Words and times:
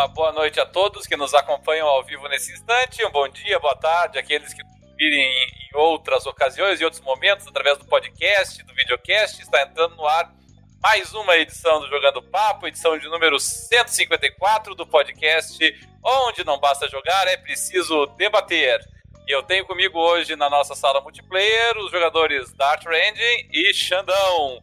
Uma 0.00 0.08
boa 0.08 0.32
noite 0.32 0.58
a 0.58 0.64
todos 0.64 1.06
que 1.06 1.14
nos 1.14 1.34
acompanham 1.34 1.86
ao 1.86 2.02
vivo 2.02 2.26
nesse 2.26 2.50
instante. 2.54 3.04
Um 3.04 3.10
bom 3.10 3.28
dia, 3.28 3.58
boa 3.58 3.76
tarde, 3.76 4.18
aqueles 4.18 4.54
que 4.54 4.62
virem 4.96 5.22
em 5.22 5.76
outras 5.76 6.24
ocasiões 6.24 6.80
e 6.80 6.84
outros 6.86 7.02
momentos 7.02 7.46
através 7.46 7.76
do 7.76 7.84
podcast, 7.84 8.62
do 8.62 8.72
videocast. 8.72 9.42
Está 9.42 9.60
entrando 9.60 9.96
no 9.96 10.06
ar 10.06 10.32
mais 10.82 11.12
uma 11.12 11.36
edição 11.36 11.80
do 11.80 11.86
Jogando 11.86 12.22
Papo, 12.22 12.66
edição 12.66 12.96
de 12.96 13.08
número 13.08 13.38
154 13.38 14.74
do 14.74 14.86
podcast, 14.86 15.58
onde 16.02 16.46
não 16.46 16.58
basta 16.58 16.88
jogar, 16.88 17.28
é 17.28 17.36
preciso 17.36 18.06
debater. 18.16 18.80
E 19.28 19.34
eu 19.36 19.42
tenho 19.42 19.66
comigo 19.66 19.98
hoje 19.98 20.34
na 20.34 20.48
nossa 20.48 20.74
sala 20.74 21.02
multiplayer 21.02 21.76
os 21.76 21.90
jogadores 21.90 22.54
Dart 22.54 22.86
Randy 22.86 23.50
e 23.52 23.74
Xandão. 23.74 24.62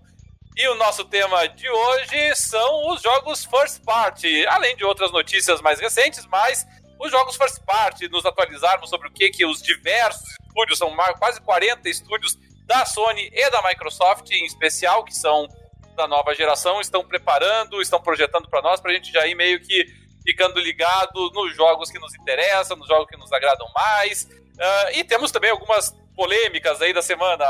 E 0.58 0.68
o 0.70 0.74
nosso 0.74 1.06
tema 1.06 1.48
de 1.48 1.70
hoje 1.70 2.36
são 2.36 2.90
os 2.90 3.00
jogos 3.04 3.46
first 3.46 3.80
party, 3.86 4.44
além 4.48 4.76
de 4.76 4.84
outras 4.84 5.12
notícias 5.12 5.62
mais 5.62 5.80
recentes, 5.80 6.26
mas 6.26 6.66
os 7.00 7.12
jogos 7.12 7.36
first 7.36 7.64
party, 7.64 8.10
nos 8.10 8.26
atualizarmos 8.26 8.90
sobre 8.90 9.08
o 9.08 9.12
que, 9.12 9.30
que 9.30 9.46
os 9.46 9.62
diversos 9.62 10.28
estúdios, 10.32 10.80
são 10.80 10.92
quase 11.20 11.40
40 11.42 11.88
estúdios 11.88 12.36
da 12.66 12.84
Sony 12.88 13.30
e 13.32 13.50
da 13.52 13.62
Microsoft 13.62 14.32
em 14.32 14.46
especial, 14.46 15.06
que 15.06 15.14
são 15.14 15.48
da 15.96 16.08
nova 16.08 16.34
geração, 16.34 16.82
estão 16.82 17.08
preparando, 17.08 17.80
estão 17.80 18.02
projetando 18.02 18.50
para 18.50 18.64
nós, 18.64 18.82
para 18.82 18.90
a 18.90 18.96
gente 18.96 19.12
já 19.12 19.28
ir 19.28 19.36
meio 19.36 19.62
que 19.62 19.86
ficando 20.26 20.60
ligado 20.60 21.30
nos 21.36 21.56
jogos 21.56 21.92
que 21.92 22.00
nos 22.00 22.16
interessam, 22.16 22.76
nos 22.78 22.88
jogos 22.88 23.06
que 23.08 23.18
nos 23.18 23.32
agradam 23.32 23.68
mais. 23.76 24.24
Uh, 24.24 24.92
e 24.96 25.04
temos 25.04 25.32
também 25.32 25.52
algumas 25.52 25.92
polêmicas 26.16 26.82
aí 26.82 26.94
da 26.94 27.04
semana 27.04 27.46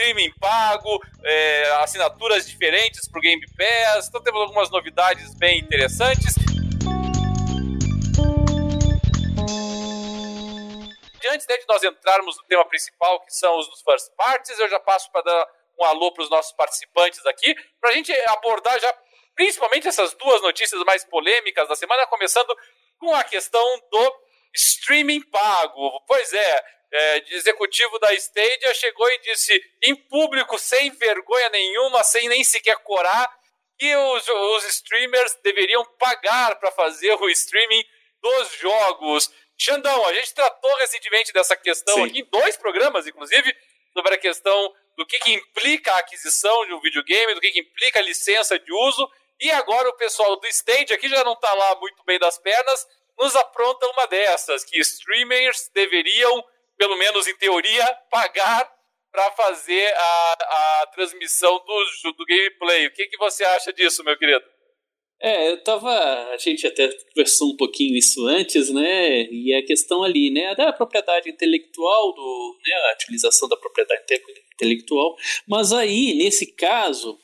streaming 0.00 0.32
pago, 0.40 0.98
é, 1.22 1.70
assinaturas 1.82 2.48
diferentes 2.48 3.06
para 3.06 3.18
o 3.18 3.20
Game 3.22 3.46
Pass. 3.54 4.08
Então 4.08 4.22
temos 4.22 4.40
algumas 4.40 4.70
novidades 4.70 5.34
bem 5.34 5.58
interessantes. 5.58 6.34
Antes 11.32 11.46
né, 11.46 11.58
de 11.58 11.64
nós 11.68 11.82
entrarmos 11.84 12.36
no 12.38 12.42
tema 12.44 12.64
principal, 12.64 13.20
que 13.20 13.32
são 13.32 13.56
os 13.58 13.68
dos 13.68 13.82
first 13.82 14.10
parties, 14.16 14.58
eu 14.58 14.68
já 14.68 14.80
passo 14.80 15.12
para 15.12 15.22
dar 15.22 15.46
um 15.78 15.84
alô 15.84 16.12
para 16.12 16.24
os 16.24 16.30
nossos 16.30 16.52
participantes 16.52 17.24
aqui, 17.26 17.54
para 17.80 17.90
a 17.90 17.92
gente 17.92 18.12
abordar 18.28 18.80
já 18.80 18.92
principalmente 19.36 19.86
essas 19.86 20.12
duas 20.14 20.42
notícias 20.42 20.82
mais 20.84 21.04
polêmicas 21.04 21.68
da 21.68 21.76
semana, 21.76 22.06
começando 22.06 22.56
com 22.98 23.14
a 23.14 23.22
questão 23.22 23.64
do 23.90 24.14
streaming 24.54 25.22
pago. 25.30 26.02
Pois 26.06 26.32
é, 26.32 26.64
é, 26.92 27.20
de 27.20 27.34
executivo 27.34 27.98
da 27.98 28.12
Stadia 28.14 28.74
chegou 28.74 29.08
e 29.10 29.18
disse 29.20 29.62
em 29.82 29.94
público, 29.94 30.58
sem 30.58 30.90
vergonha 30.90 31.48
nenhuma, 31.50 32.02
sem 32.02 32.28
nem 32.28 32.42
sequer 32.42 32.76
corar, 32.78 33.28
que 33.78 33.96
os, 33.96 34.28
os 34.28 34.64
streamers 34.64 35.34
deveriam 35.42 35.84
pagar 35.98 36.56
para 36.56 36.70
fazer 36.72 37.14
o 37.14 37.28
streaming 37.30 37.84
dos 38.20 38.52
jogos. 38.58 39.30
Xandão, 39.56 40.06
a 40.06 40.12
gente 40.14 40.34
tratou 40.34 40.74
recentemente 40.76 41.32
dessa 41.32 41.56
questão 41.56 41.94
Sim. 41.94 42.04
aqui 42.04 42.20
em 42.20 42.24
dois 42.24 42.56
programas, 42.56 43.06
inclusive, 43.06 43.56
sobre 43.92 44.14
a 44.14 44.18
questão 44.18 44.74
do 44.96 45.06
que, 45.06 45.18
que 45.18 45.32
implica 45.32 45.92
a 45.92 45.98
aquisição 45.98 46.66
de 46.66 46.74
um 46.74 46.80
videogame, 46.80 47.34
do 47.34 47.40
que, 47.40 47.50
que 47.50 47.60
implica 47.60 48.00
a 48.00 48.02
licença 48.02 48.58
de 48.58 48.72
uso, 48.72 49.10
e 49.40 49.50
agora 49.50 49.88
o 49.88 49.96
pessoal 49.96 50.36
do 50.36 50.46
Stadia, 50.46 50.98
que 50.98 51.08
já 51.08 51.24
não 51.24 51.32
está 51.32 51.52
lá 51.54 51.76
muito 51.76 52.02
bem 52.04 52.18
das 52.18 52.36
pernas, 52.38 52.86
nos 53.18 53.34
apronta 53.36 53.86
uma 53.88 54.06
dessas, 54.06 54.64
que 54.64 54.78
streamers 54.78 55.70
deveriam 55.74 56.44
pelo 56.80 56.96
menos 56.96 57.26
em 57.26 57.36
teoria, 57.36 57.84
pagar 58.10 58.66
para 59.12 59.30
fazer 59.32 59.92
a, 59.94 60.32
a 60.82 60.86
transmissão 60.94 61.58
do, 61.58 62.12
do 62.12 62.24
gameplay. 62.24 62.86
O 62.86 62.92
que, 62.94 63.06
que 63.06 63.18
você 63.18 63.44
acha 63.44 63.70
disso, 63.70 64.02
meu 64.02 64.16
querido? 64.16 64.42
É, 65.20 65.50
eu 65.50 65.62
tava. 65.62 65.90
A 66.30 66.38
gente 66.38 66.66
até 66.66 66.88
conversou 67.08 67.52
um 67.52 67.56
pouquinho 67.56 67.98
isso 67.98 68.26
antes, 68.26 68.70
né? 68.70 69.24
E 69.30 69.52
a 69.54 69.62
questão 69.62 70.02
ali, 70.02 70.30
né? 70.30 70.54
Da 70.54 70.72
propriedade 70.72 71.28
intelectual, 71.28 72.14
do, 72.14 72.58
né, 72.66 72.72
a 72.72 72.94
utilização 72.94 73.46
da 73.46 73.58
propriedade 73.58 74.02
intelectual. 74.54 75.14
Mas 75.46 75.74
aí, 75.74 76.14
nesse 76.14 76.54
caso, 76.54 77.18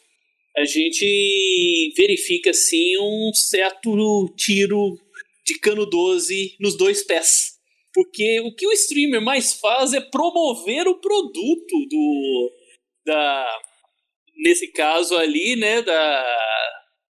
a 0.55 0.66
gente 0.66 1.95
verifica, 1.97 2.50
assim, 2.50 2.99
um 2.99 3.33
certo 3.33 4.34
tiro 4.37 4.99
de 5.47 5.59
cano 5.61 5.87
12 5.87 6.56
nos 6.61 6.77
dois 6.77 7.03
pés. 7.03 7.56
Porque 7.97 8.41
o 8.41 8.55
que 8.55 8.67
o 8.67 8.73
streamer 8.73 9.23
mais 9.23 9.55
faz 9.55 9.95
é 9.95 10.03
promover 10.03 10.87
o 10.87 11.01
produto 11.01 11.87
do. 11.89 12.53
Da, 13.07 13.59
nesse 14.37 14.71
caso 14.71 15.17
ali, 15.17 15.57
né? 15.57 15.81
Da, 15.81 16.39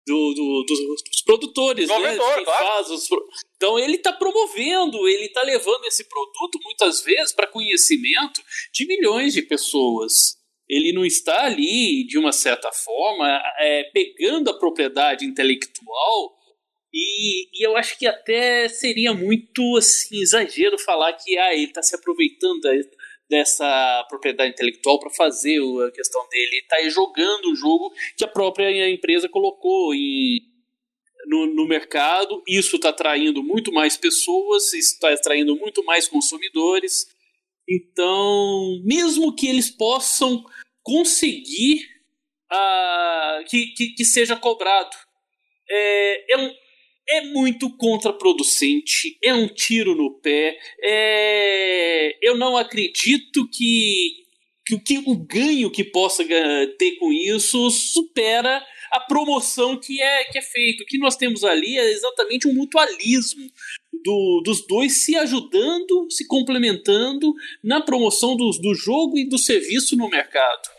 do, 0.05 0.33
do, 0.35 0.63
dos, 0.67 0.79
dos, 0.79 1.21
produtores, 1.25 1.89
né? 1.89 2.15
Quem 2.35 2.45
faz 2.45 2.91
os, 2.91 3.09
então 3.55 3.79
ele 3.79 3.95
está 3.95 4.13
promovendo, 4.13 5.07
ele 5.07 5.25
está 5.25 5.41
levando 5.41 5.85
esse 5.85 6.07
produto 6.07 6.59
muitas 6.63 7.01
vezes 7.01 7.33
para 7.33 7.47
conhecimento 7.47 8.43
de 8.71 8.85
milhões 8.85 9.33
de 9.33 9.41
pessoas. 9.41 10.37
Ele 10.69 10.93
não 10.93 11.03
está 11.03 11.45
ali, 11.45 12.05
de 12.05 12.19
uma 12.19 12.31
certa 12.31 12.71
forma, 12.71 13.41
é, 13.57 13.85
pegando 13.85 14.51
a 14.51 14.59
propriedade 14.59 15.25
intelectual 15.25 16.35
e, 16.97 17.49
e, 17.53 17.67
eu 17.67 17.75
acho 17.75 17.97
que 17.99 18.07
até 18.07 18.69
seria 18.69 19.13
muito 19.13 19.75
assim, 19.75 20.21
exagero 20.21 20.79
falar 20.79 21.11
que 21.11 21.37
ah, 21.37 21.53
ele 21.53 21.65
está 21.65 21.83
se 21.83 21.93
aproveitando 21.93 22.61
dessa 23.29 24.05
propriedade 24.07 24.53
intelectual 24.53 24.97
para 24.97 25.09
fazer 25.09 25.59
a 25.85 25.91
questão 25.91 26.25
dele. 26.29 26.59
Está 26.59 26.87
jogando 26.89 27.51
o 27.51 27.55
jogo 27.55 27.93
que 28.15 28.23
a 28.23 28.29
própria 28.29 28.89
empresa 28.89 29.27
colocou 29.27 29.93
em, 29.93 30.39
no, 31.25 31.47
no 31.47 31.67
mercado. 31.67 32.41
Isso 32.47 32.77
está 32.77 32.89
atraindo 32.89 33.43
muito 33.43 33.73
mais 33.73 33.97
pessoas, 33.97 34.71
está 34.71 35.11
atraindo 35.11 35.53
muito 35.57 35.83
mais 35.83 36.07
consumidores. 36.07 37.07
Então, 37.67 38.81
mesmo 38.85 39.35
que 39.35 39.47
eles 39.47 39.69
possam 39.69 40.45
conseguir 40.81 41.81
uh, 42.49 43.43
que, 43.49 43.67
que, 43.73 43.87
que 43.95 44.05
seja 44.05 44.37
cobrado, 44.37 44.95
é, 45.69 46.33
é 46.33 46.37
um, 46.37 46.53
é 47.07 47.21
muito 47.21 47.69
contraproducente, 47.77 49.17
é 49.23 49.33
um 49.33 49.47
tiro 49.47 49.95
no 49.95 50.19
pé. 50.19 50.57
É... 50.81 52.17
Eu 52.21 52.37
não 52.37 52.57
acredito 52.57 53.47
que, 53.49 54.23
que, 54.65 54.79
que 54.79 54.97
o 55.05 55.15
ganho 55.15 55.71
que 55.71 55.83
possa 55.83 56.23
ter 56.77 56.97
com 56.97 57.11
isso 57.11 57.69
supera 57.69 58.65
a 58.91 58.99
promoção 59.01 59.77
que 59.77 60.01
é, 60.01 60.23
que 60.25 60.37
é 60.37 60.41
feito. 60.41 60.83
O 60.83 60.85
que 60.85 60.97
nós 60.97 61.15
temos 61.15 61.43
ali 61.43 61.77
é 61.77 61.91
exatamente 61.91 62.47
um 62.47 62.53
mutualismo 62.53 63.51
do, 64.03 64.41
dos 64.43 64.65
dois 64.65 65.03
se 65.03 65.15
ajudando, 65.15 66.07
se 66.09 66.25
complementando 66.27 67.33
na 67.63 67.81
promoção 67.81 68.35
do, 68.35 68.49
do 68.61 68.73
jogo 68.73 69.17
e 69.17 69.27
do 69.27 69.37
serviço 69.37 69.95
no 69.95 70.09
mercado. 70.09 70.74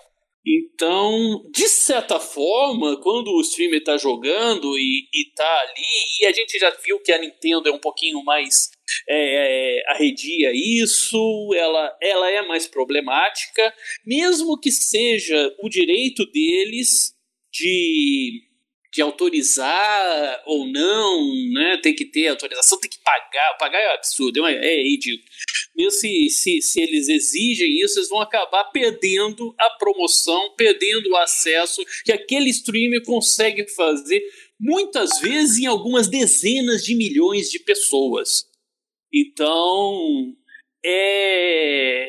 Então, 0.47 1.43
de 1.51 1.69
certa 1.69 2.21
forma, 2.21 3.01
quando 3.01 3.33
o 3.33 3.41
streamer 3.41 3.81
está 3.81 3.97
jogando 3.97 4.79
e, 4.79 5.09
está 5.13 5.61
ali, 5.61 5.83
e 6.21 6.27
a 6.27 6.33
gente 6.33 6.57
já 6.57 6.71
viu 6.71 7.01
que 7.01 7.11
a 7.11 7.19
Nintendo 7.19 7.69
é 7.69 7.73
um 7.73 7.81
pouquinho 7.81 8.23
mais 8.23 8.71
é, 9.09 9.79
é, 9.79 9.93
arredia 9.93 10.53
isso, 10.55 11.51
ela, 11.57 11.97
ela 12.01 12.31
é 12.31 12.43
mais 12.43 12.69
problemática, 12.69 13.75
mesmo 14.07 14.57
que 14.61 14.71
seja 14.71 15.53
o 15.61 15.69
direito 15.69 16.25
deles 16.31 17.13
de 17.53 18.47
de 18.97 19.03
autorizar 19.03 20.43
ou 20.47 20.67
não, 20.67 21.53
né? 21.53 21.79
Tem 21.83 21.95
que 21.95 22.07
ter 22.07 22.29
autorização, 22.29 22.81
tem 22.81 22.89
que 22.89 22.99
pagar. 23.05 23.55
Pagar 23.59 23.79
é 23.79 23.93
absurdo, 23.93 24.47
é, 24.47 24.55
é 24.55 24.83
ridículo. 24.83 25.23
Mesmo 25.77 25.91
se, 25.91 26.31
se, 26.31 26.63
se 26.63 26.81
eles 26.81 27.09
exigem 27.09 27.81
isso, 27.85 27.99
eles 27.99 28.09
vão 28.09 28.21
acabar 28.21 28.65
perdendo 28.65 29.55
a 29.59 29.71
promoção, 29.79 30.55
perdendo 30.57 31.11
o 31.11 31.17
acesso 31.17 31.85
que 32.05 32.13
aquele 32.13 32.49
streamer 32.49 33.05
consegue 33.05 33.69
fazer, 33.69 34.23
muitas 34.59 35.21
vezes 35.21 35.59
em 35.59 35.67
algumas 35.67 36.09
dezenas 36.09 36.83
de 36.83 36.95
milhões 36.95 37.51
de 37.51 37.59
pessoas. 37.59 38.49
Então, 39.13 40.35
é, 40.85 42.09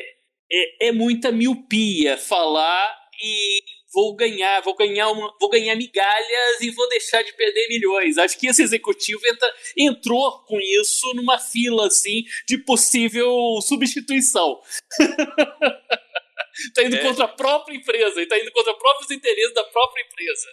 é, 0.50 0.88
é 0.88 0.92
muita 0.92 1.30
miopia 1.30 2.16
falar 2.16 2.96
e 3.22 3.77
vou 3.92 4.14
ganhar, 4.14 4.60
vou 4.62 4.74
ganhar 4.74 5.10
uma, 5.10 5.34
vou 5.40 5.48
ganhar 5.48 5.74
migalhas 5.76 6.60
e 6.60 6.70
vou 6.70 6.88
deixar 6.88 7.22
de 7.22 7.32
perder 7.34 7.68
milhões. 7.68 8.18
Acho 8.18 8.38
que 8.38 8.46
esse 8.46 8.62
executivo 8.62 9.20
entra, 9.26 9.54
entrou 9.76 10.44
com 10.44 10.58
isso 10.60 11.14
numa 11.14 11.38
fila 11.38 11.86
assim 11.86 12.24
de 12.46 12.58
possível 12.58 13.30
substituição. 13.62 14.60
tá 16.74 16.82
indo 16.82 16.96
é. 16.96 17.02
contra 17.02 17.24
a 17.24 17.28
própria 17.28 17.76
empresa, 17.76 18.20
e 18.20 18.26
tá 18.26 18.38
indo 18.38 18.50
contra 18.52 18.72
os 18.72 18.78
próprios 18.78 19.10
interesses 19.10 19.54
da 19.54 19.64
própria 19.64 20.02
empresa. 20.02 20.48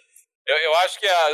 Eu, 0.46 0.56
eu 0.56 0.74
acho 0.76 0.98
que 0.98 1.06
a, 1.08 1.30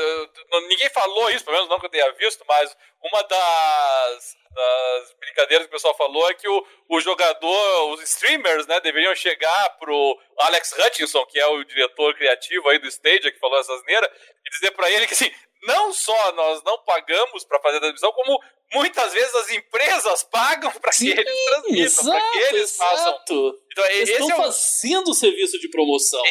ninguém 0.69 0.89
falou 0.89 1.31
isso, 1.31 1.45
pelo 1.45 1.57
menos 1.57 1.69
não 1.69 1.79
que 1.79 1.85
eu 1.85 1.91
tenha 1.91 2.11
visto, 2.13 2.43
mas 2.49 2.75
uma 3.03 3.23
das, 3.23 4.37
das 4.51 5.15
brincadeiras 5.21 5.67
que 5.67 5.71
o 5.71 5.77
pessoal 5.77 5.95
falou 5.95 6.31
é 6.31 6.35
que 6.35 6.49
o, 6.49 6.67
o 6.89 7.01
jogador, 7.01 7.93
os 7.93 8.03
streamers, 8.03 8.67
né, 8.67 8.81
deveriam 8.81 9.15
chegar 9.15 9.77
pro 9.79 10.19
Alex 10.39 10.73
Hutchinson, 10.73 11.27
que 11.27 11.39
é 11.39 11.47
o 11.47 11.63
diretor 11.63 12.15
criativo 12.15 12.69
aí 12.71 12.79
do 12.79 12.89
Stadia, 12.89 13.31
que 13.31 13.39
falou 13.39 13.61
essa 13.61 13.75
asneira, 13.75 14.11
e 14.47 14.51
dizer 14.51 14.71
para 14.71 14.91
ele 14.91 15.07
que 15.07 15.13
assim, 15.13 15.31
não 15.63 15.93
só 15.93 16.33
nós 16.33 16.63
não 16.63 16.79
pagamos 16.79 17.45
para 17.45 17.61
fazer 17.61 17.77
a 17.77 17.81
transmissão, 17.81 18.13
como 18.13 18.43
muitas 18.73 19.13
vezes 19.13 19.35
as 19.35 19.51
empresas 19.51 20.23
pagam 20.25 20.73
para 20.73 20.91
que 20.91 21.11
eles 21.11 21.45
transmitam, 21.45 22.05
para 22.07 22.31
que 22.31 22.39
eles 22.39 22.75
exato. 22.75 22.91
façam. 22.91 23.59
Então, 23.71 23.87
eles 23.91 24.09
estão 24.09 24.31
é 24.31 24.35
o... 24.35 24.37
fazendo 24.37 25.11
o 25.11 25.15
serviço 25.15 25.59
de 25.59 25.69
promoção. 25.69 26.23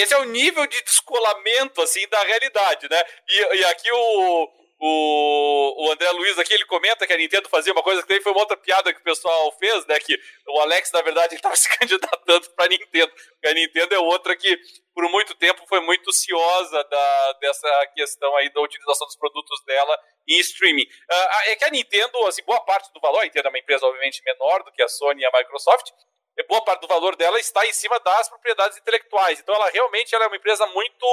Esse 0.00 0.14
é 0.14 0.18
o 0.18 0.24
nível 0.24 0.66
de 0.66 0.82
descolamento 0.82 1.82
assim 1.82 2.06
da 2.08 2.22
realidade, 2.22 2.88
né? 2.88 3.02
E, 3.28 3.56
e 3.56 3.64
aqui 3.64 3.90
o, 3.92 4.50
o, 4.80 5.86
o 5.86 5.92
André 5.92 6.08
Luiz 6.12 6.38
aqui, 6.38 6.54
ele 6.54 6.64
comenta 6.64 7.06
que 7.06 7.12
a 7.12 7.16
Nintendo 7.16 7.48
fazia 7.48 7.72
uma 7.72 7.82
coisa 7.82 8.00
que 8.00 8.08
também 8.08 8.22
foi 8.22 8.30
uma 8.30 8.40
outra 8.40 8.56
piada 8.56 8.92
que 8.92 9.00
o 9.00 9.04
pessoal 9.04 9.50
fez, 9.58 9.84
né? 9.86 9.98
Que 9.98 10.16
o 10.46 10.60
Alex, 10.60 10.92
na 10.92 11.02
verdade, 11.02 11.34
estava 11.36 11.56
se 11.56 11.68
candidatando 11.78 12.48
para 12.50 12.66
a 12.66 12.68
Nintendo. 12.68 13.12
Porque 13.12 13.48
a 13.48 13.54
Nintendo 13.54 13.94
é 13.94 13.98
outra 13.98 14.36
que, 14.36 14.56
por 14.94 15.08
muito 15.10 15.34
tempo, 15.34 15.66
foi 15.68 15.80
muito 15.80 16.12
ciosa 16.12 16.84
da, 16.84 17.32
dessa 17.40 17.86
questão 17.94 18.36
aí 18.36 18.52
da 18.52 18.60
utilização 18.60 19.06
dos 19.06 19.16
produtos 19.16 19.64
dela 19.64 19.98
em 20.28 20.38
streaming. 20.40 20.84
Uh, 20.84 21.28
é 21.46 21.56
que 21.56 21.64
a 21.64 21.70
Nintendo, 21.70 22.26
assim, 22.26 22.42
boa 22.44 22.60
parte 22.64 22.92
do 22.92 23.00
valor, 23.00 23.20
a 23.20 23.24
Nintendo 23.24 23.48
é 23.48 23.50
uma 23.50 23.58
empresa, 23.58 23.84
obviamente, 23.84 24.22
menor 24.24 24.62
do 24.62 24.70
que 24.70 24.82
a 24.82 24.88
Sony 24.88 25.22
e 25.22 25.26
a 25.26 25.30
Microsoft, 25.38 25.90
boa 26.46 26.64
parte 26.64 26.80
do 26.80 26.88
valor 26.88 27.16
dela 27.16 27.38
está 27.38 27.66
em 27.66 27.72
cima 27.72 27.98
das 28.00 28.28
propriedades 28.28 28.78
intelectuais. 28.78 29.40
Então, 29.40 29.54
ela 29.54 29.70
realmente 29.70 30.14
ela 30.14 30.24
é 30.24 30.28
uma 30.28 30.36
empresa 30.36 30.66
muito 30.66 31.06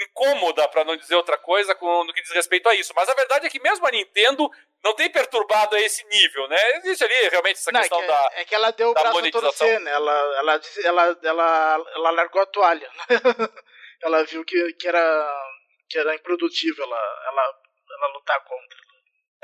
incômoda, 0.00 0.66
para 0.68 0.84
não 0.84 0.96
dizer 0.96 1.14
outra 1.14 1.38
coisa, 1.38 1.74
com, 1.74 2.04
no 2.04 2.12
que 2.12 2.22
diz 2.22 2.32
respeito 2.32 2.68
a 2.68 2.74
isso. 2.74 2.92
Mas 2.96 3.08
a 3.08 3.14
verdade 3.14 3.46
é 3.46 3.50
que 3.50 3.60
mesmo 3.60 3.86
a 3.86 3.90
Nintendo 3.90 4.50
não 4.82 4.94
tem 4.94 5.10
perturbado 5.10 5.76
a 5.76 5.80
esse 5.80 6.04
nível, 6.06 6.48
né? 6.48 6.76
Existe 6.78 7.04
ali 7.04 7.28
realmente 7.28 7.56
essa 7.56 7.70
não, 7.70 7.80
questão 7.80 7.98
é 7.98 8.02
que, 8.02 8.08
da 8.08 8.30
É 8.34 8.44
que 8.44 8.54
ela 8.54 8.70
deu 8.72 8.90
o 8.90 8.94
braço 8.94 9.18
a 9.18 9.30
torcer, 9.30 9.80
né? 9.80 9.90
Ela, 9.92 10.12
ela, 10.38 10.60
ela, 10.84 11.18
ela, 11.22 11.84
ela 11.94 12.10
largou 12.10 12.42
a 12.42 12.46
toalha. 12.46 12.90
Ela 14.02 14.22
viu 14.24 14.44
que, 14.44 14.72
que, 14.74 14.86
era, 14.86 15.48
que 15.88 15.98
era 15.98 16.14
improdutivo 16.14 16.82
ela, 16.82 17.22
ela, 17.26 17.58
ela 17.90 18.12
lutar 18.12 18.38
contra. 18.44 18.83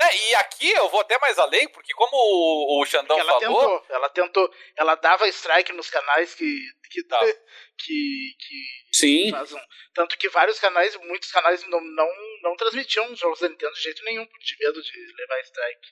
É, 0.01 0.17
e 0.17 0.35
aqui 0.35 0.71
eu 0.71 0.89
vou 0.89 1.01
até 1.01 1.17
mais 1.19 1.37
além, 1.37 1.67
porque 1.69 1.93
como 1.93 2.11
o, 2.13 2.81
o 2.81 2.85
Xandão 2.85 3.19
ela 3.19 3.39
falou... 3.39 3.61
Tentou, 3.61 3.85
ela 3.95 4.09
tentou, 4.09 4.53
ela 4.75 4.95
dava 4.95 5.27
strike 5.27 5.71
nos 5.73 5.89
canais 5.89 6.33
que... 6.33 6.59
que, 6.89 7.03
tá. 7.03 7.19
que, 7.19 8.35
que 8.39 8.97
Sim. 8.97 9.31
Fazem, 9.31 9.61
tanto 9.93 10.17
que 10.17 10.27
vários 10.29 10.59
canais, 10.59 10.95
muitos 10.95 11.31
canais 11.31 11.63
não, 11.67 11.79
não, 11.79 12.07
não 12.41 12.55
transmitiam 12.55 13.15
jogos 13.15 13.39
da 13.39 13.49
Nintendo 13.49 13.73
de 13.73 13.81
jeito 13.81 14.03
nenhum, 14.03 14.25
de 14.25 14.57
medo 14.59 14.81
de 14.81 15.13
levar 15.17 15.39
strike. 15.41 15.89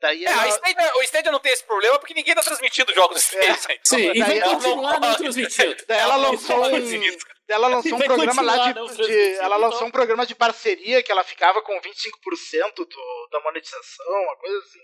Daí 0.00 0.26
é, 0.26 0.30
ela... 0.30 0.48
Stadia, 0.48 0.92
o 0.96 1.02
Stadia 1.02 1.32
não 1.32 1.40
tem 1.40 1.52
esse 1.52 1.64
problema 1.64 1.98
porque 1.98 2.14
ninguém 2.14 2.34
tá 2.34 2.42
transmitindo 2.42 2.92
jogos 2.92 3.16
do 3.16 3.20
Stadia. 3.20 3.52
É. 3.52 3.78
Sim, 3.82 3.96
então, 3.96 4.14
e 4.14 4.20
vai 4.20 4.40
continuar 4.40 5.00
não 5.00 5.14
transmitindo. 5.14 5.84
Daí 5.88 5.98
ela 5.98 6.16
lançou 6.16 6.66
um, 6.66 7.16
ela 7.48 7.68
lançou 7.68 7.94
um 7.94 7.98
programa 7.98 8.42
lá 8.42 8.72
de, 8.72 8.96
de 8.96 9.34
ela 9.36 9.56
lançou 9.56 9.86
um 9.86 9.90
programa 9.90 10.26
de 10.26 10.34
parceria 10.34 11.02
que 11.02 11.12
ela 11.12 11.22
ficava 11.22 11.62
com 11.62 11.80
25% 11.80 12.74
do, 12.74 13.28
da 13.30 13.40
monetização, 13.40 14.22
uma 14.22 14.36
coisa 14.36 14.58
assim. 14.58 14.80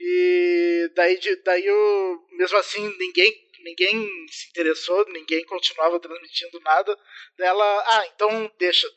E 0.00 0.92
daí, 0.94 1.18
daí 1.44 1.70
o, 1.70 2.26
mesmo 2.32 2.56
assim 2.58 2.88
ninguém 2.98 3.47
ninguém 3.64 4.08
se 4.28 4.48
interessou, 4.50 5.04
ninguém 5.12 5.44
continuava 5.44 6.00
transmitindo 6.00 6.60
nada 6.60 6.96
dela. 7.36 7.64
Ah, 7.86 8.06
então 8.14 8.50
deixa. 8.58 8.88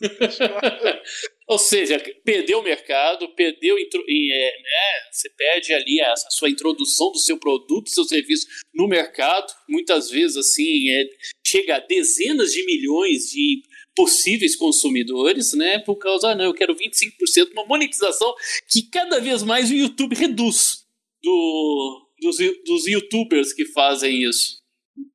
Ou 1.46 1.58
seja, 1.58 1.98
perdeu 2.24 2.60
o 2.60 2.62
mercado, 2.62 3.28
perdeu 3.34 3.76
é, 3.76 3.82
né, 3.82 5.10
você 5.10 5.28
perde 5.30 5.72
ali 5.72 6.00
a, 6.00 6.14
sua 6.30 6.48
introdução 6.48 7.10
do 7.10 7.18
seu 7.18 7.36
produto, 7.38 7.84
do 7.84 7.90
seu 7.90 8.04
serviço 8.04 8.46
no 8.72 8.86
mercado. 8.86 9.52
Muitas 9.68 10.10
vezes 10.10 10.36
assim 10.36 10.90
é, 10.90 11.04
chega 11.44 11.76
a 11.76 11.80
dezenas 11.80 12.52
de 12.52 12.64
milhões 12.64 13.30
de 13.30 13.62
possíveis 13.96 14.54
consumidores, 14.56 15.52
né? 15.52 15.78
Por 15.80 15.96
causa, 15.96 16.34
não, 16.34 16.44
eu 16.44 16.54
quero 16.54 16.74
25%, 16.74 17.50
uma 17.52 17.66
monetização 17.66 18.32
que 18.70 18.82
cada 18.82 19.20
vez 19.20 19.42
mais 19.42 19.70
o 19.70 19.74
YouTube 19.74 20.14
reduz 20.14 20.86
do, 21.22 22.09
dos, 22.20 22.36
dos 22.64 22.86
youtubers 22.86 23.52
que 23.52 23.64
fazem 23.66 24.22
isso. 24.22 24.58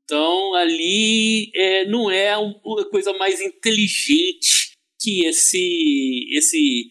Então 0.03 0.53
ali 0.53 1.51
é, 1.55 1.85
não 1.85 2.09
é 2.09 2.37
uma 2.37 2.89
coisa 2.89 3.13
mais 3.13 3.41
inteligente 3.41 4.71
que 4.99 5.25
esse, 5.25 6.27
esse 6.35 6.89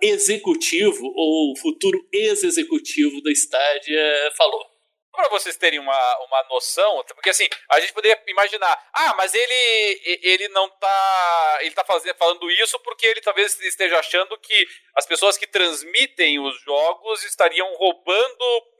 executivo 0.00 1.12
ou 1.14 1.56
futuro 1.56 1.98
ex-executivo 2.12 3.22
da 3.22 3.30
Stadia 3.30 4.32
falou. 4.36 4.72
Para 5.12 5.28
vocês 5.28 5.58
terem 5.58 5.78
uma, 5.78 6.24
uma 6.24 6.42
noção, 6.48 7.04
porque 7.08 7.28
assim, 7.28 7.46
a 7.70 7.78
gente 7.78 7.92
poderia 7.92 8.18
imaginar, 8.26 8.72
ah, 8.94 9.14
mas 9.14 9.34
ele 9.34 10.00
ele 10.22 10.48
não 10.48 10.70
tá, 10.70 11.58
ele 11.60 11.72
tá 11.72 11.84
fazendo, 11.84 12.16
falando 12.16 12.50
isso 12.50 12.80
porque 12.80 13.04
ele 13.04 13.20
talvez 13.20 13.60
esteja 13.60 13.98
achando 13.98 14.38
que 14.38 14.66
as 14.96 15.04
pessoas 15.04 15.36
que 15.36 15.46
transmitem 15.46 16.40
os 16.40 16.58
jogos 16.62 17.22
estariam 17.24 17.70
roubando 17.74 18.71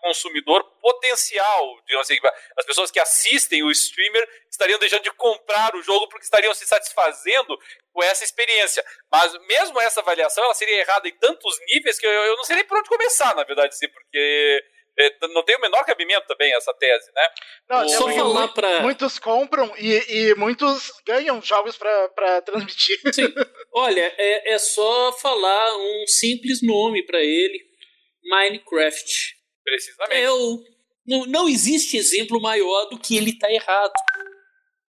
consumidor 0.00 0.64
potencial. 0.80 1.80
Digamos 1.86 2.10
assim, 2.10 2.18
as 2.56 2.66
pessoas 2.66 2.90
que 2.90 3.00
assistem 3.00 3.62
o 3.62 3.70
streamer 3.70 4.28
estariam 4.50 4.78
deixando 4.78 5.02
de 5.02 5.12
comprar 5.12 5.74
o 5.74 5.82
jogo 5.82 6.08
porque 6.08 6.24
estariam 6.24 6.54
se 6.54 6.66
satisfazendo 6.66 7.58
com 7.92 8.02
essa 8.02 8.24
experiência. 8.24 8.84
Mas 9.10 9.32
mesmo 9.46 9.80
essa 9.80 10.00
avaliação, 10.00 10.44
ela 10.44 10.54
seria 10.54 10.80
errada 10.80 11.08
em 11.08 11.16
tantos 11.18 11.58
níveis 11.72 11.98
que 11.98 12.06
eu, 12.06 12.10
eu 12.10 12.36
não 12.36 12.44
sei 12.44 12.56
nem 12.56 12.64
por 12.64 12.78
onde 12.78 12.88
começar, 12.88 13.34
na 13.34 13.44
verdade, 13.44 13.76
sim, 13.76 13.88
porque 13.88 14.64
é, 14.98 15.14
não 15.28 15.44
tem 15.44 15.56
o 15.56 15.60
menor 15.60 15.84
cabimento 15.84 16.26
também 16.26 16.52
essa 16.54 16.74
tese, 16.74 17.10
né? 17.14 17.28
Não, 17.68 17.88
Só 17.88 18.10
falar 18.10 18.48
pra... 18.48 18.80
Muitos 18.80 19.18
compram 19.18 19.72
e, 19.78 19.92
e 20.08 20.34
muitos 20.34 20.90
ganham 21.06 21.40
jogos 21.40 21.76
para 21.76 22.42
transmitir. 22.42 22.98
Sim. 23.12 23.32
Olha, 23.72 24.12
é, 24.18 24.54
é 24.54 24.58
só 24.58 25.12
falar 25.12 25.76
um 25.76 26.04
simples 26.08 26.60
nome 26.62 27.06
para 27.06 27.22
ele: 27.22 27.64
Minecraft. 28.24 29.37
Precisamente. 29.68 30.20
Eu, 30.20 30.64
não, 31.06 31.26
não 31.26 31.48
existe 31.48 31.96
exemplo 31.96 32.40
maior 32.40 32.86
do 32.86 32.98
que 32.98 33.16
ele 33.16 33.32
tá 33.38 33.50
errado. 33.52 33.92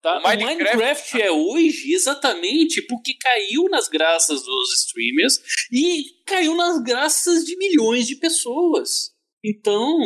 Tá? 0.02 0.18
O 0.18 0.22
Minecraft... 0.22 0.52
o 0.52 0.78
Minecraft 0.78 1.22
é 1.22 1.30
hoje 1.30 1.92
exatamente 1.92 2.82
porque 2.82 3.14
caiu 3.14 3.68
nas 3.68 3.88
graças 3.88 4.42
dos 4.42 4.80
streamers 4.80 5.40
e 5.72 6.04
caiu 6.26 6.56
nas 6.56 6.82
graças 6.82 7.44
de 7.44 7.56
milhões 7.56 8.06
de 8.06 8.16
pessoas. 8.16 9.12
Então, 9.44 9.98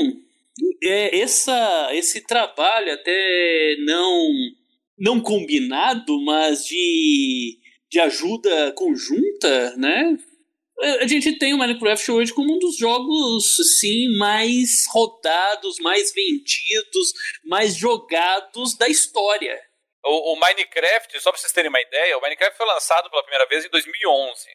é, 0.82 1.18
essa, 1.18 1.88
esse 1.92 2.20
trabalho 2.26 2.92
até 2.92 3.76
não, 3.86 4.32
não 4.98 5.20
combinado, 5.20 6.22
mas 6.24 6.66
de, 6.66 7.58
de 7.90 7.98
ajuda 7.98 8.72
conjunta, 8.72 9.76
né? 9.76 10.16
A 10.78 11.06
gente 11.06 11.38
tem 11.38 11.54
o 11.54 11.58
Minecraft 11.58 12.10
hoje 12.12 12.34
como 12.34 12.54
um 12.54 12.58
dos 12.58 12.76
jogos, 12.76 13.56
sim, 13.80 14.16
mais 14.18 14.84
rodados, 14.90 15.78
mais 15.80 16.12
vendidos, 16.12 17.12
mais 17.44 17.74
jogados 17.74 18.76
da 18.76 18.86
história. 18.86 19.62
O, 20.04 20.34
o, 20.34 20.36
Minecraft, 20.40 21.18
só 21.20 21.30
para 21.30 21.40
vocês 21.40 21.52
terem 21.52 21.70
uma 21.70 21.80
ideia, 21.80 22.16
o 22.18 22.20
Minecraft 22.20 22.56
foi 22.56 22.66
lançado 22.66 23.10
pela 23.10 23.22
primeira 23.22 23.46
vez 23.46 23.64
em 23.64 23.70
2011, 23.70 24.48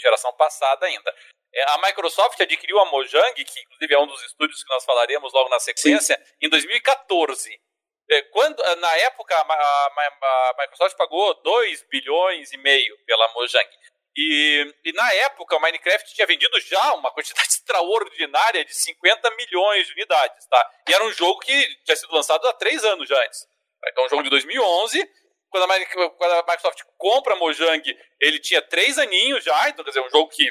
geração 0.00 0.32
passada 0.32 0.86
ainda. 0.86 1.14
É, 1.54 1.62
a 1.70 1.78
Microsoft 1.78 2.40
adquiriu 2.40 2.78
a 2.78 2.86
Mojang, 2.86 3.34
que 3.34 3.60
inclusive 3.60 3.94
é 3.94 3.98
um 3.98 4.06
dos 4.06 4.22
estúdios 4.24 4.62
que 4.62 4.72
nós 4.72 4.84
falaremos 4.84 5.32
logo 5.32 5.48
na 5.48 5.60
sequência, 5.60 6.16
sim. 6.16 6.46
em 6.46 6.48
2014. 6.48 7.60
É, 8.08 8.22
quando, 8.22 8.62
na 8.76 8.96
época, 8.98 9.34
a, 9.34 9.52
a, 9.52 9.86
a 9.90 10.54
Microsoft 10.60 10.96
pagou 10.96 11.34
2 11.42 11.82
bilhões 11.90 12.52
e 12.52 12.56
meio 12.56 12.96
pela 13.04 13.32
Mojang. 13.32 13.68
E, 14.16 14.74
e, 14.84 14.92
na 14.92 15.12
época 15.12 15.56
o 15.56 15.60
Minecraft 15.60 16.14
tinha 16.14 16.26
vendido 16.26 16.58
já 16.60 16.94
uma 16.94 17.12
quantidade 17.12 17.48
extraordinária 17.52 18.64
de 18.64 18.74
50 18.74 19.30
milhões 19.36 19.86
de 19.86 19.92
unidades, 19.92 20.46
tá? 20.46 20.70
E 20.88 20.94
era 20.94 21.04
um 21.04 21.12
jogo 21.12 21.40
que 21.40 21.66
tinha 21.84 21.96
sido 21.96 22.12
lançado 22.12 22.46
há 22.48 22.52
três 22.54 22.82
anos 22.84 23.06
já 23.08 23.22
antes. 23.22 23.46
Então, 23.88 24.06
um 24.06 24.08
jogo 24.08 24.22
de 24.22 24.30
2011. 24.30 25.06
Quando 25.48 25.70
a, 25.70 25.86
quando 26.10 26.32
a 26.32 26.42
Microsoft 26.42 26.82
compra 26.98 27.34
a 27.34 27.36
Mojang, 27.36 27.98
ele 28.20 28.40
tinha 28.40 28.60
três 28.60 28.98
aninhos 28.98 29.44
já, 29.44 29.68
então 29.68 29.84
quer 29.84 29.90
dizer, 29.90 30.00
um 30.00 30.10
jogo 30.10 30.28
que 30.28 30.44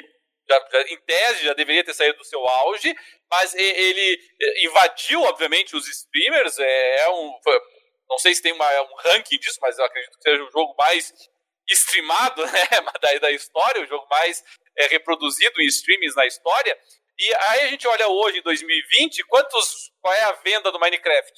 já, 0.48 0.68
já, 0.72 0.82
em 0.82 0.96
tese 1.00 1.44
já 1.44 1.52
deveria 1.52 1.84
ter 1.84 1.92
saído 1.92 2.18
do 2.18 2.24
seu 2.24 2.46
auge, 2.46 2.94
mas 3.30 3.54
ele 3.54 4.18
invadiu, 4.64 5.22
obviamente, 5.22 5.76
os 5.76 5.86
streamers. 5.88 6.58
É, 6.58 7.00
é 7.00 7.10
um, 7.10 7.32
não 8.08 8.18
sei 8.18 8.34
se 8.34 8.42
tem 8.42 8.52
uma, 8.52 8.82
um 8.82 8.94
ranking 8.96 9.38
disso, 9.38 9.58
mas 9.60 9.78
eu 9.78 9.84
acredito 9.84 10.16
que 10.16 10.22
seja 10.22 10.42
o 10.42 10.50
jogo 10.50 10.74
mais 10.78 11.12
streamado 11.74 12.44
né, 12.46 12.68
da, 13.00 13.18
da 13.18 13.30
história, 13.30 13.82
o 13.82 13.86
jogo 13.86 14.06
mais 14.10 14.44
é, 14.76 14.86
reproduzido 14.88 15.60
em 15.60 15.66
streamings 15.66 16.14
na 16.14 16.26
história. 16.26 16.78
E 17.18 17.34
aí 17.48 17.60
a 17.62 17.68
gente 17.68 17.88
olha 17.88 18.08
hoje, 18.08 18.38
em 18.38 18.42
2020, 18.42 19.24
quantos, 19.24 19.90
qual 20.00 20.12
é 20.12 20.22
a 20.24 20.32
venda 20.32 20.70
do 20.70 20.78
Minecraft? 20.78 21.32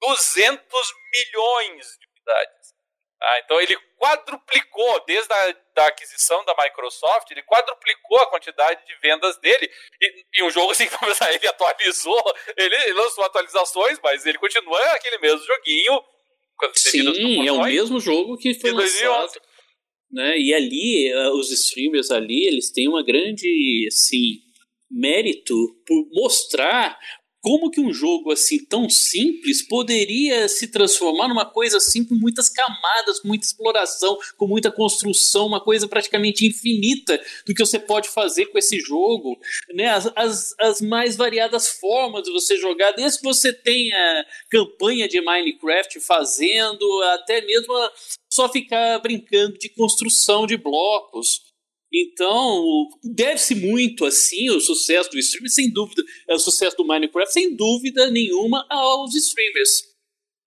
200 0.00 0.94
milhões 1.12 1.86
de 1.98 2.06
unidades. 2.06 2.74
Ah, 3.22 3.40
então 3.42 3.58
ele 3.58 3.74
quadruplicou, 3.98 5.02
desde 5.06 5.32
a 5.32 5.56
da 5.74 5.86
aquisição 5.86 6.44
da 6.44 6.54
Microsoft, 6.62 7.30
ele 7.30 7.42
quadruplicou 7.42 8.18
a 8.18 8.26
quantidade 8.26 8.86
de 8.86 8.94
vendas 9.00 9.38
dele. 9.38 9.70
E, 10.00 10.24
e 10.34 10.42
um 10.44 10.50
jogo 10.50 10.72
assim, 10.72 10.84
ele 11.32 11.48
atualizou, 11.48 12.22
ele 12.54 12.92
lançou 12.92 13.24
atualizações, 13.24 13.98
mas 14.02 14.26
ele 14.26 14.36
continua 14.36 14.78
aquele 14.92 15.18
mesmo 15.18 15.44
joguinho. 15.46 16.04
Sim, 16.74 17.48
é 17.48 17.52
o 17.52 17.64
mesmo 17.64 17.98
jogo 17.98 18.36
que 18.36 18.54
foi 18.54 18.72
lançado 18.72 19.40
Né? 20.14 20.38
E 20.38 20.54
ali, 20.54 21.12
uh, 21.12 21.32
os 21.32 21.50
streamers 21.50 22.12
ali, 22.12 22.46
eles 22.46 22.70
têm 22.70 22.88
uma 22.88 23.02
grande, 23.02 23.88
assim, 23.88 24.38
mérito 24.88 25.54
por 25.84 26.06
mostrar 26.12 26.96
como 27.44 27.70
que 27.70 27.78
um 27.78 27.92
jogo 27.92 28.32
assim 28.32 28.64
tão 28.64 28.88
simples 28.88 29.60
poderia 29.60 30.48
se 30.48 30.68
transformar 30.68 31.28
numa 31.28 31.44
coisa 31.44 31.76
assim 31.76 32.02
com 32.02 32.14
muitas 32.14 32.48
camadas, 32.48 33.20
com 33.20 33.28
muita 33.28 33.44
exploração, 33.44 34.16
com 34.38 34.46
muita 34.46 34.72
construção, 34.72 35.46
uma 35.46 35.62
coisa 35.62 35.86
praticamente 35.86 36.46
infinita 36.46 37.20
do 37.46 37.52
que 37.52 37.62
você 37.62 37.78
pode 37.78 38.08
fazer 38.08 38.46
com 38.46 38.56
esse 38.56 38.80
jogo, 38.80 39.38
né? 39.74 39.88
As, 39.88 40.10
as, 40.16 40.54
as 40.58 40.80
mais 40.80 41.16
variadas 41.16 41.68
formas 41.68 42.22
de 42.22 42.32
você 42.32 42.56
jogar, 42.56 42.92
desde 42.92 43.18
que 43.18 43.24
você 43.24 43.52
tenha 43.52 44.24
campanha 44.50 45.06
de 45.06 45.20
Minecraft 45.20 46.00
fazendo, 46.00 47.02
até 47.14 47.44
mesmo 47.44 47.74
só 48.34 48.48
ficar 48.48 48.98
brincando 48.98 49.56
de 49.58 49.68
construção 49.68 50.46
de 50.46 50.56
blocos. 50.56 51.40
Então, 51.92 52.88
deve-se 53.04 53.54
muito, 53.54 54.04
assim, 54.04 54.50
o 54.50 54.60
sucesso 54.60 55.08
do 55.10 55.18
streaming, 55.18 55.48
sem 55.48 55.72
dúvida, 55.72 56.02
é 56.28 56.34
o 56.34 56.38
sucesso 56.40 56.76
do 56.76 56.84
Minecraft, 56.84 57.32
sem 57.32 57.54
dúvida 57.54 58.10
nenhuma, 58.10 58.66
aos 58.68 59.14
streamers. 59.14 59.94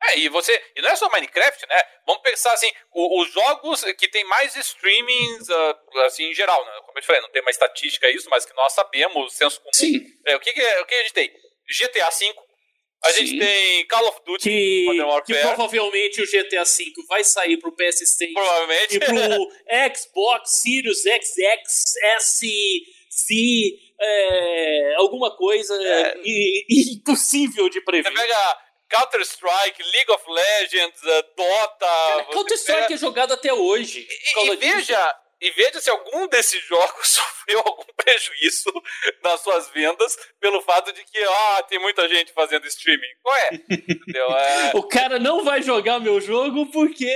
É, 0.10 0.20
e 0.20 0.30
você. 0.30 0.62
E 0.76 0.82
não 0.82 0.90
é 0.90 0.96
só 0.98 1.10
Minecraft, 1.10 1.66
né? 1.68 1.82
Vamos 2.06 2.22
pensar 2.22 2.52
assim, 2.54 2.70
o, 2.94 3.22
os 3.22 3.32
jogos 3.32 3.84
que 3.98 4.10
tem 4.10 4.26
mais 4.26 4.56
streamings, 4.56 5.48
uh, 5.48 6.00
assim, 6.06 6.26
em 6.26 6.36
geral, 6.36 6.64
né? 6.66 6.72
Como 6.86 6.98
eu 6.98 7.02
te 7.02 7.08
falei, 7.08 7.22
não 7.22 7.32
tem 7.32 7.42
uma 7.42 7.52
estatística 7.52 8.12
isso, 8.12 8.30
mas 8.30 8.46
que 8.46 8.54
nós 8.54 8.74
sabemos, 8.74 9.34
senso 9.34 9.60
comum. 9.60 9.72
Sim. 9.74 10.06
É, 10.26 10.36
o 10.36 10.40
que, 10.42 10.52
que, 10.52 10.62
o 10.62 10.86
que 10.86 10.96
a 10.96 11.02
gente 11.04 11.14
tem? 11.14 11.32
GTA 11.70 12.10
V, 12.10 12.36
a 13.04 13.10
Sim. 13.10 13.26
gente 13.26 13.40
tem 13.40 13.88
Call 13.88 14.08
of 14.08 14.20
Duty 14.26 14.50
que. 14.50 14.88
Que 15.26 15.34
provavelmente 15.42 16.22
o 16.22 16.26
GTA 16.26 16.64
V 16.64 16.94
vai 17.08 17.24
sair 17.24 17.58
pro 17.58 17.72
PS6 17.72 18.34
provavelmente. 18.34 18.96
e 18.96 19.00
pro 19.00 19.16
Xbox 19.96 20.62
Series 20.62 21.02
XX, 21.02 21.94
S, 22.18 22.48
C, 23.10 23.80
é, 24.00 24.96
alguma 24.98 25.36
coisa 25.36 25.74
é. 25.76 26.16
impossível 26.70 27.70
de 27.70 27.82
prever. 27.82 28.12
Você 28.12 28.16
pega 28.16 28.58
Counter-Strike, 28.90 29.84
League 29.84 30.12
of 30.12 30.24
Legends, 30.28 31.02
uh, 31.04 31.24
Dota... 31.36 32.26
Counter-Strike 32.32 32.82
pega... 32.82 32.94
é 32.94 32.98
jogado 32.98 33.34
até 33.34 33.54
hoje. 33.54 34.08
E, 34.08 34.48
e 34.48 34.56
veja 34.56 35.16
e 35.40 35.52
veja 35.52 35.80
se 35.80 35.90
algum 35.90 36.28
desses 36.28 36.64
jogos 36.66 37.08
sofreu 37.08 37.60
algum 37.60 37.94
prejuízo 37.96 38.72
nas 39.24 39.42
suas 39.42 39.70
vendas 39.70 40.18
pelo 40.40 40.62
fato 40.62 40.92
de 40.92 41.04
que 41.04 41.24
ah, 41.24 41.64
tem 41.64 41.80
muita 41.80 42.08
gente 42.10 42.34
fazendo 42.34 42.68
streaming. 42.68 43.14
Qual 43.22 43.36
é? 43.36 43.50
é... 44.16 44.72
o 44.78 44.84
cara 44.84 45.20
não 45.20 45.44
vai 45.44 45.62
jogar 45.62 46.00
meu 46.00 46.20
jogo 46.20 46.66
porque 46.72 47.08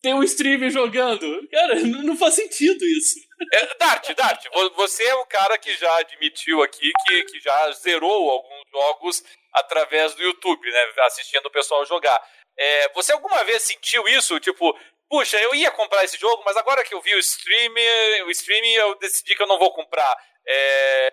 tem 0.00 0.14
um 0.14 0.22
streaming 0.22 0.70
jogando. 0.70 1.48
Cara, 1.50 1.74
não 1.80 2.16
faz 2.16 2.34
sentido 2.34 2.84
isso. 2.84 3.18
É, 3.52 3.74
Dart, 3.78 4.14
Dart, 4.14 4.44
você 4.74 5.04
é 5.04 5.14
o 5.14 5.26
cara 5.26 5.58
que 5.58 5.76
já 5.76 5.98
admitiu 5.98 6.62
aqui 6.62 6.90
que, 7.06 7.24
que 7.24 7.40
já 7.40 7.72
zerou 7.72 8.30
alguns 8.30 8.62
jogos 8.70 9.24
através 9.52 10.14
do 10.14 10.22
YouTube, 10.22 10.70
né? 10.70 10.86
Assistindo 11.02 11.46
o 11.46 11.50
pessoal 11.50 11.84
jogar. 11.84 12.20
É, 12.56 12.92
você 12.92 13.12
alguma 13.12 13.44
vez 13.44 13.62
sentiu 13.62 14.06
isso? 14.08 14.38
Tipo, 14.40 14.76
puxa, 15.08 15.40
eu 15.40 15.54
ia 15.54 15.70
comprar 15.70 16.04
esse 16.04 16.18
jogo, 16.18 16.42
mas 16.44 16.56
agora 16.56 16.84
que 16.84 16.94
eu 16.94 17.00
vi 17.00 17.14
o 17.14 17.18
streaming, 17.18 18.22
o 18.26 18.30
streaming 18.30 18.72
eu 18.74 18.94
decidi 18.96 19.34
que 19.34 19.42
eu 19.42 19.46
não 19.46 19.58
vou 19.58 19.72
comprar. 19.72 20.16
É, 20.46 21.12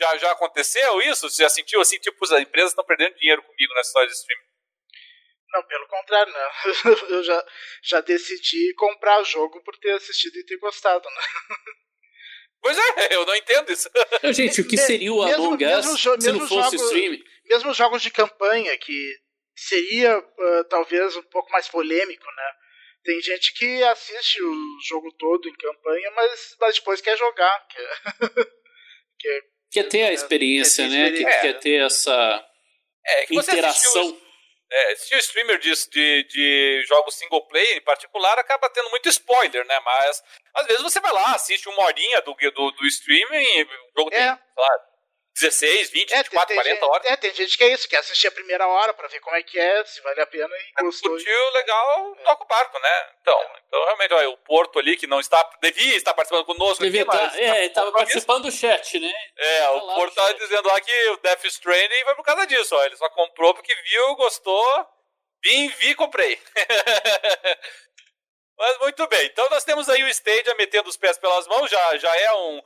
já, 0.00 0.16
já 0.18 0.32
aconteceu 0.32 1.00
isso? 1.02 1.28
Você 1.28 1.42
já 1.42 1.48
sentiu 1.48 1.80
assim, 1.80 1.98
tipo, 1.98 2.24
as 2.24 2.40
empresas 2.40 2.70
estão 2.70 2.84
perdendo 2.84 3.16
dinheiro 3.16 3.42
comigo 3.42 3.74
nessa 3.74 3.88
história 3.88 4.08
de 4.08 4.14
streaming? 4.14 4.44
Não, 5.52 5.62
pelo 5.62 5.86
contrário, 5.86 6.32
não. 6.32 7.10
eu 7.16 7.22
já, 7.22 7.46
já 7.82 8.00
decidi 8.00 8.74
comprar 8.74 9.20
o 9.20 9.24
jogo 9.24 9.62
por 9.62 9.76
ter 9.78 9.92
assistido 9.92 10.36
e 10.36 10.44
ter 10.44 10.56
gostado, 10.56 11.08
né? 11.08 11.22
Pois 12.60 12.76
é, 12.76 13.14
eu 13.14 13.24
não 13.24 13.36
entendo 13.36 13.70
isso. 13.70 13.88
Gente, 14.32 14.62
o 14.62 14.66
que 14.66 14.76
seria 14.76 15.12
o 15.12 15.22
Among 15.22 15.64
Us 15.64 16.00
se 16.00 16.32
não 16.32 16.40
fosse 16.40 16.76
jogos, 16.76 16.82
streaming? 16.82 17.22
Mesmo 17.44 17.74
jogos 17.74 18.02
de 18.02 18.10
campanha, 18.10 18.76
que 18.78 19.16
seria 19.54 20.18
uh, 20.18 20.64
talvez 20.68 21.14
um 21.14 21.22
pouco 21.22 21.52
mais 21.52 21.68
polêmico, 21.68 22.24
né? 22.24 22.52
Tem 23.04 23.20
gente 23.20 23.52
que 23.52 23.82
assiste 23.84 24.42
o 24.42 24.78
jogo 24.88 25.12
todo 25.18 25.46
em 25.46 25.52
campanha, 25.52 26.10
mas, 26.12 26.56
mas 26.58 26.74
depois 26.76 27.02
quer 27.02 27.16
jogar. 27.18 27.66
Quer, 27.68 28.00
quer, 29.20 29.42
quer 29.70 29.88
ter 29.88 30.02
a 30.04 30.12
experiência, 30.12 30.84
quer 30.84 30.90
ter 30.90 30.96
né? 30.96 31.04
Experiência. 31.08 31.40
Quer, 31.40 31.52
quer 31.52 31.60
ter 31.60 31.84
essa 31.84 32.48
é, 33.06 33.34
interação. 33.34 34.20
É, 34.72 34.92
assistir 34.92 35.14
o 35.14 35.18
streamer 35.18 35.58
de, 35.58 35.72
de, 35.90 36.24
de, 36.24 36.84
jogos 36.88 37.14
single 37.14 37.46
player 37.46 37.76
em 37.76 37.84
particular 37.84 38.38
acaba 38.38 38.70
tendo 38.70 38.88
muito 38.90 39.08
spoiler, 39.10 39.64
né? 39.66 39.78
Mas 39.80 40.22
às 40.54 40.66
vezes 40.66 40.82
você 40.82 40.98
vai 40.98 41.12
lá, 41.12 41.34
assiste 41.34 41.68
uma 41.68 41.84
horinha 41.84 42.22
do, 42.22 42.34
do, 42.34 42.70
do 42.70 42.86
streaming 42.86 43.44
e 43.58 43.62
o 43.64 43.68
jogo 43.98 44.14
é. 44.14 44.16
tem, 44.16 44.38
claro, 44.54 44.82
16, 45.34 45.90
20, 45.90 46.12
é, 46.12 46.22
24, 46.22 46.46
tem, 46.46 46.56
40 46.56 46.80
tem, 46.80 46.88
horas. 46.88 47.06
É, 47.06 47.16
tem 47.16 47.34
gente 47.34 47.58
que 47.58 47.64
é 47.64 47.72
isso, 47.72 47.88
quer 47.88 47.98
assistir 47.98 48.28
a 48.28 48.32
primeira 48.32 48.68
hora 48.68 48.94
pra 48.94 49.08
ver 49.08 49.18
como 49.18 49.34
é 49.34 49.42
que 49.42 49.58
é, 49.58 49.84
se 49.84 50.00
vale 50.00 50.20
a 50.20 50.26
pena 50.26 50.54
e 50.56 50.82
gostou. 50.82 51.10
Curtiu, 51.10 51.50
legal, 51.50 52.16
é. 52.20 52.22
toca 52.22 52.44
o 52.44 52.46
barco, 52.46 52.78
né? 52.78 53.10
Então, 53.20 53.40
é. 53.40 53.62
então 53.66 53.84
realmente, 53.84 54.14
olha, 54.14 54.30
o 54.30 54.36
Porto 54.38 54.78
ali 54.78 54.96
que 54.96 55.08
não 55.08 55.18
está, 55.18 55.42
devia 55.60 55.96
estar 55.96 56.14
participando 56.14 56.46
conosco 56.46 56.84
devia 56.84 57.02
aqui, 57.02 57.10
tá, 57.10 57.16
mas, 57.16 57.34
É, 57.36 57.64
estava 57.64 57.90
participando 57.90 58.44
do 58.44 58.52
chat, 58.52 59.00
né? 59.00 59.12
É, 59.36 59.60
tá 59.62 59.72
o 59.72 59.94
Porto 59.96 60.10
estava 60.10 60.34
dizendo 60.34 60.68
lá 60.68 60.80
que 60.80 61.08
o 61.10 61.16
Death 61.16 61.44
Stranding 61.46 62.04
foi 62.04 62.14
por 62.14 62.24
causa 62.24 62.46
disso, 62.46 62.76
ó, 62.76 62.84
ele 62.84 62.96
só 62.96 63.10
comprou 63.10 63.54
porque 63.54 63.74
viu, 63.74 64.14
gostou, 64.14 64.86
vim, 65.42 65.68
vi, 65.68 65.96
comprei. 65.96 66.40
Mas 68.56 68.78
muito 68.78 69.04
bem, 69.08 69.26
então 69.26 69.50
nós 69.50 69.64
temos 69.64 69.88
aí 69.88 70.04
o 70.04 70.08
Stadia 70.08 70.54
metendo 70.54 70.88
os 70.88 70.96
pés 70.96 71.18
pelas 71.18 71.44
mãos, 71.48 71.68
já, 71.68 71.96
já 71.96 72.16
é 72.16 72.32
um, 72.34 72.62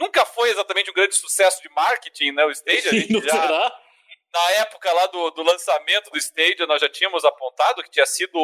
nunca 0.00 0.24
foi 0.24 0.48
exatamente 0.48 0.90
um 0.90 0.94
grande 0.94 1.14
sucesso 1.14 1.60
de 1.62 1.68
marketing, 1.68 2.32
né? 2.32 2.44
O 2.46 2.50
Stadia, 2.50 2.90
a 2.90 2.94
gente 2.94 3.12
já, 3.20 3.42
será? 3.42 3.80
na 4.32 4.50
época 4.52 4.90
lá 4.92 5.06
do, 5.06 5.30
do 5.30 5.42
lançamento 5.42 6.10
do 6.10 6.16
Stadia, 6.16 6.66
nós 6.66 6.80
já 6.80 6.88
tínhamos 6.88 7.24
apontado 7.24 7.82
que 7.82 7.90
tinha 7.90 8.06
sido 8.06 8.38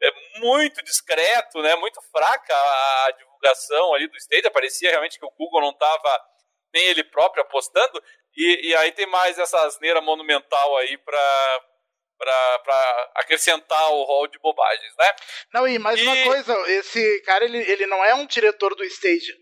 é, 0.00 0.38
muito 0.38 0.82
discreto, 0.84 1.60
né? 1.60 1.74
Muito 1.74 2.00
fraca 2.12 2.54
a, 2.54 3.06
a 3.06 3.10
divulgação 3.10 3.92
ali 3.92 4.06
do 4.06 4.16
Stadia. 4.16 4.50
Parecia 4.50 4.90
realmente 4.90 5.18
que 5.18 5.26
o 5.26 5.34
Google 5.36 5.62
não 5.62 5.70
estava 5.70 6.22
nem 6.72 6.84
ele 6.84 7.02
próprio 7.02 7.42
apostando. 7.42 8.02
E, 8.36 8.68
e 8.68 8.76
aí 8.76 8.92
tem 8.92 9.06
mais 9.06 9.36
essa 9.38 9.60
asneira 9.66 10.00
monumental 10.00 10.76
aí 10.78 10.96
para 10.96 11.66
para 12.20 13.10
acrescentar 13.14 13.90
o 13.92 14.02
rol 14.02 14.26
de 14.26 14.38
bobagens, 14.40 14.94
né? 14.98 15.06
Não, 15.54 15.66
e 15.66 15.78
mais 15.78 15.98
e... 15.98 16.02
uma 16.02 16.22
coisa, 16.24 16.54
esse 16.70 17.22
cara 17.22 17.46
ele, 17.46 17.56
ele 17.56 17.86
não 17.86 18.04
é 18.04 18.14
um 18.14 18.26
diretor 18.26 18.74
do 18.74 18.84
Stadia. 18.84 19.34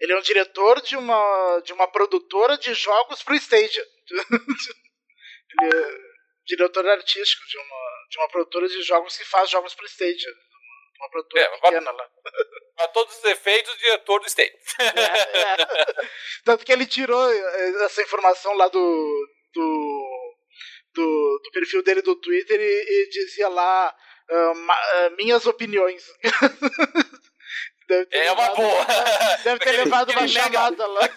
Ele 0.00 0.12
é 0.12 0.18
um 0.18 0.22
diretor 0.22 0.80
de 0.82 0.96
uma, 0.96 1.60
de 1.64 1.72
uma 1.72 1.88
produtora 1.88 2.58
de 2.58 2.74
jogos 2.74 3.22
pro 3.22 3.34
Stadia. 3.34 3.86
ele 5.62 5.74
é 5.74 6.16
diretor 6.46 6.86
artístico 6.86 7.46
de 7.46 7.58
uma, 7.58 8.06
de 8.10 8.18
uma 8.18 8.28
produtora 8.28 8.68
de 8.68 8.82
jogos 8.82 9.16
que 9.16 9.24
faz 9.24 9.50
jogos 9.50 9.74
pro 9.74 9.86
Stadia. 9.86 10.30
Uma 10.98 11.10
produtora 11.10 11.44
é, 11.44 11.48
pequena 11.58 11.90
lá. 11.90 12.08
Para 12.76 12.88
todos 12.88 13.16
os 13.18 13.24
efeitos, 13.24 13.76
diretor 13.78 14.20
do 14.20 14.26
Stadia. 14.26 14.58
É, 14.80 14.84
é. 15.60 15.66
Tanto 16.44 16.64
que 16.64 16.72
ele 16.72 16.86
tirou 16.86 17.30
essa 17.84 18.02
informação 18.02 18.54
lá 18.54 18.68
do, 18.68 19.28
do, 19.54 20.36
do, 20.94 21.40
do 21.44 21.50
perfil 21.52 21.82
dele 21.82 22.02
do 22.02 22.16
Twitter 22.16 22.60
e, 22.60 22.64
e 22.64 23.08
dizia 23.10 23.48
lá 23.48 23.94
uh, 24.30 24.54
ma, 24.54 24.74
uh, 24.74 25.16
minhas 25.16 25.46
opiniões. 25.46 26.04
é 28.10 28.32
uma 28.32 28.54
boa. 28.54 28.86
Deve 29.44 29.58
ter 29.60 29.72
levado 29.72 30.10
uma 30.10 30.28
chamada 30.28 30.86
lá. 30.86 31.10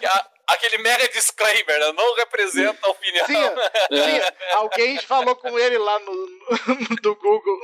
Aquele 0.46 0.78
mega 0.78 1.08
disclaimer, 1.08 1.78
né? 1.78 1.92
não 1.92 2.14
representa 2.16 2.78
a 2.82 2.90
opinião. 2.90 3.26
Sim, 3.26 3.34
sim, 3.34 4.20
alguém 4.54 4.98
falou 4.98 5.36
com 5.36 5.56
ele 5.56 5.78
lá 5.78 5.98
no, 6.00 6.26
do 7.02 7.14
Google. 7.14 7.60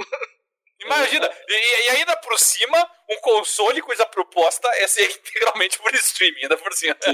Imagina, 0.81 1.29
e, 1.49 1.87
e, 1.87 1.91
ainda 1.97 2.17
por 2.19 2.39
cima, 2.39 2.91
um 3.11 3.17
console 3.21 3.83
cuja 3.83 4.07
proposta 4.07 4.69
é 4.77 4.87
ser 4.87 5.11
integralmente 5.11 5.79
por 5.79 5.93
streaming, 5.95 6.43
ainda 6.43 6.57
por 6.57 6.73
cima. 6.73 6.97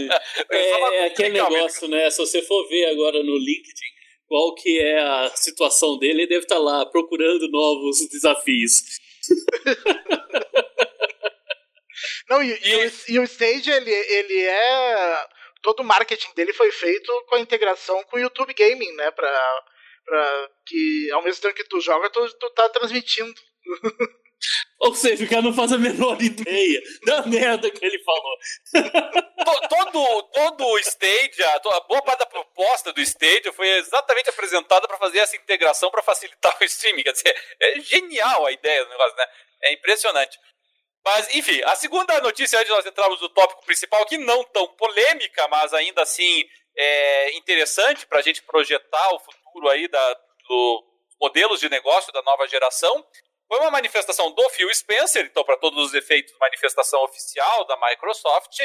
É, 0.51 0.97
é 0.97 1.07
aquele 1.07 1.41
negócio, 1.41 1.89
né? 1.89 2.11
Se 2.11 2.19
você 2.19 2.43
for 2.43 2.69
ver 2.69 2.87
agora 2.87 3.23
no 3.23 3.39
LinkedIn 3.39 3.93
qual 4.27 4.55
que 4.55 4.79
é 4.79 4.99
a 4.99 5.31
situação 5.35 5.99
dele, 5.99 6.23
ele 6.23 6.27
deve 6.27 6.45
estar 6.45 6.59
lá 6.59 6.87
procurando 6.87 7.49
novos 7.51 8.09
desafios. 8.09 8.83
Não, 12.29 12.43
e, 12.43 12.59
e... 12.63 12.77
o, 12.77 12.93
e 13.09 13.19
o 13.19 13.25
Stage, 13.25 13.71
ele, 13.71 13.91
ele 13.91 14.47
é. 14.47 15.27
Todo 15.63 15.81
o 15.81 15.85
marketing 15.85 16.35
dele 16.35 16.53
foi 16.53 16.73
feito 16.73 17.25
com 17.29 17.37
a 17.37 17.41
integração 17.41 18.03
com 18.05 18.17
o 18.17 18.21
YouTube 18.21 18.53
Gaming, 18.53 18.93
né? 18.97 19.11
Pra, 19.13 19.63
pra 20.05 20.51
que 20.67 21.11
ao 21.13 21.23
mesmo 21.23 21.41
tempo 21.41 21.55
que 21.55 21.69
tu 21.69 21.81
joga, 21.81 22.11
tu, 22.11 22.29
tu 22.39 22.51
tá 22.51 22.69
transmitindo. 22.69 23.35
Ou 24.81 24.95
seja, 24.95 25.25
o 25.25 25.29
cara 25.29 25.43
não 25.43 25.53
faz 25.53 25.73
a 25.73 25.79
menor 25.79 26.21
ideia 26.21 26.83
da 27.07 27.25
merda 27.25 27.71
que 27.71 27.85
ele 27.85 27.99
falou. 28.01 28.39
todo, 29.69 30.23
todo 30.25 30.65
o 30.67 30.79
Stadia, 30.81 31.49
a 31.49 31.81
boa 31.81 32.03
parte 32.03 32.19
da 32.21 32.27
proposta 32.27 32.93
do 32.93 33.01
Stadia 33.01 33.53
foi 33.53 33.69
exatamente 33.79 34.31
apresentada 34.31 34.89
para 34.89 34.99
fazer 34.99 35.21
essa 35.21 35.37
integração 35.37 35.91
para 35.91 36.03
facilitar 36.03 36.57
o 36.61 36.65
streaming. 36.65 37.05
Quer 37.05 37.13
dizer, 37.13 37.57
é 37.61 37.81
genial 37.81 38.45
a 38.45 38.53
ideia 38.53 38.85
do 38.85 38.91
negócio, 38.91 39.17
né? 39.17 39.27
É 39.63 39.73
impressionante. 39.73 40.37
Mas, 41.05 41.35
enfim, 41.35 41.61
a 41.65 41.75
segunda 41.75 42.21
notícia, 42.21 42.59
antes 42.59 42.69
de 42.69 42.75
nós 42.75 42.87
entrarmos 42.87 43.21
no 43.21 43.29
tópico 43.29 43.65
principal, 43.65 44.07
que 44.07 44.19
não 44.19 44.45
tão 44.45 44.69
polêmica, 44.69 45.49
mas 45.49 45.75
ainda 45.75 46.03
assim 46.03 46.45
é 46.77 47.37
interessante 47.37 48.07
para 48.07 48.21
a 48.21 48.23
gente 48.23 48.43
projetar 48.43 49.15
o 49.15 49.19
futuro 49.19 49.69
aí 49.69 49.89
da, 49.89 50.15
do 50.49 50.85
modelos 51.21 51.61
de 51.61 51.69
negócio 51.69 52.13
da 52.13 52.23
nova 52.23 52.47
geração, 52.47 53.05
foi 53.49 53.59
uma 53.59 53.71
manifestação 53.71 54.33
do 54.33 54.49
Phil 54.51 54.73
Spencer, 54.75 55.27
então, 55.27 55.45
para 55.45 55.59
todos 55.59 55.87
os 55.87 55.95
efeitos, 55.95 56.33
manifestação 56.41 57.03
oficial 57.05 57.67
da 57.67 57.77
Microsoft, 57.77 58.61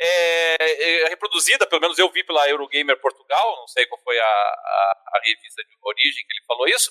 é, 0.00 0.56
é, 0.58 1.08
reproduzida, 1.08 1.66
pelo 1.66 1.80
menos 1.80 1.98
eu 1.98 2.10
vi 2.10 2.24
pela 2.24 2.48
Eurogamer 2.48 3.00
Portugal, 3.00 3.56
não 3.56 3.68
sei 3.68 3.86
qual 3.86 4.00
foi 4.02 4.18
a, 4.18 4.24
a, 4.24 5.02
a 5.14 5.20
revista 5.24 5.62
de 5.62 5.76
origem 5.80 6.26
que 6.26 6.32
ele 6.32 6.46
falou 6.46 6.66
isso, 6.66 6.90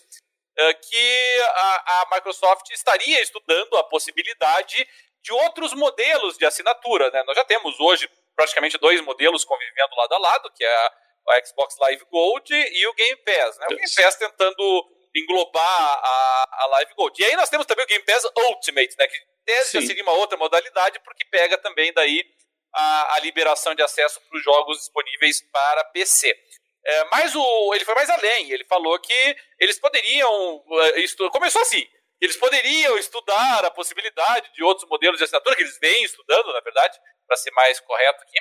que 0.74 1.42
a, 1.42 2.02
a, 2.02 2.08
Microsoft 2.14 2.70
estaria 2.72 3.22
estudando 3.22 3.78
a 3.78 3.84
possibilidade 3.84 4.88
de 5.22 5.32
outros 5.34 5.74
modelos 5.74 6.38
de 6.38 6.46
assinatura. 6.46 7.10
Né? 7.12 7.24
Nós 7.24 7.36
já 7.36 7.46
temos 7.46 7.80
hoje 7.80 8.10
praticamente 8.36 8.78
dois 8.78 9.00
modelos 9.02 9.46
convivendo 9.46 9.96
lado 9.96 10.14
a 10.14 10.18
lado, 10.18 10.52
que 10.52 10.64
é 10.64 10.76
a, 10.76 10.94
a 11.30 11.46
Xbox 11.46 11.78
Live 11.80 12.06
Gold 12.12 12.54
e 12.54 12.88
o 12.88 12.94
Game 12.94 13.18
Pass. 13.18 13.58
Né? 13.58 13.66
O 13.70 13.76
Game 13.76 13.96
Pass 13.96 14.16
tentando 14.16 14.88
englobar 15.16 16.02
a, 16.04 16.64
a 16.64 16.68
Live 16.68 16.94
Gold. 16.96 17.22
E 17.22 17.26
aí 17.26 17.36
nós 17.36 17.50
temos 17.50 17.66
também 17.66 17.86
o 17.86 17.88
Game 17.88 18.04
Pass 18.04 18.24
Ultimate, 18.50 18.96
né? 18.98 19.08
que 19.08 19.18
tende 19.46 19.88
seria 19.88 20.04
uma 20.04 20.14
outra 20.14 20.38
modalidade, 20.38 21.00
porque 21.00 21.26
pega 21.26 21.58
também 21.58 21.94
daí 21.94 22.24
a, 22.74 23.16
a 23.16 23.20
liberação 23.20 23.76
de 23.76 23.82
acesso 23.82 24.22
para 24.22 24.38
os 24.38 24.44
jogos 24.44 24.78
disponíveis 24.78 25.42
para 25.52 25.84
PC. 25.86 26.36
É, 26.84 27.04
mas 27.06 27.36
o, 27.36 27.74
ele 27.76 27.86
foi 27.86 27.94
mais 27.94 28.10
além, 28.10 28.52
ele 28.52 28.66
falou 28.66 29.00
que 29.00 29.38
eles 29.60 29.80
poderiam. 29.80 30.64
É, 30.96 31.30
começou 31.30 31.62
assim: 31.62 31.88
eles 32.22 32.38
poderiam 32.38 32.98
estudar 32.98 33.66
a 33.66 33.72
possibilidade 33.72 34.52
de 34.54 34.64
outros 34.64 34.88
modelos 34.88 35.18
de 35.18 35.24
assinatura, 35.24 35.56
que 35.56 35.64
eles 35.64 35.78
vêm 35.80 36.04
estudando, 36.04 36.54
na 36.54 36.62
verdade, 36.62 36.98
para 37.28 37.38
ser 37.38 37.52
mais 37.52 37.80
correto 37.80 38.24
aqui. 38.24 38.38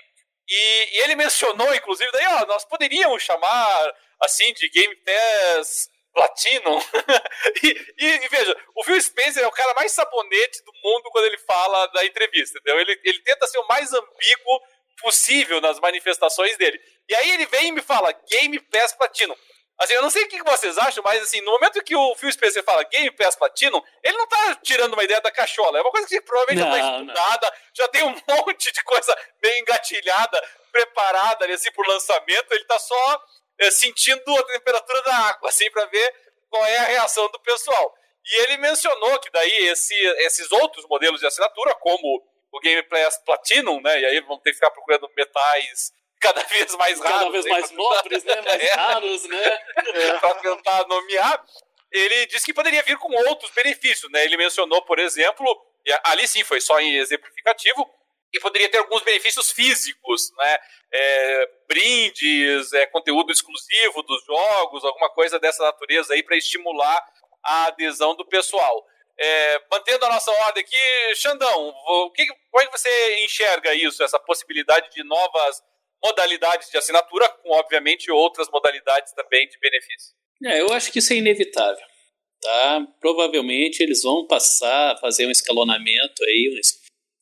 E, 0.48 0.96
e, 0.96 1.00
ele 1.02 1.16
mencionou, 1.16 1.74
inclusive, 1.74 2.10
daí, 2.12 2.26
ó, 2.26 2.46
nós 2.46 2.64
poderíamos 2.64 3.22
chamar 3.22 3.94
assim 4.20 4.52
de 4.52 4.68
Game 4.68 4.96
Pass 4.96 5.88
Platinum. 6.12 6.78
e, 7.62 7.68
e, 7.98 8.06
e, 8.24 8.28
veja, 8.28 8.56
o 8.74 8.84
Phil 8.84 9.00
Spencer 9.00 9.44
é 9.44 9.46
o 9.46 9.52
cara 9.52 9.72
mais 9.74 9.92
sabonete 9.92 10.62
do 10.64 10.72
mundo 10.82 11.08
quando 11.10 11.26
ele 11.26 11.38
fala 11.38 11.86
da 11.86 12.04
entrevista, 12.04 12.58
entendeu? 12.58 12.80
Ele, 12.80 13.00
ele 13.04 13.22
tenta 13.22 13.46
ser 13.46 13.58
o 13.58 13.66
mais 13.66 13.92
ambíguo 13.92 14.60
possível 15.00 15.60
nas 15.60 15.80
manifestações 15.80 16.56
dele. 16.56 16.80
E 17.08 17.14
aí 17.14 17.30
ele 17.30 17.46
vem 17.46 17.68
e 17.68 17.72
me 17.72 17.82
fala 17.82 18.12
Game 18.12 18.58
Pass 18.60 18.92
Platinum. 18.92 19.34
Assim, 19.80 19.94
eu 19.94 20.02
não 20.02 20.10
sei 20.10 20.24
o 20.24 20.28
que 20.28 20.42
vocês 20.42 20.76
acham, 20.76 21.02
mas 21.02 21.22
assim, 21.22 21.40
no 21.40 21.52
momento 21.52 21.82
que 21.82 21.96
o 21.96 22.14
Phil 22.14 22.30
Spencer 22.30 22.62
fala 22.62 22.82
Game 22.84 23.10
Pass 23.12 23.34
Platinum, 23.34 23.80
ele 24.04 24.16
não 24.18 24.26
tá 24.26 24.54
tirando 24.62 24.92
uma 24.92 25.02
ideia 25.02 25.22
da 25.22 25.30
cachola. 25.30 25.78
É 25.78 25.80
uma 25.80 25.90
coisa 25.90 26.06
que 26.06 26.20
provavelmente 26.20 26.66
não, 26.66 26.76
já 26.76 26.82
tá 26.82 26.90
estudada, 26.90 27.46
não. 27.46 27.56
já 27.74 27.88
tem 27.88 28.02
um 28.04 28.14
monte 28.28 28.70
de 28.70 28.84
coisa 28.84 29.16
bem 29.40 29.60
engatilhada, 29.60 30.48
preparada 30.70 31.46
ali, 31.46 31.54
assim, 31.54 31.72
por 31.72 31.86
lançamento. 31.88 32.52
Ele 32.52 32.64
tá 32.64 32.78
só 32.78 33.24
é, 33.58 33.70
sentindo 33.70 34.36
a 34.36 34.42
temperatura 34.44 35.02
da 35.02 35.16
água, 35.16 35.48
assim, 35.48 35.70
para 35.70 35.86
ver 35.86 36.14
qual 36.50 36.62
é 36.66 36.76
a 36.76 36.84
reação 36.84 37.30
do 37.30 37.40
pessoal. 37.40 37.94
E 38.22 38.40
ele 38.42 38.58
mencionou 38.58 39.18
que 39.18 39.30
daí 39.30 39.68
esse, 39.68 39.94
esses 39.94 40.52
outros 40.52 40.86
modelos 40.88 41.20
de 41.20 41.26
assinatura, 41.26 41.74
como 41.76 42.22
o 42.52 42.60
Game 42.60 42.82
Pass 42.84 43.18
Platinum, 43.24 43.80
né? 43.80 44.00
E 44.00 44.06
aí 44.06 44.20
vão 44.20 44.38
ter 44.38 44.50
que 44.50 44.56
ficar 44.56 44.70
procurando 44.70 45.08
metais 45.16 45.92
cada 46.20 46.42
vez 46.48 46.74
mais 46.76 47.00
raros. 47.00 47.18
Cada 47.18 47.30
vez 47.30 47.46
mais 47.46 47.70
nobres, 47.70 48.24
né? 48.24 48.40
Mais 48.42 48.62
é. 48.62 48.74
raros, 48.74 49.24
né? 49.24 49.58
É. 49.94 50.18
para 50.18 50.34
tentar 50.36 50.86
nomear. 50.86 51.44
Ele 51.90 52.26
disse 52.26 52.46
que 52.46 52.54
poderia 52.54 52.82
vir 52.82 52.96
com 52.98 53.12
outros 53.28 53.50
benefícios, 53.50 54.10
né? 54.12 54.24
Ele 54.24 54.36
mencionou, 54.36 54.82
por 54.82 54.98
exemplo, 54.98 55.44
ali 56.04 56.26
sim 56.28 56.44
foi 56.44 56.60
só 56.60 56.78
em 56.78 56.96
exemplificativo, 56.96 57.88
que 58.30 58.38
poderia 58.38 58.68
ter 58.68 58.78
alguns 58.78 59.02
benefícios 59.02 59.50
físicos, 59.50 60.32
né? 60.36 60.58
É, 60.92 61.50
brindes, 61.66 62.72
é, 62.72 62.86
conteúdo 62.86 63.32
exclusivo 63.32 64.02
dos 64.02 64.24
jogos, 64.24 64.84
alguma 64.84 65.10
coisa 65.10 65.38
dessa 65.38 65.64
natureza 65.64 66.14
aí 66.14 66.22
para 66.22 66.36
estimular 66.36 67.04
a 67.42 67.66
adesão 67.66 68.14
do 68.14 68.24
pessoal. 68.24 68.86
É, 69.22 69.60
mantendo 69.70 70.06
a 70.06 70.08
nossa 70.08 70.30
ordem 70.30 70.62
aqui, 70.62 71.14
Xandão, 71.14 71.68
o 71.68 72.10
que, 72.10 72.26
como 72.26 72.62
é 72.62 72.66
que 72.66 72.78
você 72.78 73.24
enxerga 73.24 73.74
isso, 73.74 74.02
essa 74.02 74.18
possibilidade 74.18 74.90
de 74.94 75.04
novas 75.04 75.62
modalidades 76.02 76.70
de 76.70 76.78
assinatura, 76.78 77.28
com 77.28 77.50
obviamente 77.50 78.10
outras 78.10 78.48
modalidades 78.50 79.12
também 79.12 79.46
de 79.46 79.58
benefício? 79.58 80.14
É, 80.42 80.62
eu 80.62 80.72
acho 80.72 80.90
que 80.90 81.00
isso 81.00 81.12
é 81.12 81.16
inevitável. 81.16 81.84
Tá? 82.40 82.86
Provavelmente 82.98 83.82
eles 83.82 84.02
vão 84.02 84.26
passar 84.26 84.98
fazer 84.98 85.26
um 85.26 85.30
escalonamento 85.30 86.24
aí 86.24 86.58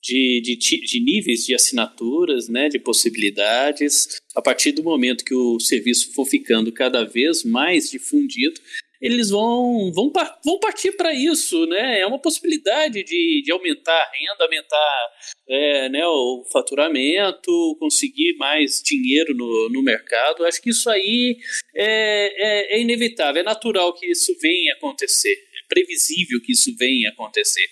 de, 0.00 0.40
de, 0.40 0.56
de 0.56 1.04
níveis 1.04 1.44
de 1.44 1.54
assinaturas, 1.54 2.48
né, 2.48 2.68
de 2.68 2.78
possibilidades. 2.78 4.20
A 4.36 4.40
partir 4.40 4.70
do 4.70 4.84
momento 4.84 5.24
que 5.24 5.34
o 5.34 5.58
serviço 5.58 6.14
for 6.14 6.24
ficando 6.24 6.72
cada 6.72 7.04
vez 7.04 7.42
mais 7.42 7.90
difundido, 7.90 8.60
eles 9.00 9.30
vão, 9.30 9.92
vão, 9.92 10.12
vão 10.44 10.58
partir 10.58 10.92
para 10.92 11.14
isso, 11.14 11.66
né? 11.66 12.00
É 12.00 12.06
uma 12.06 12.20
possibilidade 12.20 13.04
de, 13.04 13.42
de 13.44 13.52
aumentar 13.52 13.92
a 13.92 14.10
renda, 14.12 14.44
aumentar 14.44 15.10
é, 15.48 15.88
né, 15.88 16.04
o 16.04 16.44
faturamento, 16.52 17.76
conseguir 17.78 18.36
mais 18.36 18.82
dinheiro 18.84 19.34
no, 19.34 19.68
no 19.70 19.82
mercado. 19.82 20.44
Acho 20.44 20.60
que 20.60 20.70
isso 20.70 20.90
aí 20.90 21.36
é, 21.76 22.74
é, 22.74 22.76
é 22.76 22.80
inevitável, 22.80 23.40
é 23.40 23.44
natural 23.44 23.94
que 23.94 24.06
isso 24.06 24.36
venha 24.40 24.74
acontecer, 24.74 25.32
é 25.32 25.68
previsível 25.68 26.40
que 26.42 26.52
isso 26.52 26.74
venha 26.76 27.10
acontecer. 27.10 27.66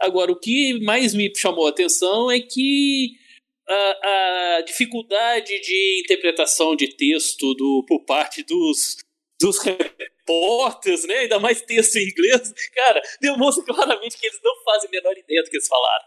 Agora, 0.00 0.32
o 0.32 0.38
que 0.38 0.80
mais 0.80 1.14
me 1.14 1.30
chamou 1.36 1.66
a 1.66 1.70
atenção 1.70 2.30
é 2.30 2.40
que 2.40 3.12
a, 3.68 4.56
a 4.56 4.60
dificuldade 4.62 5.60
de 5.60 6.00
interpretação 6.04 6.74
de 6.74 6.88
texto 6.88 7.54
do, 7.54 7.84
por 7.86 8.04
parte 8.04 8.42
dos, 8.42 8.96
dos 9.44 9.58
repórteres, 9.58 11.04
né? 11.04 11.18
Ainda 11.18 11.38
mais 11.38 11.60
texto 11.60 11.96
em 11.96 12.08
inglês, 12.08 12.52
cara, 12.74 13.02
demonstra 13.20 13.62
claramente 13.64 14.16
que 14.16 14.26
eles 14.26 14.40
não 14.42 14.64
fazem 14.64 14.88
a 14.88 14.90
menor 14.90 15.12
ideia 15.18 15.42
do 15.42 15.50
que 15.50 15.56
eles 15.56 15.68
falaram. 15.68 16.06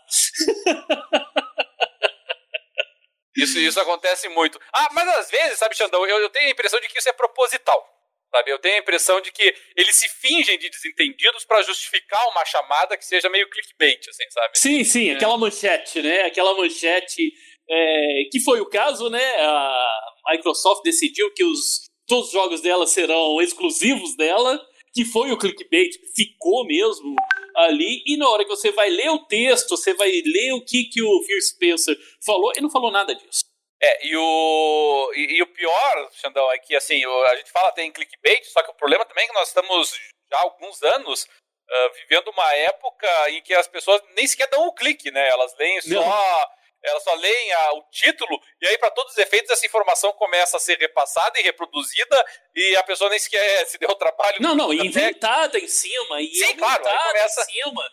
Isso, 3.37 3.59
isso 3.59 3.79
acontece 3.79 4.27
muito. 4.29 4.59
Ah, 4.73 4.89
mas 4.93 5.07
às 5.09 5.29
vezes, 5.29 5.59
sabe, 5.59 5.77
Xandão, 5.77 6.03
eu, 6.07 6.17
eu 6.17 6.29
tenho 6.31 6.47
a 6.47 6.51
impressão 6.51 6.79
de 6.79 6.87
que 6.87 6.97
isso 6.97 7.07
é 7.07 7.13
proposital. 7.13 7.87
Sabe? 8.31 8.51
Eu 8.51 8.57
tenho 8.57 8.75
a 8.75 8.79
impressão 8.79 9.21
de 9.21 9.31
que 9.31 9.53
eles 9.75 9.95
se 9.95 10.09
fingem 10.09 10.57
de 10.57 10.69
desentendidos 10.69 11.45
para 11.45 11.61
justificar 11.61 12.27
uma 12.29 12.43
chamada 12.43 12.97
que 12.97 13.05
seja 13.05 13.29
meio 13.29 13.47
clickbait, 13.47 14.09
assim, 14.09 14.29
sabe? 14.31 14.57
Sim, 14.57 14.83
sim, 14.83 15.09
é. 15.09 15.13
aquela 15.13 15.37
manchete, 15.37 16.01
né? 16.01 16.23
Aquela 16.23 16.57
manchete 16.57 17.31
é, 17.69 18.23
que 18.31 18.39
foi 18.39 18.59
o 18.59 18.65
caso, 18.65 19.07
né? 19.07 19.23
A 19.39 20.31
Microsoft 20.31 20.83
decidiu 20.83 21.31
que 21.33 21.43
os 21.43 21.86
todos 22.07 22.27
os 22.27 22.31
jogos 22.31 22.61
dela 22.61 22.87
serão 22.87 23.41
exclusivos 23.41 24.15
dela, 24.15 24.59
que 24.93 25.05
foi 25.05 25.31
o 25.31 25.37
clickbait, 25.37 25.91
ficou 26.15 26.65
mesmo 26.65 27.15
ali, 27.55 28.03
e 28.05 28.17
na 28.17 28.27
hora 28.29 28.43
que 28.43 28.49
você 28.49 28.71
vai 28.71 28.89
ler 28.89 29.09
o 29.09 29.25
texto, 29.25 29.75
você 29.75 29.93
vai 29.93 30.09
ler 30.09 30.53
o 30.53 30.63
que, 30.63 30.85
que 30.85 31.03
o 31.03 31.23
Phil 31.23 31.41
Spencer 31.41 31.97
falou, 32.25 32.51
ele 32.51 32.61
não 32.61 32.71
falou 32.71 32.91
nada 32.91 33.13
disso. 33.13 33.45
É, 33.81 34.07
e 34.07 34.15
o, 34.15 35.11
e, 35.15 35.37
e 35.37 35.41
o 35.43 35.47
pior, 35.53 36.09
Xandão, 36.13 36.51
é 36.51 36.57
que 36.57 36.75
assim, 36.75 37.03
a 37.05 37.35
gente 37.35 37.51
fala 37.51 37.69
até 37.69 37.83
em 37.83 37.91
clickbait, 37.91 38.43
só 38.45 38.63
que 38.63 38.71
o 38.71 38.75
problema 38.75 39.05
também 39.05 39.25
é 39.25 39.27
que 39.27 39.33
nós 39.33 39.49
estamos 39.49 39.91
já 40.31 40.37
há 40.39 40.41
alguns 40.41 40.81
anos 40.81 41.23
uh, 41.23 41.93
vivendo 42.01 42.29
uma 42.29 42.53
época 42.55 43.29
em 43.31 43.41
que 43.41 43.53
as 43.53 43.67
pessoas 43.67 44.01
nem 44.15 44.25
sequer 44.25 44.49
dão 44.49 44.67
o 44.67 44.73
clique, 44.73 45.11
né? 45.11 45.27
Elas 45.29 45.55
leem 45.57 45.81
só. 45.81 46.49
Elas 46.89 47.03
só 47.03 47.13
leem 47.15 47.53
a, 47.53 47.73
o 47.73 47.83
título, 47.91 48.39
e 48.61 48.67
aí, 48.67 48.77
para 48.77 48.91
todos 48.91 49.13
os 49.13 49.17
efeitos, 49.17 49.51
essa 49.51 49.65
informação 49.65 50.11
começa 50.13 50.57
a 50.57 50.59
ser 50.59 50.77
repassada 50.77 51.39
e 51.39 51.43
reproduzida, 51.43 52.25
e 52.55 52.75
a 52.75 52.83
pessoa 52.83 53.09
nem 53.09 53.19
sequer 53.19 53.65
se 53.67 53.77
deu 53.77 53.89
o 53.89 53.95
trabalho. 53.95 54.37
Não, 54.39 54.55
não, 54.55 54.73
inventada 54.73 55.57
em 55.59 55.67
cima. 55.67 56.21
E 56.21 56.33
Sim, 56.33 56.55
claro, 56.55 56.83
começa... 56.83 57.41
em 57.41 57.45
cima. 57.45 57.83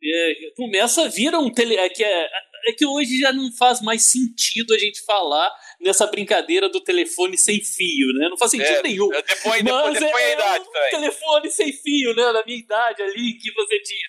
É, 0.00 0.32
começa 0.56 1.02
a 1.02 1.08
vir 1.08 1.34
um 1.34 1.52
tele. 1.52 1.76
É 1.76 1.88
que, 1.88 2.04
é, 2.04 2.30
é 2.66 2.72
que 2.72 2.86
hoje 2.86 3.18
já 3.18 3.32
não 3.32 3.52
faz 3.52 3.80
mais 3.80 4.02
sentido 4.10 4.74
a 4.74 4.78
gente 4.78 5.04
falar 5.04 5.50
nessa 5.80 6.06
brincadeira 6.06 6.68
do 6.68 6.80
telefone 6.80 7.38
sem 7.38 7.62
fio, 7.62 8.12
né? 8.14 8.28
Não 8.28 8.36
faz 8.36 8.50
sentido 8.50 8.78
é, 8.78 8.82
nenhum. 8.82 9.12
É, 9.12 9.22
depois, 9.22 9.62
depois, 9.62 9.84
Mas 9.84 10.00
depois 10.00 10.22
é, 10.22 10.26
a 10.26 10.32
idade 10.32 10.68
um 10.68 10.72
também. 10.72 10.90
telefone 10.90 11.50
sem 11.50 11.72
fio, 11.72 12.14
né? 12.14 12.32
Na 12.32 12.44
minha 12.44 12.58
idade 12.58 13.02
ali, 13.02 13.34
que 13.34 13.52
você 13.52 13.80
tinha 13.80 14.08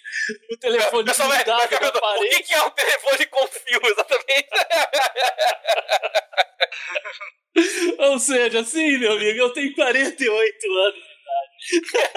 o 0.51 0.57
telefone 0.57 1.13
sem 1.13 1.25
fio. 1.25 1.33
O 1.35 2.29
que, 2.29 2.43
que 2.43 2.53
é 2.53 2.63
um 2.63 2.69
telefone 2.71 3.25
com 3.27 3.47
fio, 3.47 3.81
exatamente? 3.83 4.49
Ou 7.99 8.19
seja, 8.19 8.63
sim, 8.63 8.97
meu 8.97 9.13
amigo, 9.13 9.39
eu 9.39 9.53
tenho 9.53 9.73
48 9.75 10.71
anos 10.71 11.03
de 11.59 11.77
idade. 11.77 12.09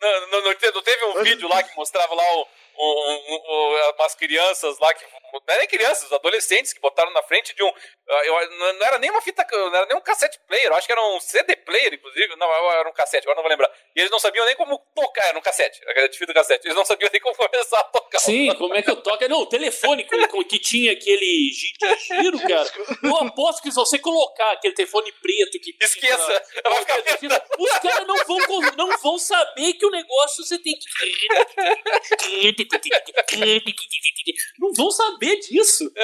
não, 0.00 0.42
não, 0.42 0.42
não, 0.42 0.82
teve 0.82 1.04
um 1.06 1.22
vídeo 1.22 1.48
lá 1.48 1.62
que 1.62 1.74
mostrava 1.76 2.14
lá 2.14 2.36
o 2.36 2.46
um, 2.78 3.34
um, 3.34 3.92
umas 3.98 4.14
crianças 4.14 4.78
lá 4.78 4.92
que. 4.94 5.04
Não 5.32 5.54
é 5.54 5.58
nem 5.60 5.68
crianças, 5.68 6.12
adolescentes 6.12 6.74
que 6.74 6.80
botaram 6.80 7.10
na 7.12 7.22
frente 7.22 7.54
de 7.54 7.62
um. 7.62 7.72
Ah, 8.08 8.26
eu, 8.26 8.50
não 8.50 8.86
era 8.86 8.98
nem 8.98 9.10
uma 9.10 9.22
fita. 9.22 9.46
Não 9.50 9.74
era 9.74 9.86
nem 9.86 9.96
um 9.96 10.00
cassete 10.00 10.38
player, 10.46 10.66
eu 10.66 10.74
acho 10.74 10.86
que 10.86 10.92
era 10.92 11.02
um 11.02 11.20
CD 11.20 11.56
player, 11.56 11.94
inclusive. 11.94 12.36
Não, 12.36 12.70
era 12.72 12.88
um 12.88 12.92
cassete, 12.92 13.24
agora 13.24 13.36
não 13.36 13.42
vou 13.42 13.50
lembrar. 13.50 13.70
E 13.96 14.00
eles 14.00 14.10
não 14.10 14.18
sabiam 14.18 14.44
nem 14.44 14.56
como 14.56 14.78
tocar, 14.94 15.26
era 15.26 15.38
um 15.38 15.42
cassete, 15.42 15.80
era 15.86 16.08
de 16.08 16.18
fita 16.18 16.34
cassete. 16.34 16.66
Eles 16.66 16.76
não 16.76 16.84
sabiam 16.84 17.08
nem 17.10 17.20
como 17.20 17.34
começar 17.34 17.80
a 17.80 17.84
tocar. 17.84 18.18
Sim, 18.18 18.54
como 18.56 18.74
é 18.74 18.82
que 18.82 18.90
eu 18.90 18.96
toco? 18.96 19.26
Não, 19.28 19.40
o 19.40 19.46
telefone 19.46 20.04
que 20.48 20.58
tinha 20.58 20.92
aquele 20.92 21.50
giro, 21.52 22.38
cara. 22.40 22.70
Eu 23.02 23.16
aposto 23.16 23.62
que 23.62 23.70
se 23.70 23.76
você 23.76 23.98
colocar 23.98 24.52
aquele 24.52 24.74
telefone 24.74 25.10
preto 25.12 25.58
que. 25.60 25.74
Esqueça! 25.80 26.42
Ela 26.64 26.76
fica... 27.16 27.46
Os 27.58 27.70
caras 27.78 28.06
não 28.06 28.16
vão, 28.24 28.38
não 28.76 28.98
vão 28.98 29.18
saber 29.18 29.74
que 29.74 29.86
o 29.86 29.90
negócio 29.90 30.44
você 30.44 30.58
tem 30.58 30.74
que. 30.78 32.52
Não 34.58 34.72
vão 34.74 34.90
saber 34.90 35.38
disso. 35.40 35.90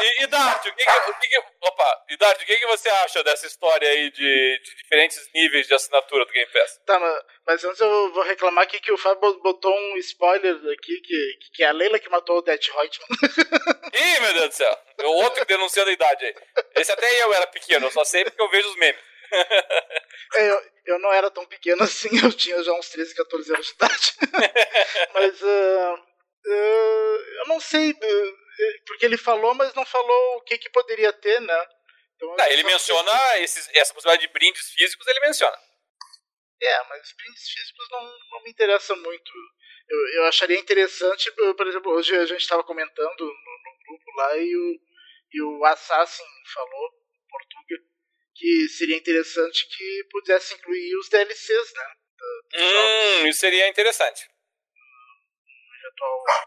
E, 0.00 0.22
e 0.22 0.26
Dart, 0.26 0.66
o 0.66 0.74
que, 0.74 0.84
que, 0.84 1.10
o 1.10 1.14
que, 1.18 1.28
que 1.28 1.38
opa, 1.62 2.04
e 2.10 2.16
Dart, 2.18 2.42
o 2.42 2.44
que, 2.44 2.56
que 2.56 2.66
você 2.66 2.88
acha 2.90 3.24
dessa 3.24 3.46
história 3.46 3.88
aí 3.88 4.10
de, 4.10 4.60
de, 4.62 4.76
diferentes 4.82 5.28
níveis 5.34 5.66
de 5.66 5.74
assinatura 5.74 6.26
do 6.26 6.32
Game 6.32 6.50
Pass? 6.52 6.80
Tá, 6.84 6.98
mas, 6.98 7.24
mas 7.46 7.64
antes 7.64 7.80
eu 7.80 8.12
vou 8.12 8.22
reclamar 8.22 8.64
aqui 8.64 8.78
que 8.80 8.92
o 8.92 8.98
Fábio 8.98 9.40
botou 9.40 9.74
um 9.74 9.96
spoiler 9.96 10.54
aqui, 10.72 11.00
que, 11.00 11.38
que 11.54 11.64
é 11.64 11.68
a 11.68 11.72
Leila 11.72 11.98
que 11.98 12.10
matou 12.10 12.38
o 12.38 12.42
Death 12.42 12.66
Reutemann. 12.66 13.08
Ih, 13.94 14.20
meu 14.20 14.34
Deus 14.34 14.48
do 14.48 14.54
céu. 14.54 14.78
O 15.04 15.22
outro 15.22 15.40
que 15.40 15.52
denunciando 15.52 15.88
a 15.88 15.92
idade 15.92 16.26
aí. 16.26 16.34
Esse 16.76 16.92
até 16.92 17.22
eu 17.22 17.32
era 17.32 17.46
pequeno, 17.46 17.86
eu 17.86 17.90
só 17.90 18.04
sei 18.04 18.24
porque 18.24 18.42
eu 18.42 18.50
vejo 18.50 18.68
os 18.68 18.76
memes. 18.76 19.00
Eu, 20.34 20.72
eu 20.86 20.98
não 20.98 21.12
era 21.12 21.30
tão 21.30 21.46
pequeno 21.46 21.82
assim, 21.82 22.08
eu 22.22 22.32
tinha 22.32 22.62
já 22.62 22.72
uns 22.72 22.88
13, 22.90 23.14
14 23.14 23.52
anos 23.52 23.66
de 23.66 23.72
idade. 23.72 24.12
mas 25.14 25.42
uh, 25.42 25.94
uh, 25.94 27.18
eu 27.38 27.46
não 27.46 27.60
sei, 27.60 27.90
uh, 27.92 28.38
porque 28.86 29.06
ele 29.06 29.16
falou, 29.16 29.54
mas 29.54 29.72
não 29.74 29.86
falou 29.86 30.36
o 30.36 30.42
que, 30.42 30.58
que 30.58 30.70
poderia 30.70 31.12
ter, 31.12 31.40
né? 31.40 31.66
Então, 32.14 32.36
não, 32.36 32.46
ele 32.46 32.62
menciona 32.64 33.10
que... 33.10 33.42
esses, 33.42 33.68
essa 33.74 33.94
possibilidade 33.94 34.26
de 34.26 34.32
brindes 34.32 34.70
físicos, 34.72 35.06
ele 35.06 35.20
menciona. 35.20 35.56
É, 36.60 36.84
mas 36.84 37.14
brindes 37.16 37.48
físicos 37.48 37.86
não, 37.90 38.18
não 38.30 38.42
me 38.42 38.50
interessa 38.50 38.94
muito. 38.96 39.32
Eu, 39.88 40.08
eu 40.14 40.24
acharia 40.26 40.58
interessante, 40.58 41.30
por 41.32 41.66
exemplo, 41.66 41.92
hoje 41.92 42.14
a 42.16 42.26
gente 42.26 42.40
estava 42.40 42.64
comentando 42.64 43.20
no, 43.20 43.26
no, 43.26 43.78
grupo 43.86 44.16
lá 44.16 44.36
e 44.36 44.56
o, 44.56 44.80
e 45.32 45.42
o 45.42 45.64
Assassin 45.64 46.24
falou, 46.52 46.90
Portugal, 47.30 47.88
que 48.38 48.68
seria 48.68 48.96
interessante 48.96 49.66
que 49.76 50.04
pudesse 50.10 50.54
incluir 50.54 50.96
os 50.96 51.08
DLCs, 51.08 51.72
né? 51.74 51.84
Hum, 52.54 53.26
isso 53.26 53.40
seria 53.40 53.68
interessante. 53.68 54.28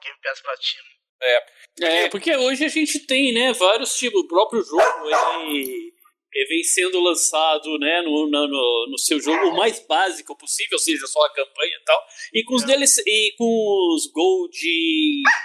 Game 0.02 0.18
Pass 0.24 0.42
Platinum. 0.42 0.92
É. 1.22 1.40
Porque... 1.42 1.86
é, 1.86 2.10
porque 2.10 2.36
hoje 2.36 2.66
a 2.66 2.70
gente 2.70 3.00
tem, 3.06 3.34
né, 3.34 3.54
vários 3.54 3.96
tipos, 3.98 4.22
o 4.22 4.28
próprio 4.28 4.64
jogo, 4.64 5.10
ele, 5.10 5.94
ele 6.34 6.48
vem 6.48 6.64
sendo 6.64 7.00
lançado, 7.00 7.78
né, 7.78 8.02
no, 8.02 8.28
no, 8.28 8.88
no, 8.90 8.98
seu 8.98 9.20
jogo 9.20 9.50
o 9.50 9.56
mais 9.56 9.86
básico 9.86 10.36
possível, 10.36 10.74
ou 10.74 10.80
seja, 10.80 11.06
só 11.08 11.22
a 11.22 11.34
campanha 11.34 11.76
e 11.80 11.84
tal, 11.84 12.06
e 12.34 12.44
com 12.44 12.56
os, 12.56 12.66
DLC, 12.66 13.04
e 13.06 13.36
com 13.38 13.94
os 13.94 14.08
Gold, 14.12 14.58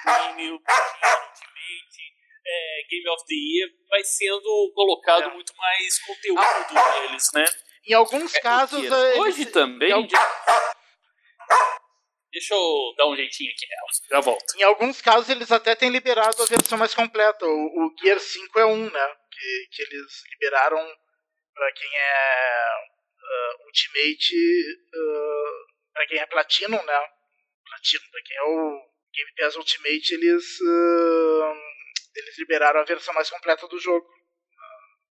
Premium, 0.03 0.59
é, 2.47 2.83
Game 2.89 3.09
of 3.09 3.25
the 3.27 3.35
Year 3.35 3.71
vai 3.89 4.05
sendo 4.05 4.73
colocado 4.75 5.25
é. 5.25 5.35
muito 5.35 5.55
mais 5.57 5.99
conteúdo 6.01 6.41
ah, 6.41 7.01
neles, 7.01 7.29
né? 7.35 7.45
Em 7.89 7.95
alguns 7.95 8.35
é, 8.35 8.41
casos. 8.41 8.85
É, 8.85 9.21
hoje 9.21 9.43
eles, 9.43 9.53
também. 9.53 9.91
Deixa 12.33 12.55
eu 12.55 12.95
dar 12.97 13.07
um 13.07 13.17
jeitinho 13.17 13.51
aqui 13.51 13.67
nelas, 13.67 14.03
já 14.11 14.21
volto. 14.21 14.59
Em 14.59 14.63
alguns 14.63 15.01
casos 15.01 15.29
eles 15.31 15.51
até 15.51 15.75
têm 15.75 15.91
liberado 15.91 16.43
a 16.43 16.47
versão 16.47 16.79
mais 16.79 16.95
completa. 16.95 17.47
O, 17.47 17.51
o 17.51 17.95
Gear 18.01 18.21
5 18.21 18.59
é 18.59 18.67
um, 18.67 18.91
né? 18.91 19.17
Que, 19.31 19.69
que 19.73 19.83
eles 19.83 20.23
liberaram 20.33 20.87
para 21.55 21.73
quem 21.73 21.91
é 21.99 22.67
uh, 23.23 23.67
Ultimate, 23.67 24.37
uh, 24.95 25.93
para 25.93 26.07
quem 26.07 26.19
é 26.19 26.27
Platinum, 26.27 26.83
né? 26.83 27.09
Platinum, 27.65 28.11
para 28.11 28.23
quem 28.23 28.37
é 28.37 28.43
o 28.43 28.97
Game 29.15 29.33
Pass 29.39 29.57
Ultimate, 29.57 30.15
eles. 30.15 30.61
Uh, 30.61 31.66
eles 32.17 32.39
liberaram 32.39 32.81
a 32.81 32.85
versão 32.85 33.15
mais 33.15 33.31
completa 33.31 33.67
do 33.69 33.79
jogo. 33.79 34.07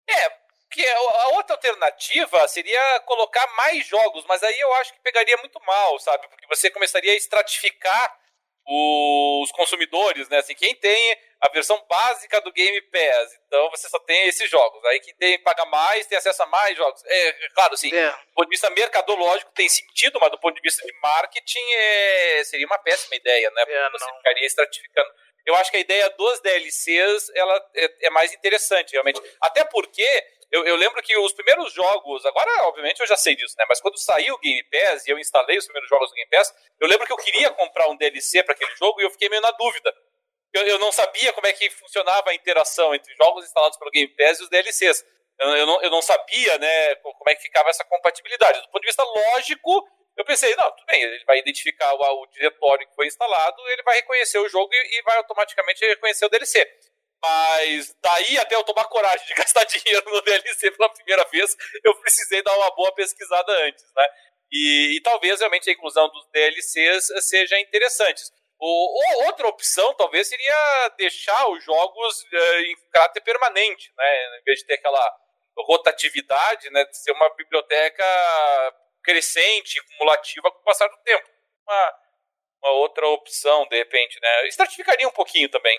É, 0.09 0.29
que 0.69 0.85
a 0.85 1.27
outra 1.29 1.55
alternativa 1.55 2.47
seria 2.47 2.99
colocar 3.01 3.47
mais 3.55 3.85
jogos, 3.87 4.25
mas 4.27 4.43
aí 4.43 4.59
eu 4.59 4.73
acho 4.75 4.93
que 4.93 5.01
pegaria 5.01 5.37
muito 5.37 5.59
mal, 5.61 5.97
sabe? 5.99 6.27
Porque 6.27 6.47
você 6.47 6.69
começaria 6.69 7.13
a 7.13 7.15
estratificar 7.15 8.19
os 8.67 9.51
consumidores, 9.51 10.27
né? 10.29 10.37
Assim, 10.39 10.55
quem 10.55 10.73
tem 10.75 11.17
a 11.39 11.49
versão 11.49 11.79
básica 11.87 12.41
do 12.41 12.51
Game 12.51 12.81
Pass, 12.83 13.39
então 13.47 13.69
você 13.69 13.87
só 13.87 13.99
tem 13.99 14.27
esses 14.27 14.49
jogos. 14.49 14.83
Aí 14.85 14.99
quem 14.99 15.13
tem 15.15 15.39
paga 15.43 15.65
mais 15.65 16.07
tem 16.07 16.17
acesso 16.17 16.41
a 16.43 16.47
mais 16.47 16.75
jogos. 16.75 17.03
É, 17.05 17.27
é 17.27 17.49
claro, 17.53 17.73
assim, 17.73 17.93
é. 17.93 18.09
do 18.09 18.33
ponto 18.33 18.45
de 18.45 18.55
vista 18.55 18.69
mercadológico 18.71 19.51
tem 19.51 19.69
sentido, 19.69 20.19
mas 20.19 20.31
do 20.31 20.39
ponto 20.39 20.55
de 20.55 20.61
vista 20.61 20.85
de 20.85 20.93
marketing 20.99 21.73
é, 21.73 22.43
seria 22.43 22.65
uma 22.65 22.79
péssima 22.79 23.15
ideia, 23.15 23.51
né? 23.51 23.65
Porque 23.65 23.77
é, 23.77 23.89
você 23.91 24.05
ficaria 24.17 24.45
estratificando 24.45 25.25
eu 25.45 25.55
acho 25.55 25.69
que 25.69 25.77
a 25.77 25.81
ideia 25.81 26.09
dos 26.09 26.39
DLCs 26.39 27.31
ela 27.35 27.69
é, 27.75 28.07
é 28.07 28.09
mais 28.09 28.33
interessante, 28.33 28.93
realmente. 28.93 29.21
Até 29.39 29.63
porque 29.63 30.03
eu, 30.51 30.65
eu, 30.65 30.75
lembro 30.75 31.01
que 31.01 31.17
os 31.17 31.33
primeiros 31.33 31.73
jogos, 31.73 32.25
agora 32.25 32.49
obviamente 32.67 32.99
eu 32.99 33.07
já 33.07 33.17
sei 33.17 33.35
disso, 33.35 33.55
né? 33.57 33.65
Mas 33.67 33.81
quando 33.81 33.97
saiu 33.97 34.35
o 34.35 34.39
Game 34.39 34.63
Pass 34.69 35.05
e 35.07 35.11
eu 35.11 35.19
instalei 35.19 35.57
os 35.57 35.65
primeiros 35.65 35.89
jogos 35.89 36.09
do 36.09 36.15
Game 36.15 36.29
Pass, 36.29 36.53
eu 36.79 36.87
lembro 36.87 37.05
que 37.05 37.13
eu 37.13 37.17
queria 37.17 37.49
comprar 37.51 37.89
um 37.89 37.97
DLC 37.97 38.43
para 38.43 38.53
aquele 38.53 38.75
jogo 38.75 39.01
e 39.01 39.03
eu 39.03 39.11
fiquei 39.11 39.29
meio 39.29 39.41
na 39.41 39.51
dúvida. 39.51 39.93
Eu, 40.53 40.65
eu, 40.67 40.79
não 40.79 40.91
sabia 40.91 41.33
como 41.33 41.47
é 41.47 41.53
que 41.53 41.69
funcionava 41.69 42.29
a 42.29 42.33
interação 42.33 42.95
entre 42.95 43.13
jogos 43.15 43.43
instalados 43.43 43.77
pelo 43.77 43.91
Game 43.91 44.07
Pass 44.15 44.39
e 44.39 44.43
os 44.43 44.49
DLCs. 44.49 45.05
Eu, 45.37 45.49
eu, 45.49 45.65
não, 45.65 45.81
eu 45.81 45.89
não 45.89 46.01
sabia, 46.01 46.57
né, 46.57 46.95
como 46.95 47.29
é 47.29 47.35
que 47.35 47.41
ficava 47.41 47.69
essa 47.69 47.83
compatibilidade. 47.83 48.61
Do 48.61 48.69
ponto 48.69 48.81
de 48.81 48.87
vista 48.87 49.03
lógico, 49.03 49.85
eu 50.15 50.23
pensei, 50.23 50.55
não, 50.55 50.71
tudo 50.71 50.85
bem, 50.85 51.01
ele 51.01 51.23
vai 51.25 51.39
identificar 51.39 51.93
o, 51.93 52.21
o 52.21 52.27
diretório 52.27 52.87
que 52.87 52.95
foi 52.95 53.07
instalado, 53.07 53.61
ele 53.69 53.83
vai 53.83 53.95
reconhecer 53.97 54.39
o 54.39 54.47
jogo 54.47 54.73
e, 54.73 54.99
e, 54.99 55.01
vai 55.01 55.17
automaticamente 55.17 55.85
reconhecer 55.85 56.25
o 56.25 56.29
DLC. 56.29 56.65
Mas 57.27 57.95
daí 58.01 58.37
até 58.37 58.55
eu 58.55 58.63
tomar 58.63 58.85
coragem 58.85 59.25
de 59.25 59.33
gastar 59.35 59.63
dinheiro 59.63 60.09
no 60.09 60.21
DLC 60.21 60.71
pela 60.71 60.89
primeira 60.89 61.23
vez, 61.25 61.55
eu 61.83 61.95
precisei 61.95 62.41
dar 62.43 62.55
uma 62.55 62.69
boa 62.75 62.93
pesquisada 62.93 63.51
antes, 63.65 63.83
né? 63.95 64.05
E, 64.51 64.97
e 64.97 65.01
talvez 65.01 65.39
realmente 65.39 65.69
a 65.69 65.73
inclusão 65.73 66.07
dos 66.09 66.27
DLCs 66.31 67.07
seja 67.27 67.59
interessante. 67.59 68.21
Ou, 68.59 68.69
ou, 68.69 69.25
outra 69.25 69.47
opção, 69.47 69.93
talvez, 69.95 70.27
seria 70.27 70.89
deixar 70.97 71.49
os 71.49 71.63
jogos 71.63 72.21
uh, 72.21 72.59
em 72.61 72.75
caráter 72.91 73.21
permanente, 73.21 73.91
né? 73.97 74.39
Em 74.39 74.43
vez 74.43 74.59
de 74.59 74.65
ter 74.65 74.75
aquela 74.75 75.17
rotatividade, 75.57 76.69
né? 76.69 76.85
De 76.85 76.97
ser 76.97 77.11
uma 77.11 77.29
biblioteca 77.35 78.05
crescente, 79.03 79.81
cumulativa 79.87 80.51
com 80.51 80.59
o 80.59 80.63
passar 80.63 80.87
do 80.87 80.97
tempo. 80.97 81.27
Uma, 81.67 81.93
uma 82.63 82.71
outra 82.73 83.07
opção, 83.07 83.67
de 83.67 83.77
repente, 83.77 84.19
né? 84.21 84.47
Estratificaria 84.47 85.07
um 85.07 85.11
pouquinho 85.11 85.49
também. 85.49 85.77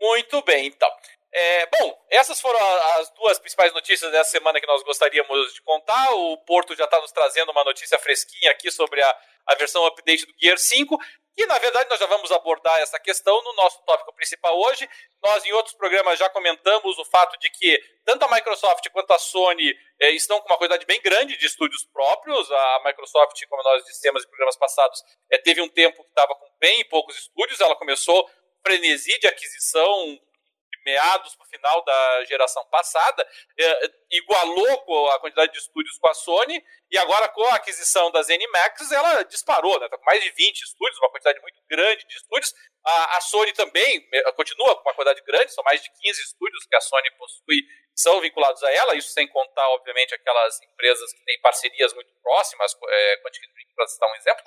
Muito 0.00 0.42
bem, 0.42 0.66
então. 0.66 0.90
É, 1.32 1.66
bom, 1.66 2.06
essas 2.10 2.40
foram 2.40 2.58
as 2.98 3.10
duas 3.10 3.38
principais 3.38 3.72
notícias 3.72 4.10
dessa 4.10 4.30
semana 4.30 4.58
que 4.60 4.66
nós 4.66 4.82
gostaríamos 4.82 5.52
de 5.52 5.60
contar. 5.62 6.10
O 6.14 6.38
Porto 6.38 6.74
já 6.74 6.84
está 6.84 6.98
nos 7.00 7.12
trazendo 7.12 7.52
uma 7.52 7.64
notícia 7.64 7.98
fresquinha 7.98 8.50
aqui 8.50 8.70
sobre 8.70 9.02
a, 9.02 9.18
a 9.46 9.54
versão 9.54 9.84
update 9.84 10.24
do 10.24 10.32
Gear 10.40 10.56
5. 10.56 10.98
E, 11.36 11.44
na 11.44 11.58
verdade, 11.58 11.90
nós 11.90 12.00
já 12.00 12.06
vamos 12.06 12.32
abordar 12.32 12.78
essa 12.78 12.98
questão 12.98 13.42
no 13.42 13.52
nosso 13.52 13.84
tópico 13.84 14.14
principal 14.14 14.58
hoje. 14.58 14.88
Nós, 15.22 15.44
em 15.44 15.52
outros 15.52 15.74
programas, 15.74 16.18
já 16.18 16.30
comentamos 16.30 16.98
o 16.98 17.04
fato 17.04 17.38
de 17.38 17.50
que 17.50 17.78
tanto 18.06 18.24
a 18.24 18.34
Microsoft 18.34 18.88
quanto 18.88 19.10
a 19.12 19.18
Sony 19.18 19.76
eh, 20.00 20.12
estão 20.12 20.40
com 20.40 20.48
uma 20.48 20.56
quantidade 20.56 20.86
bem 20.86 20.98
grande 21.02 21.36
de 21.36 21.44
estúdios 21.44 21.84
próprios. 21.92 22.50
A 22.50 22.82
Microsoft, 22.86 23.38
como 23.50 23.62
nós 23.62 23.84
dissemos 23.84 24.24
em 24.24 24.28
programas 24.28 24.56
passados, 24.56 25.02
eh, 25.30 25.36
teve 25.36 25.60
um 25.60 25.68
tempo 25.68 26.02
que 26.02 26.08
estava 26.08 26.34
com 26.34 26.48
bem 26.58 26.82
poucos 26.88 27.14
estúdios. 27.18 27.60
Ela 27.60 27.76
começou 27.76 28.26
frenesi 28.66 29.16
de 29.20 29.28
aquisição 29.28 30.18
meados 30.84 31.34
para 31.34 31.44
o 31.44 31.48
final 31.48 31.84
da 31.84 32.24
geração 32.24 32.64
passada, 32.66 33.28
é, 33.58 33.90
igualou 34.12 35.10
a 35.10 35.18
quantidade 35.18 35.52
de 35.52 35.58
estúdios 35.58 35.98
com 35.98 36.08
a 36.08 36.14
Sony, 36.14 36.64
e 36.88 36.98
agora 36.98 37.28
com 37.28 37.44
a 37.46 37.56
aquisição 37.56 38.08
da 38.12 38.22
ZeniMax, 38.22 38.92
ela 38.92 39.24
disparou, 39.24 39.80
né? 39.80 39.88
Tá 39.88 39.98
com 39.98 40.04
mais 40.04 40.22
de 40.22 40.30
20 40.30 40.62
estúdios, 40.62 40.98
uma 40.98 41.10
quantidade 41.10 41.40
muito 41.40 41.60
grande 41.68 42.06
de 42.06 42.16
estúdios. 42.16 42.54
A, 42.84 43.16
a 43.16 43.20
Sony 43.20 43.52
também 43.52 44.08
continua 44.36 44.76
com 44.76 44.82
uma 44.82 44.94
quantidade 44.94 45.22
grande, 45.22 45.52
são 45.52 45.64
mais 45.64 45.82
de 45.82 45.90
15 45.90 46.22
estúdios 46.22 46.64
que 46.66 46.76
a 46.76 46.80
Sony 46.80 47.10
possui, 47.18 47.66
são 47.92 48.20
vinculados 48.20 48.62
a 48.62 48.70
ela, 48.70 48.94
isso 48.94 49.08
sem 49.08 49.26
contar, 49.26 49.68
obviamente, 49.70 50.14
aquelas 50.14 50.62
empresas 50.62 51.12
que 51.12 51.24
têm 51.24 51.40
parcerias 51.40 51.92
muito 51.94 52.12
próximas, 52.22 52.76
é, 52.88 53.16
Dream, 53.16 53.74
para 53.74 53.86
citar 53.88 54.08
um 54.08 54.14
exemplo. 54.14 54.44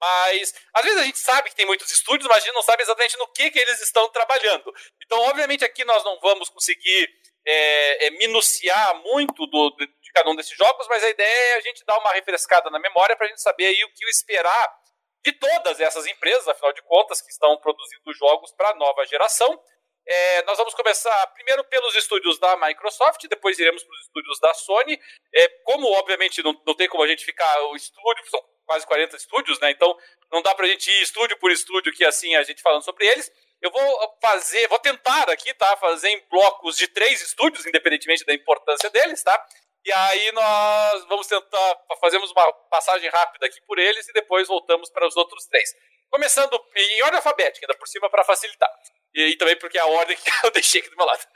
Mas 0.00 0.54
às 0.72 0.82
vezes 0.82 0.98
a 0.98 1.04
gente 1.04 1.18
sabe 1.18 1.50
que 1.50 1.56
tem 1.56 1.66
muitos 1.66 1.90
estúdios, 1.90 2.26
mas 2.28 2.38
a 2.38 2.46
gente 2.46 2.54
não 2.54 2.62
sabe 2.62 2.82
exatamente 2.82 3.18
no 3.18 3.28
que, 3.28 3.50
que 3.50 3.58
eles 3.58 3.80
estão 3.80 4.08
trabalhando. 4.10 4.72
Então, 5.02 5.18
obviamente, 5.20 5.64
aqui 5.64 5.84
nós 5.84 6.02
não 6.02 6.18
vamos 6.20 6.48
conseguir 6.48 7.08
é, 7.46 8.06
é, 8.06 8.10
minuciar 8.12 8.96
muito 9.02 9.46
do, 9.46 9.70
de, 9.76 9.88
cada 10.12 10.30
um 10.30 10.36
desses 10.36 10.56
jogos, 10.56 10.88
mas 10.88 11.04
a 11.04 11.10
ideia 11.10 11.54
é 11.54 11.56
a 11.56 11.60
gente 11.60 11.84
dar 11.84 11.98
uma 11.98 12.12
refrescada 12.12 12.68
na 12.70 12.78
memória 12.78 13.16
para 13.16 13.26
a 13.26 13.28
gente 13.28 13.40
saber 13.40 13.66
aí 13.66 13.84
o 13.84 13.92
que 13.92 14.04
esperar 14.06 14.80
de 15.24 15.32
todas 15.32 15.80
essas 15.80 16.06
empresas, 16.06 16.48
afinal 16.48 16.72
de 16.72 16.82
contas, 16.82 17.20
que 17.20 17.30
estão 17.30 17.56
produzindo 17.58 18.12
jogos 18.14 18.52
para 18.52 18.70
a 18.70 18.74
nova 18.74 19.04
geração. 19.06 19.62
É, 20.06 20.42
nós 20.42 20.56
vamos 20.56 20.74
começar 20.74 21.26
primeiro 21.28 21.62
pelos 21.64 21.94
estúdios 21.94 22.38
da 22.38 22.56
Microsoft, 22.56 23.22
depois 23.28 23.58
iremos 23.58 23.84
para 23.84 23.94
os 23.94 24.00
estúdios 24.00 24.40
da 24.40 24.54
Sony. 24.54 24.98
É, 25.32 25.48
como, 25.64 25.86
obviamente, 25.92 26.42
não, 26.42 26.60
não 26.66 26.74
tem 26.74 26.88
como 26.88 27.04
a 27.04 27.06
gente 27.06 27.24
ficar 27.24 27.62
o 27.64 27.76
estúdio, 27.76 28.26
são 28.28 28.42
quase 28.70 28.86
40 28.86 29.16
estúdios, 29.16 29.58
né? 29.58 29.72
Então 29.72 29.98
não 30.30 30.40
dá 30.42 30.54
para 30.54 30.64
a 30.64 30.68
gente 30.68 30.88
ir 30.88 31.02
estúdio 31.02 31.36
por 31.38 31.50
estúdio, 31.50 31.92
que 31.92 32.04
assim 32.04 32.36
a 32.36 32.44
gente 32.44 32.62
falando 32.62 32.84
sobre 32.84 33.04
eles. 33.04 33.28
Eu 33.60 33.68
vou 33.72 34.18
fazer, 34.22 34.68
vou 34.68 34.78
tentar 34.78 35.28
aqui, 35.28 35.52
tá? 35.54 35.76
Fazer 35.76 36.08
em 36.08 36.24
blocos 36.30 36.76
de 36.76 36.86
três 36.86 37.20
estúdios, 37.20 37.66
independentemente 37.66 38.24
da 38.24 38.32
importância 38.32 38.88
deles, 38.90 39.24
tá? 39.24 39.44
E 39.84 39.92
aí 39.92 40.32
nós 40.32 41.04
vamos 41.08 41.26
tentar, 41.26 41.76
fazemos 42.00 42.30
uma 42.30 42.52
passagem 42.70 43.10
rápida 43.10 43.46
aqui 43.46 43.60
por 43.62 43.76
eles 43.76 44.08
e 44.08 44.12
depois 44.12 44.46
voltamos 44.46 44.88
para 44.90 45.06
os 45.06 45.16
outros 45.16 45.46
três. 45.46 45.68
Começando 46.08 46.62
em 46.76 47.02
ordem 47.02 47.16
alfabética, 47.16 47.66
ainda 47.66 47.76
por 47.76 47.88
cima 47.88 48.08
para 48.08 48.22
facilitar. 48.22 48.70
E, 49.12 49.32
e, 49.32 49.36
também 49.36 49.56
porque 49.56 49.78
é 49.78 49.80
a 49.80 49.86
ordem 49.86 50.16
que 50.16 50.30
eu 50.46 50.50
deixei 50.52 50.80
aqui 50.80 50.90
do 50.90 50.96
meu 50.96 51.06
lado. 51.06 51.26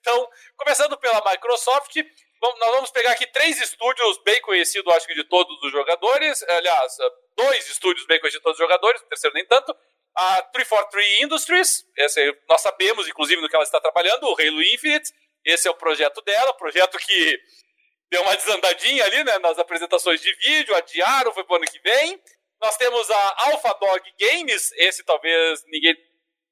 Então, 0.00 0.28
começando 0.56 0.96
pela 0.96 1.22
Microsoft, 1.30 1.94
nós 2.40 2.70
vamos 2.74 2.90
pegar 2.90 3.12
aqui 3.12 3.26
três 3.26 3.60
estúdios 3.60 4.18
bem 4.24 4.40
conhecidos, 4.42 4.94
acho 4.94 5.06
que 5.06 5.14
de 5.14 5.24
todos 5.24 5.60
os 5.62 5.72
jogadores. 5.72 6.42
Aliás, 6.42 6.96
dois 7.36 7.68
estúdios 7.68 8.06
bem 8.06 8.20
conhecidos 8.20 8.40
de 8.40 8.44
todos 8.44 8.58
os 8.58 8.64
jogadores, 8.64 9.00
o 9.02 9.06
terceiro 9.06 9.34
nem 9.34 9.46
tanto. 9.46 9.74
A 10.14 10.42
343 10.42 11.20
Industries, 11.22 11.84
esse, 11.96 12.36
nós 12.48 12.60
sabemos, 12.60 13.06
inclusive, 13.08 13.40
no 13.40 13.48
que 13.48 13.54
ela 13.54 13.64
está 13.64 13.80
trabalhando, 13.80 14.24
o 14.24 14.32
Halo 14.32 14.62
Infinite. 14.62 15.12
Esse 15.44 15.68
é 15.68 15.70
o 15.70 15.74
projeto 15.74 16.20
dela, 16.22 16.52
projeto 16.54 16.98
que 16.98 17.40
deu 18.10 18.22
uma 18.22 18.36
desandadinha 18.36 19.04
ali, 19.04 19.22
né, 19.22 19.38
nas 19.38 19.58
apresentações 19.58 20.20
de 20.20 20.34
vídeo, 20.34 20.74
adiaram, 20.74 21.32
foi 21.32 21.44
pro 21.44 21.56
ano 21.56 21.64
que 21.66 21.78
vem. 21.80 22.20
Nós 22.60 22.76
temos 22.76 23.08
a 23.10 23.50
Alpha 23.50 23.72
Dog 23.74 24.12
Games, 24.18 24.72
esse 24.72 25.04
talvez 25.04 25.62
ninguém, 25.66 25.96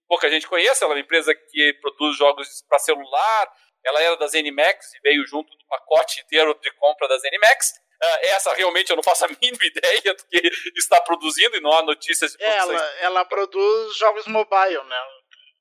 pouca 0.06 0.30
gente 0.30 0.46
conheça, 0.46 0.84
ela 0.84 0.94
é 0.94 0.96
uma 0.96 1.00
empresa 1.00 1.34
que 1.34 1.72
produz 1.80 2.16
jogos 2.16 2.62
para 2.68 2.78
celular, 2.78 3.52
ela 3.86 4.02
era 4.02 4.16
da 4.16 4.26
ZeniMax 4.26 4.94
e 4.94 5.00
veio 5.00 5.26
junto 5.26 5.50
do 5.56 5.66
pacote 5.66 6.20
inteiro 6.20 6.58
de 6.60 6.70
compra 6.72 7.08
da 7.08 7.18
ZeniMax. 7.18 7.74
Uh, 8.02 8.18
essa 8.26 8.52
realmente 8.52 8.90
eu 8.90 8.96
não 8.96 9.02
faço 9.02 9.24
a 9.24 9.28
mínima 9.40 9.64
ideia 9.64 10.14
do 10.14 10.24
que 10.26 10.52
está 10.76 11.00
produzindo 11.00 11.56
e 11.56 11.60
não 11.60 11.72
há 11.72 11.82
notícias 11.82 12.32
de 12.32 12.44
Ela, 12.44 12.94
ela 13.00 13.24
produz 13.24 13.96
jogos 13.96 14.26
mobile, 14.26 14.84
né? 14.84 14.96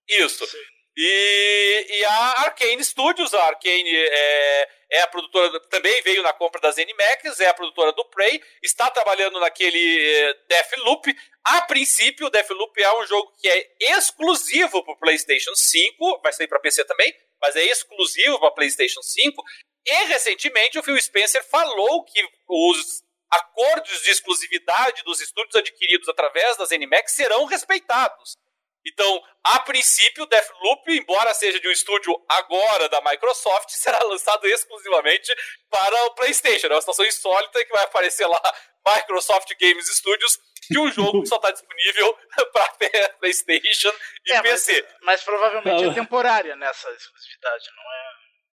Isso. 0.10 0.46
Sim. 0.46 0.58
E, 0.98 1.86
e, 1.90 2.06
a 2.06 2.42
Arkane 2.44 2.84
Studios, 2.84 3.34
a 3.34 3.44
Arkane 3.48 3.94
é, 3.94 4.70
é, 4.92 5.02
a 5.02 5.08
produtora, 5.08 5.60
também 5.70 6.02
veio 6.04 6.24
na 6.24 6.32
compra 6.32 6.62
da 6.62 6.72
ZeniMax, 6.72 7.42
é 7.42 7.48
a 7.48 7.54
produtora 7.54 7.92
do 7.92 8.06
Prey, 8.06 8.42
está 8.64 8.90
trabalhando 8.90 9.38
naquele 9.42 10.16
é, 10.16 10.34
Deathloop. 10.48 11.14
A 11.44 11.62
princípio, 11.64 12.28
o 12.28 12.30
Deathloop 12.30 12.82
é 12.82 12.98
um 12.98 13.06
jogo 13.08 13.34
que 13.42 13.48
é 13.50 13.68
exclusivo 13.98 14.84
para 14.86 14.94
o 14.94 14.98
PlayStation 14.98 15.54
5, 15.54 16.22
vai 16.24 16.32
sair 16.32 16.48
para 16.48 16.62
PC 16.62 16.86
também, 16.86 17.14
mas 17.46 17.56
é 17.56 17.64
exclusivo 17.66 18.40
para 18.40 18.52
PlayStation 18.52 19.02
5. 19.02 19.44
E 19.86 20.06
recentemente 20.06 20.80
o 20.80 20.84
Phil 20.84 21.00
Spencer 21.00 21.44
falou 21.48 22.04
que 22.04 22.20
os 22.50 23.04
acordos 23.30 24.02
de 24.02 24.10
exclusividade 24.10 25.04
dos 25.04 25.22
estúdios 25.22 25.56
adquiridos 25.56 26.10
através 26.10 26.58
da 26.58 26.66
ZeniMax 26.66 27.12
serão 27.12 27.46
respeitados. 27.46 28.36
Então, 28.86 29.24
a 29.44 29.60
princípio, 29.62 30.26
Deathloop, 30.28 30.92
embora 30.92 31.34
seja 31.34 31.60
de 31.60 31.68
um 31.68 31.72
estúdio 31.72 32.14
agora 32.30 32.88
da 32.88 33.02
Microsoft, 33.02 33.70
será 33.74 34.00
lançado 34.06 34.46
exclusivamente 34.48 35.34
para 35.70 36.06
o 36.06 36.12
PlayStation. 36.12 36.68
É 36.68 36.74
uma 36.74 36.82
situação 36.82 37.06
insólita 37.06 37.66
que 37.66 37.72
vai 37.72 37.84
aparecer 37.84 38.28
lá 38.28 38.42
Microsoft 38.88 39.50
Games 39.60 39.88
Studios 39.88 40.40
de 40.70 40.80
um 40.80 40.92
jogo 40.92 41.22
que 41.22 41.28
só 41.28 41.36
está 41.36 41.52
disponível 41.52 42.18
para 42.54 43.10
PlayStation 43.20 43.92
e 44.26 44.32
é, 44.32 44.42
PC. 44.42 44.82
Mas, 44.82 45.02
mas 45.02 45.24
provavelmente 45.24 45.84
é 45.84 45.94
temporária 45.94 46.56
nessa 46.56 46.90
exclusividade, 46.92 47.66
não 47.76 47.84
é, 47.84 48.14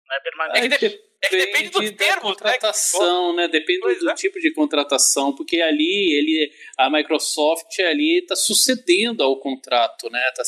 não 0.07 0.15
é 0.15 0.19
permanente. 0.21 0.75
É 0.75 0.77
que, 0.77 1.08
é 1.21 1.27
que 1.27 1.35
depende 1.35 1.69
dos 1.69 1.91
termos, 1.91 2.15
né, 2.15 2.21
contratação, 2.21 3.35
né? 3.35 3.47
Depende 3.49 3.81
pois 3.81 3.99
do 3.99 4.09
é. 4.09 4.13
tipo 4.13 4.39
de 4.39 4.53
contratação, 4.53 5.35
porque 5.35 5.59
ali 5.59 6.13
ele, 6.13 6.51
a 6.77 6.89
Microsoft 6.89 7.77
ali 7.79 8.19
está 8.19 8.35
sucedendo 8.37 9.21
ao 9.21 9.37
contrato, 9.37 10.09
né? 10.09 10.21
Está 10.29 10.43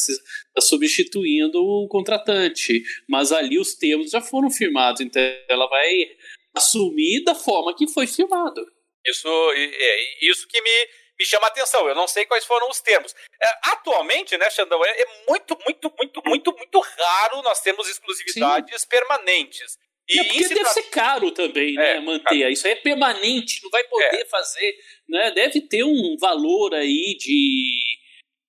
tá 0.56 0.62
substituindo 0.62 1.62
o 1.62 1.88
contratante, 1.90 2.82
mas 3.10 3.34
ali 3.34 3.60
os 3.60 3.76
termos 3.76 4.12
já 4.12 4.22
foram 4.22 4.50
firmados, 4.50 5.02
então 5.02 5.22
ela 5.50 5.68
vai 5.68 6.10
assumir 6.56 7.24
da 7.24 7.36
forma 7.36 7.76
que 7.76 7.88
foi 7.90 8.08
firmado. 8.08 8.66
Isso, 9.06 9.28
é, 9.56 10.26
isso 10.26 10.48
que 10.48 10.62
me, 10.62 10.88
me 11.20 11.26
chama 11.26 11.48
a 11.48 11.50
atenção. 11.50 11.88
Eu 11.88 11.96
não 11.96 12.08
sei 12.08 12.26
quais 12.26 12.46
foram 12.46 12.70
os 12.70 12.80
termos. 12.80 13.14
É, 13.42 13.48
atualmente, 13.72 14.38
né, 14.38 14.50
Xandão, 14.50 14.84
é, 14.86 15.02
é, 15.02 15.06
muito, 15.28 15.58
muito, 15.66 15.94
muito, 15.98 16.22
muito, 16.26 16.56
muito 16.56 16.80
raro 16.80 17.42
nós 17.42 17.60
termos 17.62 17.90
exclusividades 17.90 18.82
Sim. 18.82 18.88
permanentes. 18.88 19.78
E 20.14 20.20
é 20.20 20.24
porque 20.26 20.48
deve 20.50 20.66
ser 20.66 20.84
caro 20.84 21.32
também, 21.32 21.74
né, 21.74 21.98
é, 21.98 22.00
manter. 22.02 22.42
Caro. 22.42 22.52
Isso 22.52 22.68
aí 22.68 22.74
é 22.74 22.76
permanente, 22.76 23.62
não 23.64 23.70
vai 23.70 23.84
poder 23.86 24.22
é. 24.22 24.26
fazer, 24.26 24.78
né? 25.08 25.32
Deve 25.32 25.62
ter 25.62 25.84
um 25.86 26.18
valor 26.20 26.74
aí 26.76 27.16
de, 27.18 27.80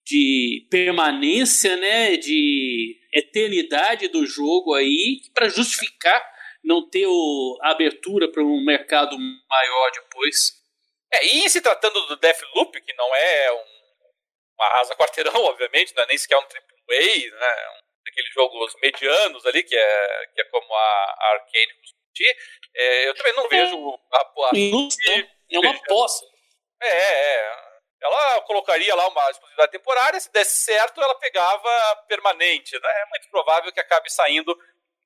de 0.04 0.66
permanência, 0.68 1.76
né, 1.76 2.16
de 2.16 2.98
eternidade 3.12 4.08
do 4.08 4.26
jogo 4.26 4.74
aí 4.74 5.20
para 5.32 5.48
justificar 5.48 6.32
não 6.64 6.88
ter 6.88 7.06
o, 7.06 7.58
a 7.62 7.70
abertura 7.70 8.30
para 8.30 8.42
um 8.42 8.64
mercado 8.64 9.16
maior 9.18 9.90
depois. 9.92 10.62
É, 11.12 11.26
e 11.26 11.48
se 11.50 11.60
tratando 11.60 12.06
do 12.06 12.16
Deathloop, 12.16 12.80
que 12.80 12.94
não 12.94 13.14
é 13.14 13.52
um, 13.52 13.64
uma 14.58 14.68
rasa 14.78 14.96
quarteirão, 14.96 15.34
obviamente, 15.44 15.94
não 15.94 16.02
é 16.02 16.06
nem 16.06 16.18
sequer 16.18 16.36
um 16.36 16.40
AAA, 16.40 17.30
né, 17.40 17.82
aqueles 18.12 18.32
jogos 18.34 18.74
medianos 18.80 19.44
ali, 19.46 19.62
que 19.62 19.74
é, 19.74 20.26
que 20.34 20.40
é 20.42 20.44
como 20.44 20.72
a, 20.74 21.16
Arcane 21.32 21.80
discutir, 21.82 22.36
é, 22.74 23.08
eu 23.08 23.14
também 23.14 23.32
não 23.34 23.48
vejo 23.48 23.98
a, 24.12 24.18
a, 24.18 24.50
é 25.50 25.58
uma 25.58 25.82
poça. 25.84 26.24
É, 26.82 26.88
é. 26.88 27.72
Ela 28.00 28.40
colocaria 28.42 28.94
lá 28.94 29.06
uma 29.08 29.30
exclusividade 29.30 29.72
temporária, 29.72 30.20
se 30.20 30.30
desse 30.32 30.64
certo, 30.64 31.00
ela 31.00 31.14
pegava 31.16 32.04
permanente. 32.08 32.72
Né? 32.74 32.88
É 32.88 33.06
muito 33.06 33.30
provável 33.30 33.72
que 33.72 33.80
acabe 33.80 34.10
saindo 34.10 34.56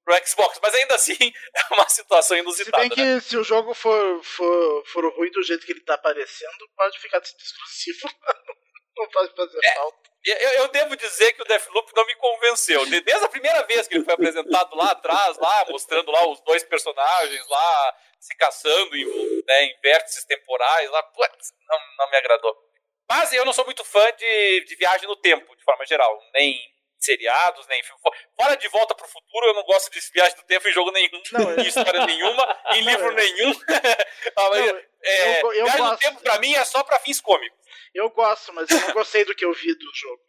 pro 0.02 0.26
Xbox, 0.26 0.58
mas 0.62 0.74
ainda 0.74 0.94
assim 0.94 1.16
é 1.54 1.74
uma 1.74 1.88
situação 1.88 2.36
inusitada. 2.36 2.82
Se 2.84 2.88
bem 2.88 2.96
que 2.96 3.04
né? 3.04 3.20
se 3.20 3.36
o 3.36 3.44
jogo 3.44 3.74
for, 3.74 4.22
for, 4.24 4.86
for 4.86 5.14
ruim 5.16 5.30
do 5.30 5.42
jeito 5.42 5.66
que 5.66 5.72
ele 5.72 5.84
tá 5.84 5.94
aparecendo, 5.94 6.70
pode 6.74 6.98
ficar 6.98 7.18
exclusivo. 7.18 8.08
não 8.96 9.08
pode 9.08 9.34
fazer 9.34 9.58
é. 9.64 10.06
Eu, 10.26 10.50
eu, 10.50 10.68
devo 10.68 10.96
dizer 10.96 11.32
que 11.34 11.42
o 11.42 11.44
Deathloop 11.44 11.92
não 11.94 12.04
me 12.04 12.16
convenceu. 12.16 12.84
Desde 12.86 13.24
a 13.24 13.28
primeira 13.28 13.62
vez 13.62 13.86
que 13.86 13.94
ele 13.94 14.04
foi 14.04 14.14
apresentado 14.14 14.74
lá 14.74 14.90
atrás, 14.90 15.38
lá, 15.38 15.64
mostrando 15.68 16.10
lá 16.10 16.28
os 16.28 16.40
dois 16.40 16.64
personagens 16.64 17.46
lá 17.48 17.96
se 18.18 18.36
caçando 18.36 18.96
em, 18.96 19.04
né, 19.46 19.64
em 19.66 19.78
vértices 19.80 20.24
temporais, 20.24 20.90
lá, 20.90 21.02
putz, 21.04 21.52
não, 21.68 21.78
não 21.98 22.10
me 22.10 22.16
agradou. 22.16 22.56
Mas 23.08 23.32
eu 23.32 23.44
não 23.44 23.52
sou 23.52 23.64
muito 23.64 23.84
fã 23.84 24.04
de, 24.18 24.64
de 24.64 24.74
viagem 24.74 25.06
no 25.06 25.14
tempo, 25.14 25.54
de 25.54 25.62
forma 25.62 25.86
geral. 25.86 26.20
Nem 26.34 26.58
seriados, 26.98 27.66
nem 27.68 27.80
Fora 28.34 28.56
de 28.56 28.68
volta 28.68 28.94
pro 28.96 29.06
futuro, 29.06 29.46
eu 29.46 29.54
não 29.54 29.62
gosto 29.62 29.92
de 29.92 30.00
viagem 30.12 30.36
no 30.36 30.42
tempo 30.42 30.68
em 30.68 30.72
jogo 30.72 30.90
nenhum, 30.90 31.22
não, 31.32 31.54
em 31.62 31.68
história 31.68 32.04
nenhuma, 32.04 32.60
em 32.72 32.80
livro 32.80 33.12
nenhum. 33.12 33.52
Ah, 34.38 34.50
não, 34.50 34.80
é, 35.02 35.40
eu, 35.40 35.52
eu 35.52 35.64
viagem 35.64 35.78
gosto. 35.78 35.92
no 35.92 35.98
tempo, 35.98 36.20
pra 36.20 36.38
mim, 36.38 36.54
é 36.54 36.64
só 36.64 36.82
pra 36.82 36.98
fins 36.98 37.20
cômicos. 37.20 37.58
Eu 37.94 38.10
gosto, 38.10 38.52
mas 38.52 38.70
eu 38.70 38.80
não 38.80 38.92
gostei 38.92 39.24
do 39.24 39.34
que 39.34 39.44
eu 39.44 39.52
vi 39.52 39.74
do 39.74 39.94
jogo. 39.94 40.20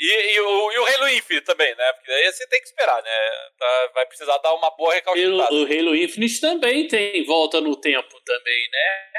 E, 0.00 0.34
e, 0.34 0.40
o, 0.40 0.72
e 0.72 0.78
o 0.78 0.86
Halo 0.86 1.08
Infinite 1.10 1.44
também, 1.44 1.72
né? 1.76 1.92
Porque 1.92 2.10
aí 2.10 2.32
você 2.32 2.44
tem 2.48 2.60
que 2.60 2.66
esperar, 2.66 3.00
né? 3.00 3.10
Tá, 3.56 3.90
vai 3.94 4.06
precisar 4.06 4.36
dar 4.38 4.52
uma 4.54 4.70
boa 4.72 4.92
recalculada. 4.92 5.54
O, 5.54 5.62
o 5.62 5.64
Halo 5.64 5.94
Infinite 5.94 6.40
também 6.40 6.88
tem 6.88 7.24
volta 7.24 7.60
no 7.60 7.80
tempo 7.80 8.20
também, 8.24 8.68
né? 8.72 9.10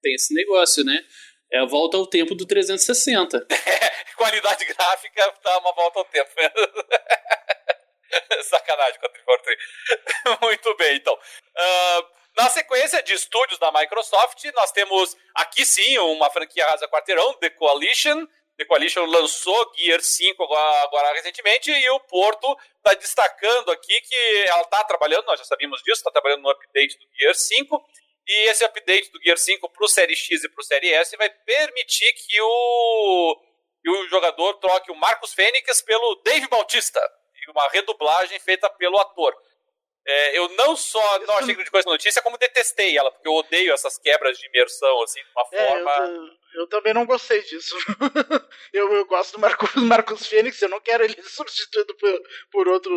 Tem 0.00 0.14
esse 0.14 0.32
negócio, 0.32 0.84
né? 0.84 1.04
É 1.52 1.58
a 1.58 1.64
volta 1.64 1.96
ao 1.96 2.06
tempo 2.06 2.34
do 2.34 2.46
360. 2.46 3.46
É, 3.80 4.04
qualidade 4.14 4.64
gráfica 4.66 5.32
tá 5.42 5.58
uma 5.58 5.72
volta 5.72 6.00
ao 6.00 6.04
tempo. 6.04 6.30
Sacanagem 8.42 9.00
com 9.00 9.06
a 9.06 9.08
343. 9.08 10.38
Muito 10.42 10.76
bem, 10.76 10.96
então. 10.96 11.14
Uh, 11.14 12.04
na 12.40 12.48
sequência 12.48 13.02
de 13.02 13.12
estúdios 13.12 13.58
da 13.58 13.70
Microsoft, 13.70 14.42
nós 14.54 14.72
temos 14.72 15.14
aqui 15.34 15.62
sim 15.66 15.98
uma 15.98 16.30
franquia 16.30 16.66
rasa 16.66 16.88
quarteirão, 16.88 17.34
The 17.34 17.50
Coalition. 17.50 18.26
The 18.56 18.64
Coalition 18.64 19.04
lançou 19.04 19.72
Gear 19.76 20.00
5 20.00 20.42
agora, 20.42 20.82
agora 20.84 21.12
recentemente 21.12 21.70
e 21.70 21.90
o 21.90 22.00
Porto 22.00 22.56
está 22.78 22.94
destacando 22.94 23.70
aqui 23.70 24.00
que 24.00 24.44
ela 24.48 24.62
está 24.62 24.82
trabalhando, 24.84 25.26
nós 25.26 25.38
já 25.38 25.44
sabíamos 25.44 25.82
disso, 25.82 25.98
está 25.98 26.10
trabalhando 26.10 26.40
no 26.40 26.48
update 26.48 26.98
do 26.98 27.06
Gear 27.14 27.34
5. 27.34 27.84
E 28.26 28.48
esse 28.48 28.64
update 28.64 29.10
do 29.10 29.22
Gear 29.22 29.36
5 29.36 29.68
para 29.68 29.84
o 29.84 29.88
Série 29.88 30.16
X 30.16 30.42
e 30.42 30.48
para 30.48 30.60
o 30.62 30.64
Série 30.64 30.94
S 30.94 31.14
vai 31.18 31.28
permitir 31.28 32.10
que 32.14 32.40
o, 32.40 33.36
que 33.82 33.90
o 33.90 34.08
jogador 34.08 34.54
troque 34.54 34.90
o 34.90 34.96
Marcos 34.96 35.34
Fênix 35.34 35.82
pelo 35.82 36.22
Dave 36.24 36.48
Bautista. 36.48 37.00
E 37.34 37.50
uma 37.50 37.68
redublagem 37.68 38.40
feita 38.40 38.70
pelo 38.70 38.98
ator. 38.98 39.36
É, 40.06 40.38
eu 40.38 40.48
não 40.56 40.74
só 40.74 41.18
não 41.20 41.36
achei 41.36 41.54
grande 41.54 41.70
coisa 41.70 41.88
notícia, 41.88 42.22
como 42.22 42.38
detestei 42.38 42.96
ela, 42.96 43.10
porque 43.12 43.28
eu 43.28 43.34
odeio 43.34 43.72
essas 43.72 43.98
quebras 43.98 44.38
de 44.38 44.46
imersão, 44.46 45.02
assim, 45.02 45.20
de 45.20 45.30
uma 45.30 45.48
é, 45.52 45.66
forma. 45.66 45.90
Eu, 46.54 46.60
eu, 46.62 46.66
também 46.68 46.94
não 46.94 47.04
gostei 47.04 47.42
disso. 47.42 47.76
eu, 48.72 48.92
eu 48.92 49.04
gosto 49.04 49.34
do 49.34 49.40
Marcos, 49.40 49.74
Marcos 49.76 50.26
Fênix, 50.26 50.60
eu 50.62 50.68
não 50.68 50.80
quero 50.80 51.04
ele 51.04 51.20
substituído 51.22 51.94
por, 51.96 52.22
por 52.50 52.68
outro 52.68 52.90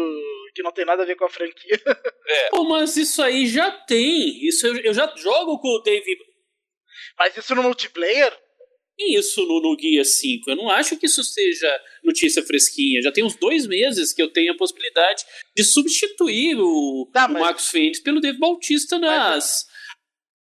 que 0.55 0.63
não 0.63 0.71
tem 0.71 0.85
nada 0.85 1.03
a 1.03 1.05
ver 1.05 1.15
com 1.15 1.25
a 1.25 1.29
franquia. 1.29 1.79
É. 2.25 2.49
Pô, 2.51 2.63
mas 2.63 2.95
isso 2.95 3.21
aí 3.21 3.45
já 3.45 3.69
tem. 3.69 4.47
Isso 4.47 4.65
eu, 4.65 4.77
eu 4.77 4.93
já 4.93 5.13
jogo 5.17 5.59
com 5.59 5.67
o 5.67 5.81
David. 5.81 6.21
Mas 7.19 7.35
isso 7.35 7.53
no 7.53 7.61
multiplayer? 7.61 8.33
Isso 8.99 9.45
no, 9.45 9.59
no 9.59 9.75
Guia 9.75 10.03
5. 10.03 10.49
Eu 10.49 10.55
não 10.55 10.69
acho 10.69 10.97
que 10.97 11.05
isso 11.05 11.23
seja 11.23 11.81
notícia 12.03 12.43
fresquinha. 12.43 13.01
Já 13.01 13.11
tem 13.11 13.23
uns 13.23 13.35
dois 13.35 13.65
meses 13.65 14.13
que 14.13 14.21
eu 14.21 14.31
tenho 14.31 14.53
a 14.53 14.57
possibilidade 14.57 15.23
de 15.55 15.63
substituir 15.63 16.55
o, 16.59 17.09
tá, 17.11 17.25
o 17.25 17.33
Marcos 17.33 17.67
Fênix 17.69 17.99
pelo 17.99 18.21
Dave 18.21 18.37
Bautista 18.37 18.99
nas. 18.99 19.65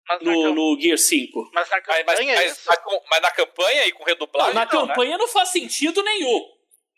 Mas 0.08 0.22
no, 0.22 0.44
camp... 0.44 0.56
no 0.56 0.80
Gear 0.80 0.98
5. 0.98 1.52
Mas 1.54 1.70
na 1.70 1.82
campanha. 1.82 2.04
Mas, 2.06 2.20
mas, 2.20 2.30
é 2.30 2.36
mas, 2.36 3.02
mas 3.10 3.22
na 3.22 3.32
campanha 3.32 3.88
e 3.88 3.92
com 3.92 4.04
redublagem. 4.04 4.54
Não, 4.54 4.62
na 4.62 4.72
não, 4.72 4.82
né? 4.82 4.88
campanha 4.88 5.12
né? 5.12 5.18
não 5.18 5.28
faz 5.28 5.50
sentido 5.50 6.04
nenhum. 6.04 6.46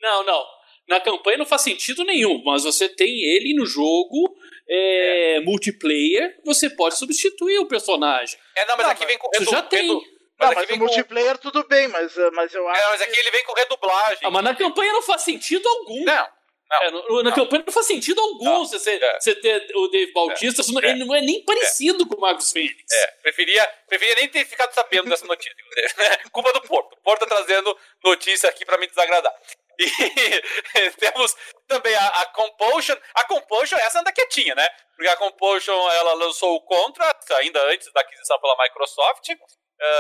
Não, 0.02 0.26
não. 0.26 0.44
Na 0.88 1.00
campanha 1.00 1.38
não 1.38 1.46
faz 1.46 1.62
sentido 1.62 2.04
nenhum, 2.04 2.44
mas 2.44 2.64
você 2.64 2.90
tem 2.90 3.10
ele 3.10 3.54
no 3.56 3.66
jogo 3.66 4.36
é, 4.68 5.38
é. 5.38 5.40
multiplayer, 5.42 6.40
você 6.44 6.70
pode 6.70 6.98
substituir 6.98 7.60
o 7.60 7.68
personagem. 7.68 8.38
É, 8.56 8.66
não, 8.66 8.76
mas 8.76 8.86
não, 8.86 8.94
aqui 8.94 9.06
vem 9.06 9.18
com 9.18 9.30
redu... 9.30 9.50
já 9.50 9.62
tem. 9.62 9.82
Redu... 9.82 10.02
Mas, 10.48 10.56
não, 10.56 10.62
mas 10.62 10.70
o 10.70 10.80
multiplayer 10.80 11.36
com... 11.38 11.42
tudo 11.42 11.68
bem, 11.68 11.88
mas, 11.88 12.18
eh, 12.18 12.32
mas 12.32 12.54
eu 12.54 12.68
acho. 12.68 12.82
É, 12.82 12.90
mas 12.90 13.02
aqui 13.02 13.12
que... 13.12 13.20
ele 13.20 13.32
vem 13.32 13.44
com 13.46 13.54
redublagem. 13.54 14.20
Ah, 14.24 14.32
mas 14.32 14.44
na 14.44 14.56
campanha 14.56 14.94
não 14.94 15.02
faz 15.02 15.22
sentido 15.22 15.68
algum. 15.68 16.04
Não. 16.04 16.28
Não, 16.70 16.82
é, 16.82 16.92
no, 16.92 17.24
na 17.24 17.30
não. 17.30 17.36
campanha 17.36 17.64
não 17.66 17.74
faz 17.74 17.86
sentido 17.86 18.20
algum 18.20 18.44
não, 18.44 18.66
você, 18.66 18.96
é. 18.96 19.20
você 19.20 19.36
ter 19.36 19.72
o 19.76 19.88
Dave 19.90 20.12
Bautista, 20.12 20.62
é. 20.62 20.90
ele 20.90 21.06
não 21.06 21.14
é 21.14 21.22
nem 21.22 21.44
parecido 21.44 22.08
com 22.08 22.16
o 22.16 22.20
Marcos 22.20 22.52
Fênix. 22.52 22.92
É, 22.92 23.08
preferia, 23.22 23.68
preferia 23.88 24.16
nem 24.16 24.28
ter 24.28 24.46
ficado 24.46 24.74
sabendo 24.74 25.10
dessa 25.10 25.26
notícia. 25.26 25.54
Culpa 26.32 26.52
do 26.54 26.62
Porto. 26.62 26.94
O 26.94 27.02
Porto 27.02 27.28
tá 27.28 27.36
trazendo 27.36 27.78
notícia 28.04 28.50
aqui 28.50 28.66
pra 28.66 28.78
me 28.78 28.88
desagradar. 28.88 29.34
E 29.80 29.86
temos 31.00 31.36
também 31.68 31.94
a, 31.96 32.08
a 32.08 32.26
Compulsion. 32.28 32.96
A 33.16 33.24
Compulsion, 33.26 33.78
essa 33.80 34.00
anda 34.00 34.12
quietinha, 34.12 34.56
né? 34.56 34.68
Porque 34.96 35.10
a 35.10 35.16
Compulsion 35.18 35.92
ela 35.92 36.14
lançou 36.14 36.56
o 36.56 36.62
Contract 36.62 37.34
ainda 37.34 37.62
antes 37.70 37.92
da 37.92 38.02
aquisição 38.02 38.40
pela 38.40 38.58
Microsoft. 38.64 39.30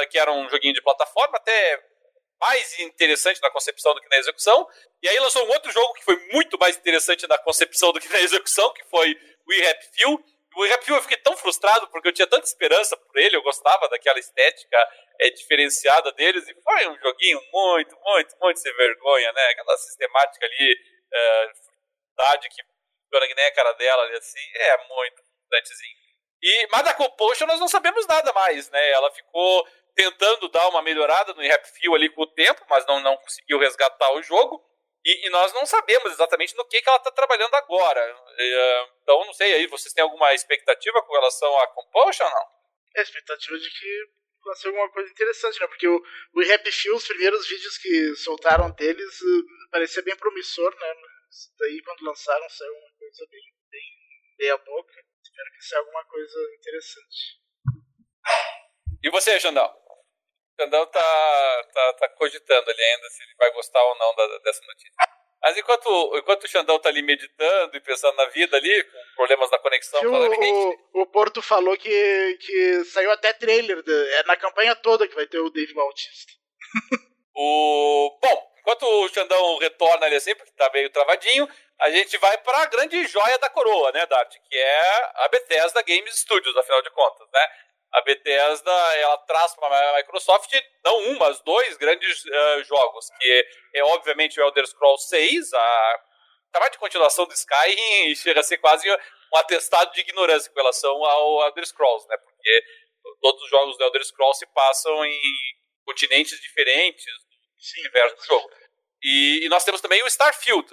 Que 0.09 0.17
era 0.17 0.31
um 0.31 0.49
joguinho 0.49 0.73
de 0.73 0.81
plataforma, 0.81 1.37
até 1.37 1.83
mais 2.39 2.79
interessante 2.79 3.41
na 3.41 3.49
concepção 3.49 3.93
do 3.93 4.01
que 4.01 4.09
na 4.09 4.17
execução. 4.17 4.67
E 5.01 5.07
aí 5.07 5.17
lançou 5.19 5.45
um 5.45 5.49
outro 5.49 5.71
jogo 5.71 5.93
que 5.93 6.03
foi 6.03 6.17
muito 6.31 6.57
mais 6.57 6.75
interessante 6.75 7.27
na 7.27 7.37
concepção 7.37 7.93
do 7.93 7.99
que 8.01 8.09
na 8.09 8.19
execução, 8.21 8.73
que 8.73 8.83
foi 8.85 9.17
o 9.47 9.51
Rap 9.61 9.83
Fuel. 9.95 10.19
O 10.55 10.63
Rap 10.65 10.85
Fuel 10.85 10.97
eu 10.97 11.01
fiquei 11.01 11.17
tão 11.17 11.35
frustrado 11.37 11.87
porque 11.87 12.09
eu 12.09 12.13
tinha 12.13 12.27
tanta 12.27 12.45
esperança 12.45 12.95
por 12.97 13.17
ele, 13.17 13.35
eu 13.35 13.41
gostava 13.41 13.87
daquela 13.89 14.19
estética 14.19 14.77
é, 15.21 15.29
diferenciada 15.29 16.11
deles, 16.11 16.47
e 16.47 16.53
foi 16.61 16.87
um 16.89 16.99
joguinho 16.99 17.41
muito, 17.51 17.97
muito, 18.03 18.35
muito 18.39 18.59
sem 18.59 18.73
vergonha, 18.75 19.31
né? 19.31 19.41
Aquela 19.49 19.77
sistemática 19.77 20.45
ali, 20.45 20.77
é, 21.13 21.47
que 22.49 22.63
dona 23.09 23.25
nem 23.35 23.45
a 23.45 23.53
cara 23.53 23.71
dela 23.73 24.03
ali 24.03 24.17
assim, 24.17 24.51
é 24.55 24.77
muito 24.87 25.23
frustrantezinho. 25.23 26.02
E, 26.43 26.67
mas 26.69 26.83
da 26.83 26.93
Compulsion 26.93 27.47
nós 27.47 27.59
não 27.59 27.69
sabemos 27.69 28.05
nada 28.05 28.33
mais, 28.33 28.69
né? 28.69 28.91
Ela 28.91 29.09
ficou 29.11 29.65
tentando 29.95 30.49
dar 30.49 30.67
uma 30.67 30.81
melhorada 30.81 31.33
no 31.33 31.41
Rap 31.41 31.65
Fuel 31.65 31.95
ali 31.95 32.09
com 32.09 32.23
o 32.23 32.27
tempo, 32.27 32.65
mas 32.69 32.85
não, 32.85 32.99
não 32.99 33.15
conseguiu 33.15 33.57
resgatar 33.59 34.11
o 34.11 34.21
jogo. 34.21 34.61
E, 35.05 35.27
e 35.27 35.29
nós 35.29 35.53
não 35.53 35.65
sabemos 35.65 36.11
exatamente 36.11 36.53
no 36.57 36.65
que, 36.65 36.81
que 36.81 36.89
ela 36.89 36.97
está 36.97 37.11
trabalhando 37.11 37.53
agora. 37.55 38.01
E, 38.37 38.87
então, 39.01 39.23
não 39.25 39.33
sei, 39.33 39.53
aí 39.53 39.67
vocês 39.67 39.93
têm 39.93 40.03
alguma 40.03 40.33
expectativa 40.33 41.01
com 41.03 41.13
relação 41.13 41.57
à 41.59 41.67
Compulsion 41.67 42.25
ou 42.25 42.31
não? 42.31 42.47
É 42.97 43.01
expectativa 43.01 43.57
de 43.57 43.69
que 43.69 44.05
vai 44.43 44.55
ser 44.55 44.67
alguma 44.67 44.89
coisa 44.91 45.09
interessante, 45.09 45.61
né? 45.61 45.67
Porque 45.67 45.87
o, 45.87 46.01
Rap 46.45 46.71
Fuel, 46.73 46.95
os 46.95 47.07
primeiros 47.07 47.47
vídeos 47.47 47.77
que 47.77 48.15
soltaram 48.15 48.69
deles, 48.71 49.21
uh, 49.21 49.69
parecia 49.71 50.03
bem 50.03 50.15
promissor, 50.17 50.75
né? 50.77 50.93
Mas 51.01 51.53
daí, 51.57 51.81
quando 51.83 52.03
lançaram, 52.03 52.49
saiu 52.49 52.73
uma 52.73 52.91
coisa 52.99 53.25
bem, 53.31 53.43
bem 53.71 53.81
meia 54.39 54.57
boca. 54.57 55.12
Espero 55.33 55.51
que 55.51 55.63
seja 55.63 55.79
alguma 55.79 56.05
coisa 56.05 56.39
interessante. 56.59 57.41
E 59.01 59.09
você, 59.09 59.39
Xandão? 59.39 59.65
O 59.65 60.61
Xandão 60.61 60.85
tá, 60.85 61.63
tá, 61.73 61.93
tá 61.93 62.09
cogitando 62.09 62.69
ali 62.69 62.83
ainda 62.83 63.09
se 63.09 63.23
ele 63.23 63.33
vai 63.35 63.51
gostar 63.51 63.83
ou 63.83 63.97
não 63.97 64.15
da, 64.15 64.37
dessa 64.39 64.63
notícia. 64.63 64.93
Mas 65.41 65.57
enquanto, 65.57 66.17
enquanto 66.19 66.43
o 66.43 66.47
Xandão 66.47 66.79
tá 66.79 66.89
ali 66.89 67.01
meditando 67.01 67.75
e 67.75 67.81
pensando 67.81 68.15
na 68.15 68.25
vida 68.27 68.55
ali, 68.55 68.83
com 68.83 69.15
problemas 69.15 69.49
na 69.49 69.57
conexão... 69.57 70.01
O, 70.03 70.99
o, 70.99 71.01
o, 71.01 71.07
Porto 71.07 71.41
falou 71.41 71.75
que, 71.75 72.37
que 72.39 72.85
saiu 72.85 73.11
até 73.11 73.33
trailer, 73.33 73.81
de, 73.81 74.13
é 74.13 74.23
na 74.23 74.37
campanha 74.37 74.75
toda 74.75 75.07
que 75.07 75.15
vai 75.15 75.25
ter 75.25 75.39
o 75.39 75.49
Dave 75.49 75.73
Bautista. 75.73 76.31
o, 77.35 78.19
bom, 78.21 78.53
enquanto 78.59 78.83
o 78.83 79.09
Xandão 79.09 79.57
retorna 79.57 80.05
ali 80.05 80.15
assim, 80.15 80.35
porque 80.35 80.53
tá 80.53 80.69
meio 80.71 80.91
travadinho, 80.91 81.49
a 81.83 81.89
gente 81.91 82.17
vai 82.17 82.37
para 82.37 82.59
a 82.59 82.65
grande 82.65 83.05
joia 83.07 83.37
da 83.37 83.49
coroa, 83.49 83.91
né, 83.91 84.05
Dart? 84.05 84.33
Que 84.49 84.55
é 84.55 85.11
a 85.15 85.27
Bethesda 85.27 85.81
Games 85.81 86.17
Studios, 86.17 86.55
afinal 86.55 86.81
de 86.81 86.89
contas, 86.91 87.27
né? 87.33 87.45
A 87.91 88.01
Bethesda, 88.01 88.71
ela 88.95 89.17
traz 89.19 89.53
para 89.53 89.89
a 89.91 89.97
Microsoft 89.97 90.49
não 90.83 90.97
um, 90.97 91.17
mas 91.17 91.41
dois 91.41 91.75
grandes 91.75 92.23
uh, 92.23 92.63
jogos, 92.63 93.09
que 93.19 93.47
é, 93.75 93.83
obviamente 93.83 94.39
o 94.39 94.43
Elder 94.43 94.65
Scrolls 94.65 95.09
6, 95.09 95.53
a 95.53 96.01
trabalho 96.53 96.71
de 96.71 96.77
continuação 96.77 97.25
do 97.25 97.33
Skyrim 97.33 98.07
e 98.07 98.15
chega 98.15 98.39
a 98.39 98.43
ser 98.43 98.59
quase 98.59 98.89
um 98.89 99.37
atestado 99.37 99.91
de 99.91 100.01
ignorância 100.01 100.49
com 100.51 100.59
relação 100.59 101.03
ao 101.03 101.45
Elder 101.47 101.67
Scrolls, 101.67 102.07
né? 102.07 102.15
Porque 102.17 102.63
todos 103.21 103.43
os 103.43 103.49
jogos 103.49 103.77
do 103.77 103.83
Elder 103.83 104.05
Scrolls 104.05 104.39
se 104.39 104.45
passam 104.53 105.03
em 105.03 105.21
continentes 105.83 106.39
diferentes 106.39 107.05
do 107.05 107.79
universo 107.81 108.15
do 108.15 108.25
jogo. 108.25 108.49
E, 109.03 109.45
e, 109.45 109.49
nós 109.49 109.65
temos 109.65 109.81
também 109.81 110.01
o 110.01 110.07
Starfield, 110.07 110.65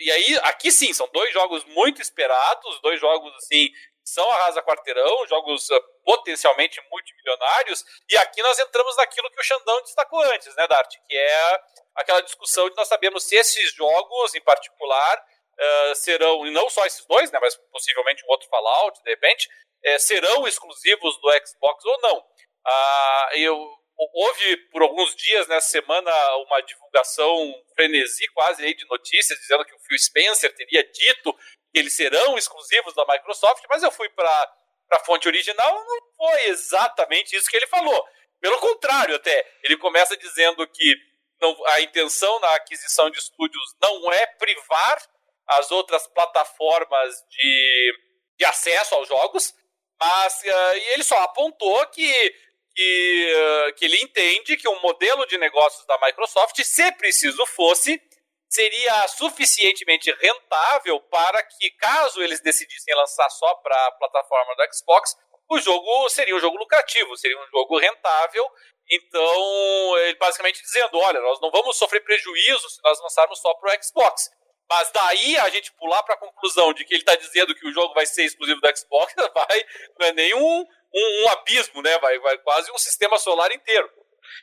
e 0.00 0.10
aí, 0.10 0.38
aqui 0.42 0.70
sim, 0.70 0.92
são 0.92 1.08
dois 1.12 1.32
jogos 1.32 1.64
muito 1.64 2.02
esperados, 2.02 2.80
dois 2.80 3.00
jogos 3.00 3.34
assim, 3.36 3.68
são 4.04 4.28
arrasa 4.30 4.62
quarteirão, 4.62 5.26
jogos 5.26 5.68
uh, 5.70 5.82
potencialmente 6.04 6.80
multimilionários, 6.90 7.84
e 8.08 8.16
aqui 8.16 8.42
nós 8.42 8.58
entramos 8.58 8.96
naquilo 8.96 9.30
que 9.30 9.40
o 9.40 9.44
Xandão 9.44 9.80
destacou 9.82 10.20
antes, 10.20 10.54
né, 10.56 10.66
Dart? 10.66 10.94
Que 11.08 11.16
é 11.16 11.62
aquela 11.94 12.20
discussão 12.20 12.68
de 12.68 12.76
nós 12.76 12.88
sabemos 12.88 13.24
se 13.24 13.36
esses 13.36 13.72
jogos, 13.74 14.34
em 14.34 14.40
particular, 14.40 15.24
uh, 15.58 15.94
serão, 15.94 16.46
e 16.46 16.50
não 16.50 16.68
só 16.68 16.84
esses 16.84 17.04
dois, 17.06 17.30
né, 17.30 17.38
mas 17.40 17.56
possivelmente 17.70 18.24
um 18.24 18.30
outro 18.30 18.48
Fallout, 18.48 19.02
de 19.02 19.10
repente, 19.10 19.48
uh, 19.48 19.98
serão 20.00 20.46
exclusivos 20.46 21.20
do 21.20 21.46
Xbox 21.46 21.84
ou 21.84 22.00
não. 22.02 22.18
Uh, 22.18 23.36
eu 23.36 23.79
houve 24.12 24.56
por 24.70 24.82
alguns 24.82 25.14
dias 25.14 25.46
nessa 25.48 25.68
semana 25.68 26.10
uma 26.36 26.60
divulgação 26.62 27.54
frenesi 27.74 28.26
quase 28.32 28.64
aí 28.64 28.74
de 28.74 28.86
notícias 28.86 29.38
dizendo 29.38 29.64
que 29.64 29.74
o 29.74 29.78
Phil 29.80 29.98
Spencer 29.98 30.54
teria 30.54 30.82
dito 30.82 31.32
que 31.72 31.78
eles 31.78 31.94
serão 31.94 32.36
exclusivos 32.36 32.94
da 32.94 33.06
Microsoft, 33.06 33.64
mas 33.68 33.82
eu 33.82 33.92
fui 33.92 34.08
para 34.10 34.54
a 34.92 35.00
fonte 35.00 35.28
original, 35.28 35.84
não 35.84 35.98
foi 36.16 36.48
exatamente 36.48 37.36
isso 37.36 37.48
que 37.48 37.56
ele 37.56 37.66
falou. 37.66 38.04
Pelo 38.40 38.58
contrário, 38.58 39.16
até 39.16 39.46
ele 39.62 39.76
começa 39.76 40.16
dizendo 40.16 40.66
que 40.66 40.96
não, 41.40 41.56
a 41.68 41.80
intenção 41.80 42.38
na 42.40 42.48
aquisição 42.50 43.10
de 43.10 43.18
estúdios 43.18 43.76
não 43.80 44.12
é 44.12 44.26
privar 44.26 45.02
as 45.46 45.70
outras 45.70 46.06
plataformas 46.08 47.14
de, 47.30 47.92
de 48.38 48.44
acesso 48.44 48.94
aos 48.94 49.08
jogos, 49.08 49.54
mas 50.00 50.40
uh, 50.42 50.76
ele 50.94 51.04
só 51.04 51.18
apontou 51.22 51.86
que 51.88 52.34
que, 52.80 53.34
uh, 53.34 53.74
que 53.74 53.84
ele 53.84 54.02
entende 54.02 54.56
que 54.56 54.66
o 54.66 54.80
modelo 54.80 55.26
de 55.26 55.36
negócios 55.36 55.84
da 55.84 55.98
Microsoft, 55.98 56.58
se 56.62 56.92
preciso 56.92 57.44
fosse, 57.44 58.00
seria 58.48 59.06
suficientemente 59.08 60.10
rentável 60.12 60.98
para 61.02 61.42
que, 61.42 61.70
caso 61.72 62.22
eles 62.22 62.40
decidissem 62.40 62.94
lançar 62.94 63.28
só 63.28 63.54
para 63.56 63.76
a 63.86 63.92
plataforma 63.92 64.56
do 64.56 64.74
Xbox, 64.74 65.14
o 65.50 65.60
jogo 65.60 66.08
seria 66.08 66.34
um 66.34 66.40
jogo 66.40 66.56
lucrativo, 66.56 67.16
seria 67.18 67.38
um 67.38 67.46
jogo 67.48 67.78
rentável. 67.78 68.50
Então, 68.90 69.98
ele 69.98 70.14
basicamente 70.14 70.62
dizendo: 70.62 70.98
olha, 70.98 71.20
nós 71.20 71.38
não 71.40 71.50
vamos 71.50 71.76
sofrer 71.76 72.02
prejuízo 72.02 72.70
se 72.70 72.80
nós 72.82 72.98
lançarmos 73.00 73.40
só 73.40 73.52
para 73.54 73.76
o 73.76 73.84
Xbox. 73.84 74.30
Mas 74.70 74.90
daí 74.92 75.36
a 75.36 75.50
gente 75.50 75.72
pular 75.72 76.02
para 76.04 76.14
a 76.14 76.18
conclusão 76.18 76.72
de 76.72 76.84
que 76.84 76.94
ele 76.94 77.02
está 77.02 77.16
dizendo 77.16 77.54
que 77.54 77.66
o 77.66 77.72
jogo 77.72 77.92
vai 77.92 78.06
ser 78.06 78.24
exclusivo 78.24 78.60
do 78.60 78.76
Xbox, 78.76 79.12
vai, 79.34 79.64
não 79.98 80.06
é 80.06 80.12
nenhum 80.12 80.64
um, 80.94 81.24
um 81.24 81.28
abismo, 81.30 81.82
né? 81.82 81.98
Vai, 81.98 82.18
vai 82.18 82.38
quase 82.38 82.70
um 82.72 82.78
sistema 82.78 83.18
solar 83.18 83.50
inteiro. 83.52 83.88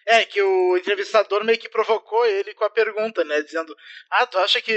É, 0.06 0.26
que 0.26 0.41
o 0.41 0.78
entrevistador 0.78 1.43
meio 1.43 1.58
que 1.58 1.70
provocou 1.70 2.26
ele 2.26 2.54
com 2.54 2.64
a 2.64 2.70
pergunta, 2.70 3.24
né? 3.24 3.41
Dizendo: 3.41 3.76
Ah, 4.10 4.26
tu 4.26 4.38
acha 4.39 4.62
que, 4.62 4.74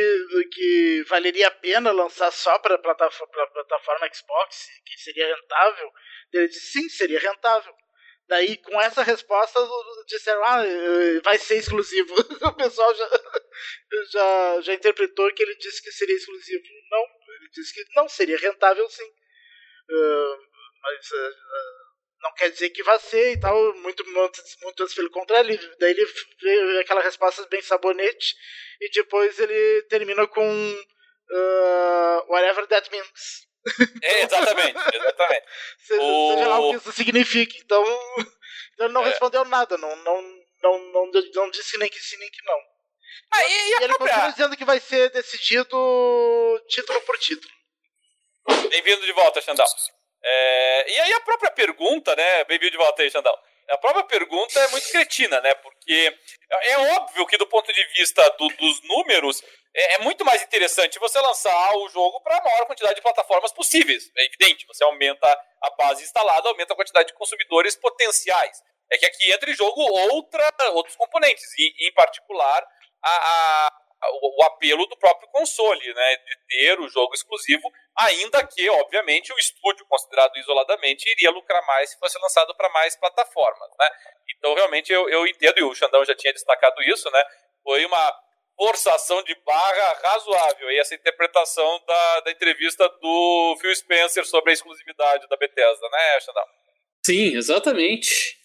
que 0.53 1.05
valeria 1.09 1.49
a 1.49 1.53
pena 1.53 1.93
lançar 1.93 2.31
só 2.33 2.59
para 2.59 2.79
plataforma, 2.79 3.47
plataforma 3.53 4.09
Xbox? 4.13 4.67
Que 4.85 4.99
seria 5.01 5.35
rentável? 5.35 5.91
Ele 6.33 6.49
disse: 6.49 6.73
Sim, 6.73 6.89
seria 6.89 7.21
rentável. 7.21 7.75
Daí, 8.27 8.57
com 8.59 8.81
essa 8.81 9.03
resposta, 9.03 9.61
disseram: 10.07 10.43
Ah, 10.45 10.63
vai 11.25 11.39
ser 11.39 11.57
exclusivo. 11.57 12.15
o 12.43 12.53
pessoal 12.53 12.95
já, 12.95 13.11
já, 14.13 14.61
já 14.63 14.75
interpretou 14.75 15.33
que 15.35 15.43
ele 15.43 15.57
disse 15.57 15.83
que 15.83 15.91
seria 15.93 16.17
exclusivo. 16.17 16.63
Não, 16.91 17.01
ele 17.01 17.51
disse 17.53 17.75
que 17.75 17.85
não 17.95 18.09
seria 18.09 18.39
rentável 18.39 18.89
sim. 18.89 19.11
Uh, 19.91 20.50
mas 20.83 21.11
uh, 21.11 21.35
não 22.23 22.33
quer 22.35 22.51
dizer 22.51 22.71
que 22.71 22.83
vai 22.83 22.99
ser 23.01 23.33
e 23.33 23.41
tal, 23.41 23.75
muito, 23.77 24.05
muitas, 24.11 24.57
muitas 24.63 24.95
pelo 24.95 25.11
contrário, 25.11 25.59
daí 25.79 25.91
ele 25.91 26.07
vê 26.41 26.81
aquela 26.81 27.03
resposta 27.03 27.47
bem 27.49 27.63
sabonete 27.63 28.35
e 28.81 28.91
depois 28.91 29.39
ele 29.39 29.83
termina 29.89 30.27
com 30.27 30.43
uh, 30.43 32.33
whatever 32.33 32.67
that 32.67 32.91
means. 32.91 33.49
É, 34.03 34.23
exatamente, 34.23 34.79
exatamente. 34.95 35.47
seja, 35.87 36.03
o... 36.03 36.35
seja, 36.35 36.49
lá 36.49 36.61
o 36.61 36.71
que 36.71 36.77
isso 36.77 36.93
significa. 36.93 37.57
Então, 37.59 37.85
então 38.75 38.87
ele 38.87 38.95
não 38.95 39.03
é. 39.03 39.11
respondeu 39.11 39.45
nada, 39.45 39.77
não, 39.77 39.95
não, 39.97 40.23
não, 40.63 40.79
não, 40.93 41.11
não 41.35 41.51
disse 41.51 41.79
nem 41.79 41.91
que 41.91 42.01
sim 42.01 42.17
nem 42.17 42.31
que 42.31 42.45
não. 42.45 42.59
Ah, 43.33 43.47
e, 43.47 43.53
e, 43.53 43.81
e 43.81 43.85
ele 43.85 43.95
continua 43.95 44.31
dizendo 44.31 44.57
que 44.57 44.65
vai 44.65 44.81
ser 44.81 45.11
decidido 45.11 46.65
título 46.69 47.01
por 47.03 47.19
título. 47.19 47.53
Bem-vindo 48.71 49.05
de 49.05 49.13
volta, 49.13 49.41
Xandão. 49.41 49.67
É, 50.23 50.91
e 50.91 51.01
aí 51.01 51.13
a 51.15 51.21
própria 51.21 51.51
pergunta, 51.51 52.15
né? 52.15 52.45
Bem-vindo 52.45 52.73
de 52.73 52.77
volta 52.77 53.03
aí, 53.03 53.11
Xandão. 53.11 53.37
A 53.71 53.79
própria 53.79 54.05
pergunta 54.05 54.59
é 54.59 54.69
muito 54.69 54.91
cretina, 54.91 55.41
né? 55.41 55.55
Porque 55.55 56.19
é 56.63 56.79
óbvio 56.97 57.27
que 57.27 57.39
do 57.39 57.47
ponto 57.47 57.73
de 57.73 57.85
vista 57.95 58.29
do, 58.31 58.49
dos 58.49 58.83
números, 58.83 59.43
é, 59.75 59.95
é, 59.95 59.99
muito 59.99 60.25
mais 60.25 60.43
interessante 60.43 60.99
você 60.99 61.21
lançar 61.21 61.77
o 61.77 61.89
jogo 61.89 62.21
para 62.21 62.37
a 62.37 62.43
maior 62.43 62.67
quantidade 62.67 62.97
de 62.97 63.03
plataformas 63.03 63.53
possíveis. 63.53 64.11
É 64.17 64.25
evidente, 64.27 64.67
você 64.67 64.83
aumenta 64.83 65.27
a 65.63 65.71
base 65.71 66.03
instalada, 66.03 66.49
aumenta 66.49 66.73
a 66.73 66.77
quantidade 66.77 67.09
de 67.09 67.15
consumidores 67.15 67.77
potenciais. 67.77 68.63
É 68.91 68.99
que 68.99 69.07
aqui 69.07 69.31
entra 69.33 69.49
em 69.49 69.55
jogo 69.55 69.81
outra, 69.81 70.51
outros 70.73 70.97
componentes, 70.97 71.47
e 71.57 71.89
em 71.89 71.93
particular 71.93 72.67
a, 73.03 73.11
a, 73.11 73.73
o, 74.09 74.41
o, 74.41 74.45
apelo 74.45 74.87
do 74.87 74.97
próprio 74.97 75.29
console, 75.29 75.95
né, 75.95 76.17
de 76.17 76.37
ter 76.49 76.81
o 76.81 76.89
jogo 76.89 77.15
exclusivo, 77.15 77.63
ainda 77.97 78.47
que, 78.47 78.69
obviamente, 78.71 79.33
o 79.33 79.39
estúdio, 79.39 79.87
considerado 79.87 80.37
isoladamente, 80.37 81.11
iria 81.11 81.31
lucrar 81.31 81.65
mais 81.67 81.91
se 81.91 81.99
fosse 81.99 82.19
lançado 82.19 82.55
para 82.55 82.69
mais 82.71 82.97
plataformas. 82.97 83.71
Né? 83.79 83.87
Então, 84.37 84.55
realmente, 84.55 84.93
eu, 84.93 85.09
eu 85.11 85.27
entendo, 85.27 85.59
e 85.59 85.65
o 85.65 85.75
Xandão 85.75 86.05
já 86.05 86.15
tinha 86.15 86.33
destacado 86.33 86.83
isso, 86.83 87.11
né, 87.11 87.23
foi 87.63 87.85
uma 87.85 88.21
forçação 88.57 89.23
de 89.23 89.35
barra 89.45 90.01
razoável. 90.03 90.71
E 90.71 90.79
essa 90.79 90.95
interpretação 90.95 91.83
da, 91.87 92.21
da 92.21 92.31
entrevista 92.31 92.89
do 93.01 93.57
Phil 93.61 93.75
Spencer 93.75 94.27
sobre 94.27 94.51
a 94.51 94.55
exclusividade 94.55 95.27
da 95.29 95.37
Bethesda, 95.37 95.89
né, 95.91 96.21
Xandão? 96.21 96.45
Sim, 97.05 97.37
exatamente. 97.37 98.40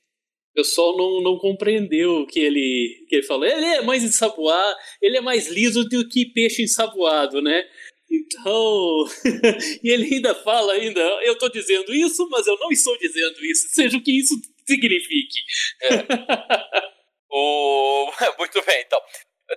O 0.56 0.64
pessoal 0.64 0.96
não, 0.96 1.22
não 1.22 1.38
compreendeu 1.38 2.22
o 2.22 2.26
que 2.26 2.40
ele, 2.40 3.06
que 3.10 3.18
ele 3.18 3.24
falou. 3.24 3.46
Ele 3.46 3.66
é 3.66 3.82
mais 3.82 4.04
ensaboado, 4.04 4.78
ele 5.02 5.18
é 5.18 5.22
mais 5.22 5.50
liso 5.50 5.84
do 5.84 6.08
que 6.08 6.26
peixe 6.26 6.64
ensaboado, 6.64 7.42
né? 7.42 7.68
Então, 8.10 9.06
e 9.84 9.90
ele 9.90 10.16
ainda 10.16 10.34
fala 10.34 10.72
ainda, 10.72 11.02
eu 11.24 11.34
estou 11.34 11.50
dizendo 11.50 11.94
isso, 11.94 12.26
mas 12.30 12.48
eu 12.48 12.58
não 12.58 12.72
estou 12.72 12.98
dizendo 12.98 13.44
isso, 13.44 13.68
seja 13.70 13.98
o 13.98 14.02
que 14.02 14.18
isso 14.18 14.34
signifique. 14.66 15.40
É. 15.82 15.90
o... 17.30 18.12
Muito 18.40 18.64
bem, 18.64 18.82
então. 18.82 19.02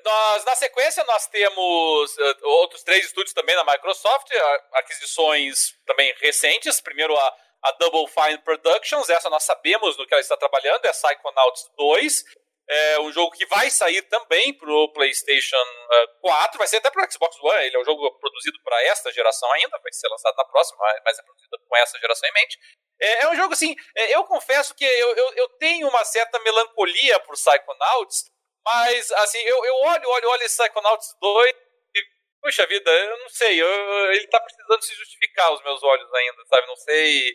Nós, 0.04 0.44
na 0.44 0.56
sequência, 0.56 1.04
nós 1.04 1.28
temos 1.28 2.16
uh, 2.16 2.48
outros 2.48 2.82
três 2.82 3.06
estúdios 3.06 3.32
também 3.32 3.54
da 3.54 3.64
Microsoft, 3.64 4.28
aquisições 4.74 5.74
também 5.86 6.12
recentes. 6.20 6.80
Primeiro 6.80 7.16
a, 7.16 7.36
a 7.62 7.72
Double 7.72 8.06
Fine 8.06 8.38
Productions, 8.38 9.08
essa 9.08 9.28
nós 9.30 9.44
sabemos 9.44 9.96
no 9.96 10.06
que 10.06 10.14
ela 10.14 10.20
está 10.20 10.36
trabalhando, 10.36 10.84
é 10.84 10.90
Psychonauts 10.90 11.70
2. 11.76 12.24
É 12.70 13.00
um 13.00 13.10
jogo 13.10 13.34
que 13.34 13.46
vai 13.46 13.70
sair 13.70 14.02
também 14.02 14.52
para 14.52 14.70
o 14.70 14.92
PlayStation 14.92 15.56
uh, 15.56 16.20
4, 16.20 16.58
vai 16.58 16.66
ser 16.66 16.76
até 16.76 16.90
para 16.90 17.02
o 17.02 17.10
Xbox 17.10 17.34
One. 17.40 17.64
Ele 17.64 17.76
é 17.76 17.80
um 17.80 17.84
jogo 17.84 18.10
produzido 18.18 18.58
para 18.62 18.84
esta 18.84 19.10
geração 19.10 19.50
ainda, 19.52 19.78
vai 19.82 19.90
ser 19.90 20.06
lançado 20.08 20.36
na 20.36 20.44
próxima, 20.44 20.78
mas 21.02 21.18
é 21.18 21.22
produzido 21.22 21.58
com 21.66 21.76
essa 21.78 21.98
geração 21.98 22.28
em 22.28 22.32
mente. 22.32 22.58
É, 23.00 23.22
é 23.22 23.28
um 23.30 23.36
jogo 23.36 23.54
assim, 23.54 23.74
é, 23.96 24.14
eu 24.14 24.24
confesso 24.24 24.74
que 24.74 24.84
eu, 24.84 25.16
eu, 25.16 25.34
eu 25.34 25.48
tenho 25.50 25.88
uma 25.88 26.04
certa 26.04 26.38
melancolia 26.40 27.18
por 27.20 27.36
Psychonauts, 27.36 28.26
mas, 28.64 29.10
assim, 29.12 29.38
eu, 29.38 29.64
eu 29.64 29.74
olho, 29.76 30.10
olho, 30.10 30.28
olho 30.28 30.42
esse 30.42 30.62
Psychonauts 30.62 31.16
2 31.20 31.54
e, 31.94 32.02
puxa 32.42 32.66
vida, 32.66 32.90
eu 32.90 33.18
não 33.18 33.28
sei, 33.30 33.62
eu, 33.62 34.12
ele 34.12 34.26
tá 34.26 34.40
precisando 34.40 34.82
se 34.82 34.94
justificar 34.94 35.52
os 35.54 35.62
meus 35.62 35.82
olhos 35.82 36.12
ainda, 36.12 36.44
sabe? 36.44 36.66
Não 36.66 36.76
sei, 36.76 37.34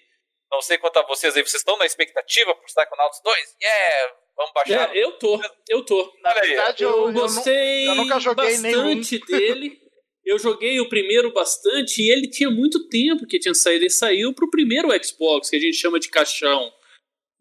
não 0.54 0.62
sei 0.62 0.78
quanto 0.78 0.98
a 0.98 1.06
vocês 1.08 1.36
aí, 1.36 1.42
vocês 1.42 1.62
estão 1.62 1.78
na 1.78 1.86
expectativa 1.86 2.54
pro 2.56 2.66
Psychonauts 2.66 3.20
2? 3.24 3.56
Yeah! 3.62 4.14
Vamos 4.36 4.54
baixar? 4.54 4.96
É, 4.96 5.04
eu 5.04 5.12
tô, 5.14 5.42
eu 5.70 5.84
tô. 5.84 6.12
Na 6.24 6.34
verdade, 6.34 6.84
eu, 6.84 7.08
eu 7.08 7.14
gostei 7.14 7.90
eu, 7.90 7.96
nunca 7.96 8.20
joguei 8.20 8.46
bastante 8.46 8.62
nenhum. 8.62 9.26
dele. 9.28 9.80
Eu 10.26 10.40
joguei 10.40 10.80
o 10.80 10.88
primeiro 10.88 11.34
bastante 11.34 12.02
e 12.02 12.10
ele 12.10 12.30
tinha 12.30 12.50
muito 12.50 12.88
tempo 12.88 13.28
que 13.28 13.40
tinha 13.40 13.54
saído. 13.54 13.84
Ele 13.84 13.90
saiu 13.90 14.34
pro 14.34 14.50
primeiro 14.50 14.88
Xbox, 15.04 15.50
que 15.50 15.58
a 15.58 15.60
gente 15.60 15.76
chama 15.76 16.00
de 16.00 16.10
caixão. 16.10 16.72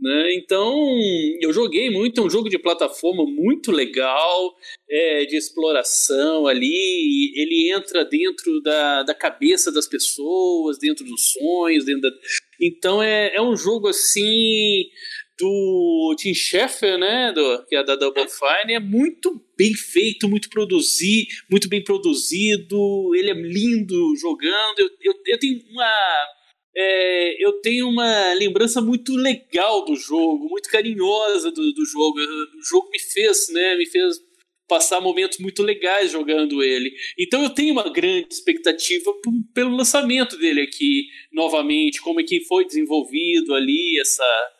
Né? 0.02 0.34
Então, 0.34 0.74
eu 1.40 1.52
joguei 1.52 1.88
muito, 1.88 2.20
é 2.20 2.24
um 2.24 2.30
jogo 2.30 2.48
de 2.48 2.58
plataforma 2.58 3.24
muito 3.24 3.70
legal, 3.70 4.56
é, 4.90 5.24
de 5.24 5.36
exploração 5.36 6.48
ali. 6.48 7.32
Ele 7.36 7.72
entra 7.72 8.04
dentro 8.04 8.60
da, 8.62 9.04
da 9.04 9.14
cabeça 9.14 9.70
das 9.70 9.86
pessoas, 9.86 10.76
dentro 10.76 11.04
dos 11.04 11.30
sonhos. 11.30 11.84
Dentro 11.84 12.02
da... 12.02 12.10
Então, 12.60 13.00
é, 13.00 13.36
é 13.36 13.40
um 13.40 13.56
jogo 13.56 13.86
assim 13.86 14.90
do 15.38 16.16
Tim 16.18 16.34
Schafer, 16.34 16.98
né, 16.98 17.32
do, 17.32 17.64
que 17.66 17.76
é 17.76 17.84
da 17.84 17.96
Double 17.96 18.26
Fine, 18.28 18.74
é 18.74 18.80
muito 18.80 19.40
bem 19.56 19.72
feito, 19.72 20.28
muito 20.28 20.48
produzido, 20.50 21.28
muito 21.48 21.68
bem 21.68 21.82
produzido. 21.82 23.14
Ele 23.14 23.30
é 23.30 23.34
lindo 23.34 24.16
jogando. 24.16 24.78
Eu, 24.78 24.90
eu, 25.00 25.14
eu 25.26 25.38
tenho 25.38 25.62
uma 25.70 26.26
é, 26.74 27.44
eu 27.44 27.60
tenho 27.60 27.88
uma 27.88 28.32
lembrança 28.34 28.80
muito 28.80 29.14
legal 29.14 29.84
do 29.84 29.94
jogo, 29.94 30.48
muito 30.48 30.70
carinhosa 30.70 31.50
do, 31.50 31.72
do 31.72 31.84
jogo. 31.84 32.18
O 32.18 32.64
jogo 32.68 32.88
me 32.90 32.98
fez, 32.98 33.48
né, 33.50 33.76
me 33.76 33.86
fez 33.86 34.16
passar 34.66 35.00
momentos 35.02 35.38
muito 35.38 35.62
legais 35.62 36.10
jogando 36.10 36.62
ele. 36.62 36.90
Então 37.18 37.42
eu 37.42 37.50
tenho 37.50 37.74
uma 37.74 37.92
grande 37.92 38.28
expectativa 38.32 39.12
pelo 39.54 39.76
lançamento 39.76 40.38
dele 40.38 40.62
aqui 40.62 41.08
novamente, 41.30 42.00
como 42.00 42.20
é 42.20 42.24
que 42.24 42.44
foi 42.44 42.64
desenvolvido 42.64 43.54
ali 43.54 44.00
essa 44.00 44.52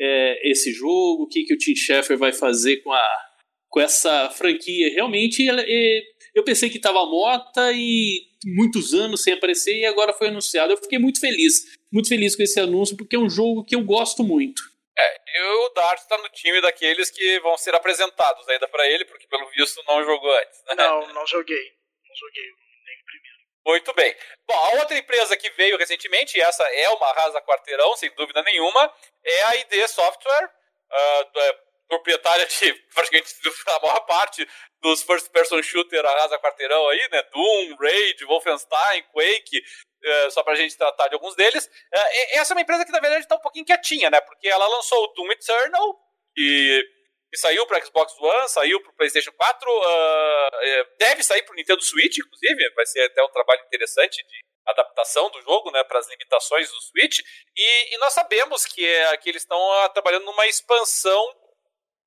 é, 0.00 0.48
esse 0.48 0.72
jogo, 0.72 1.24
o 1.24 1.28
que 1.28 1.42
que 1.42 1.54
o 1.54 1.58
Tim 1.58 1.74
Schafer 1.74 2.16
vai 2.16 2.32
fazer 2.32 2.76
com 2.78 2.92
a 2.92 3.28
com 3.68 3.80
essa 3.80 4.30
franquia. 4.30 4.92
Realmente 4.92 5.48
é, 5.48 6.02
eu 6.38 6.44
pensei 6.44 6.70
que 6.70 6.76
estava 6.76 7.04
morta 7.04 7.72
e 7.72 8.28
muitos 8.44 8.94
anos 8.94 9.22
sem 9.22 9.34
aparecer 9.34 9.74
e 9.76 9.86
agora 9.86 10.12
foi 10.12 10.28
anunciado. 10.28 10.72
Eu 10.72 10.76
fiquei 10.76 10.98
muito 10.98 11.20
feliz, 11.20 11.64
muito 11.92 12.08
feliz 12.08 12.36
com 12.36 12.42
esse 12.42 12.60
anúncio, 12.60 12.96
porque 12.96 13.16
é 13.16 13.18
um 13.18 13.28
jogo 13.28 13.64
que 13.64 13.74
eu 13.74 13.82
gosto 13.82 14.22
muito. 14.22 14.62
É, 14.96 15.20
e 15.36 15.42
o 15.42 15.68
Dart 15.70 16.00
está 16.00 16.16
no 16.18 16.28
time 16.30 16.60
daqueles 16.60 17.10
que 17.10 17.40
vão 17.40 17.56
ser 17.56 17.74
apresentados 17.74 18.48
ainda 18.48 18.68
para 18.68 18.86
ele, 18.88 19.04
porque 19.04 19.26
pelo 19.26 19.48
visto 19.50 19.82
não 19.86 20.04
jogou 20.04 20.32
antes. 20.38 20.62
Né? 20.66 20.74
Não, 20.76 21.12
não 21.12 21.26
joguei. 21.26 21.72
Não 22.08 22.16
joguei 22.16 22.44
nem 22.44 22.96
o 22.96 23.04
primeiro. 23.04 23.38
Muito 23.66 23.94
bem. 23.94 24.16
Bom, 24.46 24.54
a 24.54 24.80
outra 24.80 24.96
empresa 24.96 25.36
que 25.36 25.50
veio 25.50 25.76
recentemente, 25.76 26.38
e 26.38 26.40
essa 26.40 26.64
é 26.64 26.88
uma 26.90 27.12
rasa 27.12 27.40
quarteirão, 27.42 27.96
sem 27.96 28.10
dúvida 28.14 28.42
nenhuma, 28.42 28.92
é 29.24 29.42
a 29.42 29.56
ID 29.56 29.88
Software, 29.88 30.46
uh, 30.46 31.68
proprietária 31.88 32.46
de 32.46 32.74
praticamente 32.94 33.34
a 33.66 33.80
maior 33.80 34.00
parte 34.00 34.46
dos 34.80 35.02
first 35.02 35.30
person 35.30 35.62
shooter 35.62 36.04
arrasa 36.04 36.38
quarteirão 36.38 36.88
aí, 36.88 37.08
né? 37.10 37.22
Doom, 37.32 37.76
Raid, 37.76 38.24
Wolfenstein, 38.24 39.02
Quake, 39.12 39.62
é, 40.02 40.30
só 40.30 40.42
pra 40.42 40.54
gente 40.54 40.76
tratar 40.76 41.08
de 41.08 41.14
alguns 41.14 41.34
deles. 41.34 41.68
É, 41.92 42.38
essa 42.38 42.52
é 42.52 42.56
uma 42.56 42.62
empresa 42.62 42.84
que 42.84 42.92
na 42.92 43.00
verdade 43.00 43.26
tá 43.26 43.36
um 43.36 43.40
pouquinho 43.40 43.64
quietinha, 43.64 44.10
né? 44.10 44.20
Porque 44.20 44.48
ela 44.48 44.66
lançou 44.68 45.02
o 45.04 45.08
Doom 45.08 45.30
Eternal, 45.32 45.98
que, 46.34 46.82
que 47.30 47.38
saiu 47.38 47.66
para 47.66 47.84
Xbox 47.84 48.12
One, 48.18 48.48
saiu 48.48 48.80
para 48.82 48.92
PlayStation 48.92 49.32
4, 49.32 49.70
uh, 49.70 50.48
é, 50.60 50.84
deve 50.98 51.22
sair 51.22 51.42
para 51.42 51.54
Nintendo 51.54 51.82
Switch, 51.82 52.18
inclusive, 52.18 52.74
vai 52.74 52.86
ser 52.86 53.02
até 53.02 53.22
um 53.22 53.30
trabalho 53.30 53.62
interessante 53.66 54.16
de 54.16 54.40
adaptação 54.66 55.30
do 55.30 55.40
jogo, 55.42 55.70
né, 55.70 55.82
para 55.84 55.98
as 55.98 56.08
limitações 56.08 56.70
do 56.70 56.80
Switch. 56.82 57.20
E, 57.56 57.94
e, 57.94 57.98
nós 57.98 58.12
sabemos 58.12 58.66
que, 58.66 58.86
é, 58.86 59.16
que 59.16 59.28
eles 59.28 59.42
estão 59.42 59.58
uh, 59.58 59.88
trabalhando 59.90 60.24
numa 60.26 60.46
expansão 60.46 61.26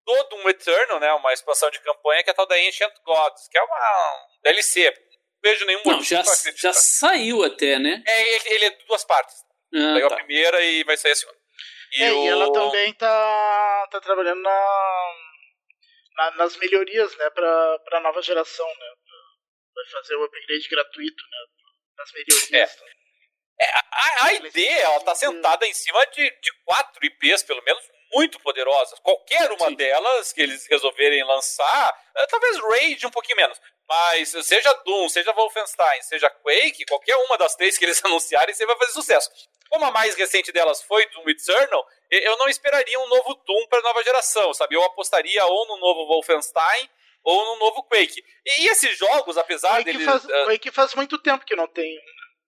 do 0.06 0.24
Doom 0.24 0.50
Eternal, 0.50 1.00
né, 1.00 1.14
uma 1.14 1.34
expansão 1.34 1.70
de 1.70 1.80
campanha 1.80 2.24
que 2.24 2.30
é 2.30 2.34
a 2.34 2.36
tal 2.36 2.48
da 2.48 2.56
Ancient 2.56 2.94
Gods, 3.04 3.48
que 3.50 3.58
é 3.58 3.64
uma 3.64 4.28
um 4.38 4.42
DLC. 4.44 4.90
Não 4.90 5.12
vejo 5.44 5.66
nenhum 5.66 5.82
Não, 5.86 6.04
já, 6.04 6.24
já 6.56 6.74
saiu 6.74 7.44
até, 7.44 7.80
né? 7.80 8.04
É, 8.08 8.54
ele 8.54 8.66
é 8.66 8.70
de 8.72 8.86
duas 8.86 9.04
partes. 9.04 9.36
Ah, 9.74 9.94
Saiu 9.94 10.08
tá. 10.08 10.16
a 10.16 10.18
primeira 10.18 10.62
e 10.62 10.84
vai 10.84 10.98
sair 10.98 11.14
a 11.14 11.16
segunda. 11.16 11.40
E, 11.94 12.04
é, 12.04 12.12
o... 12.12 12.24
e 12.24 12.28
ela 12.28 12.54
também 12.54 12.94
tá, 12.94 13.88
tá 13.92 14.00
trabalhando 14.02 14.42
na, 14.42 15.14
na, 16.18 16.32
nas 16.32 16.58
melhorias, 16.58 17.16
né, 17.18 17.30
pra, 17.30 17.80
pra 17.80 18.00
nova 18.02 18.22
geração, 18.22 18.68
né? 18.68 18.88
Vai 19.74 19.86
fazer 19.86 20.16
o 20.16 20.24
upgrade 20.24 20.68
gratuito, 20.70 21.24
né? 21.24 21.38
Das 21.98 22.12
melhorias. 22.12 22.82
É. 22.88 22.92
É, 23.62 23.66
a, 23.92 24.26
a 24.26 24.34
ideia, 24.34 24.84
ela 24.84 25.00
tá 25.02 25.14
sentada 25.14 25.68
em 25.68 25.74
cima 25.74 26.04
de, 26.08 26.30
de 26.30 26.52
quatro 26.66 27.06
IPs, 27.06 27.44
pelo 27.44 27.62
menos, 27.64 27.84
muito 28.14 28.40
poderosas. 28.40 29.00
Qualquer 29.00 29.52
uma 29.52 29.70
Sim. 29.70 29.76
delas 29.76 30.32
que 30.34 30.42
eles 30.42 30.68
resolverem 30.68 31.24
lançar, 31.24 32.04
eh, 32.16 32.26
talvez 32.28 32.58
Rage 32.60 33.06
um 33.06 33.12
pouquinho 33.12 33.38
menos, 33.38 33.60
mas 33.88 34.30
seja 34.30 34.74
Doom, 34.86 35.10
seja 35.10 35.34
Wolfenstein, 35.34 36.02
seja 36.02 36.30
Quake, 36.30 36.86
qualquer 36.86 37.16
uma 37.18 37.38
das 37.38 37.56
três 37.56 37.78
que 37.78 37.86
eles 37.86 38.02
anunciarem, 38.06 38.54
você 38.54 38.66
vai 38.66 38.78
fazer 38.78 38.94
sucesso. 38.94 39.30
Como 39.70 39.86
a 39.86 39.92
mais 39.92 40.16
recente 40.16 40.52
delas 40.52 40.82
foi 40.84 41.06
Doom 41.10 41.30
Eternal, 41.30 41.88
eu 42.10 42.38
não 42.38 42.50
esperaria 42.50 43.00
um 43.00 43.08
novo 43.08 43.36
Doom 43.46 43.68
para 43.68 43.82
nova 43.82 44.04
geração, 44.04 44.54
sabe? 44.54 44.76
Eu 44.76 44.84
apostaria 44.84 45.46
ou 45.46 45.68
no 45.68 45.78
novo 45.78 46.08
Wolfenstein 46.08 46.90
ou 47.24 47.46
no 47.46 47.60
novo 47.60 47.84
Quake. 47.84 48.24
E, 48.46 48.70
esses 48.70 48.98
jogos, 48.98 49.38
apesar 49.38 49.76
Quake 49.76 49.86
deles. 49.86 50.06
Faz, 50.06 50.26
uh... 50.26 50.46
Quake 50.46 50.72
faz 50.72 50.94
muito 50.96 51.18
tempo 51.20 51.46
que 51.46 51.56
não 51.56 51.68
tem. 51.68 51.98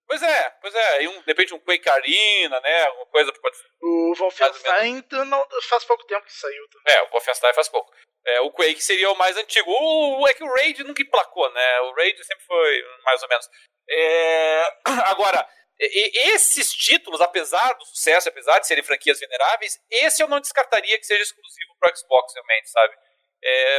Pois 0.08 0.22
é, 0.22 0.50
pois 0.62 0.76
é. 0.76 1.04
E 1.04 1.08
um, 1.08 1.20
de 1.22 1.26
repente 1.28 1.54
um 1.54 1.60
Quake 1.60 1.90
Arena, 1.90 2.60
né? 2.62 2.84
Alguma 2.84 3.06
coisa. 3.08 3.34
Pode... 3.34 3.58
O 3.82 4.14
Wolfenstein 4.16 5.04
não, 5.26 5.48
faz 5.70 5.86
pouco 5.86 6.06
tempo 6.06 6.26
que 6.26 6.34
saiu. 6.34 6.68
Também. 6.70 6.94
É, 6.94 7.02
o 7.04 7.10
Wolfenstein 7.10 7.54
faz 7.54 7.70
pouco. 7.70 7.92
É, 8.26 8.42
o 8.42 8.52
Quake 8.52 8.82
seria 8.82 9.12
o 9.12 9.16
mais 9.16 9.36
antigo. 9.38 9.70
O, 9.70 10.28
é 10.28 10.34
que 10.34 10.44
o 10.44 10.54
Raid 10.54 10.84
nunca 10.84 11.02
emplacou, 11.02 11.52
né? 11.52 11.82
O 11.82 11.94
Raid 11.94 12.24
sempre 12.24 12.46
foi 12.46 12.84
mais 13.04 13.22
ou 13.22 13.30
menos. 13.30 13.50
É... 13.90 14.78
Agora, 15.12 15.48
esses 15.80 16.72
títulos, 16.72 17.20
apesar 17.20 17.74
do 17.74 17.86
sucesso, 17.86 18.30
apesar 18.30 18.60
de 18.60 18.68
serem 18.68 18.84
franquias 18.84 19.20
veneráveis, 19.20 19.80
esse 19.90 20.22
eu 20.22 20.28
não 20.28 20.40
descartaria 20.40 20.98
que 20.98 21.06
seja 21.06 21.24
exclusivo 21.24 21.76
para 21.80 21.94
Xbox, 21.96 22.34
realmente, 22.34 22.70
sabe? 22.70 22.96
É, 23.44 23.78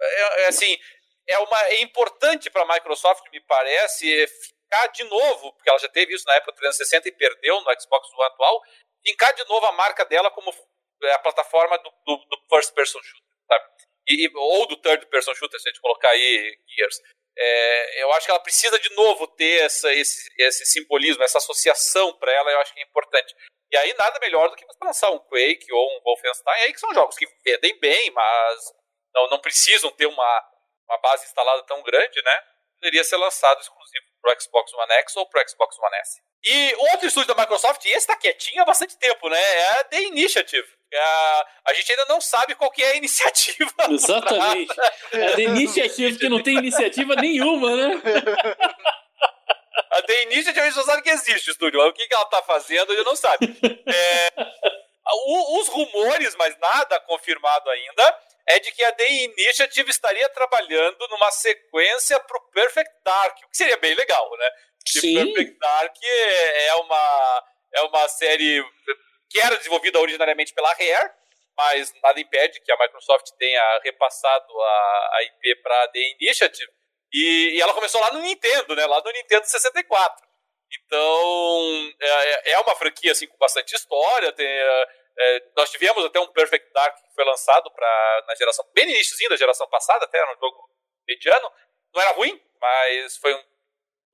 é, 0.00 0.42
é, 0.42 0.46
assim, 0.46 0.76
é, 1.28 1.38
uma, 1.38 1.62
é 1.66 1.82
importante 1.82 2.50
para 2.50 2.62
a 2.62 2.74
Microsoft, 2.74 3.24
me 3.30 3.40
parece, 3.40 4.26
ficar 4.64 4.86
de 4.88 5.04
novo, 5.04 5.52
porque 5.52 5.68
ela 5.68 5.78
já 5.78 5.88
teve 5.88 6.14
isso 6.14 6.24
na 6.26 6.34
época 6.34 6.52
do 6.52 6.56
360 6.56 7.08
e 7.08 7.12
perdeu 7.12 7.60
no 7.60 7.80
Xbox 7.80 8.08
One 8.12 8.24
atual, 8.26 8.62
ficar 9.04 9.32
de 9.32 9.44
novo 9.44 9.66
a 9.66 9.72
marca 9.72 10.04
dela 10.04 10.30
como 10.30 10.52
é, 11.02 11.12
a 11.12 11.18
plataforma 11.18 11.78
do, 11.78 11.90
do, 12.04 12.16
do 12.16 12.38
first 12.48 12.72
person 12.74 13.00
shooter, 13.02 13.36
sabe? 13.46 13.64
E, 14.08 14.30
ou 14.34 14.66
do 14.66 14.76
third 14.76 15.06
person 15.06 15.34
shooter, 15.34 15.60
se 15.60 15.68
a 15.68 15.72
gente 15.72 15.80
colocar 15.80 16.10
aí 16.10 16.58
Gears. 16.68 17.00
É, 17.36 18.02
eu 18.02 18.12
acho 18.12 18.26
que 18.26 18.30
ela 18.30 18.40
precisa 18.40 18.78
de 18.78 18.94
novo 18.94 19.26
ter 19.26 19.62
essa, 19.62 19.92
esse, 19.92 20.30
esse 20.38 20.64
simbolismo, 20.66 21.22
essa 21.22 21.38
associação 21.38 22.16
para 22.16 22.32
ela, 22.32 22.50
eu 22.52 22.60
acho 22.60 22.72
que 22.72 22.80
é 22.80 22.84
importante. 22.84 23.34
E 23.72 23.76
aí 23.76 23.92
nada 23.94 24.20
melhor 24.20 24.48
do 24.50 24.56
que 24.56 24.64
você 24.64 24.78
lançar 24.84 25.10
um 25.10 25.18
Quake 25.18 25.72
ou 25.72 25.96
um 25.96 26.00
Wolfenstein, 26.02 26.62
aí 26.62 26.72
que 26.72 26.78
são 26.78 26.94
jogos 26.94 27.16
que 27.16 27.26
vendem 27.44 27.78
bem, 27.80 28.10
mas 28.12 28.72
não, 29.12 29.28
não 29.30 29.40
precisam 29.40 29.90
ter 29.90 30.06
uma, 30.06 30.50
uma 30.88 30.98
base 30.98 31.24
instalada 31.24 31.62
tão 31.64 31.82
grande, 31.82 32.22
né? 32.22 32.44
Poderia 32.76 33.02
ser 33.02 33.16
lançado 33.16 33.60
exclusivo 33.60 34.13
para 34.24 34.34
o 34.34 34.40
Xbox 34.40 34.72
One 34.72 34.92
X 35.00 35.16
ou 35.16 35.26
para 35.26 35.44
o 35.44 35.48
Xbox 35.48 35.78
One 35.78 35.96
S. 35.96 36.22
E 36.42 36.74
outro 36.92 37.06
estúdio 37.06 37.34
da 37.34 37.42
Microsoft, 37.42 37.84
e 37.84 37.88
esse 37.88 37.98
está 37.98 38.16
quietinho 38.16 38.62
há 38.62 38.64
bastante 38.64 38.96
tempo, 38.96 39.28
né? 39.28 39.38
É 39.38 39.80
a 39.80 39.84
The 39.84 40.02
Initiative. 40.02 40.66
É 40.90 40.98
a, 40.98 41.46
a 41.66 41.74
gente 41.74 41.92
ainda 41.92 42.06
não 42.08 42.20
sabe 42.20 42.54
qual 42.54 42.70
que 42.70 42.82
é 42.82 42.92
a 42.92 42.96
iniciativa. 42.96 43.72
Exatamente. 43.90 44.74
É 45.12 45.26
a 45.26 45.36
The 45.36 45.42
Initiative 45.42 46.18
que 46.18 46.28
não 46.28 46.42
tem 46.42 46.56
iniciativa 46.56 47.14
nenhuma, 47.16 47.76
né? 47.76 48.02
A 49.90 50.02
The 50.02 50.22
Initiative 50.22 50.60
a 50.60 50.64
gente 50.64 50.76
não 50.76 50.84
sabe 50.84 51.02
que 51.02 51.10
existe 51.10 51.50
o 51.50 51.52
estúdio. 51.52 51.80
O 51.80 51.92
que, 51.92 52.06
que 52.06 52.14
ela 52.14 52.24
está 52.24 52.42
fazendo, 52.42 52.92
a 52.92 52.96
gente 52.96 53.04
não 53.04 53.16
sabe. 53.16 53.46
É, 53.86 54.30
os 55.58 55.68
rumores, 55.68 56.34
mas 56.36 56.58
nada 56.58 57.00
confirmado 57.00 57.68
ainda, 57.70 58.18
é 58.48 58.58
de 58.58 58.72
que 58.72 58.84
a 58.84 58.92
The 58.92 59.10
Initiative 59.10 59.90
estaria 59.90 60.28
trabalhando 60.30 61.08
numa 61.08 61.30
sequência 61.30 62.18
pro 62.20 62.40
Perfect 62.50 62.92
Dark, 63.04 63.38
o 63.38 63.48
que 63.48 63.56
seria 63.56 63.76
bem 63.78 63.94
legal, 63.94 64.30
né? 64.36 64.50
Sim. 64.86 65.14
Perfect 65.14 65.58
Dark 65.58 65.96
é 66.02 66.74
uma, 66.74 67.44
é 67.74 67.82
uma 67.82 68.08
série 68.08 68.62
que 69.30 69.40
era 69.40 69.56
desenvolvida 69.56 69.98
originariamente 69.98 70.52
pela 70.52 70.72
Rare, 70.72 71.10
mas 71.56 71.92
nada 72.02 72.20
impede 72.20 72.60
que 72.60 72.70
a 72.70 72.78
Microsoft 72.78 73.30
tenha 73.38 73.80
repassado 73.82 74.60
a, 74.60 75.10
a 75.14 75.22
IP 75.24 75.56
para 75.62 75.88
The 75.88 75.98
Initiative. 76.20 76.70
E, 77.12 77.56
e, 77.56 77.60
ela 77.60 77.72
começou 77.72 78.00
lá 78.00 78.12
no 78.12 78.20
Nintendo, 78.20 78.74
né? 78.74 78.86
Lá 78.86 79.00
no 79.00 79.12
Nintendo 79.12 79.46
64. 79.46 80.26
Então, 80.72 81.92
é, 82.00 82.52
é 82.52 82.58
uma 82.58 82.74
franquia 82.74 83.12
assim, 83.12 83.28
com 83.28 83.36
bastante 83.38 83.74
história, 83.74 84.32
tem, 84.32 84.48
é, 85.16 85.42
nós 85.56 85.70
tivemos 85.70 86.04
até 86.04 86.18
um 86.18 86.32
Perfect 86.32 86.72
Dark 86.72 86.96
que 86.96 87.14
foi 87.14 87.24
lançado 87.24 87.70
pra, 87.70 88.24
na 88.26 88.34
geração, 88.34 88.66
bem 88.72 88.90
iníciozinho 88.90 89.30
da 89.30 89.36
geração 89.36 89.68
passada, 89.68 90.04
até 90.04 90.18
era 90.18 90.34
um 90.34 90.38
jogo 90.38 90.68
mediano. 91.06 91.52
Não 91.94 92.02
era 92.02 92.12
ruim, 92.12 92.40
mas 92.60 93.16
foi 93.18 93.34
um 93.34 93.44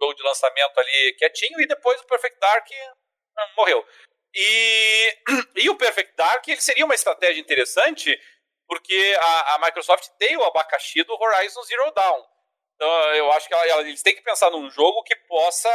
jogo 0.00 0.14
de 0.14 0.22
lançamento 0.22 0.78
ali 0.78 1.14
quietinho, 1.18 1.60
e 1.60 1.66
depois 1.66 2.00
o 2.00 2.06
Perfect 2.06 2.38
Dark 2.38 2.66
hum, 2.70 3.52
morreu. 3.56 3.86
E, 4.34 5.16
e 5.56 5.70
o 5.70 5.76
Perfect 5.76 6.14
Dark 6.14 6.46
ele 6.46 6.60
seria 6.60 6.84
uma 6.84 6.94
estratégia 6.94 7.40
interessante, 7.40 8.18
porque 8.66 9.16
a, 9.18 9.54
a 9.54 9.58
Microsoft 9.58 10.08
tem 10.18 10.36
o 10.36 10.44
abacaxi 10.44 11.02
do 11.02 11.14
Horizon 11.14 11.62
Zero 11.62 11.90
Dawn. 11.92 12.24
Então 12.74 13.14
eu 13.14 13.32
acho 13.32 13.48
que 13.48 13.54
ela, 13.54 13.80
eles 13.82 14.02
têm 14.02 14.14
que 14.14 14.22
pensar 14.22 14.50
num 14.50 14.70
jogo 14.70 15.02
que 15.02 15.16
possa 15.16 15.70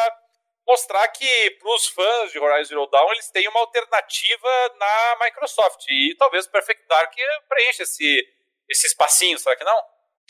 mostrar 0.67 1.07
que 1.09 1.51
para 1.59 1.75
os 1.75 1.87
fãs 1.87 2.31
de 2.31 2.39
Horizon 2.39 2.69
Zero 2.69 2.89
Dawn 2.91 3.11
eles 3.13 3.29
têm 3.29 3.47
uma 3.47 3.59
alternativa 3.59 4.49
na 4.79 5.25
Microsoft 5.25 5.85
e 5.89 6.15
talvez 6.17 6.45
o 6.45 6.51
Perfect 6.51 6.87
Dark 6.87 7.13
preencha 7.47 7.83
esse, 7.83 8.27
esse 8.69 8.87
espacinho, 8.87 9.37
será 9.37 9.55
que 9.55 9.63
não? 9.63 9.77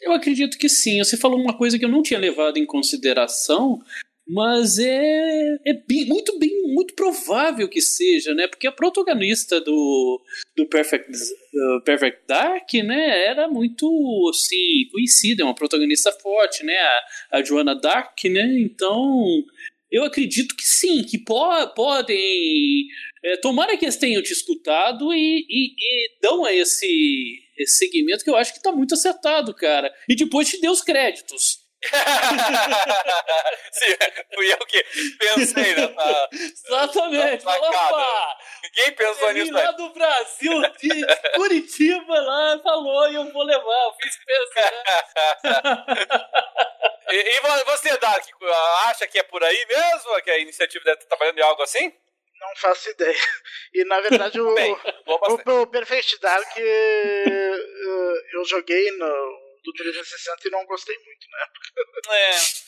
Eu 0.01 0.11
acredito 0.11 0.57
que 0.57 0.67
sim. 0.67 1.03
Você 1.03 1.17
falou 1.17 1.39
uma 1.39 1.57
coisa 1.57 1.79
que 1.79 1.86
eu 1.86 1.89
não 1.89 2.03
tinha 2.03 2.19
levado 2.19 2.57
em 2.57 2.65
consideração, 2.65 3.81
mas 4.27 4.79
é, 4.79 5.55
é 5.65 5.73
bem, 5.88 6.05
muito 6.05 6.38
bem, 6.39 6.49
muito 6.73 6.95
provável 6.95 7.69
que 7.69 7.79
seja, 7.81 8.33
né? 8.33 8.47
Porque 8.47 8.67
a 8.67 8.71
protagonista 8.71 9.61
do, 9.61 10.21
do 10.57 10.67
Perfect, 10.67 11.11
Perfect 11.86 12.23
Dark, 12.27 12.73
né, 12.73 13.25
era 13.25 13.47
muito 13.47 13.88
assim 14.29 14.89
conhecida, 14.91 15.43
é 15.43 15.45
uma 15.45 15.55
protagonista 15.55 16.11
forte, 16.11 16.65
né? 16.65 16.75
A, 16.75 17.38
a 17.38 17.43
Joanna 17.43 17.75
Dark, 17.75 18.17
né? 18.25 18.59
Então 18.59 19.43
eu 19.91 20.03
acredito 20.03 20.55
que 20.55 20.65
sim, 20.65 21.03
que 21.03 21.17
po 21.17 21.67
podem. 21.75 22.88
É, 23.23 23.38
tomara 23.38 23.75
que 23.77 23.86
eles 23.86 23.97
tenham 23.97 24.21
te 24.21 24.31
escutado 24.31 25.13
e, 25.13 25.45
e, 25.49 25.73
e 25.77 26.19
dão 26.21 26.47
esse, 26.47 27.39
esse 27.57 27.77
segmento 27.77 28.23
que 28.23 28.29
eu 28.29 28.36
acho 28.36 28.51
que 28.51 28.59
está 28.59 28.71
muito 28.71 28.93
acertado, 28.93 29.53
cara. 29.53 29.91
E 30.07 30.15
depois 30.15 30.47
te 30.47 30.59
dê 30.59 30.69
os 30.69 30.81
créditos. 30.81 31.64
Sim, 33.71 33.95
fui 34.33 34.51
eu 34.51 34.57
que 34.65 34.83
pensei 35.17 35.75
nessa. 35.75 36.29
Exatamente. 36.31 37.45
Opa, 37.45 38.38
Ninguém 38.63 38.91
pensou 38.93 39.31
nisso. 39.31 39.53
lá 39.53 39.71
do 39.71 39.89
Brasil, 39.89 40.61
de 40.79 41.05
Curitiba, 41.36 42.19
lá, 42.19 42.59
falou 42.61 43.09
e 43.09 43.15
eu 43.15 43.31
vou 43.31 43.43
levar. 43.43 43.86
Eu 43.86 43.93
fiz 44.01 44.17
pensar. 44.25 44.71
e, 47.11 47.15
e 47.15 47.41
você, 47.65 47.97
Dark, 47.97 48.25
acha 48.88 49.07
que 49.07 49.19
é 49.19 49.23
por 49.23 49.43
aí 49.43 49.65
mesmo? 49.65 50.21
Que 50.23 50.31
a 50.31 50.39
iniciativa 50.39 50.83
deve 50.86 50.97
estar 50.97 51.07
trabalhando 51.07 51.39
em 51.39 51.43
algo 51.43 51.61
assim? 51.61 51.93
Não 52.39 52.55
faço 52.57 52.89
ideia. 52.89 53.17
E 53.73 53.83
na 53.86 53.99
verdade 54.01 54.39
o, 54.39 54.53
Bem, 54.55 54.75
o, 55.05 55.61
o 55.61 55.67
Perfect 55.67 56.19
Dark 56.19 56.57
eh, 56.57 57.57
eu 58.33 58.45
joguei 58.45 58.91
no 58.91 59.44
do 59.66 59.74
360 59.74 60.47
e 60.47 60.51
não 60.51 60.66
gostei 60.66 60.95
muito 60.97 61.28
na 61.30 61.41
época. 61.43 62.13
É. 62.13 62.66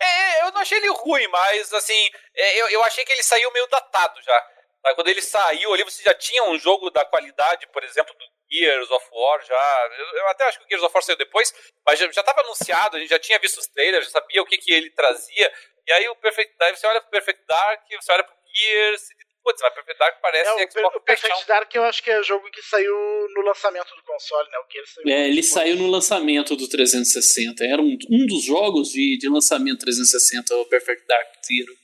É, 0.00 0.42
eu 0.42 0.52
não 0.52 0.60
achei 0.60 0.78
ele 0.78 0.90
ruim, 0.90 1.26
mas 1.26 1.72
assim, 1.72 2.10
é, 2.34 2.62
eu, 2.62 2.68
eu 2.68 2.84
achei 2.84 3.04
que 3.04 3.12
ele 3.12 3.22
saiu 3.22 3.50
meio 3.50 3.66
datado 3.66 4.22
já. 4.22 4.50
Quando 4.94 5.08
ele 5.08 5.20
saiu 5.20 5.74
ali, 5.74 5.82
você 5.82 6.02
já 6.02 6.14
tinha 6.14 6.44
um 6.44 6.58
jogo 6.58 6.88
da 6.90 7.04
qualidade, 7.04 7.66
por 7.66 7.82
exemplo, 7.82 8.14
do 8.14 8.24
Gears 8.50 8.90
of 8.90 9.06
War 9.12 9.44
já. 9.44 9.88
Eu, 9.98 10.06
eu 10.18 10.28
até 10.28 10.44
acho 10.44 10.58
que 10.58 10.64
o 10.64 10.68
Gears 10.68 10.84
of 10.84 10.94
War 10.94 11.02
saiu 11.02 11.16
depois, 11.16 11.52
mas 11.84 11.98
já 11.98 12.06
estava 12.06 12.40
anunciado, 12.40 12.96
a 12.96 13.00
gente 13.00 13.10
já 13.10 13.18
tinha 13.18 13.38
visto 13.38 13.58
os 13.58 13.66
trailers, 13.66 14.06
já 14.06 14.12
sabia 14.12 14.40
o 14.40 14.46
que, 14.46 14.56
que 14.56 14.72
ele 14.72 14.90
trazia. 14.90 15.52
E 15.86 15.92
aí 15.92 16.08
o 16.08 16.16
Perfect 16.16 16.54
você 16.58 16.86
olha 16.86 17.00
pro 17.00 17.10
Perfect 17.10 17.44
Dark, 17.46 17.82
você 17.90 18.12
olha 18.12 18.24
pro 18.24 18.34
Gears, 18.54 19.02
Putz, 19.48 19.62
mas 19.62 19.72
Perfect 19.72 19.98
Dark 19.98 20.20
parece 20.20 20.50
é, 20.50 20.70
Xbox 20.70 20.96
O 20.96 21.00
Perfect 21.00 21.46
Dark 21.46 21.74
eu 21.74 21.84
acho 21.84 22.02
que 22.02 22.10
é 22.10 22.20
o 22.20 22.22
jogo 22.22 22.50
que 22.50 22.60
saiu 22.60 22.94
no 23.34 23.40
lançamento 23.40 23.96
do 23.96 24.02
console, 24.02 24.46
né? 24.50 24.58
O 24.58 24.64
que 24.64 24.76
ele 24.76 24.86
saiu, 24.86 25.08
é, 25.08 25.28
ele 25.28 25.42
saiu 25.42 25.76
no 25.76 25.86
lançamento 25.86 26.54
do 26.54 26.68
360. 26.68 27.64
Era 27.64 27.80
um, 27.80 27.96
um 28.10 28.26
dos 28.26 28.44
jogos 28.44 28.90
de, 28.90 29.16
de 29.16 29.26
lançamento 29.26 29.78
360, 29.78 30.54
o 30.54 30.66
Perfect 30.66 31.06
Dark 31.06 31.28
Zero. 31.46 31.74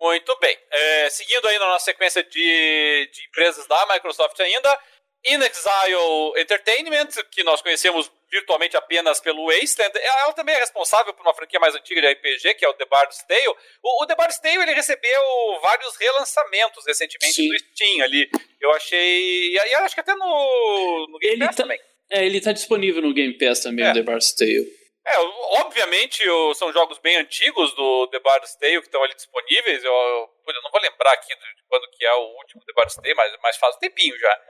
Muito 0.00 0.36
bem. 0.40 0.58
É, 0.72 1.10
seguindo 1.10 1.46
aí 1.46 1.56
na 1.60 1.66
nossa 1.66 1.84
sequência 1.84 2.24
de, 2.24 3.10
de 3.12 3.26
empresas 3.28 3.64
da 3.68 3.86
Microsoft 3.86 4.40
ainda, 4.40 4.76
In 5.24 5.38
Exile 5.40 6.32
Entertainment, 6.36 7.10
que 7.30 7.44
nós 7.44 7.62
conhecemos 7.62 8.10
virtualmente 8.32 8.76
apenas 8.76 9.20
pelo 9.20 9.46
Wasteland, 9.46 9.92
ela 9.98 10.32
também 10.32 10.54
é 10.54 10.58
responsável 10.58 11.12
por 11.12 11.20
uma 11.20 11.34
franquia 11.34 11.60
mais 11.60 11.74
antiga 11.74 12.00
de 12.00 12.08
RPG, 12.08 12.54
que 12.54 12.64
é 12.64 12.68
o 12.68 12.72
The 12.72 12.86
Bard's 12.86 13.22
Tale. 13.28 13.54
O, 13.82 14.02
o 14.02 14.06
The 14.06 14.16
Bard's 14.16 14.38
Tale, 14.38 14.62
ele 14.62 14.72
recebeu 14.72 15.20
vários 15.60 15.94
relançamentos 15.96 16.86
recentemente 16.86 17.34
Sim. 17.34 17.48
no 17.48 17.58
Steam 17.58 18.02
ali. 18.02 18.30
Eu 18.58 18.70
achei... 18.72 19.52
E 19.52 19.58
acho 19.58 19.94
que 19.94 20.00
até 20.00 20.14
no, 20.14 21.06
no 21.10 21.18
Game 21.18 21.34
ele 21.34 21.46
Pass 21.46 21.56
tá, 21.56 21.62
também. 21.64 21.78
É, 22.10 22.24
ele 22.24 22.38
está 22.38 22.52
disponível 22.52 23.02
no 23.02 23.12
Game 23.12 23.36
Pass 23.36 23.60
também, 23.60 23.84
é. 23.84 23.90
o 23.90 23.94
The 23.94 24.02
Bard's 24.02 24.34
Tale. 24.34 24.82
É, 25.04 25.18
obviamente 25.60 26.22
são 26.54 26.72
jogos 26.72 26.98
bem 27.00 27.16
antigos 27.16 27.74
do 27.74 28.06
The 28.06 28.20
Bard's 28.20 28.54
Tale 28.54 28.80
que 28.80 28.86
estão 28.86 29.02
ali 29.02 29.14
disponíveis. 29.14 29.84
Eu, 29.84 29.92
eu, 29.92 30.62
não 30.62 30.70
vou 30.70 30.80
lembrar 30.80 31.12
aqui 31.12 31.34
de 31.34 31.44
quando 31.68 31.90
que 31.90 32.06
é 32.06 32.14
o 32.14 32.36
último 32.38 32.64
The 32.64 32.72
Bard's 32.72 32.94
Tale, 32.94 33.14
mas, 33.14 33.32
mas 33.42 33.56
faz 33.56 33.76
um 33.76 33.78
tempinho 33.78 34.16
já 34.18 34.40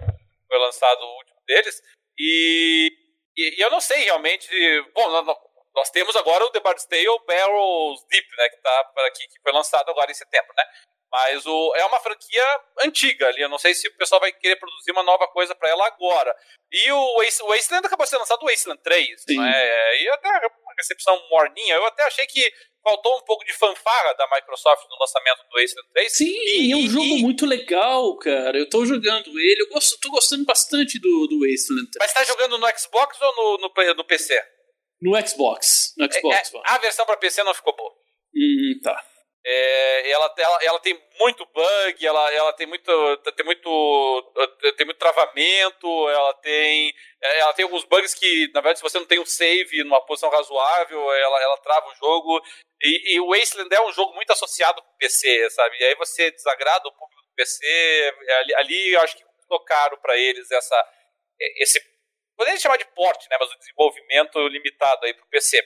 foi 0.47 0.59
lançado 0.59 1.01
o 1.01 1.17
último 1.17 1.39
deles. 1.47 1.83
E, 2.19 2.93
e, 3.37 3.59
e 3.59 3.61
eu 3.61 3.71
não 3.71 3.81
sei 3.81 4.05
realmente. 4.05 4.49
Bom, 4.95 5.09
nós 5.75 5.91
temos 5.91 6.15
agora 6.17 6.45
o 6.45 6.51
The 6.51 6.61
Bard's 6.61 6.85
Tale 6.85 7.07
Barrels 7.27 8.05
Deep, 8.11 8.29
né? 8.37 8.49
Que, 8.49 8.57
tá 8.59 8.93
aqui, 9.07 9.27
que 9.29 9.41
foi 9.43 9.53
lançado 9.53 9.89
agora 9.91 10.11
em 10.11 10.15
setembro, 10.15 10.53
né? 10.57 10.65
Mas 11.11 11.45
o, 11.45 11.75
é 11.77 11.85
uma 11.85 12.01
franquia 12.01 12.61
antiga 12.85 13.29
ali. 13.29 13.43
Eu 13.43 13.49
não 13.49 13.59
sei 13.59 13.75
se 13.75 13.87
o 13.87 13.97
pessoal 13.99 14.21
vai 14.21 14.33
querer 14.33 14.57
produzir 14.57 14.93
uma 14.93 15.03
nova 15.03 15.29
coisa 15.29 15.55
para 15.55 15.69
ela 15.69 15.87
agora. 15.87 16.35
E 16.71 16.91
o, 16.91 16.99
o 16.99 17.49
Wasteland 17.49 17.87
acabou 17.87 18.07
sendo 18.07 18.21
lançado 18.21 18.43
o 18.43 18.47
Wasteland 18.47 18.83
3. 18.83 19.27
Né? 19.29 20.03
E 20.03 20.09
até 20.09 20.29
uma 20.29 20.75
recepção 20.79 21.23
morninha. 21.29 21.75
Eu 21.75 21.85
até 21.85 22.03
achei 22.05 22.27
que 22.27 22.51
faltou 22.83 23.17
um 23.17 23.25
pouco 23.25 23.45
de 23.45 23.53
fanfarra 23.53 24.15
da 24.15 24.29
Microsoft 24.35 24.89
no 24.89 24.99
lançamento 24.99 25.45
do 25.49 25.61
Wasteland 25.61 25.89
3. 25.93 26.17
Sim, 26.17 26.35
e, 26.35 26.73
é 26.73 26.77
um 26.77 26.89
jogo 26.89 27.07
e... 27.07 27.23
muito 27.23 27.47
legal, 27.47 28.17
cara. 28.19 28.59
Eu 28.59 28.69
tô 28.69 28.85
jogando 28.85 29.29
ele. 29.39 29.63
Eu 29.63 29.69
gosto, 29.69 29.99
tô 30.01 30.11
gostando 30.11 30.45
bastante 30.45 30.99
do, 30.99 31.27
do 31.29 31.41
Wasteland 31.41 31.91
3. 31.91 31.97
Mas 32.01 32.13
tá 32.13 32.25
jogando 32.25 32.59
no 32.59 32.79
Xbox 32.79 33.21
ou 33.21 33.37
no, 33.37 33.69
no, 33.69 33.95
no 33.95 34.05
PC? 34.05 34.39
No 35.01 35.27
Xbox. 35.27 35.95
No 35.97 36.13
Xbox. 36.13 36.53
É, 36.55 36.57
é, 36.57 36.61
a 36.65 36.79
versão 36.79 37.07
para 37.07 37.17
PC 37.17 37.43
não 37.45 37.55
ficou 37.55 37.75
boa. 37.77 37.93
Hum, 38.35 38.81
tá. 38.83 39.05
É, 39.45 40.11
ela, 40.11 40.33
ela, 40.39 40.59
ela 40.63 40.79
tem 40.79 41.01
muito 41.19 41.45
bug, 41.47 42.07
ela, 42.07 42.33
ela 42.33 42.53
tem 42.53 42.65
muito 42.65 43.17
tem 43.35 43.45
muito 43.45 44.33
tem 44.77 44.87
muito 44.87 44.99
travamento, 44.99 46.09
ela 46.09 46.33
tem 46.35 46.95
ela 47.21 47.53
tem 47.53 47.65
alguns 47.65 47.83
bugs 47.85 48.15
que 48.15 48.47
na 48.55 48.61
verdade 48.61 48.79
se 48.79 48.83
você 48.85 49.01
não 49.01 49.07
tem 49.07 49.19
um 49.19 49.27
save 49.27 49.83
numa 49.83 50.05
posição 50.07 50.31
razoável, 50.31 51.13
ela, 51.13 51.43
ela 51.43 51.59
trava 51.59 51.89
o 51.89 51.95
jogo. 51.97 52.41
E, 52.81 53.15
e 53.15 53.21
o 53.21 53.29
Wasteland 53.31 53.75
é 53.75 53.83
um 53.83 53.93
jogo 53.93 54.15
muito 54.15 54.33
associado 54.33 54.81
com 54.81 54.91
o 54.91 54.97
PC, 54.99 55.51
sabe? 55.51 55.77
E 55.79 55.85
aí 55.85 55.95
você 55.97 56.31
desagrada 56.31 56.89
o 56.89 56.93
público 56.93 57.23
do 57.23 57.35
PC, 57.37 58.15
ali, 58.41 58.55
ali 58.55 58.93
eu 58.93 59.01
acho 59.01 59.17
que 59.17 59.25
ficou 59.41 59.61
caro 59.65 59.99
para 59.99 60.17
eles 60.17 60.51
essa 60.51 60.89
esse 61.59 61.81
poderia 62.37 62.59
chamar 62.59 62.77
de 62.77 62.85
porte, 62.87 63.29
né, 63.31 63.37
mas 63.39 63.51
o 63.51 63.59
desenvolvimento 63.59 64.49
limitado 64.49 65.05
aí 65.05 65.15
para 65.15 65.25
o 65.25 65.29
PC. 65.29 65.61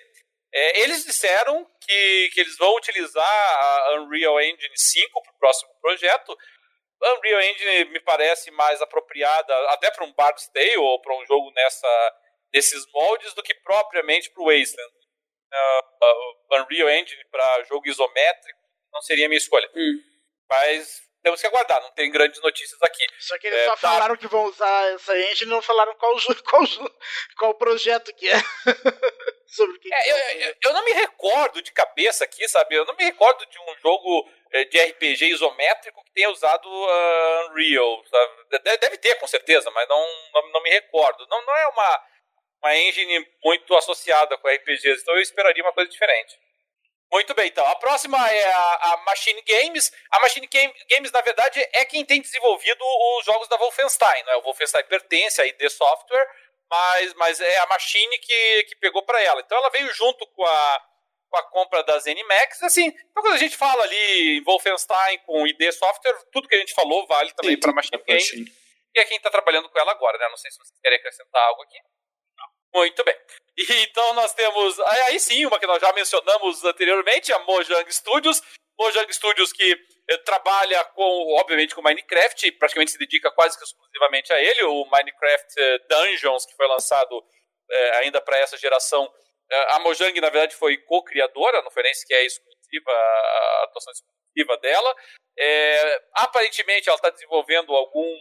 É, 0.59 0.81
eles 0.81 1.05
disseram 1.05 1.67
que, 1.83 2.31
que 2.33 2.41
eles 2.41 2.57
vão 2.57 2.75
utilizar 2.77 3.23
a 3.23 4.01
Unreal 4.01 4.41
Engine 4.41 4.73
5 4.75 5.23
para 5.23 5.33
o 5.33 5.39
próximo 5.39 5.71
projeto. 5.83 6.35
A 7.03 7.15
Unreal 7.19 7.43
Engine 7.43 7.85
me 7.91 8.01
parece 8.01 8.51
mais 8.53 8.81
apropriada 8.81 9.55
até 9.73 9.91
para 9.91 10.07
um 10.07 10.15
Bard's 10.15 10.49
Tale 10.49 10.79
ou 10.79 10.99
para 11.03 11.15
um 11.15 11.27
jogo 11.27 11.53
nessa, 11.55 12.15
desses 12.55 12.91
moldes 12.91 13.35
do 13.35 13.43
que 13.43 13.55
propriamente 13.57 14.31
para 14.31 14.43
o 14.43 14.47
Wasteland. 14.47 14.95
Uh, 15.53 16.63
Unreal 16.63 16.89
Engine 16.89 17.23
para 17.31 17.65
jogo 17.65 17.87
isométrico 17.87 18.59
não 18.95 19.03
seria 19.03 19.27
a 19.27 19.29
minha 19.29 19.39
escolha. 19.39 19.71
Hum. 19.75 20.01
Mas 20.49 21.03
temos 21.23 21.39
que 21.39 21.47
aguardar, 21.49 21.83
não 21.83 21.93
tem 21.93 22.11
grandes 22.11 22.41
notícias 22.41 22.81
aqui. 22.83 23.05
Só 23.19 23.37
que 23.39 23.47
eles 23.47 23.59
é, 23.59 23.65
só 23.67 23.77
tá... 23.77 23.93
falaram 23.93 24.17
que 24.17 24.27
vão 24.27 24.45
usar 24.45 24.95
essa 24.95 25.19
engine 25.19 25.51
não 25.51 25.61
falaram 25.61 25.95
qual, 25.97 26.17
qual, 26.49 26.63
qual 27.37 27.55
projeto 27.57 28.11
que 28.15 28.27
é. 28.27 28.37
Sobre 29.47 29.77
o 29.77 29.81
que, 29.81 29.93
é, 29.93 30.03
que 30.03 30.11
eu, 30.11 30.17
eu, 30.17 30.55
eu, 30.65 30.73
não 30.73 30.85
me 30.85 30.93
recordo 30.93 31.63
de 31.63 31.71
cabeça 31.73 32.25
aqui, 32.25 32.47
sabe? 32.49 32.75
Eu 32.75 32.85
não 32.85 32.95
me 32.97 33.05
recordo 33.05 33.47
de 33.47 33.59
um 33.59 33.77
jogo 33.81 34.29
é, 34.53 34.65
de 34.65 34.79
RPG 34.79 35.27
isométrico 35.27 36.05
que 36.05 36.13
tenha 36.13 36.31
usado 36.31 36.69
uh, 36.69 37.51
Unreal. 37.51 38.05
Sabe? 38.11 38.61
Deve 38.79 38.99
ter, 38.99 39.15
com 39.17 39.27
certeza, 39.27 39.71
mas 39.71 39.89
não, 39.89 40.07
não, 40.35 40.53
não 40.53 40.63
me 40.63 40.71
recordo. 40.71 41.27
Não, 41.29 41.45
não 41.45 41.57
é 41.57 41.67
uma, 41.69 42.05
uma 42.63 42.77
engine 42.77 43.27
muito 43.45 43.75
associada 43.77 44.37
com 44.39 44.49
RPGs, 44.49 45.03
então 45.03 45.15
eu 45.15 45.21
esperaria 45.21 45.63
uma 45.63 45.73
coisa 45.73 45.91
diferente. 45.91 46.37
Muito 47.13 47.35
bem, 47.35 47.47
então. 47.47 47.65
A 47.67 47.77
próxima 47.77 48.19
é 48.31 48.45
a, 48.45 48.93
a, 48.93 48.97
Machine 49.07 49.41
Games. 49.43 49.93
A 50.11 50.21
Machine 50.21 50.49
Games, 50.49 51.13
na 51.13 51.21
verdade, 51.21 51.61
é 51.73 51.85
quem 51.85 52.05
tem 52.05 52.21
desenvolvido 52.21 52.85
os 53.19 53.25
jogos 53.25 53.49
da 53.49 53.57
Wolfenstein. 53.57 54.25
Né? 54.25 54.35
O 54.37 54.43
Wolfenstein 54.43 54.85
pertence 54.85 55.41
à 55.41 55.47
ID 55.47 55.69
Software, 55.71 56.29
mas, 56.71 57.15
mas 57.15 57.41
é 57.41 57.59
a 57.59 57.67
Machine 57.67 58.19
que, 58.19 58.65
que 58.65 58.77
pegou 58.77 59.03
para 59.03 59.21
ela. 59.23 59.41
Então 59.41 59.57
ela 59.59 59.71
veio 59.71 59.93
junto 59.95 60.27
com 60.29 60.45
a, 60.45 60.85
com 61.31 61.39
a 61.39 61.43
compra 61.51 61.83
da 61.85 61.99
ZeniMax. 61.99 62.63
Assim, 62.63 62.87
então 62.87 63.23
quando 63.23 63.35
a 63.35 63.39
gente 63.39 63.57
fala 63.57 63.83
ali 63.83 64.39
em 64.39 64.45
Wolfenstein 64.45 65.19
com 65.27 65.47
ID 65.47 65.73
Software, 65.73 66.19
tudo 66.33 66.49
que 66.49 66.55
a 66.57 66.59
gente 66.59 66.75
falou 66.75 67.07
vale 67.07 67.33
também 67.33 67.59
para 67.59 67.71
a 67.71 67.75
Machine 67.75 68.03
Games. 68.07 68.33
E 68.33 69.01
é 69.01 69.05
quem 69.05 69.19
está 69.19 69.31
trabalhando 69.31 69.69
com 69.69 69.79
ela 69.79 69.93
agora, 69.93 70.17
né? 70.19 70.29
Não 70.29 70.37
sei 70.37 70.51
se 70.51 70.59
vocês 70.59 70.81
querem 70.83 70.99
acrescentar 70.99 71.43
algo 71.49 71.63
aqui. 71.63 71.79
Muito 72.75 73.05
bem. 73.05 73.17
E, 73.57 73.83
então 73.83 74.15
nós 74.15 74.35
temos. 74.35 74.79
Aí 74.81 75.19
sim, 75.21 75.47
uma 75.47 75.59
que 75.59 75.67
nós 75.67 75.81
já 75.81 75.93
mencionamos 75.93 76.65
anteriormente, 76.65 77.33
a 77.33 77.39
Mojang 77.41 77.93
Studios. 77.93 78.43
Mojang 78.79 79.13
Studios 79.13 79.53
que 79.53 79.77
trabalha 80.25 80.85
com, 80.85 81.35
obviamente, 81.39 81.75
com 81.75 81.83
Minecraft, 81.83 82.53
praticamente 82.53 82.93
se 82.93 82.99
dedica 82.99 83.31
quase 83.33 83.59
que 83.59 83.65
exclusivamente 83.65 84.33
a 84.33 84.41
ele. 84.41 84.63
O 84.65 84.85
Minecraft 84.87 85.55
eh, 85.59 85.79
Dungeons, 85.89 86.47
que 86.47 86.55
foi 86.55 86.67
lançado 86.69 87.25
eh, 87.71 87.97
ainda 87.99 88.21
para 88.21 88.39
essa 88.39 88.57
geração. 88.57 89.13
Eh, 89.51 89.67
a 89.73 89.81
Mojang, 89.81 90.21
na 90.21 90.31
verdade, 90.31 90.55
foi 90.55 90.77
co-criadora, 90.79 91.63
não 91.63 91.71
foi 91.71 91.83
nem 91.83 91.95
sequer 91.95 92.25
exclusiva, 92.25 92.91
a 92.93 93.65
atuação 93.65 93.93
exclusiva 93.93 94.57
dela. 94.59 94.95
É, 95.39 96.03
aparentemente, 96.15 96.89
ela 96.89 96.97
está 96.97 97.11
desenvolvendo 97.11 97.75
algum 97.75 98.17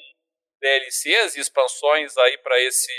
DLCs 0.60 1.36
e 1.36 1.40
expansões 1.40 2.18
aí 2.18 2.38
para 2.40 2.60
esse 2.62 2.92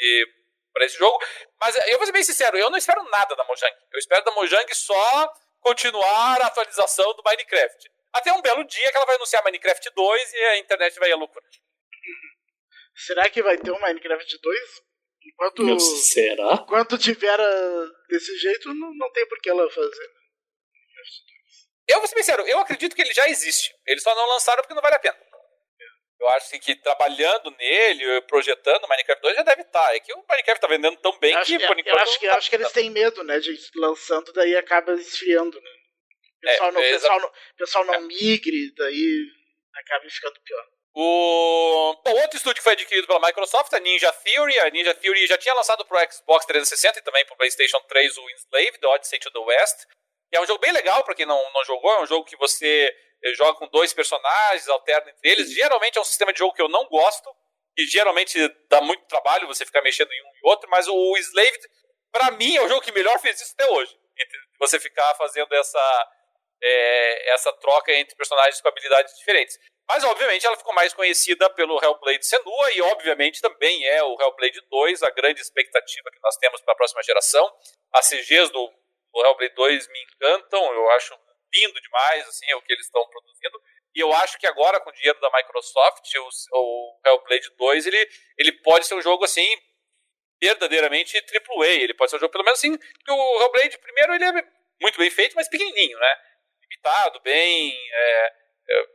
para 0.72 0.84
esse 0.84 0.98
jogo. 0.98 1.18
Mas 1.58 1.74
eu 1.88 1.96
vou 1.96 2.06
ser 2.06 2.12
bem 2.12 2.22
sincero, 2.22 2.56
eu 2.58 2.68
não 2.70 2.76
espero 2.76 3.02
nada 3.04 3.34
da 3.34 3.44
Mojang. 3.44 3.74
Eu 3.92 3.98
espero 3.98 4.22
da 4.24 4.30
Mojang 4.32 4.74
só 4.74 5.32
continuar 5.60 6.40
a 6.42 6.46
atualização 6.46 7.14
do 7.14 7.22
Minecraft. 7.24 7.95
Até 8.16 8.32
um 8.32 8.40
belo 8.40 8.64
dia 8.64 8.90
que 8.90 8.96
ela 8.96 9.06
vai 9.06 9.16
anunciar 9.16 9.44
Minecraft 9.44 9.90
2 9.94 10.32
e 10.32 10.36
a 10.36 10.58
internet 10.58 10.98
vai 10.98 11.12
a 11.12 11.16
loucura. 11.16 11.44
Será 12.94 13.28
que 13.28 13.42
vai 13.42 13.58
ter 13.58 13.70
um 13.70 13.80
Minecraft 13.80 14.38
2? 14.40 14.60
Enquanto, 15.26 15.64
Meu, 15.64 15.78
será? 15.78 16.54
Enquanto 16.54 16.96
tiver 16.96 17.38
uh, 17.38 17.92
desse 18.08 18.38
jeito, 18.38 18.72
não, 18.72 18.94
não 18.94 19.12
tem 19.12 19.28
por 19.28 19.38
que 19.40 19.50
ela 19.50 19.68
fazer. 19.70 20.10
Eu 21.88 21.98
vou 21.98 22.08
ser 22.08 22.16
sincero, 22.16 22.46
eu 22.46 22.58
acredito 22.58 22.96
que 22.96 23.02
ele 23.02 23.12
já 23.12 23.28
existe. 23.28 23.74
Eles 23.86 24.02
só 24.02 24.14
não 24.14 24.26
lançaram 24.28 24.62
porque 24.62 24.74
não 24.74 24.82
vale 24.82 24.96
a 24.96 25.00
pena. 25.00 25.18
Eu 26.18 26.28
acho 26.30 26.46
assim, 26.46 26.58
que 26.58 26.74
trabalhando 26.76 27.50
nele, 27.50 28.22
projetando 28.22 28.84
o 28.84 28.88
Minecraft 28.88 29.22
2 29.22 29.36
já 29.36 29.42
deve 29.42 29.62
estar. 29.62 29.86
Tá. 29.86 29.94
É 29.94 30.00
que 30.00 30.12
o 30.14 30.24
Minecraft 30.26 30.60
tá 30.60 30.66
vendendo 30.66 30.96
tão 30.96 31.18
bem 31.18 31.34
acho, 31.34 31.58
que, 31.58 31.66
por 31.66 31.78
enquanto. 31.78 31.94
Eu 31.94 32.02
acho 32.02 32.18
que, 32.18 32.26
tá 32.26 32.38
acho 32.38 32.50
que 32.50 32.56
eles 32.56 32.72
têm 32.72 32.88
medo, 32.88 33.22
né, 33.22 33.38
de 33.38 33.52
ir 33.52 33.60
lançando, 33.76 34.32
daí 34.32 34.56
acaba 34.56 34.94
esfriando, 34.94 35.60
né? 35.60 35.70
O 36.46 36.52
pessoal, 36.52 36.68
é, 36.68 36.72
não, 36.72 36.80
é, 36.80 36.92
pessoal, 36.92 37.20
não, 37.20 37.32
pessoal 37.56 37.84
não 37.84 38.00
migre, 38.02 38.74
daí 38.76 39.26
acaba 39.74 40.08
ficando 40.08 40.40
pior. 40.40 40.64
O 40.94 42.00
Bom, 42.02 42.20
outro 42.22 42.38
estúdio 42.38 42.56
que 42.56 42.62
foi 42.62 42.72
adquirido 42.72 43.06
pela 43.06 43.20
Microsoft, 43.20 43.72
a 43.74 43.80
Ninja 43.80 44.10
Theory. 44.12 44.58
A 44.60 44.70
Ninja 44.70 44.94
Theory 44.94 45.26
já 45.26 45.36
tinha 45.36 45.54
lançado 45.54 45.84
para 45.84 46.02
o 46.02 46.12
Xbox 46.12 46.46
360 46.46 46.98
e 46.98 47.02
também 47.02 47.24
para 47.26 47.34
o 47.34 47.36
PlayStation 47.36 47.80
3 47.80 48.16
o 48.16 48.30
Enslaved, 48.30 48.78
The 48.78 48.86
Odyssey 48.86 49.18
to 49.18 49.30
the 49.30 49.38
West. 49.38 49.84
E 50.32 50.36
é 50.36 50.40
um 50.40 50.46
jogo 50.46 50.58
bem 50.58 50.72
legal 50.72 51.04
para 51.04 51.14
quem 51.14 51.26
não, 51.26 51.38
não 51.52 51.64
jogou. 51.64 51.92
É 51.92 52.02
um 52.02 52.06
jogo 52.06 52.24
que 52.24 52.36
você 52.36 52.94
joga 53.34 53.58
com 53.58 53.68
dois 53.68 53.92
personagens, 53.92 54.68
alterna 54.68 55.10
entre 55.10 55.30
eles. 55.30 55.52
Geralmente 55.52 55.98
é 55.98 56.00
um 56.00 56.04
sistema 56.04 56.32
de 56.32 56.38
jogo 56.38 56.54
que 56.54 56.62
eu 56.62 56.68
não 56.68 56.86
gosto, 56.86 57.28
e 57.76 57.84
geralmente 57.84 58.38
dá 58.70 58.80
muito 58.80 59.04
trabalho 59.04 59.46
você 59.46 59.64
ficar 59.66 59.82
mexendo 59.82 60.10
em 60.10 60.22
um 60.22 60.26
e 60.26 60.40
outro, 60.44 60.68
mas 60.70 60.88
o 60.88 61.16
Slaved, 61.18 61.68
para 62.10 62.30
mim, 62.32 62.56
é 62.56 62.62
o 62.62 62.68
jogo 62.68 62.80
que 62.80 62.92
melhor 62.92 63.20
fez 63.20 63.40
isso 63.40 63.52
até 63.58 63.70
hoje. 63.70 63.94
Você 64.58 64.80
ficar 64.80 65.14
fazendo 65.16 65.52
essa, 65.54 66.08
é, 66.62 67.34
essa 67.34 67.52
troca 67.54 67.92
entre 67.92 68.16
personagens 68.16 68.60
com 68.60 68.68
habilidades 68.68 69.16
diferentes. 69.18 69.58
Mas, 69.88 70.02
obviamente, 70.02 70.44
ela 70.44 70.56
ficou 70.56 70.74
mais 70.74 70.92
conhecida 70.92 71.48
pelo 71.50 71.82
Hellblade 71.82 72.26
Senua 72.26 72.72
e, 72.72 72.82
obviamente, 72.82 73.40
também 73.40 73.86
é 73.86 74.02
o 74.02 74.20
Hellblade 74.20 74.60
2, 74.68 75.02
a 75.04 75.10
grande 75.10 75.40
expectativa 75.40 76.10
que 76.10 76.20
nós 76.22 76.36
temos 76.36 76.60
para 76.60 76.74
a 76.74 76.76
próxima 76.76 77.02
geração. 77.04 77.48
As 77.92 78.08
CGs 78.08 78.50
do, 78.50 78.66
do 79.12 79.24
Hellblade 79.24 79.54
2 79.54 79.88
me 79.88 80.02
encantam, 80.02 80.74
eu 80.74 80.90
acho 80.90 81.16
lindo 81.54 81.80
demais, 81.80 82.28
assim, 82.28 82.52
o 82.54 82.62
que 82.62 82.72
eles 82.72 82.86
estão 82.86 83.06
produzindo. 83.08 83.62
E 83.94 84.00
eu 84.00 84.12
acho 84.12 84.38
que 84.38 84.46
agora, 84.46 84.80
com 84.80 84.90
o 84.90 84.92
dinheiro 84.92 85.20
da 85.20 85.30
Microsoft, 85.30 86.14
o, 86.16 86.28
o 86.58 87.00
Hellblade 87.06 87.50
2, 87.56 87.86
ele, 87.86 88.10
ele 88.36 88.52
pode 88.62 88.86
ser 88.86 88.94
um 88.94 89.00
jogo, 89.00 89.24
assim, 89.24 89.46
verdadeiramente 90.42 91.16
AAA. 91.16 91.68
Ele 91.68 91.94
pode 91.94 92.10
ser 92.10 92.16
um 92.16 92.20
jogo, 92.20 92.32
pelo 92.32 92.44
menos 92.44 92.58
assim, 92.58 92.76
que 92.76 93.10
o 93.10 93.40
Hellblade, 93.40 93.78
primeiro, 93.78 94.14
ele 94.14 94.24
é 94.24 94.44
muito 94.80 94.98
bem 94.98 95.10
feito, 95.10 95.34
mas 95.34 95.48
pequenininho, 95.48 95.98
né? 95.98 96.20
Limitado, 96.70 97.20
bem... 97.20 97.72
É, 97.92 98.32
é, 98.68 98.86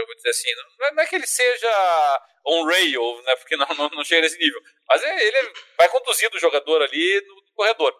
eu 0.00 0.06
vou 0.06 0.16
dizer 0.16 0.30
assim, 0.30 0.48
não 0.78 0.86
é, 0.86 0.92
não 0.92 1.02
é 1.02 1.06
que 1.06 1.14
ele 1.14 1.26
seja 1.26 2.22
on 2.44 2.66
rail, 2.66 3.22
né? 3.22 3.36
Porque 3.36 3.56
não, 3.56 3.66
não, 3.76 3.88
não 3.90 4.04
chega 4.04 4.22
nesse 4.22 4.38
nível. 4.38 4.60
Mas 4.88 5.02
é, 5.02 5.24
ele 5.24 5.52
vai 5.78 5.88
conduzindo 5.88 6.36
o 6.36 6.40
jogador 6.40 6.82
ali 6.82 7.20
no 7.26 7.42
corredor. 7.54 7.94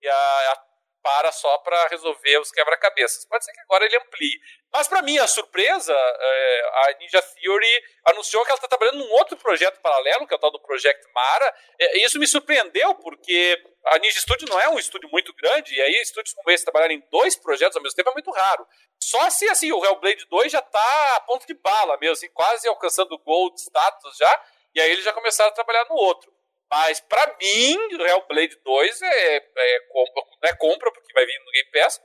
E 0.00 0.08
a, 0.08 0.52
a 0.52 0.56
para 1.02 1.32
só 1.32 1.58
para 1.58 1.88
resolver 1.88 2.38
os 2.38 2.50
quebra-cabeças. 2.50 3.24
Pode 3.26 3.44
ser 3.44 3.52
que 3.52 3.60
agora 3.60 3.84
ele 3.84 3.96
amplie. 3.96 4.40
Mas, 4.72 4.88
para 4.88 5.02
mim, 5.02 5.18
a 5.18 5.26
surpresa, 5.26 5.92
é, 5.92 6.70
a 6.74 6.96
Ninja 6.98 7.20
Theory 7.20 7.84
anunciou 8.06 8.44
que 8.44 8.50
ela 8.50 8.56
está 8.56 8.68
trabalhando 8.68 9.04
num 9.04 9.12
outro 9.12 9.36
projeto 9.36 9.80
paralelo, 9.80 10.26
que 10.26 10.32
é 10.32 10.36
o 10.36 10.40
tal 10.40 10.50
do 10.50 10.60
Project 10.60 11.06
Mara. 11.12 11.54
É, 11.78 11.98
e 11.98 12.06
isso 12.06 12.18
me 12.18 12.26
surpreendeu, 12.26 12.94
porque 12.94 13.62
a 13.86 13.98
Ninja 13.98 14.20
Studio 14.20 14.48
não 14.48 14.60
é 14.60 14.68
um 14.68 14.78
estúdio 14.78 15.08
muito 15.10 15.34
grande, 15.34 15.74
e 15.74 15.82
aí 15.82 15.92
estúdios 16.00 16.34
como 16.34 16.50
esse 16.50 16.64
trabalharem 16.64 16.98
em 16.98 17.10
dois 17.10 17.36
projetos 17.36 17.76
ao 17.76 17.82
mesmo 17.82 17.96
tempo 17.96 18.10
é 18.10 18.12
muito 18.14 18.30
raro. 18.30 18.66
Só 19.02 19.28
se 19.28 19.48
assim, 19.48 19.72
o 19.72 19.84
Hellblade 19.84 20.24
2 20.26 20.52
já 20.52 20.60
está 20.60 21.16
a 21.16 21.20
ponto 21.20 21.46
de 21.46 21.54
bala 21.54 21.96
mesmo, 21.98 22.12
assim, 22.12 22.30
quase 22.30 22.68
alcançando 22.68 23.12
o 23.14 23.18
Gold 23.18 23.60
status 23.60 24.16
já. 24.16 24.44
E 24.74 24.80
aí 24.80 24.90
eles 24.90 25.04
já 25.04 25.12
começaram 25.12 25.50
a 25.50 25.54
trabalhar 25.54 25.84
no 25.84 25.96
outro. 25.96 26.32
Mas 26.72 27.00
para 27.00 27.36
mim, 27.36 27.76
o 27.76 28.06
Hellblade 28.06 28.56
2 28.64 29.02
é, 29.02 29.36
é, 29.36 29.80
compra, 29.90 30.22
não 30.42 30.48
é 30.48 30.56
compra, 30.56 30.90
porque 30.90 31.12
vai 31.12 31.26
vir 31.26 31.38
no 31.44 31.50
Game 31.50 31.70
Pass. 31.70 32.00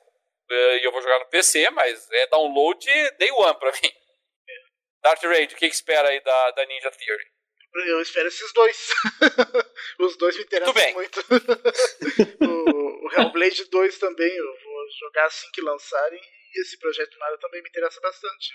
É, 0.50 0.80
e 0.80 0.84
eu 0.84 0.92
vou 0.92 1.02
jogar 1.02 1.20
no 1.20 1.30
PC, 1.30 1.70
mas 1.70 2.12
é 2.12 2.28
download 2.28 2.86
day 3.18 3.32
one 3.32 3.58
pra 3.58 3.72
mim. 3.82 3.92
Dark 5.02 5.24
Raid, 5.24 5.54
o 5.54 5.58
que, 5.58 5.70
que 5.70 5.74
espera 5.74 6.10
aí 6.10 6.20
da, 6.20 6.52
da 6.52 6.66
Ninja 6.66 6.92
Theory? 6.92 7.32
Eu 7.86 8.02
espero 8.02 8.28
esses 8.28 8.52
dois. 8.52 8.90
Os 10.00 10.18
dois 10.18 10.36
me 10.36 10.44
interessam 10.44 10.94
muito. 10.94 11.20
o, 12.42 13.08
o 13.08 13.12
Hellblade 13.14 13.70
2 13.70 14.00
também, 14.00 14.36
eu 14.36 14.58
vou 14.64 14.90
jogar 15.00 15.28
assim 15.28 15.50
que 15.54 15.62
lançarem. 15.62 16.20
E 16.20 16.62
esse 16.62 16.78
projeto 16.78 17.18
Mario 17.20 17.38
também 17.38 17.62
me 17.62 17.70
interessa 17.70 18.02
bastante. 18.02 18.54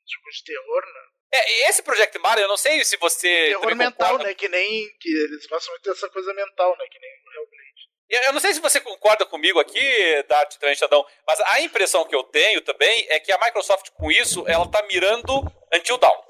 Um 0.00 0.12
jogo 0.14 0.30
de 0.30 0.44
terror, 0.44 0.82
né? 0.86 1.13
É, 1.36 1.68
esse 1.68 1.82
Project 1.82 2.16
Mario, 2.20 2.42
eu 2.42 2.48
não 2.48 2.56
sei 2.56 2.84
se 2.84 2.96
você. 2.96 3.28
Terror 3.28 3.74
mental, 3.74 4.10
concorda... 4.10 4.24
né? 4.24 4.34
Que 4.34 4.48
nem. 4.48 4.88
Que 5.00 5.08
eles 5.08 5.44
gostam 5.46 5.72
muito 5.74 5.90
dessa 5.90 6.08
coisa 6.08 6.32
mental, 6.32 6.76
né? 6.78 6.84
Que 6.88 6.98
nem 7.00 7.10
o 7.10 7.40
Hellblade. 7.40 8.24
Eu 8.26 8.32
não 8.32 8.40
sei 8.40 8.54
se 8.54 8.60
você 8.60 8.80
concorda 8.80 9.26
comigo 9.26 9.58
aqui, 9.58 9.80
Dart 10.28 10.56
Tranchadão, 10.56 11.04
mas 11.26 11.40
a 11.40 11.60
impressão 11.62 12.06
que 12.06 12.14
eu 12.14 12.22
tenho 12.22 12.60
também 12.60 13.06
é 13.08 13.18
que 13.18 13.32
a 13.32 13.38
Microsoft, 13.38 13.90
com 13.90 14.12
isso, 14.12 14.44
ela 14.46 14.70
tá 14.70 14.82
mirando 14.86 15.40
Until 15.74 15.98
Dawn. 15.98 16.22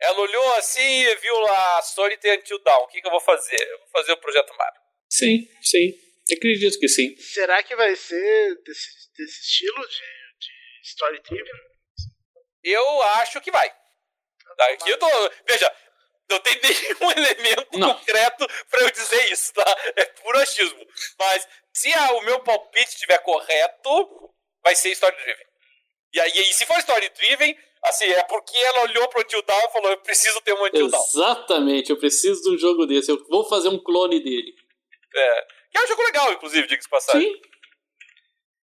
Ela 0.00 0.20
olhou 0.20 0.54
assim 0.54 0.80
e 0.80 1.14
viu 1.16 1.38
lá 1.40 1.78
a 1.78 1.82
Sony 1.82 2.16
tem 2.16 2.38
Until 2.38 2.58
Dawn. 2.60 2.84
O 2.84 2.88
que, 2.88 3.02
que 3.02 3.06
eu 3.06 3.10
vou 3.10 3.20
fazer? 3.20 3.60
Eu 3.60 3.78
vou 3.78 3.88
fazer 3.88 4.12
o 4.12 4.16
Projeto 4.16 4.56
Mario. 4.56 4.80
Sim, 5.10 5.48
sim. 5.60 5.92
Acredito 6.32 6.78
que 6.78 6.88
sim. 6.88 7.14
Será 7.16 7.62
que 7.62 7.76
vai 7.76 7.94
ser 7.96 8.62
desse, 8.64 8.88
desse 9.18 9.40
estilo 9.42 9.86
de, 9.86 9.96
de 9.96 10.88
story 10.88 11.20
driven? 11.20 11.52
Eu 12.62 13.02
acho 13.02 13.40
que 13.42 13.50
vai. 13.50 13.70
Daqui 14.56 14.90
eu 14.90 14.98
tô. 14.98 15.08
Veja, 15.46 15.70
não 16.30 16.40
tem 16.40 16.58
nenhum 16.62 17.10
elemento 17.12 17.78
não. 17.78 17.94
concreto 17.94 18.46
para 18.70 18.82
eu 18.82 18.90
dizer 18.90 19.32
isso, 19.32 19.52
tá? 19.52 19.76
É 19.96 20.04
puro 20.06 20.38
achismo. 20.38 20.86
Mas 21.18 21.46
se 21.72 21.92
a, 21.92 22.12
o 22.12 22.22
meu 22.22 22.40
palpite 22.40 22.90
estiver 22.90 23.18
correto, 23.18 24.30
vai 24.62 24.74
ser 24.74 24.90
story 24.92 25.16
driven. 25.16 25.46
E 26.12 26.20
aí, 26.20 26.30
e 26.30 26.54
se 26.54 26.64
for 26.66 26.78
story 26.78 27.08
driven, 27.10 27.58
assim, 27.82 28.06
é 28.06 28.22
porque 28.24 28.56
ela 28.56 28.84
olhou 28.84 29.08
pro 29.08 29.20
Until 29.20 29.42
Dawn 29.42 29.66
e 29.68 29.72
falou: 29.72 29.90
Eu 29.90 29.98
preciso 29.98 30.40
ter 30.40 30.54
um 30.54 30.64
Until 30.64 30.88
Dawn. 30.88 31.02
Exatamente, 31.02 31.90
eu 31.90 31.98
preciso 31.98 32.42
de 32.42 32.50
um 32.54 32.58
jogo 32.58 32.86
desse. 32.86 33.10
Eu 33.10 33.22
vou 33.28 33.48
fazer 33.48 33.68
um 33.68 33.82
clone 33.82 34.22
dele. 34.22 34.54
É. 35.14 35.46
Que 35.70 35.78
é 35.78 35.82
um 35.82 35.86
jogo 35.88 36.02
legal, 36.04 36.32
inclusive, 36.32 36.66
diga-se 36.66 36.88
passagem. 36.88 37.32
Sim. 37.32 37.40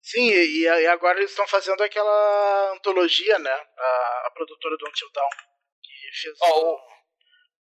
Sim, 0.07 0.31
e, 0.31 0.63
e 0.65 0.87
agora 0.89 1.19
eles 1.19 1.31
estão 1.31 1.47
fazendo 1.49 1.83
aquela 1.83 2.73
antologia, 2.75 3.39
né? 3.39 3.51
A, 3.51 4.27
a 4.27 4.31
produtora 4.35 4.77
do 4.77 4.87
Until 4.87 5.11
Dawn 5.13 5.54
fez, 6.21 6.39
oh, 6.41 6.73
o, 6.73 6.79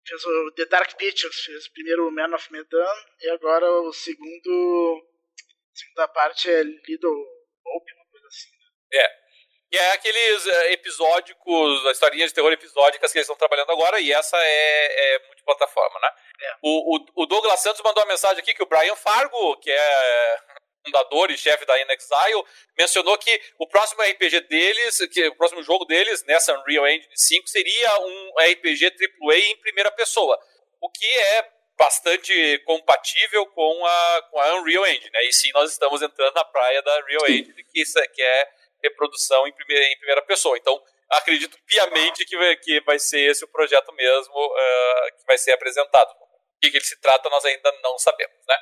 fez 0.07 0.25
o 0.25 0.51
The 0.55 0.65
Dark 0.65 0.95
Pictures, 0.95 1.39
fez 1.39 1.67
primeiro 1.69 2.07
o 2.07 2.11
Man 2.11 2.35
of 2.35 2.51
Medan 2.51 2.93
e 3.21 3.29
agora 3.29 3.69
o 3.81 3.93
segundo. 3.93 5.09
A 5.39 5.75
segunda 5.75 6.07
parte 6.09 6.49
é 6.49 6.61
Little 6.63 7.25
Hope, 7.65 7.93
uma 7.93 8.05
coisa 8.11 8.27
assim. 8.27 8.49
Né? 8.51 8.99
É. 8.99 9.23
E 9.71 9.77
é 9.77 9.91
aqueles 9.93 10.45
é, 10.45 10.73
episódicos, 10.73 11.85
a 11.87 11.91
historinha 11.91 12.27
de 12.27 12.33
terror 12.33 12.51
episódicas 12.51 13.11
que 13.11 13.17
eles 13.17 13.25
estão 13.25 13.35
trabalhando 13.35 13.71
agora, 13.71 13.99
e 13.99 14.11
essa 14.11 14.37
é, 14.37 15.15
é 15.15 15.25
multiplataforma, 15.25 15.99
né? 15.99 16.09
É. 16.41 16.55
O, 16.61 16.95
o, 16.95 17.23
o, 17.23 17.25
Douglas 17.25 17.59
Santos 17.59 17.81
mandou 17.83 18.03
uma 18.03 18.09
mensagem 18.09 18.37
aqui 18.37 18.53
que 18.53 18.61
o 18.61 18.67
Brian 18.67 18.95
Fargo, 18.95 19.57
que 19.57 19.71
é 19.71 20.39
fundador 20.85 21.31
e 21.31 21.37
chefe 21.37 21.65
da 21.65 21.81
InXile, 21.81 22.43
mencionou 22.77 23.17
que 23.17 23.41
o 23.57 23.67
próximo 23.67 24.01
RPG 24.01 24.41
deles, 24.41 24.99
que 25.11 25.27
o 25.27 25.35
próximo 25.35 25.63
jogo 25.63 25.85
deles 25.85 26.23
nessa 26.25 26.57
Unreal 26.59 26.87
Engine 26.87 27.15
5 27.15 27.47
seria 27.47 27.99
um 27.99 28.33
RPG 28.39 28.85
AAA 28.87 29.37
em 29.37 29.57
primeira 29.57 29.91
pessoa, 29.91 30.37
o 30.81 30.89
que 30.89 31.05
é 31.05 31.49
bastante 31.77 32.59
compatível 32.65 33.45
com 33.47 33.85
a, 33.85 34.21
com 34.29 34.39
a 34.39 34.55
Unreal 34.55 34.85
Engine, 34.85 35.09
né? 35.11 35.23
E 35.23 35.33
sim, 35.33 35.51
nós 35.53 35.71
estamos 35.71 36.01
entrando 36.01 36.33
na 36.35 36.45
praia 36.45 36.81
da 36.81 36.99
Unreal 36.99 37.25
Engine, 37.27 37.63
que, 37.63 37.81
isso 37.81 37.97
é, 37.99 38.07
que 38.07 38.21
é 38.21 38.49
reprodução 38.83 39.47
em 39.47 39.53
primeira, 39.53 39.85
em 39.85 39.97
primeira 39.97 40.21
pessoa. 40.21 40.57
Então, 40.57 40.81
acredito 41.09 41.57
piamente 41.65 42.25
que 42.25 42.37
vai, 42.37 42.55
que 42.57 42.81
vai 42.81 42.99
ser 42.99 43.31
esse 43.31 43.43
o 43.43 43.47
projeto 43.47 43.91
mesmo 43.93 44.33
uh, 44.33 45.17
que 45.17 45.25
vai 45.25 45.37
ser 45.37 45.53
apresentado. 45.53 46.11
O 46.11 46.59
que, 46.61 46.69
que 46.71 46.77
ele 46.77 46.85
se 46.85 46.99
trata, 46.99 47.29
nós 47.29 47.43
ainda 47.45 47.71
não 47.81 47.97
sabemos, 47.97 48.37
né? 48.47 48.55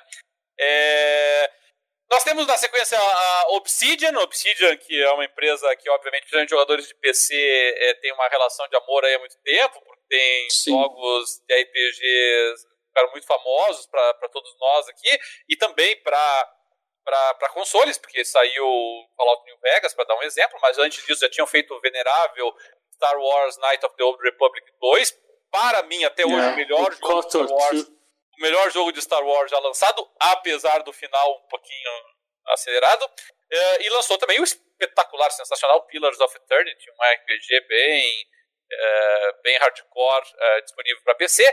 É... 0.60 1.52
Nós 2.12 2.26
temos 2.26 2.46
na 2.46 2.58
sequência 2.58 3.00
a 3.00 3.46
Obsidian, 3.52 4.20
Obsidian 4.20 4.76
que 4.76 5.02
é 5.02 5.10
uma 5.12 5.24
empresa 5.24 5.74
que, 5.78 5.90
obviamente, 5.90 6.24
principalmente 6.24 6.50
jogadores 6.50 6.86
de 6.86 6.94
PC 6.96 7.34
é, 7.34 7.94
tem 7.96 8.12
uma 8.12 8.28
relação 8.28 8.68
de 8.68 8.76
amor 8.76 9.06
aí 9.06 9.16
há 9.16 9.20
muito 9.20 9.38
tempo, 9.42 9.82
porque 9.82 10.04
tem 10.10 10.50
Sim. 10.50 10.72
jogos 10.72 11.42
de 11.48 11.56
RPGs 11.56 12.68
ficaram 12.90 13.12
muito 13.12 13.26
famosos 13.26 13.88
para 13.88 14.30
todos 14.30 14.54
nós 14.60 14.90
aqui, 14.90 15.20
e 15.48 15.56
também 15.56 15.96
para 16.04 16.58
para 17.04 17.50
consoles, 17.50 17.98
porque 17.98 18.24
saiu 18.24 18.64
Fallout 19.18 19.44
New 19.46 19.58
Vegas, 19.64 19.94
para 19.94 20.06
dar 20.06 20.16
um 20.18 20.24
exemplo, 20.24 20.60
mas 20.62 20.78
antes 20.78 21.04
disso 21.04 21.22
já 21.22 21.30
tinham 21.30 21.48
feito 21.48 21.74
o 21.74 21.82
venerável 21.82 22.54
Star 22.94 23.18
Wars 23.18 23.58
Night 23.58 23.84
of 23.86 23.96
the 23.96 24.04
Old 24.04 24.22
Republic 24.22 24.66
2, 24.80 25.18
para 25.50 25.82
mim 25.84 26.04
até 26.04 26.24
hoje 26.24 26.36
yeah. 26.36 26.54
o 26.54 26.56
melhor 26.56 26.94
jogo 26.94 27.22
de 27.22 27.30
Star 27.30 27.48
Wars 27.52 27.92
o 28.42 28.50
melhor 28.50 28.72
jogo 28.72 28.92
de 28.92 29.02
Star 29.02 29.24
Wars 29.24 29.52
já 29.52 29.60
lançado, 29.60 30.10
apesar 30.20 30.82
do 30.82 30.92
final 30.92 31.44
um 31.46 31.48
pouquinho 31.48 31.92
acelerado. 32.48 33.06
Uh, 33.06 33.82
e 33.82 33.90
lançou 33.90 34.18
também 34.18 34.40
o 34.40 34.44
espetacular, 34.44 35.30
sensacional 35.30 35.86
Pillars 35.86 36.20
of 36.20 36.36
Eternity, 36.36 36.90
um 36.90 37.04
RPG 37.04 37.68
bem, 37.68 38.26
uh, 38.72 39.42
bem 39.44 39.58
hardcore 39.58 40.26
uh, 40.26 40.62
disponível 40.64 41.04
para 41.04 41.16
PC. 41.16 41.44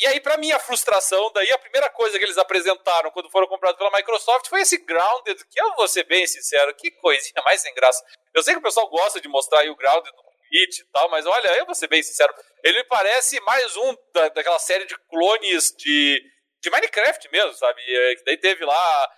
e 0.00 0.06
aí, 0.08 0.20
para 0.20 0.36
minha 0.38 0.58
frustração, 0.58 1.30
daí 1.32 1.52
a 1.52 1.58
primeira 1.58 1.88
coisa 1.90 2.18
que 2.18 2.24
eles 2.24 2.38
apresentaram 2.38 3.12
quando 3.12 3.30
foram 3.30 3.46
comprados 3.46 3.78
pela 3.78 3.96
Microsoft 3.96 4.48
foi 4.48 4.62
esse 4.62 4.78
Grounded, 4.78 5.44
que 5.48 5.60
eu 5.60 5.74
vou 5.76 5.86
ser 5.86 6.04
bem 6.04 6.26
sincero, 6.26 6.74
que 6.74 6.90
coisinha 6.92 7.42
mais 7.44 7.60
sem 7.60 7.72
graça. 7.74 8.04
Eu 8.34 8.42
sei 8.42 8.54
que 8.54 8.60
o 8.60 8.62
pessoal 8.62 8.88
gosta 8.88 9.20
de 9.20 9.28
mostrar 9.28 9.64
o 9.68 9.76
Grounded 9.76 10.12
no 10.16 10.23
E 10.52 10.68
tal, 10.92 11.08
mas 11.10 11.26
olha, 11.26 11.58
eu 11.58 11.66
vou 11.66 11.74
ser 11.74 11.88
bem 11.88 12.02
sincero, 12.02 12.32
ele 12.62 12.78
me 12.78 12.84
parece 12.84 13.40
mais 13.40 13.76
um 13.76 13.96
da, 14.12 14.28
daquela 14.28 14.58
série 14.58 14.86
de 14.86 14.96
clones 15.08 15.74
de, 15.76 16.22
de 16.62 16.70
Minecraft 16.70 17.28
mesmo, 17.30 17.52
sabe? 17.54 17.80
É, 17.82 18.16
que 18.16 18.24
daí 18.24 18.36
teve 18.36 18.64
lá 18.64 19.10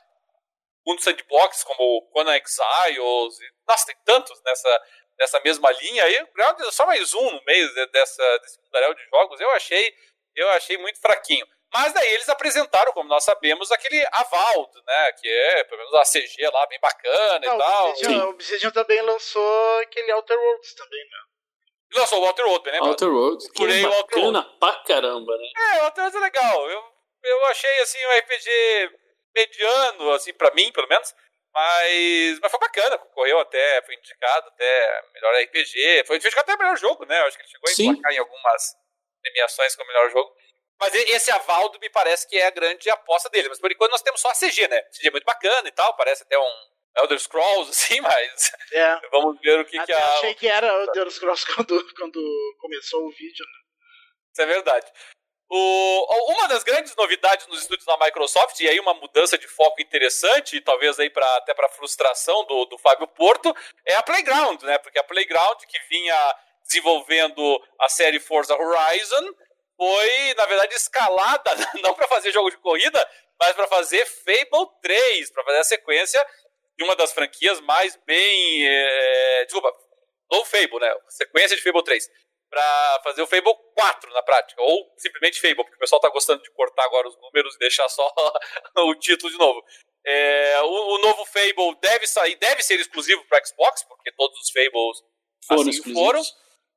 mundo 0.87 1.03
sandbox 1.03 1.65
como 1.65 2.03
Conan 2.13 2.37
Exiles. 2.37 3.41
E, 3.41 3.53
nossa, 3.69 3.87
tem 3.87 3.97
tantos 4.05 4.41
nessa, 4.45 4.83
nessa 5.19 5.41
mesma 5.41 5.71
linha. 5.73 6.05
É 6.05 6.71
só 6.71 6.87
mais 6.87 7.13
um 7.13 7.31
no 7.33 7.43
meio 7.45 7.91
dessa, 7.91 8.39
desse 8.39 8.61
mundaréu 8.63 8.95
de 8.95 9.05
jogos. 9.11 9.41
Eu 9.41 9.51
achei, 9.51 9.93
eu 10.37 10.49
achei 10.51 10.79
muito 10.79 11.01
fraquinho. 11.01 11.47
Mas 11.79 11.93
daí 11.93 12.09
eles 12.15 12.29
apresentaram, 12.31 12.91
como 12.95 13.07
nós 13.07 13.23
sabemos, 13.23 13.71
aquele 13.71 14.03
Avald, 14.11 14.71
né? 14.87 15.13
Que 15.13 15.29
é, 15.29 15.65
pelo 15.65 15.83
menos, 15.83 15.95
a 15.95 16.05
CG 16.05 16.49
lá 16.51 16.67
bem 16.69 16.81
bacana 16.81 17.47
Não, 17.47 17.55
e 17.55 17.59
tal. 17.59 17.87
O 17.87 17.91
Obsidian, 17.91 18.25
o 18.25 18.31
Obsidian 18.31 18.71
também 18.71 19.03
lançou 19.03 19.79
aquele 19.81 20.11
Outer 20.13 20.39
Worlds 20.39 20.75
também, 20.75 21.05
né? 21.05 21.19
Lançou 21.95 22.23
o 22.23 22.27
Outer 22.27 22.47
Worlds, 22.47 22.73
né? 22.73 22.79
Outer 22.81 23.09
Worlds, 23.09 23.51
que 23.51 23.63
é 23.63 23.83
bacana 23.83 24.43
pra 24.59 24.73
caramba, 24.85 25.37
né? 25.37 25.49
É, 25.55 25.83
o 25.83 25.85
Outer 25.85 26.05
Worlds 26.05 26.23
é 26.23 26.25
legal. 26.25 26.71
Eu, 26.71 26.83
eu 27.25 27.47
achei, 27.49 27.81
assim, 27.83 27.99
um 28.07 28.19
RPG 28.21 28.91
mediano, 29.35 30.13
assim, 30.13 30.33
pra 30.33 30.55
mim, 30.55 30.73
pelo 30.73 30.89
menos. 30.89 31.15
Mas, 31.53 32.39
mas 32.41 32.51
foi 32.51 32.61
bacana, 32.61 32.99
concorreu 32.99 33.39
até, 33.39 33.83
foi 33.83 33.95
indicado 33.95 34.49
até 34.49 35.03
melhor 35.13 35.43
RPG, 35.43 36.05
foi 36.07 36.17
indicado 36.17 36.51
até 36.51 36.57
melhor 36.57 36.77
jogo, 36.79 37.05
né? 37.05 37.21
Eu 37.21 37.27
acho 37.27 37.37
que 37.37 37.43
ele 37.43 37.51
chegou 37.51 37.69
a 37.69 37.73
emplacar 37.73 38.13
em 38.13 38.19
algumas 38.19 38.77
premiações 39.23 39.77
como 39.77 39.89
melhor 39.89 40.11
jogo. 40.11 40.35
Mas 40.79 40.95
esse 40.95 41.31
Avaldo 41.31 41.79
me 41.81 41.89
parece 41.89 42.29
que 42.29 42.37
é 42.37 42.47
a 42.47 42.51
grande 42.51 42.91
aposta 42.91 43.31
dele. 43.31 43.49
Mas 43.49 43.59
por 43.59 43.73
enquanto 43.73 43.93
nós 43.93 44.03
temos 44.03 44.21
só 44.21 44.29
a 44.31 44.35
CG, 44.35 44.69
né? 44.69 44.83
CG 44.93 45.09
é 45.09 45.11
muito 45.11 45.25
bacana 45.25 45.67
e 45.67 45.73
tal, 45.73 45.97
parece 45.97 46.23
até 46.23 46.39
um 46.39 46.55
Elder 46.99 47.19
Scrolls, 47.19 47.71
assim, 47.73 48.01
mas. 48.01 48.53
É. 48.73 49.01
Vamos 49.11 49.39
ver 49.41 49.61
o 49.61 49.65
que, 49.65 49.79
até 49.79 49.87
que 49.87 49.93
a. 49.93 50.15
achei 50.15 50.35
que 50.35 50.49
era 50.49 50.67
Elder 50.67 51.11
Scrolls 51.11 51.47
quando, 51.55 51.95
quando 51.95 52.57
começou 52.61 53.07
o 53.07 53.11
vídeo, 53.11 53.45
né? 53.45 53.59
Isso 54.33 54.43
é 54.43 54.47
verdade. 54.47 54.87
O, 55.49 56.33
uma 56.33 56.49
das 56.49 56.65
grandes 56.65 56.95
novidades 56.97 57.47
nos 57.47 57.61
estúdios 57.61 57.87
da 57.87 57.97
Microsoft, 57.99 58.59
e 58.61 58.69
aí 58.69 58.81
uma 58.81 58.95
mudança 58.95 59.39
de 59.39 59.47
foco 59.47 59.81
interessante, 59.81 60.57
e 60.57 60.61
talvez 60.61 60.99
aí 60.99 61.09
pra, 61.09 61.25
até 61.37 61.55
para 61.55 61.69
frustração 61.69 62.45
do, 62.47 62.65
do 62.65 62.77
Fábio 62.79 63.07
Porto, 63.07 63.55
é 63.87 63.95
a 63.95 64.03
Playground, 64.03 64.61
né? 64.63 64.77
Porque 64.79 64.99
a 64.99 65.05
Playground, 65.05 65.61
que 65.69 65.79
vinha 65.89 66.35
desenvolvendo 66.65 67.63
a 67.81 67.89
série 67.89 68.19
Forza 68.19 68.57
Horizon, 68.57 69.33
foi, 69.77 70.35
na 70.35 70.47
verdade, 70.47 70.75
escalada, 70.75 71.51
não 71.83 71.95
para 71.95 72.09
fazer 72.09 72.33
jogo 72.33 72.51
de 72.51 72.57
corrida, 72.59 73.11
mas 73.41 73.53
para 73.53 73.69
fazer 73.69 74.05
Fable 74.07 74.71
3, 74.83 75.31
para 75.33 75.45
fazer 75.45 75.59
a 75.59 75.65
sequência 75.65 76.27
de 76.77 76.85
uma 76.85 76.97
das 76.97 77.13
franquias 77.13 77.61
mais 77.61 77.97
bem. 78.07 78.67
É, 78.69 79.45
desculpa, 79.45 79.73
não 80.31 80.45
Fable, 80.45 80.79
né? 80.81 80.95
Sequência 81.09 81.57
de 81.57 81.63
Fable 81.63 81.85
3 81.85 82.09
para 82.49 83.01
fazer 83.03 83.23
o 83.23 83.27
Fable 83.27 83.55
4 83.75 84.11
na 84.13 84.23
prática, 84.23 84.63
ou 84.63 84.93
simplesmente 84.97 85.41
Fable, 85.41 85.57
porque 85.57 85.77
o 85.77 85.79
pessoal 85.79 86.01
tá 86.01 86.09
gostando 86.09 86.43
de 86.43 86.51
cortar 86.53 86.85
agora 86.85 87.09
os 87.09 87.17
números 87.21 87.55
e 87.55 87.59
deixar 87.59 87.89
só 87.89 88.11
o 88.79 88.95
título 88.95 89.31
de 89.31 89.39
novo. 89.39 89.65
É, 90.05 90.63
o, 90.63 90.95
o, 90.95 90.99
novo 90.99 91.25
Fable 91.27 91.77
deve 91.83 92.07
sair, 92.07 92.37
deve 92.37 92.63
ser 92.63 92.79
exclusivo 92.79 93.25
para 93.29 93.45
Xbox, 93.45 93.83
porque 93.85 94.13
todos 94.13 94.39
os 94.41 94.51
Fables 94.51 95.03
foram 95.47 95.69
assim 95.69 95.93
foram. 95.93 96.23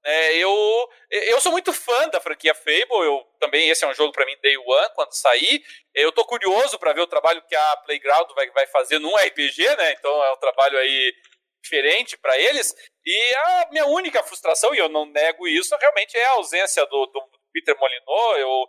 É, 0.03 0.37
eu, 0.37 0.89
eu 1.09 1.41
sou 1.41 1.51
muito 1.51 1.73
fã 1.73 2.07
da 2.07 2.21
franquia 2.21 2.55
Fable, 2.55 3.05
eu 3.05 3.21
também 3.39 3.69
esse 3.69 3.83
é 3.83 3.87
um 3.87 3.93
jogo 3.93 4.13
para 4.13 4.25
mim 4.25 4.37
Day 4.41 4.57
One 4.57 4.89
quando 4.95 5.13
sair. 5.13 5.61
Eu 5.93 6.11
tô 6.11 6.23
curioso 6.25 6.79
para 6.79 6.93
ver 6.93 7.01
o 7.01 7.07
trabalho 7.07 7.43
que 7.47 7.55
a 7.55 7.77
Playground 7.77 8.29
vai, 8.33 8.49
vai 8.51 8.67
fazer 8.67 8.99
num 8.99 9.15
RPG, 9.15 9.75
né? 9.75 9.91
Então 9.93 10.23
é 10.23 10.33
um 10.33 10.37
trabalho 10.37 10.77
aí 10.77 11.13
diferente 11.61 12.17
para 12.17 12.37
eles. 12.37 12.73
E 13.05 13.35
a 13.35 13.67
minha 13.71 13.85
única 13.87 14.23
frustração, 14.23 14.73
e 14.73 14.77
eu 14.77 14.87
não 14.87 15.05
nego 15.05 15.47
isso, 15.47 15.75
realmente 15.75 16.17
é 16.17 16.25
a 16.25 16.31
ausência 16.31 16.85
do, 16.85 17.05
do 17.07 17.21
Peter 17.51 17.77
Molyneux. 17.77 18.39
Eu, 18.39 18.67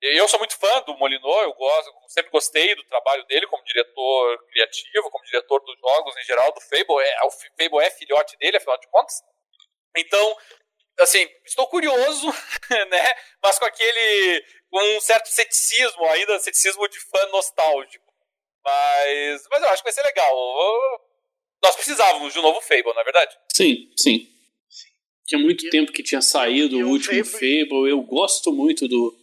eu 0.00 0.28
sou 0.28 0.38
muito 0.38 0.56
fã 0.58 0.80
do 0.82 0.96
Molyneux, 0.96 1.42
eu 1.42 1.52
gosto, 1.54 1.92
sempre 2.08 2.30
gostei 2.30 2.74
do 2.76 2.84
trabalho 2.84 3.24
dele 3.26 3.46
como 3.48 3.64
diretor 3.64 4.46
criativo, 4.46 5.10
como 5.10 5.24
diretor 5.24 5.60
dos 5.64 5.78
jogos 5.80 6.16
em 6.16 6.24
geral, 6.24 6.52
do 6.52 6.60
Fable. 6.60 7.02
É, 7.02 7.26
o 7.26 7.30
Fable 7.30 7.84
é 7.84 7.90
filhote 7.90 8.36
dele, 8.36 8.58
afinal 8.58 8.78
de 8.78 8.86
contas. 8.88 9.16
Então, 9.96 10.36
assim, 11.00 11.26
estou 11.44 11.66
curioso, 11.68 12.26
né? 12.90 13.14
Mas 13.42 13.58
com 13.58 13.64
aquele. 13.64 14.44
com 14.70 14.96
um 14.96 15.00
certo 15.00 15.26
ceticismo, 15.28 16.04
ainda 16.06 16.38
ceticismo 16.38 16.86
de 16.88 16.98
fã 17.00 17.26
nostálgico. 17.28 18.06
Mas, 18.64 19.42
mas 19.50 19.62
eu 19.62 19.68
acho 19.68 19.82
que 19.82 19.90
vai 19.90 19.92
ser 19.92 20.02
legal. 20.02 20.34
Nós 21.62 21.74
precisávamos 21.74 22.32
de 22.32 22.38
um 22.38 22.42
novo 22.42 22.60
Fable, 22.60 22.92
não 22.94 23.00
é 23.00 23.04
verdade? 23.04 23.36
Sim, 23.52 23.90
sim. 23.96 24.28
Tinha 25.26 25.40
muito 25.40 25.66
e, 25.66 25.70
tempo 25.70 25.92
que 25.92 26.02
tinha 26.02 26.20
saído 26.20 26.78
o 26.78 26.88
último 26.88 27.24
Fable. 27.24 27.66
Fable. 27.66 27.90
Eu 27.90 28.00
gosto 28.02 28.52
muito 28.52 28.86
do 28.88 29.16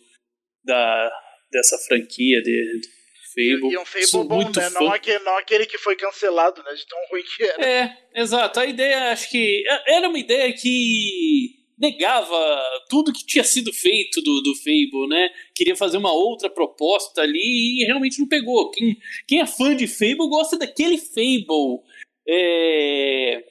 da 0.63 1.11
dessa 1.51 1.77
franquia 1.87 2.41
de, 2.41 2.79
de 2.81 2.87
Fable. 3.33 3.69
E, 3.69 3.73
e 3.73 3.77
um 3.77 3.85
Fable 3.85 4.07
Sou 4.07 4.23
bom, 4.23 4.43
né? 4.43 4.69
Não 4.71 4.91
aquele, 4.91 5.19
não 5.19 5.37
aquele 5.37 5.65
que 5.65 5.77
foi 5.77 5.95
cancelado, 5.95 6.61
né? 6.63 6.73
De 6.73 6.85
tão 6.85 6.99
ruim 7.09 7.23
que 7.23 7.43
era. 7.43 7.65
É, 7.65 7.97
exato. 8.15 8.59
A 8.59 8.65
ideia, 8.65 9.11
acho 9.11 9.29
que. 9.29 9.63
É, 9.67 9.97
era 9.97 10.07
uma 10.09 10.19
ideia 10.19 10.53
que 10.53 11.54
negava 11.77 12.61
tudo 12.89 13.13
que 13.13 13.25
tinha 13.25 13.43
sido 13.43 13.71
feito 13.73 14.21
do, 14.21 14.41
do 14.41 14.55
Fable, 14.55 15.07
né? 15.07 15.29
Queria 15.53 15.75
fazer 15.75 15.97
uma 15.97 16.11
outra 16.11 16.49
proposta 16.49 17.21
ali 17.21 17.81
e 17.81 17.85
realmente 17.85 18.19
não 18.19 18.27
pegou. 18.27 18.71
Quem, 18.71 18.97
quem 19.27 19.41
é 19.41 19.45
fã 19.45 19.75
de 19.75 19.87
Fable 19.87 20.29
gosta 20.29 20.57
daquele 20.57 20.97
Fable 20.97 21.81
é, 22.27 23.43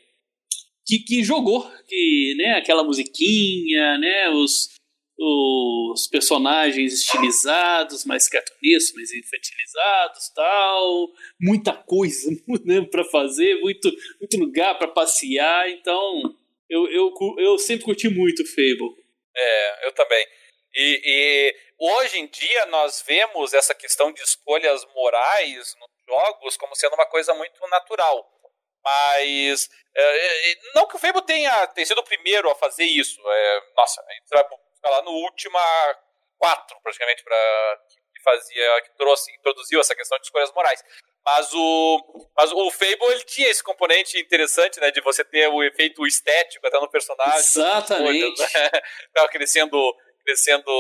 que, 0.87 0.99
que 1.01 1.23
jogou, 1.23 1.71
que, 1.87 2.35
né? 2.39 2.53
Aquela 2.59 2.85
musiquinha, 2.85 3.99
né? 3.99 4.31
Os, 4.31 4.75
os 5.19 6.07
personagens 6.09 6.93
estilizados, 6.93 8.05
mais 8.05 8.29
cartunescos, 8.29 8.95
mais 8.95 9.13
infantilizados, 9.13 10.29
tal, 10.35 11.09
muita 11.41 11.73
coisa 11.73 12.31
né, 12.65 12.83
para 12.83 13.05
fazer, 13.05 13.61
muito, 13.61 13.91
muito 14.21 14.37
lugar 14.39 14.77
para 14.77 14.89
passear, 14.89 15.71
então 15.71 16.35
eu, 16.75 16.91
eu, 16.91 17.35
eu 17.39 17.59
sempre 17.59 17.85
curti 17.85 18.09
muito 18.09 18.45
Fable. 18.45 19.05
É, 19.37 19.87
eu 19.87 19.93
também. 19.93 20.27
E, 20.75 21.01
e, 21.05 21.57
hoje 21.79 22.19
em 22.19 22.27
dia 22.27 22.67
nós 22.67 23.03
vemos 23.07 23.55
essa 23.55 23.75
questão 23.75 24.13
de 24.13 24.21
escolhas 24.23 24.85
morais 24.95 25.75
nos 25.79 25.91
jogos 26.07 26.57
como 26.57 26.75
sendo 26.75 26.95
uma 26.95 27.07
coisa 27.07 27.33
muito 27.35 27.61
natural. 27.69 28.29
Mas 28.83 29.71
é, 29.97 30.51
é 30.51 30.57
não 30.75 30.87
que 30.87 30.97
o 30.97 30.99
Fable 30.99 31.23
tenha, 31.23 31.67
tenha 31.69 31.87
sido 31.87 31.99
o 31.99 32.05
primeiro 32.05 32.51
a 32.51 32.55
fazer 32.55 32.85
isso. 32.85 33.21
É, 33.25 33.61
nossa, 33.77 34.01
a 34.01 34.13
gente 34.13 34.29
vai 34.29 34.45
falar 34.83 35.03
no 35.03 35.13
última 35.13 35.61
quatro, 36.37 36.77
praticamente, 36.83 37.23
para 37.23 37.81
que 37.89 38.23
fazia, 38.23 38.83
que 38.83 38.97
trouxe, 38.97 39.33
introduziu 39.33 39.81
essa 39.81 39.95
questão 39.95 40.19
de 40.19 40.25
escolhas 40.25 40.53
morais. 40.53 40.83
Mas 41.25 41.49
o, 41.55 42.29
mas 42.37 42.53
o 42.53 42.71
Fable 42.71 43.13
ele 43.13 43.25
tinha 43.25 43.49
esse 43.49 43.63
componente 43.63 44.19
interessante, 44.21 44.79
né? 44.79 44.91
De 44.91 45.01
você 45.01 45.25
ter 45.25 45.49
o 45.49 45.63
efeito 45.63 46.07
estético 46.07 46.67
até 46.67 46.79
no 46.79 46.91
personagem. 46.91 47.39
Exatamente. 47.39 48.21
Coisas, 48.21 48.53
né? 48.53 48.71
Tava 49.15 49.29
crescendo, 49.29 49.95
crescendo 50.23 50.71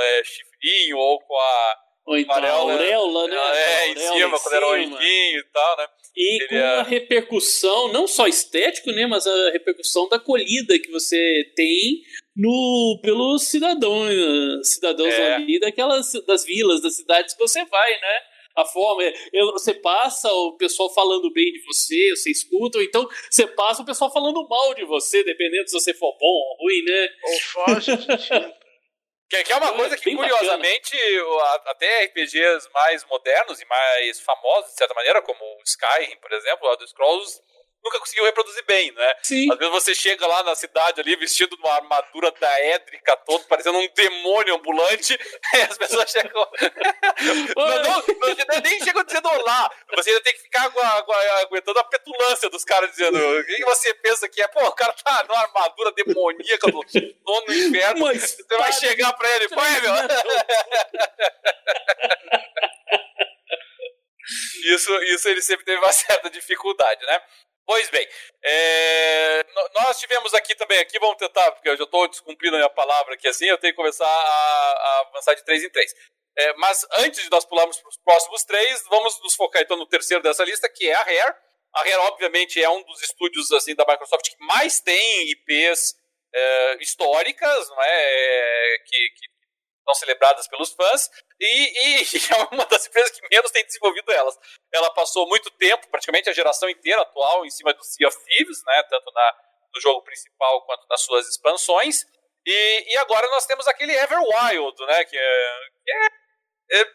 é, 0.00 0.22
chifrinho 0.24 0.98
ou 0.98 1.20
com 1.20 1.36
a. 1.36 1.78
Ou 2.06 2.18
então 2.18 2.34
auréola, 2.34 2.72
a 2.72 2.74
auréola, 2.74 3.28
né? 3.28 3.36
É, 3.56 3.88
em 3.88 3.96
cima, 3.96 4.38
quando 4.38 4.54
era 4.54 4.66
o 4.66 4.72
anjinho 4.72 5.38
e 5.38 5.44
tal, 5.52 5.76
né? 5.78 5.86
E 6.16 6.34
Ele 6.34 6.48
com 6.48 6.56
a 6.56 6.82
repercussão, 6.82 7.92
não 7.92 8.06
só 8.06 8.26
estético, 8.26 8.90
né? 8.90 9.06
Mas 9.06 9.26
a 9.26 9.50
repercussão 9.52 10.08
da 10.08 10.18
colhida 10.18 10.78
que 10.78 10.90
você 10.90 11.50
tem 11.56 12.02
no 12.36 13.00
pelos 13.00 13.48
cidadãos, 13.48 14.10
cidadãos 14.64 15.14
é. 15.14 15.34
ali 15.34 15.58
daquelas 15.58 16.12
das 16.26 16.44
vilas, 16.44 16.82
das 16.82 16.96
cidades 16.96 17.34
que 17.34 17.40
você 17.40 17.64
vai, 17.64 17.90
né? 17.92 18.20
A 18.56 18.64
forma. 18.64 19.02
É, 19.04 19.12
você 19.52 19.74
passa 19.74 20.32
o 20.32 20.56
pessoal 20.56 20.92
falando 20.92 21.32
bem 21.32 21.52
de 21.52 21.62
você, 21.64 22.10
você 22.10 22.30
escuta, 22.30 22.78
ou 22.78 22.84
então 22.84 23.08
você 23.30 23.46
passa 23.46 23.82
o 23.82 23.86
pessoal 23.86 24.12
falando 24.12 24.46
mal 24.48 24.74
de 24.74 24.84
você, 24.84 25.22
dependendo 25.24 25.68
se 25.68 25.78
você 25.78 25.92
for 25.94 26.12
bom 26.18 26.26
ou 26.26 26.56
ruim, 26.60 26.82
né? 26.84 27.08
Ou 27.24 27.40
foge 27.40 27.92
Que, 29.28 29.42
que 29.42 29.52
é 29.52 29.56
uma 29.56 29.70
é, 29.70 29.76
coisa 29.76 29.96
que, 29.96 30.14
curiosamente, 30.14 30.96
até 31.66 32.04
RPGs 32.04 32.68
mais 32.72 33.04
modernos 33.06 33.60
e 33.60 33.64
mais 33.64 34.20
famosos, 34.20 34.70
de 34.70 34.76
certa 34.76 34.94
maneira, 34.94 35.22
como 35.22 35.40
Skyrim, 35.64 36.16
por 36.18 36.32
exemplo, 36.32 36.68
o 36.68 36.76
do 36.76 36.86
Scrolls, 36.86 37.40
nunca 37.84 38.00
conseguiu 38.00 38.24
reproduzir 38.24 38.64
bem, 38.64 38.90
né? 38.92 39.14
Sim. 39.22 39.52
Às 39.52 39.58
vezes 39.58 39.72
você 39.72 39.94
chega 39.94 40.26
lá 40.26 40.42
na 40.42 40.54
cidade 40.54 41.00
ali 41.00 41.14
vestido 41.16 41.56
numa 41.56 41.74
armadura 41.74 42.32
daédrica 42.40 43.16
todo, 43.18 43.44
parecendo 43.44 43.78
um 43.78 43.88
demônio 43.94 44.54
ambulante, 44.54 45.18
e 45.54 45.56
as 45.58 45.76
pessoas 45.76 46.10
chegam. 46.10 46.32
não, 47.54 47.82
não, 47.82 48.04
não, 48.06 48.60
nem 48.62 48.82
chegam 48.82 49.04
dizendo 49.04 49.28
olá. 49.28 49.70
Você 49.94 50.10
ainda 50.10 50.22
tem 50.22 50.32
que 50.32 50.42
ficar 50.42 50.72
aguentando 51.42 51.78
a 51.78 51.84
petulância 51.84 52.48
dos 52.48 52.64
caras 52.64 52.90
dizendo. 52.90 53.18
O 53.18 53.44
que 53.44 53.64
você 53.64 53.92
pensa 53.94 54.28
que 54.28 54.40
é? 54.40 54.48
Pô, 54.48 54.64
o 54.64 54.72
cara 54.72 54.92
tá 54.92 55.24
numa 55.28 55.42
armadura 55.42 55.92
demoníaca 55.92 56.70
do 56.70 56.80
dono 56.82 57.46
do 57.46 57.54
inferno. 57.54 58.00
Mas 58.06 58.32
você 58.36 58.56
vai 58.56 58.72
chegar 58.72 59.12
pra 59.12 59.28
ele, 59.36 59.48
vai, 59.48 59.80
meu. 59.80 59.92
Isso, 64.64 64.90
isso 65.02 65.28
ele 65.28 65.42
sempre 65.42 65.64
teve 65.66 65.78
uma 65.78 65.92
certa 65.92 66.30
dificuldade, 66.30 67.04
né? 67.04 67.20
Pois 67.66 67.88
bem, 67.88 68.06
é, 68.42 69.46
nós 69.74 69.98
tivemos 69.98 70.34
aqui 70.34 70.54
também, 70.54 70.78
aqui 70.80 70.98
vamos 70.98 71.16
tentar, 71.16 71.50
porque 71.52 71.68
eu 71.68 71.76
já 71.76 71.84
estou 71.84 72.06
descumprindo 72.08 72.56
a 72.56 72.58
minha 72.58 72.70
palavra 72.70 73.14
aqui 73.14 73.26
assim, 73.26 73.46
eu 73.46 73.56
tenho 73.56 73.72
que 73.72 73.76
começar 73.76 74.06
a, 74.06 74.08
a 74.10 75.00
avançar 75.08 75.34
de 75.34 75.44
3 75.44 75.64
em 75.64 75.70
3. 75.70 75.94
É, 76.36 76.52
mas 76.54 76.84
antes 76.98 77.22
de 77.22 77.30
nós 77.30 77.44
pularmos 77.44 77.78
para 77.78 77.88
os 77.88 77.96
próximos 77.98 78.42
três, 78.42 78.82
vamos 78.90 79.20
nos 79.22 79.34
focar 79.34 79.62
então 79.62 79.76
no 79.76 79.86
terceiro 79.86 80.22
dessa 80.22 80.44
lista, 80.44 80.68
que 80.68 80.88
é 80.88 80.94
a 80.94 81.02
Rare. 81.02 81.36
A 81.72 81.78
Rare, 81.78 82.08
obviamente, 82.08 82.62
é 82.62 82.68
um 82.68 82.82
dos 82.82 83.02
estúdios 83.02 83.50
assim 83.52 83.74
da 83.74 83.84
Microsoft 83.86 84.28
que 84.28 84.44
mais 84.44 84.80
tem 84.80 85.30
IPs 85.30 85.94
é, 86.34 86.76
históricas, 86.82 87.68
não 87.68 87.82
é 87.82 88.78
que, 88.84 89.08
que 89.10 89.33
são 89.84 89.94
celebradas 89.94 90.48
pelos 90.48 90.72
fãs, 90.72 91.10
e, 91.38 91.46
e, 91.46 92.02
é 92.32 92.54
uma 92.54 92.64
das 92.66 92.86
empresas 92.86 93.10
que 93.10 93.28
menos 93.30 93.50
tem 93.50 93.64
desenvolvido 93.64 94.10
elas. 94.12 94.38
Ela 94.72 94.90
passou 94.94 95.28
muito 95.28 95.50
tempo, 95.52 95.88
praticamente 95.88 96.28
a 96.28 96.32
geração 96.32 96.68
inteira 96.68 97.02
atual, 97.02 97.44
em 97.44 97.50
cima 97.50 97.72
do 97.74 97.84
Sea 97.84 98.08
of 98.08 98.16
Thieves, 98.24 98.62
né, 98.64 98.82
tanto 98.88 99.12
na, 99.12 99.36
no 99.74 99.80
jogo 99.80 100.02
principal 100.02 100.64
quanto 100.66 100.86
nas 100.88 101.02
suas 101.02 101.28
expansões, 101.28 102.04
e, 102.46 102.92
e 102.92 102.96
agora 102.98 103.28
nós 103.28 103.46
temos 103.46 103.66
aquele 103.66 103.92
Everwild, 103.92 104.86
né, 104.86 105.04
que 105.04 105.16
é, 105.16 105.58
que 105.84 105.90
é, 105.90 106.80
é 106.80 106.90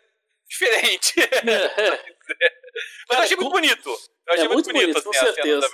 diferente. 0.48 1.14
Mas 3.10 3.18
eu 3.18 3.24
achei 3.24 3.38
muito 3.38 3.52
bonito. 3.52 3.90
Eu 4.28 4.34
achei 4.34 4.46
é 4.46 4.50
muito, 4.50 4.66
bonito, 4.68 4.82
bonito 4.82 4.98
assim, 4.98 5.08
com 5.08 5.14
certeza. 5.14 5.70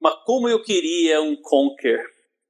Mas 0.00 0.14
como 0.24 0.48
eu 0.48 0.62
queria 0.62 1.20
um 1.20 1.36
Conquer 1.40 2.04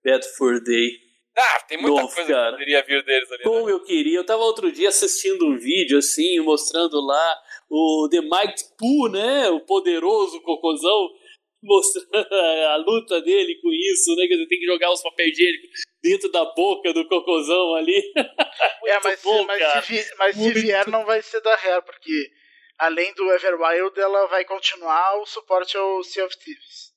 Bad 0.05 0.27
for 0.37 0.63
Day 0.63 1.10
ah, 1.41 1.61
tem 1.63 1.79
muita 1.79 2.03
Nossa, 2.03 2.15
coisa 2.15 2.33
cara. 2.33 2.45
que 2.45 2.53
poderia 2.53 2.83
vir 2.83 3.05
deles 3.05 3.33
ali. 3.33 3.43
Como 3.43 3.67
né? 3.67 3.73
eu 3.73 3.83
queria. 3.83 4.19
Eu 4.19 4.27
tava 4.27 4.43
outro 4.43 4.71
dia 4.71 4.89
assistindo 4.89 5.47
um 5.47 5.59
vídeo 5.59 5.99
assim, 5.99 6.41
mostrando 6.41 7.01
lá 7.01 7.39
o 7.69 8.09
The 8.11 8.21
Mighty 8.21 8.65
Pooh, 8.79 9.09
né? 9.09 9.49
O 9.51 9.61
poderoso 9.61 10.41
cocôzão, 10.43 11.11
mostrando 11.63 12.35
a 12.35 12.77
luta 12.77 13.21
dele 13.21 13.59
com 13.61 13.73
isso, 13.73 14.15
né? 14.17 14.27
Que 14.27 14.37
você 14.37 14.47
tem 14.47 14.59
que 14.59 14.67
jogar 14.67 14.93
os 14.93 15.03
papéis 15.03 15.33
higiênicos 15.33 15.81
dentro 16.03 16.31
da 16.31 16.45
boca 16.45 16.93
do 16.93 17.07
cocôzão 17.09 17.75
ali. 17.75 18.03
é, 18.87 19.01
mas, 19.03 19.23
bom, 19.23 19.45
mas, 19.45 19.85
se, 19.85 20.15
mas 20.17 20.37
se 20.37 20.53
vier 20.53 20.89
não 20.89 21.05
vai 21.05 21.23
ser 21.23 21.41
da 21.41 21.55
Rare, 21.57 21.85
porque 21.85 22.31
além 22.79 23.13
do 23.15 23.31
Everwild, 23.33 23.99
ela 24.01 24.27
vai 24.27 24.45
continuar 24.45 25.21
o 25.21 25.27
suporte 25.27 25.77
ao 25.77 26.03
Sea 26.03 26.25
of 26.25 26.37
Thieves. 26.39 26.91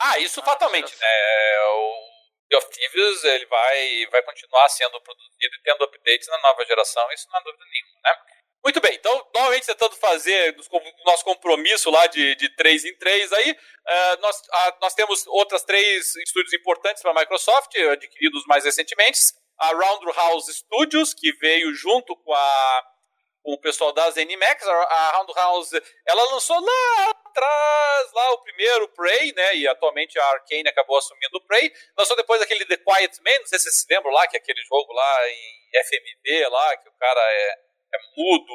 Ah, 0.00 0.18
isso 0.18 0.42
fatalmente, 0.42 0.90
né? 0.98 1.06
É, 1.06 1.60
o 1.74 2.10
Sea 2.50 2.58
of 2.58 2.68
Thieves 2.70 3.24
ele 3.24 3.46
vai, 3.46 4.06
vai 4.10 4.22
continuar 4.24 4.68
sendo 4.68 5.00
produzido 5.00 5.54
e 5.54 5.62
tendo 5.62 5.84
updates 5.84 6.28
na 6.28 6.38
nova 6.38 6.64
geração, 6.66 7.06
isso 7.12 7.28
não 7.30 7.38
é 7.38 7.42
dúvida 7.44 7.64
nenhuma, 7.64 8.00
né? 8.02 8.16
Muito 8.62 8.80
bem, 8.80 8.94
então, 8.94 9.26
novamente 9.34 9.66
tentando 9.66 9.96
fazer 9.96 10.54
o 10.70 11.06
nosso 11.06 11.24
compromisso 11.24 11.90
lá 11.90 12.06
de, 12.08 12.34
de 12.34 12.54
3 12.56 12.84
em 12.84 12.98
3 12.98 13.32
aí, 13.32 13.52
uh, 13.52 14.20
nós, 14.20 14.36
uh, 14.36 14.76
nós 14.82 14.92
temos 14.92 15.26
outras 15.28 15.62
três 15.62 16.14
estúdios 16.16 16.52
importantes 16.52 17.00
para 17.00 17.12
a 17.12 17.14
Microsoft, 17.14 17.74
adquiridos 17.74 18.44
mais 18.46 18.64
recentemente. 18.64 19.18
A 19.58 19.68
Roundhouse 19.68 20.52
Studios, 20.52 21.14
que 21.14 21.32
veio 21.38 21.72
junto 21.74 22.14
com 22.16 22.34
a 22.34 22.86
com 23.42 23.54
o 23.54 23.60
pessoal 23.60 23.90
da 23.92 24.10
ZeniMax, 24.10 24.66
a 24.66 25.16
Roundhouse, 25.16 25.82
ela 26.06 26.22
lançou 26.32 26.60
lá 26.60 27.14
atrás, 27.30 28.12
lá 28.12 28.32
o 28.32 28.42
primeiro 28.42 28.88
Prey, 28.88 29.32
né? 29.32 29.56
E 29.56 29.68
atualmente 29.68 30.18
a 30.18 30.24
Arkane 30.24 30.68
acabou 30.68 30.98
assumindo 30.98 31.38
o 31.38 31.40
Prey. 31.46 31.72
Lançou 31.96 32.16
depois 32.16 32.42
aquele 32.42 32.66
The 32.66 32.76
Quiet 32.76 33.20
Man, 33.22 33.38
não 33.40 33.46
sei 33.46 33.58
se 33.58 33.64
vocês 33.64 33.80
se 33.80 33.86
lembram 33.88 34.12
lá, 34.12 34.26
que 34.26 34.36
é 34.36 34.40
aquele 34.40 34.62
jogo 34.62 34.92
lá 34.92 35.28
em 35.28 35.70
FMV 35.84 36.48
lá, 36.48 36.76
que 36.76 36.88
o 36.88 36.92
cara 36.92 37.20
é, 37.20 37.58
é 37.94 37.98
mudo. 38.16 38.52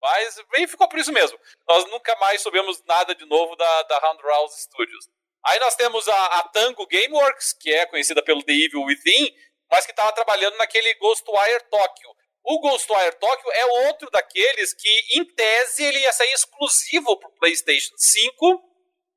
Mas 0.00 0.38
e 0.56 0.66
ficou 0.66 0.88
por 0.88 0.98
isso 0.98 1.12
mesmo. 1.12 1.38
Nós 1.68 1.84
nunca 1.86 2.14
mais 2.16 2.40
soubemos 2.42 2.82
nada 2.84 3.14
de 3.14 3.24
novo 3.24 3.56
da, 3.56 3.82
da 3.84 3.98
Roundhouse 3.98 4.62
Studios. 4.62 5.08
Aí 5.44 5.58
nós 5.60 5.74
temos 5.74 6.08
a, 6.08 6.26
a 6.38 6.42
Tango 6.48 6.86
Gameworks, 6.86 7.52
que 7.52 7.72
é 7.72 7.86
conhecida 7.86 8.22
pelo 8.22 8.42
The 8.42 8.52
Evil 8.52 8.82
Within, 8.82 9.34
mas 9.70 9.84
que 9.84 9.92
estava 9.92 10.12
trabalhando 10.12 10.56
naquele 10.56 10.94
Ghostwire 10.94 11.64
Tokyo. 11.70 12.17
O 12.50 12.60
Ghostwire 12.60 13.14
Tokyo 13.16 13.52
é 13.52 13.66
outro 13.88 14.10
daqueles 14.10 14.72
que, 14.72 15.18
em 15.18 15.24
tese, 15.34 15.84
ele 15.84 15.98
ia 15.98 16.12
sair 16.12 16.32
exclusivo 16.32 17.14
para 17.18 17.28
o 17.28 17.32
PlayStation 17.32 17.94
5 17.94 18.62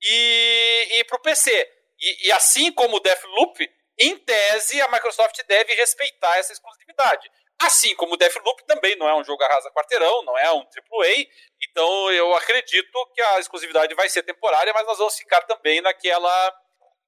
e, 0.03 0.87
e 0.99 1.03
para 1.05 1.15
o 1.15 1.21
PC. 1.21 1.49
E, 1.97 2.27
e, 2.27 2.31
assim 2.33 2.73
como 2.73 2.97
o 2.97 2.99
Deathloop, 2.99 3.65
em 3.97 4.17
tese, 4.17 4.81
a 4.81 4.89
Microsoft 4.89 5.41
deve 5.47 5.73
respeitar 5.75 6.39
essa 6.39 6.51
exclusividade. 6.51 7.31
Assim 7.61 7.95
como 7.95 8.15
o 8.15 8.17
Deathloop 8.17 8.65
também 8.65 8.97
não 8.97 9.07
é 9.07 9.15
um 9.15 9.23
jogo 9.23 9.41
arrasa 9.43 9.71
quarteirão, 9.71 10.23
não 10.23 10.37
é 10.37 10.51
um 10.51 10.59
AAA, 10.59 11.25
então 11.69 12.11
eu 12.11 12.33
acredito 12.33 13.11
que 13.13 13.21
a 13.21 13.39
exclusividade 13.39 13.95
vai 13.95 14.09
ser 14.09 14.23
temporária, 14.23 14.73
mas 14.73 14.85
nós 14.85 14.97
vamos 14.97 15.15
ficar 15.15 15.41
também 15.43 15.79
naquela, 15.79 16.53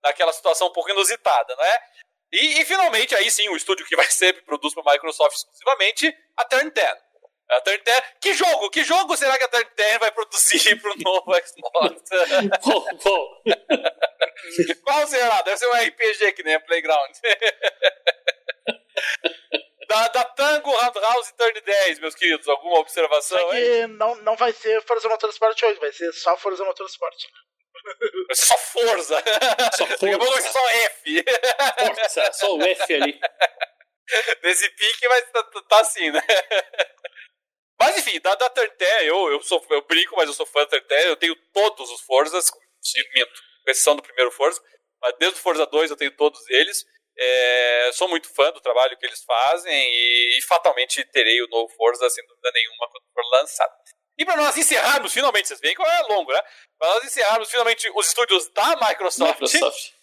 naquela 0.01 0.32
situação 0.32 0.67
um 0.67 0.74
pouco 0.74 0.89
inusitada, 0.89 1.53
não 1.53 1.65
é? 1.65 1.80
E, 2.34 2.61
e, 2.61 2.65
finalmente, 2.65 3.13
aí 3.13 3.29
sim, 3.29 3.47
o 3.49 3.55
estúdio 3.55 3.86
que 3.86 3.95
vai 3.95 4.07
sempre 4.09 4.41
produz 4.41 4.73
para 4.73 4.84
a 4.89 4.93
Microsoft 4.93 5.36
exclusivamente, 5.36 6.17
a 6.36 6.43
Turn 6.45 6.71
10. 6.71 6.97
A 7.51 7.61
Turn 7.61 7.84
10. 7.84 8.03
Que 8.19 8.34
jogo? 8.34 8.69
Que 8.71 8.84
jogo 8.84 9.15
será 9.15 9.38
que 9.38 9.43
a 9.43 9.47
Turn 9.47 9.69
10 9.75 9.99
vai 9.99 10.11
produzir 10.11 10.75
para 10.81 10.91
o 10.91 10.95
novo 10.97 11.31
Xbox? 11.36 12.09
bom, 12.65 12.86
bom. 13.03 13.43
Qual 14.84 15.07
será? 15.07 15.43
Deve 15.43 15.57
ser 15.57 15.67
um 15.67 15.75
RPG 15.75 16.31
que 16.34 16.43
nem 16.43 16.55
a 16.55 16.59
Playground. 16.59 17.11
da, 19.88 20.07
da 20.07 20.23
Tango 20.23 20.71
Roundhouse 20.71 21.36
Turn 21.38 21.61
10, 21.61 21.99
meus 21.99 22.15
queridos. 22.15 22.47
Alguma 22.47 22.79
observação? 22.79 23.38
Só 23.38 23.49
que 23.51 23.88
não, 23.88 24.15
não 24.23 24.36
vai 24.36 24.51
ser 24.53 24.81
Forza 24.81 25.07
Motorsport 25.07 25.61
hoje, 25.61 25.79
vai 25.79 25.91
ser 25.91 26.11
só 26.13 26.36
Forza 26.36 26.65
Motorsport. 26.65 27.27
Vai 28.28 28.36
ser 28.36 28.45
só 28.45 28.57
Forza. 28.57 29.24
Só 29.78 29.86
Forza. 29.88 29.97
Daqui 29.97 30.13
a 30.13 30.17
pouco 30.17 30.34
vai 30.34 30.41
ser 30.41 30.51
só 30.51 30.69
F. 30.69 31.26
Forza, 31.80 32.34
só 32.34 32.55
o 32.55 32.61
F 32.63 32.93
ali. 32.93 33.19
Nesse 34.43 34.69
pique 34.69 35.07
vai 35.07 35.21
tá, 35.24 35.43
tá, 35.43 35.82
assim, 35.82 36.11
né? 36.11 36.21
Mas 37.80 37.97
enfim, 37.97 38.19
da, 38.19 38.36
da 38.36 38.49
Turn-10, 38.49 39.03
eu, 39.03 39.32
eu, 39.32 39.41
sou, 39.41 39.65
eu 39.69 39.82
brinco, 39.82 40.15
mas 40.15 40.28
eu 40.28 40.34
sou 40.34 40.45
fã 40.45 40.61
da 40.61 40.67
Turn-10, 40.67 41.05
eu 41.05 41.15
tenho 41.15 41.36
todos 41.53 41.89
os 41.89 42.01
Forzas, 42.01 42.51
minto, 43.13 43.41
com 43.63 43.71
exceção 43.71 43.95
do 43.95 44.01
primeiro 44.01 44.32
Forza, 44.32 44.61
mas 45.01 45.15
desde 45.19 45.39
o 45.39 45.41
Forza 45.41 45.65
2 45.65 45.91
eu 45.91 45.97
tenho 45.97 46.15
todos 46.15 46.39
eles. 46.49 46.86
É, 47.17 47.91
sou 47.93 48.07
muito 48.07 48.34
fã 48.34 48.51
do 48.51 48.61
trabalho 48.61 48.97
que 48.97 49.05
eles 49.05 49.24
fazem 49.24 49.71
e, 49.71 50.38
e, 50.38 50.41
fatalmente 50.41 51.03
terei 51.11 51.41
o 51.43 51.47
novo 51.47 51.71
Forza 51.76 52.09
sem 52.09 52.26
dúvida 52.26 52.51
nenhuma 52.53 52.89
quando 52.89 53.03
for 53.13 53.39
lançado. 53.39 53.71
E 54.18 54.26
para 54.26 54.38
nós 54.38 54.55
encerrarmos, 54.55 55.11
finalmente, 55.11 55.47
vocês 55.47 55.59
veem 55.59 55.76
que 55.76 55.82
é 55.82 56.01
longo, 56.03 56.32
né? 56.32 56.41
Para 56.78 56.93
nós 56.93 57.03
encerrarmos 57.05 57.49
finalmente 57.49 57.91
os 57.95 58.07
estúdios 58.07 58.47
da 58.49 58.76
Microsoft, 58.76 59.41
Microsoft. 59.41 59.93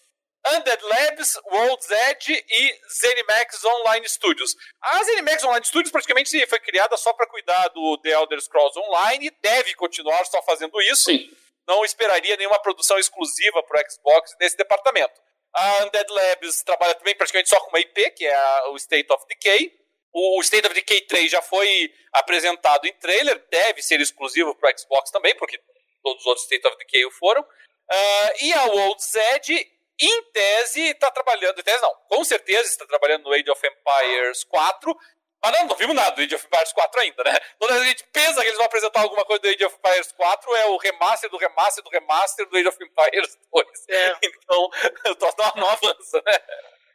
Undead 0.49 0.83
Labs, 0.83 1.39
World's 1.53 1.91
Edge 1.91 2.33
e 2.33 2.81
ZeniMax 3.01 3.65
Online 3.65 4.09
Studios. 4.09 4.57
A 4.81 5.05
ZeniMax 5.05 5.45
Online 5.45 5.67
Studios 5.67 5.93
praticamente 5.93 6.47
foi 6.47 6.59
criada 6.61 6.97
só 6.97 7.13
para 7.13 7.27
cuidar 7.27 7.69
do 7.69 7.99
The 7.99 8.11
Elder 8.11 8.41
Scrolls 8.41 8.79
Online 8.79 9.27
e 9.27 9.31
deve 9.43 9.75
continuar 9.75 10.25
só 10.27 10.43
fazendo 10.43 10.81
isso. 10.81 11.05
Sim. 11.05 11.31
Não 11.69 11.85
esperaria 11.85 12.37
nenhuma 12.37 12.59
produção 12.59 12.99
exclusiva 12.99 13.63
para 13.63 13.81
o 13.81 13.91
Xbox 13.91 14.35
nesse 14.41 14.57
departamento. 14.57 15.21
A 15.53 15.85
Undead 15.85 16.11
Labs 16.11 16.63
trabalha 16.63 16.95
também 16.95 17.15
praticamente 17.15 17.49
só 17.49 17.61
com 17.61 17.69
uma 17.69 17.81
IP, 17.81 18.11
que 18.13 18.27
é 18.27 18.63
o 18.69 18.77
State 18.77 19.13
of 19.13 19.25
Decay. 19.29 19.80
O 20.13 20.41
State 20.41 20.67
of 20.67 20.75
Decay 20.75 21.03
3 21.03 21.31
já 21.31 21.43
foi 21.43 21.93
apresentado 22.13 22.87
em 22.87 22.93
trailer, 22.95 23.45
deve 23.51 23.83
ser 23.83 24.01
exclusivo 24.01 24.55
para 24.57 24.77
Xbox 24.77 25.11
também, 25.11 25.35
porque 25.37 25.61
todos 26.03 26.21
os 26.23 26.27
outros 26.27 26.45
State 26.45 26.67
of 26.67 26.77
Decay 26.79 27.05
o 27.05 27.11
foram. 27.13 27.43
Uh, 27.43 28.31
e 28.43 28.53
a 28.53 28.65
World's 28.67 29.15
Edge, 29.15 29.71
em 30.01 30.23
tese, 30.33 30.81
está 30.91 31.11
trabalhando, 31.11 31.59
em 31.59 31.63
tese 31.63 31.83
não, 31.83 31.95
com 32.09 32.25
certeza 32.25 32.69
está 32.69 32.87
trabalhando 32.87 33.25
no 33.25 33.33
Age 33.33 33.51
of 33.51 33.67
Empires 33.67 34.45
4, 34.45 34.97
mas 35.43 35.53
não, 35.53 35.67
não 35.69 35.77
vimos 35.77 35.97
nada 35.97 36.11
do 36.11 36.23
Age 36.23 36.35
of 36.35 36.47
Empires 36.47 36.73
4 36.73 37.01
ainda, 37.01 37.25
né? 37.25 37.39
Toda 37.59 37.75
vez 37.75 37.85
a 37.85 37.89
gente 37.89 38.05
pensa 38.13 38.41
que 38.41 38.47
eles 38.47 38.57
vão 38.57 38.67
apresentar 38.67 39.01
alguma 39.01 39.25
coisa 39.25 39.43
do 39.43 39.49
Age 39.49 39.65
of 39.65 39.77
Empires 39.77 40.13
4, 40.13 40.57
é 40.57 40.67
o 40.67 40.77
remaster 40.77 41.31
do 41.31 41.37
remaster 41.39 41.83
do 41.83 41.91
remaster 41.91 42.47
do 42.49 42.57
Age 42.57 42.69
of 42.69 42.85
Empires 42.85 43.39
2. 43.53 43.67
É. 43.89 44.17
Então, 44.51 44.69
o 45.13 45.15
troço 45.15 45.37
não 45.57 45.69
avança, 45.69 46.23
né? 46.27 46.39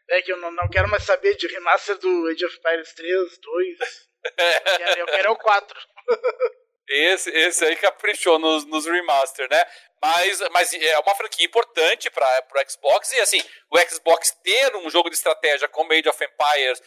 É 0.09 0.21
que 0.21 0.31
eu 0.31 0.37
não, 0.37 0.51
não 0.51 0.69
quero 0.69 0.87
mais 0.87 1.03
saber 1.03 1.35
de 1.35 1.47
remaster 1.47 1.97
do 1.97 2.27
Age 2.27 2.45
of 2.45 2.57
Empires 2.57 2.93
3, 2.93 3.37
2. 3.39 3.79
É. 4.37 4.57
Eu, 4.57 4.61
quero, 4.61 4.99
eu 4.99 5.05
quero 5.05 5.31
o 5.31 5.35
4. 5.37 5.79
Esse, 6.87 7.31
esse 7.31 7.65
aí 7.65 7.75
caprichou 7.75 8.37
nos, 8.37 8.63
nos 8.65 8.85
remaster, 8.85 9.47
né? 9.49 9.65
Mas, 10.01 10.39
mas 10.51 10.73
é 10.73 10.99
uma 10.99 11.15
franquia 11.15 11.45
importante 11.45 12.11
para 12.11 12.45
o 12.53 12.71
Xbox. 12.71 13.11
E 13.13 13.19
assim, 13.19 13.43
o 13.71 13.79
Xbox 13.79 14.31
ter 14.43 14.75
um 14.75 14.89
jogo 14.89 15.09
de 15.09 15.15
estratégia 15.15 15.67
como 15.67 15.93
Age 15.93 16.07
of 16.07 16.23
Empires 16.23 16.81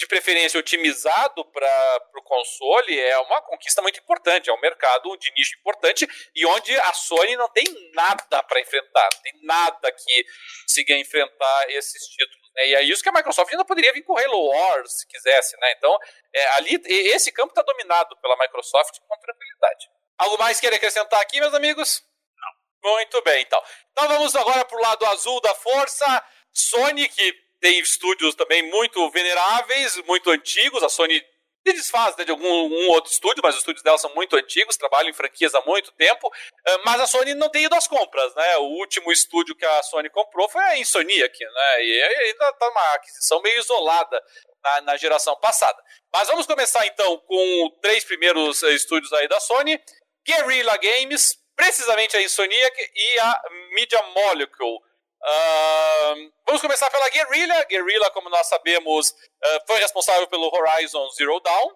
de 0.00 0.06
preferência 0.06 0.58
otimizado 0.58 1.44
para 1.52 2.10
o 2.16 2.22
console, 2.22 2.98
é 2.98 3.18
uma 3.18 3.42
conquista 3.42 3.82
muito 3.82 4.00
importante. 4.00 4.48
É 4.48 4.52
um 4.52 4.60
mercado 4.60 5.14
de 5.18 5.30
nicho 5.36 5.58
importante 5.58 6.08
e 6.34 6.46
onde 6.46 6.74
a 6.78 6.92
Sony 6.94 7.36
não 7.36 7.50
tem 7.50 7.64
nada 7.92 8.42
para 8.44 8.60
enfrentar, 8.60 9.08
não 9.12 9.20
tem 9.20 9.32
nada 9.42 9.92
que 9.92 10.24
consiga 10.62 10.94
enfrentar 10.96 11.70
esses 11.70 12.02
títulos. 12.06 12.39
Né? 12.54 12.68
E 12.68 12.74
é 12.74 12.82
isso 12.82 13.02
que 13.02 13.08
a 13.08 13.12
Microsoft 13.12 13.50
ainda 13.50 13.64
poderia 13.64 13.92
vir 13.92 14.02
com 14.02 14.16
Halo 14.16 14.48
Wars, 14.48 15.00
se 15.00 15.06
quisesse. 15.06 15.56
Né? 15.58 15.72
Então, 15.76 15.96
é, 16.34 16.46
ali, 16.56 16.80
esse 16.86 17.32
campo 17.32 17.50
está 17.50 17.62
dominado 17.62 18.16
pela 18.20 18.36
Microsoft 18.36 18.98
com 19.00 19.18
tranquilidade. 19.18 19.88
Algo 20.18 20.38
mais 20.38 20.60
querer 20.60 20.76
acrescentar 20.76 21.20
aqui, 21.20 21.40
meus 21.40 21.54
amigos? 21.54 22.02
Não. 22.36 22.90
Muito 22.92 23.22
bem, 23.22 23.42
então. 23.42 23.62
Então 23.92 24.08
vamos 24.08 24.36
agora 24.36 24.64
para 24.64 24.76
o 24.76 24.82
lado 24.82 25.06
azul 25.06 25.40
da 25.40 25.54
força. 25.54 26.24
Sony, 26.52 27.08
que 27.08 27.32
tem 27.60 27.78
estúdios 27.80 28.34
também 28.34 28.62
muito 28.70 29.08
veneráveis, 29.10 29.96
muito 30.04 30.30
antigos. 30.30 30.82
A 30.82 30.88
Sony 30.88 31.22
se 31.66 31.72
desfaz 31.74 32.16
né, 32.16 32.24
de 32.24 32.30
algum 32.30 32.46
um 32.46 32.88
outro 32.88 33.12
estúdio, 33.12 33.42
mas 33.42 33.54
os 33.54 33.60
estúdios 33.60 33.82
dela 33.82 33.98
são 33.98 34.14
muito 34.14 34.36
antigos, 34.36 34.76
trabalham 34.76 35.10
em 35.10 35.12
franquias 35.12 35.54
há 35.54 35.60
muito 35.62 35.92
tempo. 35.92 36.30
Eh, 36.66 36.78
mas 36.84 37.00
a 37.00 37.06
Sony 37.06 37.34
não 37.34 37.50
tem 37.50 37.64
ido 37.64 37.74
às 37.74 37.86
compras, 37.86 38.34
né? 38.34 38.56
O 38.58 38.78
último 38.78 39.12
estúdio 39.12 39.54
que 39.54 39.64
a 39.64 39.82
Sony 39.82 40.08
comprou 40.08 40.48
foi 40.48 40.62
a 40.62 40.78
Insomniac, 40.78 41.38
né? 41.44 41.84
E 41.84 42.02
ainda 42.02 42.48
está 42.48 42.68
uma 42.68 42.94
aquisição 42.94 43.40
meio 43.42 43.58
isolada 43.60 44.22
na, 44.62 44.80
na, 44.82 44.96
geração 44.96 45.36
passada. 45.36 45.82
Mas 46.12 46.28
vamos 46.28 46.46
começar 46.46 46.86
então 46.86 47.18
com 47.18 47.78
três 47.82 48.04
primeiros 48.04 48.62
eh, 48.62 48.72
estúdios 48.72 49.12
aí 49.12 49.28
da 49.28 49.40
Sony: 49.40 49.78
Guerrilla 50.26 50.76
Games, 50.78 51.36
precisamente 51.54 52.16
a 52.16 52.22
Insomniac 52.22 52.90
e 52.94 53.20
a 53.20 53.42
Media 53.74 54.02
Molecule. 54.14 54.80
Uh, 55.22 56.32
vamos 56.46 56.62
começar 56.62 56.90
pela 56.90 57.08
Guerrilla. 57.10 57.64
Guerrilla, 57.64 58.10
como 58.10 58.30
nós 58.30 58.46
sabemos, 58.46 59.10
uh, 59.10 59.66
foi 59.66 59.78
responsável 59.78 60.26
pelo 60.28 60.50
Horizon 60.54 61.08
Zero 61.10 61.38
Dawn. 61.40 61.72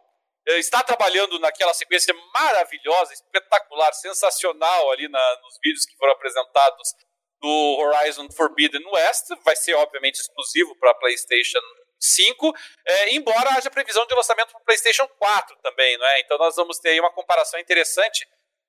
Uh, 0.48 0.52
está 0.58 0.82
trabalhando 0.82 1.38
naquela 1.38 1.74
sequência 1.74 2.14
maravilhosa, 2.32 3.12
espetacular, 3.12 3.92
sensacional 3.92 4.90
ali 4.92 5.08
na, 5.08 5.40
nos 5.42 5.58
vídeos 5.62 5.84
que 5.84 5.96
foram 5.96 6.12
apresentados 6.12 6.94
do 7.40 7.76
Horizon 7.80 8.28
Forbidden 8.34 8.84
West. 8.86 9.26
Vai 9.44 9.56
ser, 9.56 9.74
obviamente, 9.74 10.16
exclusivo 10.16 10.74
para 10.78 10.94
PlayStation 10.94 11.60
5, 12.00 12.52
é, 12.86 13.14
embora 13.14 13.50
haja 13.50 13.70
previsão 13.70 14.06
de 14.06 14.14
lançamento 14.14 14.52
para 14.52 14.60
PlayStation 14.60 15.06
4 15.18 15.56
também, 15.62 15.96
não 15.98 16.06
é? 16.06 16.20
Então 16.20 16.38
nós 16.38 16.56
vamos 16.56 16.78
ter 16.78 16.90
aí 16.90 17.00
uma 17.00 17.12
comparação 17.12 17.58
interessante 17.58 18.26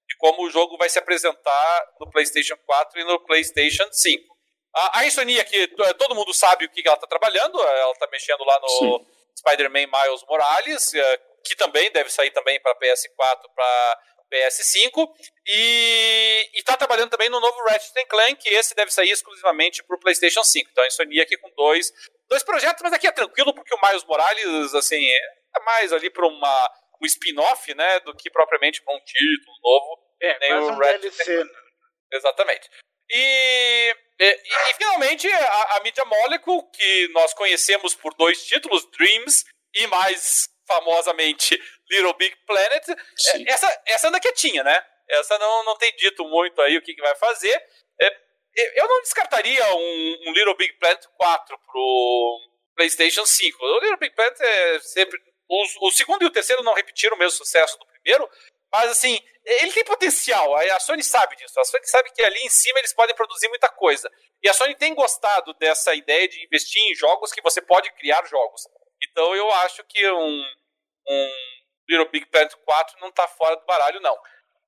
de 0.08 0.16
como 0.18 0.44
o 0.44 0.50
jogo 0.50 0.78
vai 0.78 0.90
se 0.90 1.00
apresentar 1.00 1.94
no 2.00 2.10
PlayStation 2.10 2.58
4 2.66 3.00
e 3.00 3.04
no 3.04 3.20
PlayStation 3.26 3.88
5. 3.92 4.35
A, 4.76 5.00
a 5.00 5.08
Insomnia, 5.08 5.44
que 5.46 5.56
é, 5.64 5.94
todo 5.94 6.16
mundo 6.16 6.34
sabe 6.34 6.66
o 6.66 6.70
que 6.70 6.86
ela 6.86 6.96
está 6.96 7.08
trabalhando, 7.08 7.60
ela 7.62 7.92
está 7.92 8.08
mexendo 8.12 8.44
lá 8.44 8.60
no 8.60 9.06
Spider-Man 9.38 9.88
Miles 9.88 10.24
Morales, 10.28 10.94
é, 10.94 11.18
que 11.44 11.56
também 11.56 11.92
deve 11.92 12.10
sair 12.10 12.32
também 12.32 12.60
para 12.62 12.76
PS4, 12.76 13.42
para 13.56 14.00
PS5, 14.34 15.08
e 15.48 16.50
está 16.54 16.76
trabalhando 16.76 17.10
também 17.10 17.30
no 17.30 17.40
novo 17.40 17.64
Ratchet 17.64 18.06
Clank, 18.06 18.36
que 18.36 18.50
esse 18.50 18.76
deve 18.76 18.92
sair 18.92 19.12
exclusivamente 19.12 19.84
para 19.84 19.96
o 19.96 20.00
PlayStation 20.00 20.44
5. 20.44 20.70
Então 20.72 20.84
a 20.84 20.88
Insomnia 20.88 21.24
aqui 21.24 21.38
com 21.38 21.50
dois, 21.56 21.92
dois 22.28 22.44
projetos, 22.44 22.82
mas 22.84 22.92
aqui 22.92 23.08
é 23.08 23.12
tranquilo, 23.12 23.54
porque 23.54 23.74
o 23.74 23.80
Miles 23.82 24.04
Morales, 24.04 24.74
assim, 24.74 25.06
é 25.10 25.60
mais 25.64 25.94
ali 25.94 26.10
para 26.10 26.28
uma 26.28 26.72
um 27.02 27.06
spin-off, 27.06 27.74
né, 27.74 28.00
do 28.02 28.16
que 28.16 28.30
propriamente 28.30 28.82
para 28.82 28.96
um 28.96 29.00
título 29.00 29.58
novo. 29.64 30.00
É, 30.22 30.40
nem 30.40 30.54
o 30.54 30.72
um 30.72 30.78
Ratchet 30.78 31.02
DLC. 31.02 31.44
Né? 31.44 31.50
Exatamente. 32.14 32.70
E, 33.10 33.96
e, 34.20 34.26
e, 34.26 34.74
finalmente 34.76 35.28
a, 35.32 35.78
a 35.78 35.80
Media 35.82 36.06
Molecule, 36.06 36.64
que 36.74 37.08
nós 37.10 37.34
conhecemos 37.34 37.94
por 37.96 38.14
dois 38.16 38.44
títulos, 38.46 38.86
Dreams 38.92 39.46
e 39.76 39.88
mais 39.88 40.50
famosamente 40.68 41.60
Little 41.90 42.14
Big 42.14 42.36
Planet. 42.46 42.84
Sim. 43.16 43.46
Essa, 43.48 43.82
essa 43.86 44.08
anda 44.08 44.20
quietinha, 44.20 44.64
né? 44.64 44.86
Essa 45.10 45.38
não, 45.38 45.64
não 45.66 45.78
tem 45.78 45.96
dito 45.96 46.24
muito 46.26 46.62
aí 46.62 46.78
o 46.78 46.82
que, 46.82 46.94
que 46.94 47.02
vai 47.02 47.16
fazer. 47.16 47.62
É, 48.02 48.82
eu 48.82 48.88
não 48.88 49.02
descartaria 49.02 49.64
um, 49.76 50.18
um, 50.28 50.34
Little 50.34 50.56
Big 50.56 50.74
Planet 50.80 51.06
4 51.18 51.60
pro 51.60 52.40
PlayStation 52.76 53.26
5. 53.26 53.64
O 53.64 53.80
Little 53.80 53.98
Big 53.98 54.16
Planet 54.16 54.40
é 54.40 54.80
sempre. 54.80 55.20
O 55.48 55.92
segundo 55.92 56.24
e 56.24 56.26
o 56.26 56.32
terceiro 56.32 56.64
não 56.64 56.74
repetiram 56.74 57.16
o 57.16 57.20
mesmo 57.20 57.38
sucesso 57.38 57.78
do 57.78 57.86
primeiro, 57.86 58.28
mas 58.76 58.92
assim, 58.92 59.20
ele 59.44 59.72
tem 59.72 59.84
potencial. 59.84 60.56
A 60.56 60.80
Sony 60.80 61.04
sabe 61.04 61.36
disso. 61.36 61.60
A 61.60 61.66
Sony 61.66 61.88
sabe 61.88 62.12
que 62.12 62.22
ali 62.24 62.40
em 62.40 62.50
cima 62.50 62.80
eles 62.80 62.94
podem 62.94 63.16
produzir 63.16 63.48
muita 63.48 63.68
coisa. 63.70 64.12
E 64.44 64.50
a 64.50 64.54
Sony 64.54 64.76
tem 64.76 64.94
gostado 64.94 65.54
dessa 65.56 65.94
ideia 65.94 66.28
de 66.28 66.44
investir 66.44 66.82
em 66.84 66.96
jogos 66.96 67.32
que 67.32 67.42
você 67.42 67.62
pode 67.62 67.92
criar 67.94 68.26
jogos. 68.26 68.64
Então 69.04 69.36
eu 69.36 69.50
acho 69.52 69.84
que 69.86 70.10
um, 70.12 70.46
um 71.08 71.32
Little 71.90 72.10
Big 72.12 72.26
Planet 72.28 72.54
4 72.54 73.00
não 73.00 73.10
está 73.10 73.28
fora 73.28 73.56
do 73.56 73.66
baralho, 73.66 74.02
não. 74.02 74.18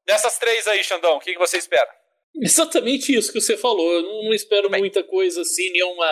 Dessas 0.05 0.38
três 0.38 0.68
aí, 0.68 0.84
Xandão, 0.84 1.18
o 1.18 1.20
que, 1.20 1.34
que 1.34 1.39
você 1.39 1.58
espera? 1.58 1.89
Exatamente 2.41 3.14
isso 3.16 3.34
que 3.34 3.41
você 3.41 3.58
falou. 3.58 3.91
Eu 3.93 4.03
não, 4.03 4.24
não 4.26 4.34
espero 4.34 4.70
Bem. 4.70 4.80
muita 4.80 5.03
coisa 5.03 5.41
assim, 5.41 5.72
nenhuma 5.72 6.10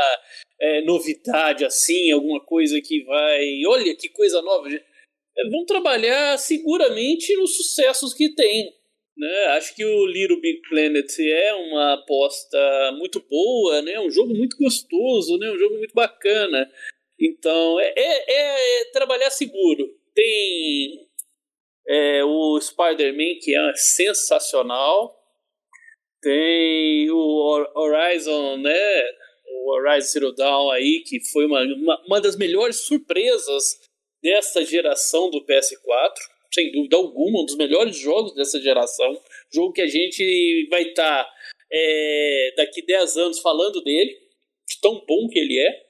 é, 0.60 0.82
novidade 0.82 1.64
assim, 1.64 2.12
alguma 2.12 2.44
coisa 2.44 2.82
que 2.82 3.04
vai. 3.04 3.62
Olha 3.68 3.96
que 3.96 4.10
coisa 4.10 4.42
nova. 4.42 4.68
Vão 5.52 5.66
trabalhar 5.66 6.38
seguramente 6.38 7.36
nos 7.36 7.58
sucessos 7.58 8.14
que 8.14 8.34
tem. 8.34 8.74
Né? 9.18 9.46
Acho 9.50 9.76
que 9.76 9.86
o 9.86 10.06
Little 10.06 10.40
Big 10.42 10.62
Planet 10.70 11.10
é 11.20 11.54
uma 11.54 11.94
aposta 11.94 12.92
muito 12.98 13.20
boa, 13.30 13.82
né? 13.82 14.00
um 14.00 14.10
jogo 14.10 14.34
muito 14.34 14.58
gostoso, 14.58 15.38
né? 15.38 15.50
um 15.52 15.58
jogo 15.58 15.78
muito 15.78 15.94
bacana. 15.94 16.70
Então, 17.20 17.80
é, 17.80 17.94
é, 17.96 18.82
é 18.82 18.86
trabalhar 18.92 19.30
seguro. 19.30 19.90
Tem 20.14 21.08
é, 21.88 22.24
o 22.24 22.60
Spider-Man, 22.60 23.40
que 23.42 23.56
é 23.56 23.74
sensacional. 23.76 25.16
Tem 26.22 27.10
o 27.10 27.70
Horizon, 27.76 28.58
né? 28.58 29.04
O 29.48 29.72
Horizon 29.72 30.08
Zero 30.08 30.32
Dawn 30.34 30.72
aí, 30.72 31.04
que 31.06 31.24
foi 31.32 31.46
uma, 31.46 31.62
uma, 31.62 32.06
uma 32.06 32.22
das 32.22 32.36
melhores 32.36 32.86
surpresas 32.86 33.80
dessa 34.26 34.66
geração 34.66 35.30
do 35.30 35.46
PS4. 35.46 36.14
Sem 36.52 36.72
dúvida 36.72 36.98
alguma, 36.98 37.42
um 37.42 37.46
dos 37.46 37.56
melhores 37.56 37.96
jogos 37.96 38.34
dessa 38.34 38.60
geração. 38.60 39.22
Jogo 39.54 39.74
que 39.74 39.82
a 39.82 39.88
gente 39.88 40.68
vai 40.70 40.82
estar 40.82 41.24
tá, 41.24 41.34
é, 41.72 42.54
daqui 42.58 42.82
10 42.82 43.18
anos 43.18 43.40
falando 43.40 43.84
dele, 43.84 44.12
de 44.68 44.82
tão 44.82 45.06
bom 45.06 45.28
que 45.28 45.38
ele 45.38 45.60
é. 45.60 45.84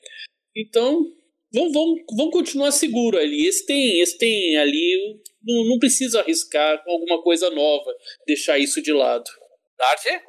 Então, 0.55 1.05
vamos, 1.53 1.71
vamos, 1.71 2.01
vamos 2.17 2.33
continuar 2.33 2.71
seguro 2.71 3.17
ali. 3.17 3.47
Esse 3.47 3.65
tem, 3.65 4.01
esse 4.01 4.17
tem 4.17 4.57
ali. 4.57 5.21
Não, 5.41 5.63
não 5.65 5.79
precisa 5.79 6.19
arriscar 6.19 6.83
com 6.83 6.91
alguma 6.91 7.21
coisa 7.21 7.49
nova, 7.51 7.95
deixar 8.25 8.57
isso 8.57 8.81
de 8.81 8.91
lado. 8.91 9.29
Dart? 9.77 10.05
É, 10.07 10.19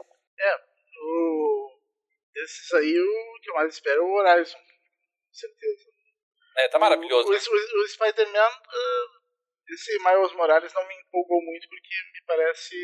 o... 1.03 1.71
esses 2.37 2.73
aí 2.75 3.01
o 3.01 3.41
que 3.41 3.51
eu 3.51 3.55
mais 3.55 3.73
espero 3.73 4.03
é 4.03 4.05
o 4.05 4.13
Horizon, 4.13 4.59
com 4.59 5.33
certeza. 5.33 5.86
É, 6.59 6.69
tá 6.69 6.79
maravilhoso. 6.79 7.29
O, 7.29 7.33
né? 7.33 7.39
o, 7.39 7.85
o 7.85 7.89
Spider-Man, 7.89 8.49
uh, 8.49 9.17
esse 9.69 9.99
Miles 9.99 10.33
Morales 10.33 10.73
não 10.73 10.87
me 10.87 10.95
empolgou 10.95 11.43
muito 11.43 11.69
porque 11.69 11.95
me 12.13 12.23
parece 12.27 12.77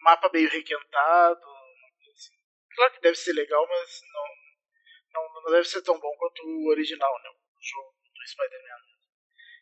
mapa 0.00 0.30
meio 0.32 0.48
requentado. 0.50 1.40
Assim. 2.12 2.34
Claro 2.74 2.92
que 2.92 3.00
deve 3.00 3.16
ser 3.16 3.32
legal, 3.32 3.66
mas 3.66 4.00
não, 4.12 5.22
não, 5.22 5.42
não 5.42 5.52
deve 5.52 5.64
ser 5.66 5.82
tão 5.82 5.98
bom 5.98 6.14
quanto 6.18 6.42
o 6.42 6.68
original, 6.70 7.12
né? 7.22 7.30
O 7.30 7.62
jogo 7.62 7.94
do 8.14 8.28
Spider-Man. 8.28 8.78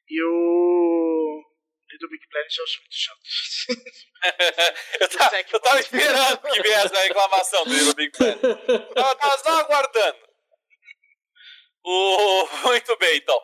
E 0.09 0.23
o 0.23 1.45
Little 1.91 2.09
Big 2.09 2.29
Planet 2.29 2.57
eu 2.57 2.65
acho 2.65 2.81
muito 2.81 2.95
chato. 2.95 3.21
eu, 5.01 5.09
tava, 5.09 5.41
eu 5.41 5.61
tava 5.61 5.81
esperando 5.81 6.39
que 6.39 6.63
viesse 6.63 6.97
a 6.97 7.01
reclamação 7.01 7.65
do 7.65 7.73
Little 7.73 7.95
Big 7.95 8.17
Planet. 8.17 8.43
Eu 8.69 9.17
tava 9.17 9.39
só 9.39 9.61
aguardando. 9.61 10.26
O... 11.87 12.49
Muito 12.67 12.97
bem, 12.97 13.17
então. 13.17 13.41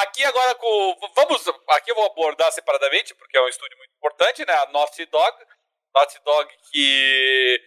Aqui 0.00 0.24
agora 0.24 0.54
com. 0.54 0.96
Vamos. 1.14 1.46
Aqui 1.68 1.90
eu 1.90 1.94
vou 1.94 2.06
abordar 2.06 2.50
separadamente, 2.52 3.14
porque 3.14 3.36
é 3.36 3.42
um 3.42 3.48
estúdio 3.48 3.76
muito 3.76 3.92
importante, 3.96 4.46
né? 4.46 4.54
A 4.54 4.66
Naughty 4.70 5.04
Dog. 5.06 5.36
Naughty 5.94 6.18
Dog 6.24 6.50
que 6.72 7.60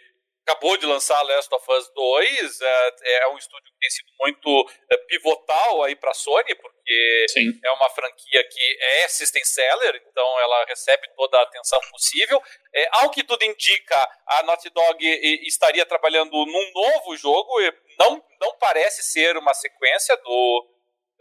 acabou 0.48 0.78
de 0.78 0.86
lançar 0.86 1.22
Last 1.24 1.54
of 1.54 1.72
Us 1.72 1.92
2, 1.94 2.62
é, 2.62 2.94
é 3.24 3.28
um 3.28 3.38
estúdio 3.38 3.66
que 3.66 3.80
tem 3.82 3.90
sido 3.90 4.08
muito 4.18 4.72
é, 4.90 4.98
pivotal 4.98 5.84
aí 5.84 5.94
para 5.94 6.12
a 6.12 6.14
Sony, 6.14 6.56
porque 6.56 7.26
Sim. 7.28 7.60
é 7.62 7.72
uma 7.72 7.90
franquia 7.90 8.48
que 8.50 8.78
é 8.80 9.08
system 9.10 9.44
seller, 9.44 10.02
então 10.10 10.40
ela 10.40 10.66
recebe 10.66 11.06
toda 11.18 11.38
a 11.38 11.44
atenção 11.44 11.80
possível. 11.92 12.42
É, 12.74 12.88
ao 12.94 13.10
que 13.10 13.26
tudo 13.26 13.44
indica, 13.44 14.10
a 14.26 14.44
Naughty 14.44 14.70
Dog 14.70 15.06
estaria 15.46 15.86
trabalhando 15.86 16.32
num 16.32 16.72
novo 16.72 17.18
jogo, 17.18 17.52
não, 18.00 18.24
não 18.48 18.58
parece 18.58 19.04
ser 19.04 19.36
uma 19.38 19.54
sequência 19.54 20.16
do, 20.18 20.68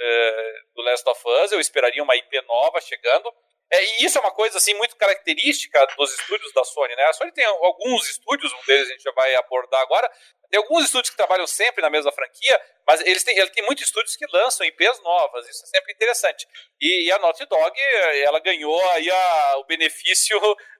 é, 0.01 0.53
do 0.75 0.83
Last 0.83 1.09
of 1.09 1.23
Us, 1.43 1.53
eu 1.53 1.61
esperaria 1.61 2.03
uma 2.03 2.17
IP 2.17 2.41
nova 2.43 2.81
chegando. 2.81 3.33
É, 3.69 3.83
e 3.83 4.05
isso 4.05 4.17
é 4.17 4.21
uma 4.21 4.31
coisa 4.31 4.59
assim 4.59 4.75
muito 4.75 4.95
característica 4.95 5.85
dos 5.97 6.15
estúdios 6.15 6.53
da 6.53 6.63
Sony, 6.63 6.95
né? 6.95 7.03
A 7.05 7.13
Sony 7.13 7.33
tem 7.33 7.45
alguns 7.45 8.09
estúdios, 8.09 8.53
um 8.53 8.65
deles 8.65 8.89
a 8.89 8.93
gente 8.93 9.03
já 9.03 9.11
vai 9.11 9.35
abordar 9.35 9.81
agora. 9.81 10.09
Tem 10.49 10.59
alguns 10.59 10.85
estúdios 10.85 11.11
que 11.11 11.17
trabalham 11.17 11.49
sempre 11.49 11.83
na 11.83 11.91
mesma 11.91 12.13
franquia, 12.13 12.61
mas 12.87 13.01
eles 13.01 13.25
têm, 13.25 13.37
ele 13.37 13.51
tem 13.51 13.65
muitos 13.65 13.85
estúdios 13.85 14.15
que 14.15 14.25
lançam 14.33 14.65
IPs 14.65 15.03
novas, 15.03 15.49
isso 15.49 15.65
é 15.65 15.67
sempre 15.67 15.93
interessante. 15.93 16.47
E, 16.81 17.09
e 17.09 17.13
a 17.13 17.19
Naughty 17.19 17.45
Dog, 17.47 17.77
ela 18.23 18.39
ganhou 18.39 18.89
aí 18.91 19.11
a, 19.11 19.57
o 19.57 19.65
benefício 19.65 20.39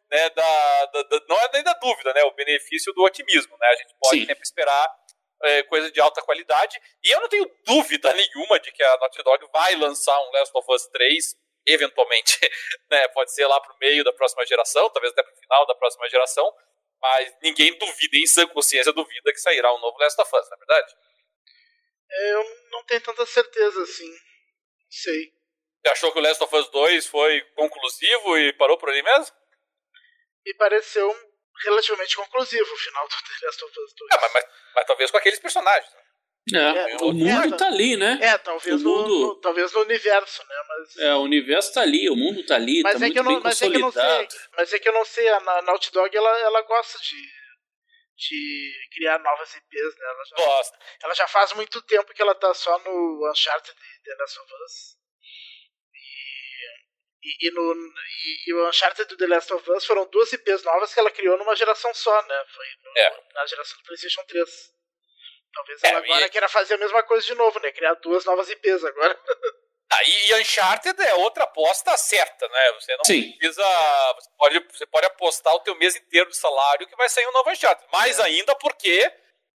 né, 0.09 0.31
da, 0.31 0.87
da, 0.87 1.03
da, 1.03 1.21
não 1.29 1.41
é 1.41 1.51
nem 1.55 1.65
da 1.65 1.73
dúvida, 1.73 2.15
né? 2.15 2.23
O 2.23 2.35
benefício 2.37 2.93
do 2.93 3.03
otimismo, 3.03 3.57
né? 3.59 3.67
A 3.67 3.75
gente 3.75 3.95
pode 4.01 4.21
Sim. 4.21 4.27
sempre 4.27 4.45
esperar 4.45 4.97
é, 5.43 5.63
coisa 5.65 5.91
de 5.91 6.01
alta 6.01 6.23
qualidade. 6.23 6.81
E 7.03 7.11
eu 7.11 7.21
não 7.21 7.29
tenho 7.29 7.51
dúvida 7.65 8.13
nenhuma 8.13 8.59
de 8.61 8.73
que 8.73 8.83
a 8.83 8.97
Naughty 8.99 9.23
Dog 9.23 9.47
vai 9.53 9.75
lançar 9.77 10.19
um 10.21 10.33
Last 10.33 10.53
of 10.57 10.73
Us 10.73 10.87
3 10.89 11.37
eventualmente, 11.67 12.39
né, 12.91 13.09
pode 13.09 13.33
ser 13.35 13.47
lá 13.47 13.61
pro 13.61 13.77
meio 13.81 14.05
da 14.05 14.13
próxima 14.13 14.47
geração, 14.47 14.89
talvez 14.91 15.13
até 15.13 15.23
pro 15.23 15.37
final 15.37 15.67
da 15.67 15.75
próxima 15.75 16.09
geração, 16.09 16.55
mas 17.01 17.37
ninguém 17.43 17.77
duvida, 17.77 18.17
em 18.17 18.27
sã 18.27 18.47
consciência 18.47 18.93
duvida 18.93 19.33
que 19.33 19.39
sairá 19.39 19.75
um 19.75 19.81
novo 19.81 19.99
Last 19.99 20.21
of 20.21 20.31
Us, 20.35 20.49
não 20.49 20.57
é 20.57 20.59
verdade? 20.59 20.95
É, 22.09 22.33
eu 22.35 22.45
não 22.71 22.85
tenho 22.85 23.01
tanta 23.01 23.27
certeza 23.27 23.83
assim, 23.83 24.09
não 24.09 24.91
sei. 24.91 25.35
Você 25.85 25.93
achou 25.93 26.13
que 26.13 26.19
o 26.19 26.23
Last 26.23 26.43
of 26.43 26.57
Us 26.57 26.69
2 26.71 27.07
foi 27.07 27.41
conclusivo 27.55 28.39
e 28.39 28.53
parou 28.53 28.79
por 28.79 28.89
ali 28.89 29.03
mesmo? 29.03 29.35
Me 30.45 30.55
pareceu 30.55 31.13
relativamente 31.65 32.17
conclusivo 32.17 32.73
o 32.73 32.77
final 32.77 33.09
do 33.09 33.15
The 33.41 33.47
Last 33.47 33.65
of 33.65 33.81
Us 33.81 33.95
2. 33.95 34.13
É, 34.13 34.21
mas, 34.21 34.33
mas, 34.33 34.45
mas 34.75 34.87
talvez 34.87 35.11
com 35.11 35.17
aqueles 35.17 35.39
personagens. 35.39 35.91
Né? 36.53 36.61
É, 36.61 36.93
é, 36.93 36.97
o 36.99 37.13
mundo 37.13 37.55
é, 37.55 37.57
tá 37.57 37.67
ali, 37.67 37.97
né? 37.97 38.19
É, 38.23 38.39
talvez, 38.39 38.81
mundo... 38.81 39.09
no, 39.09 39.27
no, 39.27 39.41
talvez 39.41 39.73
no 39.73 39.81
universo, 39.81 40.45
né? 40.47 40.55
Mas... 40.69 40.97
É, 40.99 41.15
o 41.15 41.23
universo 41.23 41.75
tá 41.75 41.81
ali, 41.81 42.09
o 42.09 42.15
mundo 42.15 42.47
tá 42.47 42.55
ali, 42.55 42.83
mas 42.83 42.93
tá 42.93 42.99
é 42.99 43.09
muito 43.09 43.17
não, 43.17 43.25
bem 43.25 43.41
mas. 43.43 43.61
É 43.61 43.69
que 43.69 43.77
eu 43.77 43.81
não 43.81 43.91
sei, 43.91 44.29
mas 44.57 44.73
é 44.73 44.79
que 44.79 44.89
eu 44.89 44.93
não 44.93 45.05
sei, 45.05 45.29
a 45.29 45.63
Naughty 45.63 45.91
Dog, 45.91 46.17
ela, 46.17 46.39
ela 46.39 46.63
gosta 46.63 47.01
de, 47.01 47.21
de 48.17 48.73
criar 48.93 49.19
novas 49.19 49.57
IPs, 49.57 49.97
né? 49.99 50.05
Ela 50.05 50.25
já, 50.25 50.37
gosta. 50.37 50.79
Ela 51.03 51.15
já 51.15 51.27
faz 51.27 51.53
muito 51.55 51.83
tempo 51.83 52.15
que 52.15 52.23
ela 52.23 52.35
tá 52.37 52.55
só 52.55 52.79
no 52.79 53.29
Uncharted 53.29 53.75
de 53.75 54.03
The 54.05 54.17
Last 54.17 54.39
of 54.39 54.53
Us. 54.65 55.06
E, 57.27 57.49
e, 57.49 57.51
no, 57.51 57.75
e, 57.75 58.51
e, 58.51 58.55
o 58.55 58.69
Uncharted 58.69 59.09
do 59.09 59.17
The 59.17 59.27
Last 59.27 59.53
of 59.53 59.69
Us 59.73 59.85
foram 59.85 60.07
duas 60.07 60.33
IPs 60.33 60.63
novas 60.63 60.95
que 60.95 61.01
ela 61.01 61.11
criou 61.11 61.37
numa 61.37 61.57
geração 61.57 61.93
só, 61.93 62.23
né? 62.23 62.45
Foi 62.55 62.67
no, 62.85 62.93
é. 62.97 63.23
na 63.35 63.47
geração 63.47 63.77
do 63.79 63.85
PlayStation 63.85 64.23
3. 64.29 64.49
Talvez 65.53 65.83
ela 65.83 65.99
é, 65.99 66.05
agora 66.05 66.27
e... 66.27 66.31
queira 66.31 66.49
fazer 66.49 66.75
a 66.75 66.79
mesma 66.79 67.03
coisa 67.03 67.27
de 67.27 67.35
novo, 67.35 67.59
né? 67.59 67.73
Criar 67.73 67.95
duas 67.95 68.25
novas 68.25 68.49
IPs 68.49 68.85
agora. 68.85 69.19
Ah, 69.89 70.03
e 70.05 70.35
Uncharted 70.35 71.01
é 71.01 71.15
outra 71.15 71.45
aposta 71.45 71.97
certa, 71.97 72.49
né? 72.49 72.73
Você 72.73 72.97
não 72.97 73.05
Sim. 73.05 73.33
precisa. 73.39 73.63
Você 74.15 74.31
pode, 74.37 74.67
você 74.73 74.87
pode 74.87 75.07
apostar 75.07 75.55
o 75.55 75.61
teu 75.61 75.77
mês 75.77 75.95
inteiro 75.95 76.29
de 76.29 76.37
salário 76.37 76.89
que 76.89 76.97
vai 76.97 77.09
sair 77.09 77.25
um 77.29 77.33
novo 77.33 77.51
Uncharted. 77.51 77.89
Mais 77.93 78.19
é. 78.19 78.25
ainda 78.25 78.53
porque 78.57 79.09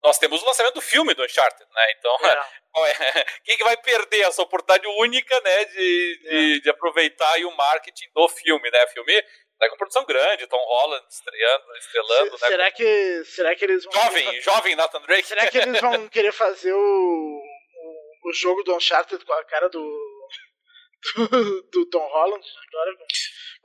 nós 0.02 0.18
temos 0.18 0.42
o 0.42 0.46
lançamento 0.46 0.74
do 0.74 0.80
filme 0.80 1.14
do 1.14 1.24
Uncharted, 1.24 1.68
né? 1.72 1.92
Então, 1.98 2.16
é. 2.86 3.24
quem 3.44 3.56
que 3.56 3.64
vai 3.64 3.76
perder 3.76 4.20
essa 4.20 4.42
oportunidade 4.42 4.86
única, 4.98 5.40
né, 5.40 5.64
de, 5.64 6.18
de, 6.22 6.56
é. 6.56 6.60
de, 6.60 6.70
aproveitar 6.70 7.38
o 7.38 7.56
marketing 7.56 8.10
do 8.14 8.28
filme, 8.28 8.70
né? 8.70 8.86
Filme 8.88 9.22
Tá 9.58 9.68
com 9.68 9.76
produção 9.76 10.04
grande, 10.04 10.46
Tom 10.46 10.56
Holland 10.56 11.04
estreando, 11.10 11.76
estrelando, 11.76 12.38
Se, 12.38 12.44
né? 12.44 12.48
Será 12.48 12.70
que, 12.70 13.24
será 13.24 13.56
que 13.56 13.64
eles 13.64 13.84
vão... 13.84 13.92
Jovem, 13.92 14.24
fazer... 14.24 14.40
jovem 14.40 14.76
Nathan 14.76 15.00
Drake. 15.02 15.26
Será 15.26 15.50
que 15.50 15.58
eles 15.58 15.80
vão 15.80 16.06
querer 16.08 16.32
fazer 16.32 16.72
o, 16.72 16.78
o, 16.78 18.28
o 18.28 18.32
jogo 18.32 18.62
do 18.62 18.76
Uncharted 18.76 19.24
com 19.24 19.32
a 19.32 19.44
cara 19.44 19.68
do, 19.68 19.80
do, 21.16 21.62
do 21.72 21.90
Tom 21.90 22.06
Holland 22.06 22.46
agora? 22.68 22.96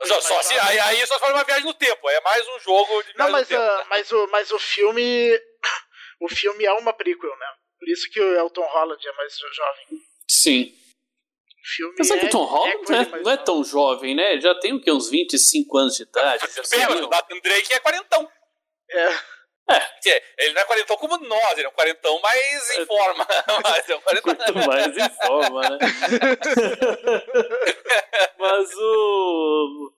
Só, 0.02 0.20
só 0.20 0.42
se, 0.42 0.58
aí, 0.58 0.80
aí 0.80 1.06
só 1.06 1.16
for 1.20 1.30
uma 1.30 1.44
viagem 1.44 1.64
no 1.64 1.74
tempo, 1.74 2.10
é 2.10 2.20
mais 2.22 2.44
um 2.48 2.58
jogo 2.58 3.02
de 3.04 3.16
Não, 3.16 3.30
mas, 3.30 3.48
uh, 3.48 3.86
mas, 3.88 4.10
o, 4.10 4.26
mas 4.26 4.50
o 4.50 4.58
filme... 4.58 5.30
O 6.24 6.28
filme 6.28 6.64
é 6.64 6.72
uma 6.72 6.90
prequel, 6.90 7.36
né? 7.36 7.46
Por 7.78 7.86
isso 7.86 8.10
que 8.10 8.18
o 8.18 8.48
Tom 8.48 8.66
Holland 8.66 9.06
é 9.06 9.12
mais 9.12 9.38
jovem. 9.38 10.00
Sim. 10.26 10.74
Filme 11.62 11.94
Mas 11.98 12.10
é 12.10 12.18
que 12.18 12.26
o 12.26 12.30
Tom 12.30 12.44
é 12.44 12.46
Holland 12.48 12.90
não, 12.90 12.98
é, 12.98 13.22
não 13.22 13.30
é 13.30 13.36
tão 13.36 13.62
jovem, 13.62 14.14
né? 14.14 14.40
Já 14.40 14.54
tem 14.54 14.72
o 14.72 14.80
que, 14.80 14.90
uns 14.90 15.10
25 15.10 15.76
anos 15.76 15.96
de 15.96 16.04
idade. 16.04 16.42
Bem, 16.70 16.86
o 16.86 17.10
Nathan 17.10 17.38
Drake 17.40 17.74
é 17.74 17.78
quarentão. 17.78 18.26
É. 18.90 19.08
É. 19.70 19.82
Ele 20.38 20.54
não 20.54 20.62
é 20.62 20.64
quarentão 20.64 20.96
como 20.96 21.18
nós, 21.18 21.52
ele 21.52 21.66
é 21.66 21.68
um 21.68 21.72
quarentão 21.72 22.18
mais 22.22 22.70
em 22.70 22.86
forma. 22.86 23.26
Mas 23.62 23.90
é 23.90 23.96
um 23.96 24.00
quarentão... 24.00 24.34
Mais 24.66 24.96
em 24.96 25.10
forma, 25.26 25.60
né? 25.60 25.78
Mas 28.38 28.74
o. 28.74 29.92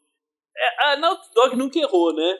É, 0.56 0.88
a 0.88 0.96
Naughty 0.96 1.32
Dog 1.34 1.54
nunca 1.56 1.78
errou, 1.78 2.12
né? 2.12 2.36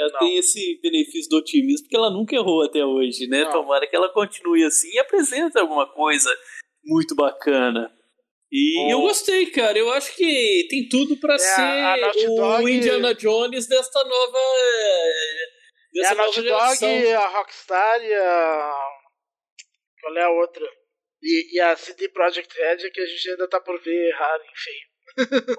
Ela 0.00 0.10
não. 0.12 0.18
tem 0.20 0.36
esse 0.38 0.78
benefício 0.82 1.28
do 1.30 1.38
otimismo, 1.38 1.84
porque 1.84 1.96
ela 1.96 2.10
nunca 2.10 2.36
errou 2.36 2.64
até 2.64 2.84
hoje, 2.84 3.26
né? 3.26 3.44
Não. 3.44 3.52
Tomara 3.52 3.86
que 3.86 3.96
ela 3.96 4.08
continue 4.12 4.64
assim 4.64 4.90
e 4.92 4.98
apresente 4.98 5.58
alguma 5.58 5.86
coisa 5.86 6.30
muito 6.84 7.14
bacana. 7.14 7.92
E 8.50 8.86
oh. 8.86 8.90
eu 8.90 9.00
gostei, 9.02 9.46
cara. 9.46 9.78
Eu 9.78 9.92
acho 9.92 10.14
que 10.16 10.66
tem 10.70 10.88
tudo 10.88 11.16
para 11.18 11.34
é, 11.34 11.38
ser 11.38 12.28
o. 12.30 12.68
Indiana 12.68 13.14
Jones 13.14 13.66
desta 13.66 14.02
nova. 14.04 14.38
Dessa 15.92 16.08
é 16.08 16.12
a 16.12 16.14
Naughty 16.14 16.42
Dog, 16.42 17.12
a 17.12 17.28
Rockstar 17.28 18.02
e 18.02 18.14
a. 18.14 18.74
Qual 20.00 20.16
é 20.16 20.22
a 20.22 20.30
outra? 20.30 20.66
E, 21.22 21.56
e 21.56 21.60
a 21.60 21.76
CD 21.76 22.08
Projekt 22.08 22.54
Red 22.56 22.90
que 22.90 23.00
a 23.00 23.06
gente 23.06 23.30
ainda 23.30 23.48
tá 23.48 23.60
por 23.60 23.78
ver 23.82 24.08
errar, 24.08 24.38
enfim. 24.52 24.78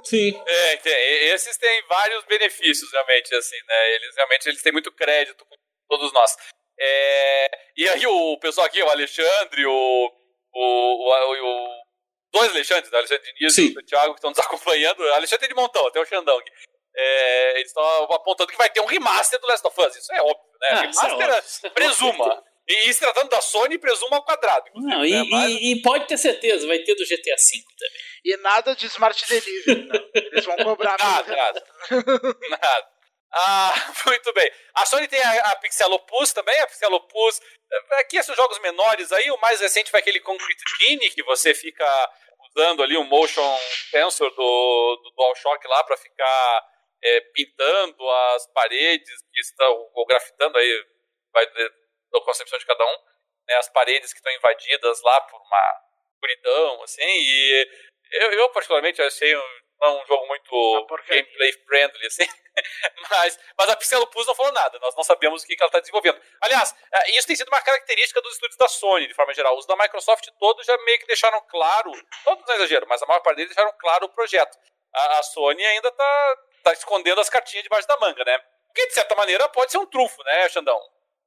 Sim. 0.04 0.42
É, 0.46 0.78
tem, 0.78 0.94
esses 1.34 1.58
têm 1.58 1.84
vários 1.88 2.24
benefícios, 2.26 2.92
realmente, 2.92 3.34
assim, 3.36 3.58
né? 3.68 3.96
Eles 3.96 4.16
realmente 4.16 4.50
eles 4.50 4.62
têm 4.62 4.72
muito 4.72 4.92
crédito 4.92 5.46
com 5.46 5.56
todos 5.90 6.12
nós. 6.14 6.36
É, 6.80 7.52
e 7.76 7.90
aí 7.90 8.06
o 8.08 8.38
pessoal 8.40 8.68
aqui, 8.68 8.82
o 8.82 8.90
Alexandre, 8.90 9.66
o, 9.66 10.12
o, 10.54 11.14
o, 11.14 11.46
o 11.46 11.84
dois 12.32 12.52
Alexandres, 12.52 12.90
né? 12.90 12.98
o 12.98 13.00
Alexandre 13.00 13.34
Diniz 13.34 13.54
Sim. 13.54 13.74
e 13.76 13.78
o 13.78 13.86
Thiago, 13.86 14.14
que 14.14 14.20
estão 14.20 14.32
nos 14.32 14.40
acompanhando. 14.46 15.02
O 15.02 15.14
Alexandre 15.14 15.48
de 15.48 15.54
Montão, 15.54 15.86
até 15.88 16.00
o 16.00 16.06
Xandão 16.06 16.38
aqui. 16.38 16.52
É, 16.96 17.52
eles 17.58 17.68
estão 17.68 17.84
apontando 18.12 18.52
que 18.52 18.58
vai 18.58 18.70
ter 18.70 18.82
um 18.82 18.86
remaster 18.86 19.40
do 19.40 19.48
Last 19.48 19.66
of 19.68 19.82
Us. 19.82 19.96
Isso 19.96 20.12
é 20.14 20.22
óbvio, 20.22 20.52
né? 20.62 20.68
Ah, 20.72 20.82
remaster, 20.82 21.66
é 21.66 21.70
presuma. 21.70 22.44
E, 22.70 22.90
e 22.90 22.94
se 22.94 23.00
tratando 23.00 23.30
da 23.30 23.42
Sony, 23.42 23.80
presuma 23.80 24.18
ao 24.18 24.24
quadrado. 24.24 24.70
Não, 24.76 25.04
e, 25.04 25.12
né? 25.12 25.24
Mas... 25.30 25.52
e, 25.52 25.72
e, 25.72 25.82
pode 25.82 26.06
ter 26.08 26.18
certeza, 26.18 26.68
vai 26.68 26.78
ter 26.80 26.94
do 26.94 27.04
GTA 27.04 27.36
V 27.36 27.64
também. 27.80 28.02
E 28.24 28.38
nada 28.38 28.76
de 28.76 28.86
Smart 28.86 29.28
Delivery, 29.28 29.88
né? 29.88 30.00
Eles 30.14 30.46
vão 30.46 30.56
cobrar. 30.58 30.96
nada, 31.00 31.36
nada. 31.36 31.64
nada. 32.50 32.88
Ah, 33.32 33.74
muito 34.06 34.34
bem. 34.34 34.52
A 34.76 34.86
Sony 34.86 35.08
tem 35.08 35.22
a, 35.22 35.52
a 35.52 35.56
Pixel 35.56 35.92
Opus 35.94 36.32
também, 36.32 36.60
a 36.60 36.68
Pixel 36.68 36.94
Opus. 36.94 37.42
Aqui 38.00 38.18
esses 38.18 38.36
jogos 38.36 38.60
menores 38.60 39.12
aí, 39.12 39.32
o 39.32 39.40
mais 39.40 39.60
recente 39.60 39.90
foi 39.90 40.00
aquele 40.00 40.20
Concrete 40.20 40.64
Genie, 40.80 41.10
que 41.10 41.24
você 41.24 41.56
fica 41.56 42.12
usando 42.50 42.84
ali 42.84 42.98
o 42.98 43.04
motion 43.04 43.58
sensor 43.90 44.30
do, 44.32 45.02
do 45.04 45.12
DualShock 45.16 45.68
lá 45.68 45.84
para 45.84 45.98
ficar 45.98 46.66
é, 47.04 47.22
pintando 47.34 48.10
as 48.10 48.52
paredes 48.54 49.22
que 49.34 49.42
estão, 49.42 49.90
ou 49.94 50.06
grafitando 50.06 50.58
aí, 50.58 50.86
vai 51.32 51.48
da 52.12 52.22
concepção 52.22 52.58
de 52.58 52.66
cada 52.66 52.84
um, 52.86 52.98
né, 53.48 53.56
as 53.56 53.70
paredes 53.70 54.14
que 54.14 54.20
estão 54.20 54.34
invadidas 54.34 55.02
lá 55.02 55.22
por 55.22 55.42
uma 55.42 55.82
escuridão, 56.14 56.84
assim, 56.84 57.04
e 57.04 57.70
eu, 58.12 58.32
eu 58.34 58.50
particularmente 58.50 59.02
achei 59.02 59.36
um, 59.36 59.60
um 59.84 60.06
jogo 60.06 60.28
muito 60.28 60.88
gameplay 61.08 61.54
friendly, 61.66 62.06
assim, 62.06 62.28
mas, 63.10 63.40
mas 63.58 63.70
a 63.70 63.76
Pixel 63.76 64.06
Pus 64.08 64.28
não 64.28 64.36
falou 64.36 64.52
nada, 64.52 64.78
nós 64.80 64.96
não 64.96 65.04
sabemos 65.04 65.44
o 65.44 65.46
que, 65.46 65.56
que 65.56 65.62
ela 65.62 65.70
está 65.70 65.80
desenvolvendo. 65.80 66.22
Aliás, 66.42 66.76
é, 66.94 67.12
isso 67.12 67.28
tem 67.28 67.36
sido 67.36 67.48
uma 67.48 67.62
característica 67.62 68.22
dos 68.22 68.34
estúdios 68.34 68.58
da 68.58 68.68
Sony, 68.68 69.08
de 69.08 69.14
forma 69.14 69.34
geral. 69.34 69.58
Os 69.58 69.66
da 69.66 69.76
Microsoft 69.76 70.28
todos 70.40 70.66
já 70.66 70.78
meio 70.80 71.00
que 71.00 71.08
deixaram 71.08 71.42
claro, 71.48 71.92
todos 72.24 72.46
não 72.46 72.54
é 72.54 72.58
exagero, 72.58 72.86
mas 72.88 73.02
a 73.02 73.06
maior 73.06 73.22
parte 73.22 73.38
deles 73.38 73.56
deixaram 73.56 73.76
claro 73.80 74.06
o 74.06 74.10
projeto. 74.10 74.58
A, 74.94 75.20
a 75.20 75.24
Sony 75.24 75.66
ainda 75.66 75.88
está 75.88 76.38
tá 76.64 76.74
escondendo 76.74 77.22
as 77.22 77.30
cartinhas 77.30 77.64
debaixo 77.64 77.88
da 77.88 77.98
manga, 77.98 78.24
né? 78.26 78.38
Porque, 78.68 78.88
de 78.88 78.94
certa 78.94 79.16
maneira, 79.16 79.48
pode 79.50 79.72
ser 79.72 79.78
um 79.78 79.86
trufo, 79.86 80.22
né, 80.24 80.50
Xandão? 80.50 80.80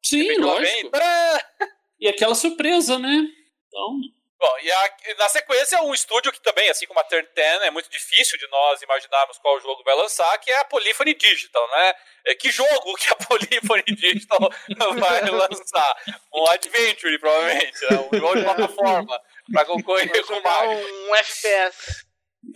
Sim, 0.03 0.37
lógico. 0.39 0.91
Vem... 0.91 1.69
E 2.01 2.09
aquela 2.09 2.35
surpresa, 2.35 2.99
né? 2.99 3.27
Então... 3.69 4.01
Bom, 4.43 4.59
e 4.61 4.73
a, 4.73 4.97
na 5.19 5.29
sequência, 5.29 5.81
um 5.83 5.95
estúdio 5.95 6.33
que 6.33 6.43
também, 6.43 6.69
assim 6.69 6.85
como 6.85 6.99
a 6.99 7.05
Turn 7.05 7.29
10, 7.33 7.63
é 7.63 7.71
muito 7.71 7.89
difícil 7.89 8.37
de 8.37 8.49
nós 8.49 8.83
imaginarmos 8.83 9.39
qual 9.39 9.61
jogo 9.61 9.85
vai 9.85 9.95
lançar, 9.95 10.37
que 10.39 10.51
é 10.51 10.59
a 10.59 10.65
Polyphony 10.65 11.15
Digital, 11.15 11.65
né? 11.71 11.95
É, 12.27 12.35
que 12.35 12.51
jogo 12.51 12.97
que 12.97 13.09
a 13.09 13.15
Polyphony 13.25 13.85
Digital 13.85 14.51
vai 14.99 15.21
lançar? 15.31 15.97
Um 16.35 16.45
Adventure, 16.51 17.17
provavelmente, 17.21 17.81
né? 17.89 18.09
um 18.13 18.19
jogo 18.19 18.35
de 18.35 18.43
plataforma, 18.43 19.21
para 19.53 19.65
concorrer 19.65 20.27
com 20.27 20.35
o. 20.35 21.09
Um 21.11 21.15
FPS. 21.15 22.05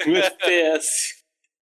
Um 0.09 0.17
FPS. 0.17 1.15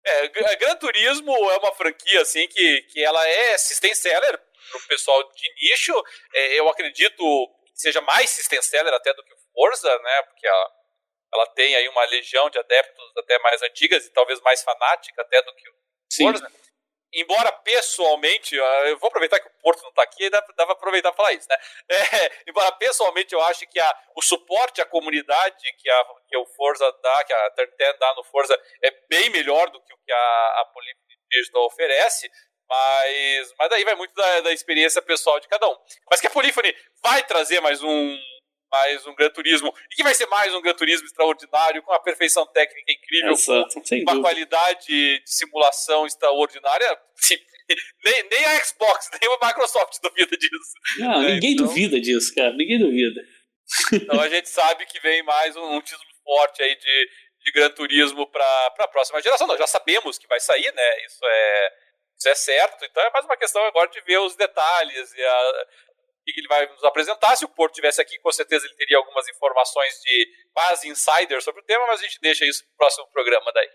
É, 0.02 0.56
Gran 0.56 0.76
Turismo 0.76 1.30
é 1.50 1.58
uma 1.58 1.74
franquia, 1.74 2.22
assim, 2.22 2.48
que, 2.48 2.82
que 2.90 3.04
ela 3.04 3.28
é 3.28 3.58
system 3.58 3.94
seller 3.94 4.40
pro 4.70 4.86
pessoal 4.86 5.22
de 5.32 5.54
nicho. 5.54 5.94
É, 6.34 6.58
eu 6.58 6.68
acredito 6.68 7.22
que 7.64 7.80
seja 7.80 8.00
mais 8.00 8.30
system 8.30 8.60
seller 8.62 8.92
até 8.94 9.12
do 9.14 9.24
que 9.24 9.34
o 9.34 9.38
Forza, 9.52 9.98
né? 9.98 10.22
Porque 10.22 10.46
ela, 10.46 10.70
ela 11.34 11.46
tem 11.48 11.74
aí 11.76 11.88
uma 11.88 12.04
legião 12.06 12.48
de 12.50 12.58
adeptos 12.58 13.12
até 13.18 13.38
mais 13.40 13.62
antigas 13.62 14.06
e 14.06 14.12
talvez 14.12 14.40
mais 14.40 14.62
fanática 14.62 15.22
até 15.22 15.42
do 15.42 15.54
que 15.54 15.68
o 15.68 15.74
Sim. 16.10 16.24
Forza. 16.24 16.60
Embora 17.12 17.50
pessoalmente, 17.50 18.54
eu 18.54 18.96
vou 18.98 19.08
aproveitar 19.08 19.40
que 19.40 19.48
o 19.48 19.62
Porto 19.62 19.82
não 19.82 19.90
está 19.90 20.04
aqui, 20.04 20.30
dá, 20.30 20.40
dá 20.56 20.64
para 20.64 20.74
aproveitar 20.74 21.10
para 21.10 21.16
falar 21.16 21.32
isso, 21.32 21.48
né? 21.48 21.56
É, 21.90 22.42
embora 22.46 22.70
pessoalmente 22.72 23.34
eu 23.34 23.42
acho 23.42 23.66
que 23.66 23.80
a, 23.80 23.98
o 24.14 24.22
suporte 24.22 24.80
à 24.80 24.86
comunidade 24.86 25.72
que, 25.76 25.90
a, 25.90 26.04
que 26.28 26.36
o 26.36 26.46
Forza 26.46 26.88
dá, 27.02 27.24
que 27.24 27.32
a 27.32 27.50
Turn 27.50 27.72
dá 27.98 28.14
no 28.14 28.22
Forza, 28.22 28.56
é 28.80 28.92
bem 29.08 29.28
melhor 29.30 29.68
do 29.70 29.82
que 29.82 29.92
o 29.92 29.98
que 29.98 30.12
a, 30.12 30.16
a 30.16 30.72
Digital 31.30 31.64
oferece, 31.64 32.30
mas, 32.70 33.52
mas 33.58 33.68
daí 33.68 33.84
vai 33.84 33.96
muito 33.96 34.14
da, 34.14 34.42
da 34.42 34.52
experiência 34.52 35.02
pessoal 35.02 35.40
de 35.40 35.48
cada 35.48 35.68
um. 35.68 35.74
Mas 36.08 36.20
que 36.20 36.28
a 36.28 36.30
Polyphony 36.30 36.72
vai 37.02 37.26
trazer 37.26 37.60
mais 37.60 37.82
um, 37.82 38.16
mais 38.70 39.04
um 39.08 39.14
Gran 39.16 39.30
Turismo, 39.30 39.74
e 39.90 39.96
que 39.96 40.04
vai 40.04 40.14
ser 40.14 40.26
mais 40.26 40.54
um 40.54 40.62
Gran 40.62 40.74
Turismo 40.74 41.04
extraordinário, 41.04 41.82
com 41.82 41.90
uma 41.90 42.00
perfeição 42.00 42.46
técnica 42.46 42.92
incrível, 42.92 43.34
com 43.36 43.52
uma 43.52 43.68
dúvida. 43.68 44.20
qualidade 44.20 44.86
de 44.86 45.22
simulação 45.26 46.06
extraordinária. 46.06 46.96
nem, 48.04 48.22
nem 48.30 48.44
a 48.44 48.64
Xbox, 48.64 49.10
nem 49.20 49.28
a 49.28 49.46
Microsoft 49.46 49.98
duvida 50.00 50.36
disso. 50.36 50.72
Não, 50.98 51.22
é, 51.24 51.34
ninguém 51.34 51.52
então... 51.54 51.66
duvida 51.66 52.00
disso, 52.00 52.32
cara, 52.36 52.52
ninguém 52.52 52.78
duvida. 52.78 53.20
Então 53.92 54.20
a 54.20 54.28
gente 54.28 54.48
sabe 54.48 54.86
que 54.86 55.00
vem 55.00 55.24
mais 55.24 55.56
um, 55.56 55.76
um 55.76 55.80
título 55.80 56.08
forte 56.24 56.62
aí 56.62 56.76
de, 56.76 57.08
de 57.44 57.52
Gran 57.52 57.70
Turismo 57.70 58.30
para 58.30 58.74
a 58.78 58.88
próxima 58.88 59.20
geração. 59.20 59.48
Nós 59.48 59.58
já 59.58 59.66
sabemos 59.66 60.18
que 60.18 60.28
vai 60.28 60.38
sair, 60.38 60.72
né? 60.72 61.04
Isso 61.04 61.24
é, 61.24 61.72
isso 62.20 62.28
é 62.28 62.34
certo. 62.34 62.84
Então 62.84 63.02
é 63.02 63.10
mais 63.10 63.24
uma 63.24 63.36
questão 63.36 63.64
agora 63.64 63.88
de 63.88 64.00
ver 64.02 64.18
os 64.18 64.36
detalhes 64.36 65.12
e 65.14 65.24
a, 65.24 65.66
que 66.32 66.40
ele 66.40 66.48
vai 66.48 66.66
nos 66.66 66.84
apresentar. 66.84 67.34
Se 67.36 67.44
o 67.44 67.48
Porto 67.48 67.74
tivesse 67.74 68.00
aqui, 68.00 68.18
com 68.18 68.30
certeza 68.30 68.66
ele 68.66 68.76
teria 68.76 68.98
algumas 68.98 69.26
informações 69.28 70.00
de 70.02 70.28
quase 70.52 70.88
insider 70.88 71.42
sobre 71.42 71.60
o 71.60 71.64
tema, 71.64 71.86
mas 71.86 72.00
a 72.00 72.02
gente 72.04 72.20
deixa 72.20 72.44
isso 72.44 72.62
para 72.64 72.72
o 72.72 72.76
próximo 72.76 73.06
programa 73.08 73.50
daí. 73.52 73.68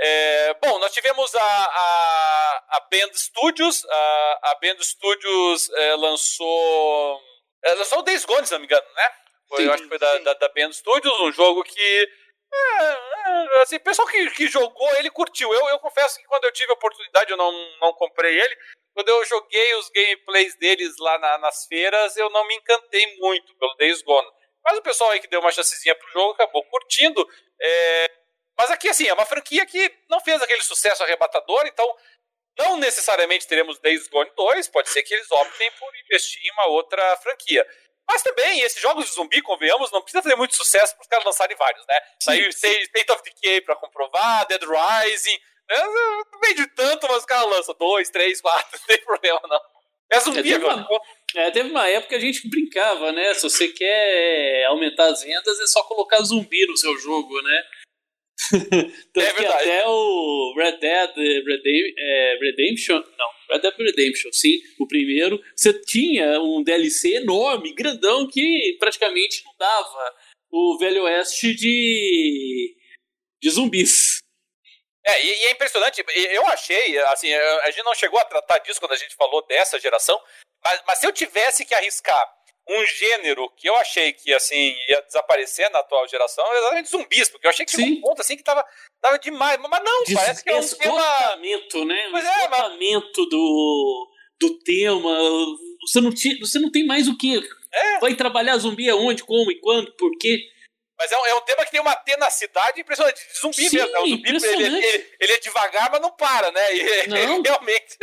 É, 0.00 0.54
bom, 0.62 0.78
nós 0.78 0.92
tivemos 0.92 1.34
a, 1.34 1.42
a, 1.42 2.64
a 2.76 2.80
Band 2.90 3.12
Studios. 3.14 3.84
A, 3.88 4.40
a 4.44 4.54
Band 4.60 4.80
Studios 4.80 5.70
é, 5.70 5.94
lançou. 5.96 7.20
É, 7.64 7.74
lançou 7.74 7.98
o 7.98 8.02
Days 8.02 8.24
Gone, 8.24 8.46
se 8.46 8.52
não 8.52 8.60
me 8.60 8.66
engano, 8.66 8.86
né? 8.94 9.10
Foi, 9.48 9.58
sim, 9.58 9.64
eu 9.64 9.72
acho 9.72 9.82
que 9.82 9.88
foi 9.88 9.98
da, 9.98 10.18
da, 10.18 10.34
da, 10.34 10.48
Band 10.50 10.72
Studios, 10.72 11.20
um 11.20 11.32
jogo 11.32 11.64
que. 11.64 12.08
É, 12.52 13.58
é, 13.58 13.62
assim, 13.62 13.76
o 13.76 13.80
pessoal 13.80 14.08
que, 14.08 14.30
que 14.30 14.46
jogou, 14.48 14.90
ele 14.96 15.10
curtiu. 15.10 15.52
Eu, 15.52 15.68
eu 15.68 15.78
confesso 15.78 16.18
que 16.18 16.26
quando 16.26 16.44
eu 16.44 16.52
tive 16.52 16.70
a 16.70 16.74
oportunidade, 16.74 17.30
eu 17.30 17.36
não, 17.36 17.52
não 17.80 17.92
comprei 17.92 18.40
ele. 18.40 18.56
Quando 18.94 19.08
eu 19.08 19.24
joguei 19.26 19.74
os 19.76 19.88
gameplays 19.90 20.56
deles 20.56 20.96
lá 20.98 21.18
na, 21.18 21.38
nas 21.38 21.66
feiras, 21.66 22.16
eu 22.16 22.30
não 22.30 22.46
me 22.46 22.54
encantei 22.56 23.16
muito 23.18 23.54
pelo 23.56 23.74
Days 23.76 24.02
Gone. 24.02 24.28
Mas 24.64 24.78
o 24.78 24.82
pessoal 24.82 25.10
aí 25.10 25.20
que 25.20 25.28
deu 25.28 25.40
uma 25.40 25.52
chancezinha 25.52 25.94
pro 25.94 26.10
jogo 26.10 26.32
acabou 26.32 26.64
curtindo. 26.64 27.26
É... 27.60 28.10
Mas 28.56 28.70
aqui, 28.70 28.88
assim, 28.88 29.06
é 29.06 29.14
uma 29.14 29.24
franquia 29.24 29.64
que 29.64 29.94
não 30.10 30.20
fez 30.20 30.42
aquele 30.42 30.62
sucesso 30.62 31.02
arrebatador, 31.02 31.64
então 31.66 31.96
não 32.58 32.76
necessariamente 32.76 33.46
teremos 33.46 33.78
Days 33.78 34.08
Gone 34.08 34.30
2, 34.36 34.68
pode 34.68 34.88
ser 34.88 35.04
que 35.04 35.14
eles 35.14 35.30
optem 35.30 35.70
por 35.78 35.94
investir 35.96 36.42
em 36.44 36.52
uma 36.52 36.66
outra 36.66 37.16
franquia. 37.18 37.64
Mas 38.08 38.22
também, 38.22 38.60
esses 38.60 38.80
jogos 38.80 39.04
de 39.04 39.12
zumbi, 39.12 39.42
convenhamos, 39.42 39.92
não 39.92 40.00
precisa 40.00 40.22
ter 40.22 40.34
muito 40.34 40.56
sucesso 40.56 40.94
para 40.94 41.02
os 41.02 41.08
caras 41.08 41.26
lançarem 41.26 41.56
vários, 41.56 41.84
né? 41.86 42.00
Saiu 42.22 42.48
State 42.48 43.12
of 43.12 43.22
Decay 43.22 43.60
para 43.60 43.76
comprovar, 43.76 44.46
Dead 44.46 44.62
Rising, 44.62 45.38
não 45.68 46.40
vende 46.40 46.66
tanto, 46.74 47.06
mas 47.08 47.22
o 47.22 47.26
cara 47.26 47.44
lança 47.44 47.74
dois, 47.74 48.08
três, 48.08 48.40
quatro, 48.40 48.66
não 48.80 48.86
tem 48.86 49.04
problema 49.04 49.40
não. 49.44 49.60
É 50.10 50.20
zumbi 50.20 50.38
é, 50.38 50.42
teve, 50.42 50.64
uma, 50.64 50.88
é, 51.34 51.50
teve 51.50 51.70
uma 51.70 51.86
época 51.86 52.08
que 52.08 52.14
a 52.14 52.20
gente 52.20 52.48
brincava, 52.48 53.12
né? 53.12 53.34
Se 53.34 53.42
você 53.42 53.68
quer 53.68 54.64
aumentar 54.64 55.04
as 55.04 55.22
vendas, 55.22 55.60
é 55.60 55.66
só 55.66 55.82
colocar 55.82 56.22
zumbi 56.22 56.66
no 56.66 56.76
seu 56.78 56.96
jogo, 56.98 57.42
né? 57.42 57.62
É 59.16 59.32
que 59.32 59.46
até 59.46 59.86
o 59.86 60.54
Red 60.56 60.78
Dead 60.78 61.10
Redem 61.16 61.94
é, 61.98 62.38
Redemption, 62.40 63.02
não, 63.18 63.30
Red 63.50 63.60
Dead 63.60 63.74
Redemption, 63.76 64.30
sim, 64.32 64.60
o 64.78 64.86
primeiro, 64.86 65.42
você 65.56 65.72
tinha 65.72 66.40
um 66.40 66.62
DLC 66.62 67.16
enorme, 67.16 67.74
grandão, 67.74 68.28
que 68.28 68.76
praticamente 68.78 69.44
não 69.44 69.54
dava 69.58 70.14
o 70.50 70.78
Velho 70.78 71.02
Oeste 71.04 71.54
de 71.54 72.76
de 73.40 73.50
zumbis. 73.50 74.18
É, 75.06 75.24
e, 75.24 75.26
e, 75.26 75.46
é 75.46 75.50
impressionante, 75.52 76.04
eu 76.14 76.46
achei, 76.48 76.98
assim, 76.98 77.32
a 77.32 77.70
gente 77.70 77.84
não 77.84 77.94
chegou 77.94 78.18
a 78.18 78.24
tratar 78.24 78.58
disso 78.58 78.80
quando 78.80 78.92
a 78.92 78.96
gente 78.96 79.14
falou 79.14 79.46
dessa 79.46 79.78
geração, 79.80 80.20
mas, 80.62 80.82
mas 80.86 80.98
se 80.98 81.06
eu 81.06 81.12
tivesse 81.12 81.64
que 81.64 81.74
arriscar 81.74 82.37
um 82.68 82.86
gênero 82.86 83.50
que 83.56 83.68
eu 83.68 83.74
achei 83.76 84.12
que 84.12 84.32
assim 84.34 84.74
ia 84.88 85.00
desaparecer 85.02 85.70
na 85.70 85.78
atual 85.78 86.06
geração 86.06 86.44
é 86.52 86.58
exatamente 86.58 86.90
zumbis, 86.90 87.28
porque 87.28 87.46
eu 87.46 87.50
achei 87.50 87.64
que 87.64 87.72
tinha 87.76 87.86
um 87.86 88.00
ponto 88.00 88.20
assim 88.20 88.36
que 88.36 88.42
tava, 88.42 88.64
tava 89.00 89.18
demais, 89.18 89.58
mas 89.58 89.84
não, 89.84 90.04
Des 90.04 90.14
parece 90.14 90.44
que 90.44 90.50
é 90.50 90.56
um 90.56 90.68
tema... 90.68 91.36
né? 91.84 92.08
Pois 92.10 92.24
é, 92.24 92.48
mas... 92.48 92.78
do, 93.28 94.08
do 94.40 94.58
tema, 94.60 95.18
você 95.86 96.00
não, 96.00 96.12
tinha, 96.12 96.38
você 96.38 96.58
não 96.58 96.70
tem 96.70 96.86
mais 96.86 97.08
o 97.08 97.16
que 97.16 97.40
é. 97.72 97.98
vai 98.00 98.14
trabalhar 98.14 98.56
zumbi 98.58 98.88
aonde, 98.90 99.24
como 99.24 99.50
e 99.50 99.60
quando, 99.60 99.90
por 99.96 100.10
quê? 100.18 100.38
Mas 100.98 101.12
é 101.12 101.18
um, 101.18 101.26
é 101.26 101.34
um 101.36 101.40
tema 101.42 101.64
que 101.64 101.70
tem 101.70 101.80
uma 101.80 101.94
tenacidade 101.94 102.80
impressionante. 102.80 103.20
Zumbi 103.40 103.68
Sim, 103.68 103.76
mesmo. 103.76 103.92
Né? 103.92 103.98
O 104.00 104.08
zumbi 104.08 104.28
ele, 104.28 104.76
ele, 104.76 105.06
ele, 105.20 105.32
é 105.32 105.38
devagar, 105.38 105.90
mas 105.92 106.00
não 106.00 106.10
para, 106.10 106.50
né? 106.50 106.74
E, 106.74 107.06
não. 107.06 107.40
realmente. 107.42 107.96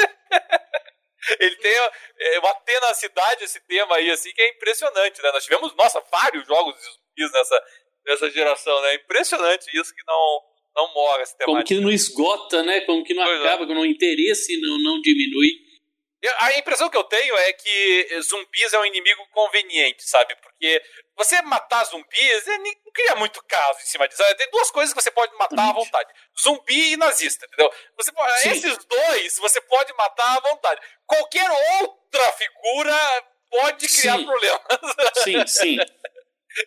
Ele 1.39 1.55
tem 1.57 1.71
é, 2.17 2.39
uma 2.39 2.53
tenacidade 2.55 3.43
esse 3.43 3.59
tema 3.61 3.95
aí, 3.95 4.09
assim, 4.11 4.31
que 4.31 4.41
é 4.41 4.49
impressionante, 4.49 5.21
né? 5.21 5.31
Nós 5.31 5.43
tivemos, 5.43 5.75
nossa, 5.75 6.01
vários 6.11 6.45
jogos 6.47 6.75
de 6.75 6.81
zumbis 6.81 7.31
nessa, 7.33 7.63
nessa 8.05 8.29
geração, 8.29 8.81
né? 8.81 8.95
Impressionante 8.95 9.65
isso 9.77 9.93
que 9.93 10.03
não, 10.07 10.41
não 10.75 10.93
morre 10.93 11.23
esse 11.23 11.37
tema. 11.37 11.51
Como 11.51 11.63
que 11.63 11.75
não 11.75 11.91
esgota, 11.91 12.63
né? 12.63 12.81
Como 12.81 13.03
que 13.03 13.13
não 13.13 13.23
pois 13.23 13.41
é. 13.41 13.45
acaba, 13.45 13.63
é. 13.63 13.67
como 13.67 13.81
o 13.81 13.85
interesse 13.85 14.59
não, 14.61 14.79
não 14.79 15.01
diminui. 15.01 15.64
A 16.39 16.57
impressão 16.57 16.89
que 16.89 16.97
eu 16.97 17.03
tenho 17.03 17.37
é 17.37 17.53
que 17.53 18.21
zumbis 18.21 18.73
é 18.73 18.79
um 18.79 18.85
inimigo 18.85 19.25
conveniente, 19.31 20.07
sabe? 20.07 20.35
Porque 20.37 20.81
você 21.15 21.41
matar 21.41 21.83
zumbis 21.85 22.47
é, 22.47 22.57
não 22.57 22.73
cria 22.93 23.15
muito 23.15 23.43
caso 23.43 23.79
em 23.79 23.85
cima 23.85 24.07
disso. 24.07 24.23
Tem 24.35 24.49
duas 24.49 24.71
coisas 24.71 24.93
que 24.93 25.01
você 25.01 25.11
pode 25.11 25.33
matar 25.37 25.69
à 25.69 25.73
vontade: 25.73 26.13
zumbi 26.41 26.93
e 26.93 26.97
nazista, 26.97 27.45
entendeu? 27.45 27.71
Você 27.97 28.11
pode, 28.11 28.49
esses 28.49 28.85
dois 28.85 29.37
você 29.37 29.61
pode 29.61 29.93
matar 29.93 30.37
à 30.37 30.39
vontade. 30.41 30.81
Qualquer 31.05 31.49
outra 31.81 32.31
figura 32.33 32.95
pode 33.49 33.87
criar 33.87 34.17
sim. 34.17 34.25
problemas. 34.25 34.61
Sim, 35.23 35.47
sim. 35.47 35.77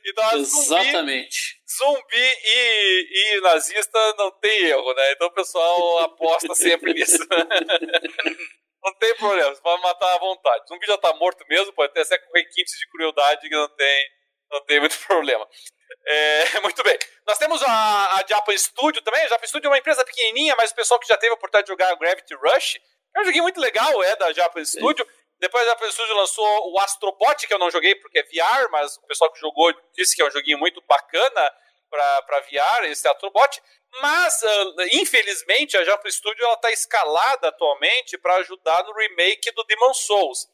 Então, 0.07 0.39
Exatamente. 0.39 1.59
Zumbi, 1.67 1.97
zumbi 1.97 2.33
e, 2.45 3.37
e 3.37 3.41
nazista 3.41 4.15
não 4.19 4.31
tem 4.33 4.65
erro, 4.65 4.93
né? 4.93 5.13
Então 5.13 5.29
o 5.29 5.33
pessoal 5.33 6.01
aposta 6.01 6.55
sempre 6.55 6.93
nisso. 6.93 7.17
Não 8.83 8.95
tem 8.95 9.15
problema, 9.17 9.55
você 9.55 9.61
pode 9.61 9.83
matar 9.83 10.15
à 10.15 10.19
vontade. 10.19 10.65
O 10.65 10.69
zumbi 10.69 10.87
já 10.87 10.97
tá 10.99 11.13
morto 11.15 11.45
mesmo, 11.49 11.73
pode 11.73 11.91
até 11.91 12.05
ser 12.05 12.19
com 12.19 12.33
requintes 12.33 12.79
de 12.79 12.89
crueldade 12.91 13.49
que 13.49 13.55
não 13.55 13.69
tem, 13.69 14.09
não 14.51 14.65
tem 14.65 14.81
muito 14.81 14.99
problema. 15.07 15.47
É, 16.07 16.61
muito 16.61 16.83
bem. 16.83 16.99
Nós 17.27 17.39
temos 17.39 17.63
a, 17.63 18.19
a 18.19 18.25
Japan 18.27 18.57
Studio 18.57 19.03
também. 19.03 19.23
A 19.25 19.29
Japan 19.29 19.47
Studio 19.47 19.67
é 19.67 19.71
uma 19.71 19.79
empresa 19.79 20.05
pequenininha, 20.05 20.55
mas 20.57 20.71
o 20.71 20.75
pessoal 20.75 21.01
que 21.01 21.09
já 21.09 21.17
teve 21.17 21.33
a 21.33 21.35
oportunidade 21.35 21.67
de 21.67 21.73
jogar 21.73 21.95
Gravity 21.97 22.35
Rush. 22.35 22.81
É 23.17 23.21
um 23.21 23.25
joguinho 23.25 23.43
muito 23.43 23.61
legal, 23.61 24.03
é, 24.05 24.17
da 24.17 24.33
Japan 24.33 24.65
Studio. 24.65 25.05
Sim. 25.05 25.19
Depois 25.41 25.65
a 25.65 25.71
Japan 25.71 25.91
Studio 25.91 26.17
lançou 26.17 26.73
o 26.73 26.79
Astrobot, 26.81 27.47
que 27.47 27.55
eu 27.55 27.59
não 27.59 27.71
joguei 27.71 27.95
porque 27.97 28.19
é 28.19 28.23
VR, 28.23 28.69
mas 28.71 28.97
o 28.97 29.07
pessoal 29.07 29.33
que 29.33 29.41
jogou 29.41 29.73
disse 29.95 30.17
que 30.17 30.23
é 30.23 30.27
um 30.27 30.31
joguinho 30.31 30.59
muito 30.59 30.83
bacana 30.83 31.53
para 31.91 32.41
VR, 32.41 32.85
esse 32.85 33.09
Astrobot. 33.09 33.61
Mas, 34.01 34.43
uh, 34.43 34.75
infelizmente, 34.93 35.77
a 35.77 35.85
Japan 35.85 36.11
Studio 36.11 36.53
está 36.53 36.71
escalada 36.71 37.49
atualmente 37.49 38.19
para 38.19 38.37
ajudar 38.37 38.85
no 38.85 38.93
remake 38.93 39.51
do 39.53 39.65
Demon 39.65 39.95
Souls. 39.95 40.47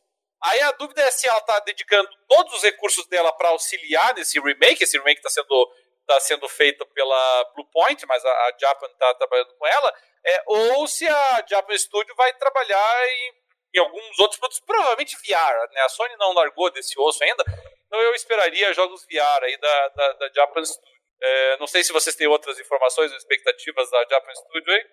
Aí 0.42 0.60
a 0.60 0.72
dúvida 0.72 1.02
é 1.02 1.10
se 1.10 1.26
ela 1.28 1.38
está 1.38 1.58
dedicando 1.60 2.08
todos 2.28 2.54
os 2.54 2.62
recursos 2.62 3.06
dela 3.06 3.32
para 3.32 3.48
auxiliar 3.48 4.14
nesse 4.14 4.38
remake. 4.38 4.84
Esse 4.84 4.98
remake 4.98 5.18
está 5.18 5.30
sendo, 5.30 5.72
tá 6.06 6.20
sendo 6.20 6.48
feito 6.48 6.84
pela 6.86 7.44
Bluepoint, 7.54 8.04
mas 8.06 8.24
a, 8.24 8.30
a 8.30 8.52
Japan 8.58 8.86
está 8.86 9.14
trabalhando 9.14 9.54
com 9.54 9.66
ela. 9.66 9.94
É, 10.26 10.42
ou 10.46 10.86
se 10.86 11.06
a 11.06 11.44
Japan 11.48 11.76
Studio 11.76 12.14
vai 12.14 12.32
trabalhar 12.34 13.08
em, 13.08 13.34
em 13.74 13.80
alguns 13.80 14.18
outros 14.18 14.38
produtos, 14.38 14.60
provavelmente 14.60 15.16
VR. 15.16 15.72
Né? 15.72 15.80
A 15.80 15.88
Sony 15.88 16.14
não 16.16 16.32
largou 16.32 16.70
desse 16.70 16.98
osso 16.98 17.24
ainda, 17.24 17.42
então 17.86 18.00
eu 18.00 18.14
esperaria 18.14 18.72
jogos 18.74 19.04
VR 19.04 19.44
aí 19.44 19.56
da, 19.56 19.88
da, 19.88 20.12
da 20.12 20.32
Japan 20.34 20.64
Studio. 20.64 20.93
É, 21.20 21.56
não 21.58 21.66
sei 21.66 21.82
se 21.82 21.92
vocês 21.92 22.16
têm 22.16 22.26
outras 22.26 22.58
informações 22.58 23.10
ou 23.10 23.16
expectativas 23.16 23.90
da 23.90 24.04
Japan 24.10 24.34
Studio 24.34 24.72
aí. 24.72 24.84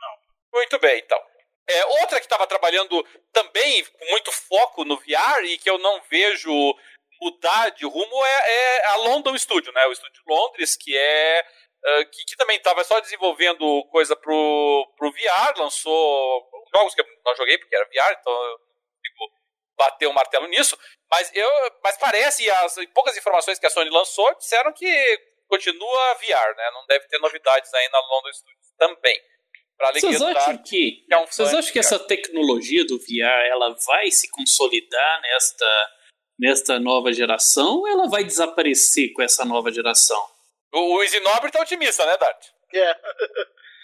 Não. 0.00 0.58
Muito 0.58 0.78
bem, 0.78 0.98
então. 0.98 1.20
É, 1.66 1.84
outra 2.02 2.20
que 2.20 2.26
estava 2.26 2.46
trabalhando 2.46 3.02
também 3.32 3.84
com 3.84 4.04
muito 4.10 4.30
foco 4.30 4.84
no 4.84 4.96
VR 4.98 5.44
e 5.44 5.58
que 5.58 5.68
eu 5.68 5.78
não 5.78 6.00
vejo 6.10 6.52
mudar 7.20 7.70
de 7.70 7.86
rumo 7.86 8.24
é, 8.24 8.50
é 8.50 8.86
a 8.88 8.96
London 8.96 9.36
Studio, 9.38 9.72
né? 9.72 9.86
O 9.86 9.92
estúdio 9.92 10.22
de 10.22 10.32
Londres, 10.32 10.76
que 10.76 10.96
é 10.96 11.46
uh, 11.84 12.10
que, 12.10 12.24
que, 12.24 12.36
também 12.36 12.56
estava 12.56 12.84
só 12.84 13.00
desenvolvendo 13.00 13.84
coisa 13.84 14.14
pro, 14.14 14.92
pro 14.96 15.10
VR, 15.10 15.58
lançou 15.58 16.50
jogos 16.74 16.94
que 16.94 17.00
eu 17.00 17.06
não 17.24 17.34
joguei 17.34 17.56
porque 17.56 17.74
era 17.74 17.86
VR, 17.86 18.18
então 18.20 18.32
eu 18.32 18.58
consigo 18.58 19.32
bater 19.78 20.06
o 20.06 20.10
um 20.10 20.14
martelo 20.14 20.46
nisso. 20.48 20.78
Mas 21.10 21.30
eu, 21.34 21.50
mas 21.82 21.96
parece 21.96 22.50
as 22.50 22.74
poucas 22.92 23.16
informações 23.16 23.58
que 23.58 23.66
a 23.66 23.70
Sony 23.70 23.90
lançou 23.90 24.34
disseram 24.34 24.72
que 24.72 25.33
continua 25.54 26.14
VR, 26.14 26.56
né? 26.56 26.70
Não 26.72 26.84
deve 26.86 27.06
ter 27.06 27.18
novidades 27.18 27.72
aí 27.72 27.88
na 27.90 28.00
London 28.00 28.32
Studios 28.32 28.72
também. 28.76 29.20
Vocês 29.92 30.22
acham 30.22 30.58
que, 30.58 31.04
que 31.04 31.06
é 31.10 31.18
um 31.18 31.26
vocês 31.26 31.52
acham 31.52 31.72
que 31.72 31.78
essa 31.78 31.98
tecnologia 31.98 32.86
do 32.86 32.98
VR 32.98 33.46
ela 33.50 33.74
vai 33.86 34.10
se 34.10 34.30
consolidar 34.30 35.20
nesta, 35.20 35.90
nesta 36.38 36.78
nova 36.78 37.12
geração 37.12 37.78
ou 37.78 37.88
ela 37.88 38.08
vai 38.08 38.22
desaparecer 38.24 39.12
com 39.12 39.22
essa 39.22 39.44
nova 39.44 39.72
geração? 39.72 40.30
O, 40.72 40.96
o 40.96 41.02
Isinobre 41.02 41.50
tá 41.50 41.60
otimista, 41.60 42.06
né, 42.06 42.16
Dart? 42.16 42.46
É. 42.72 42.96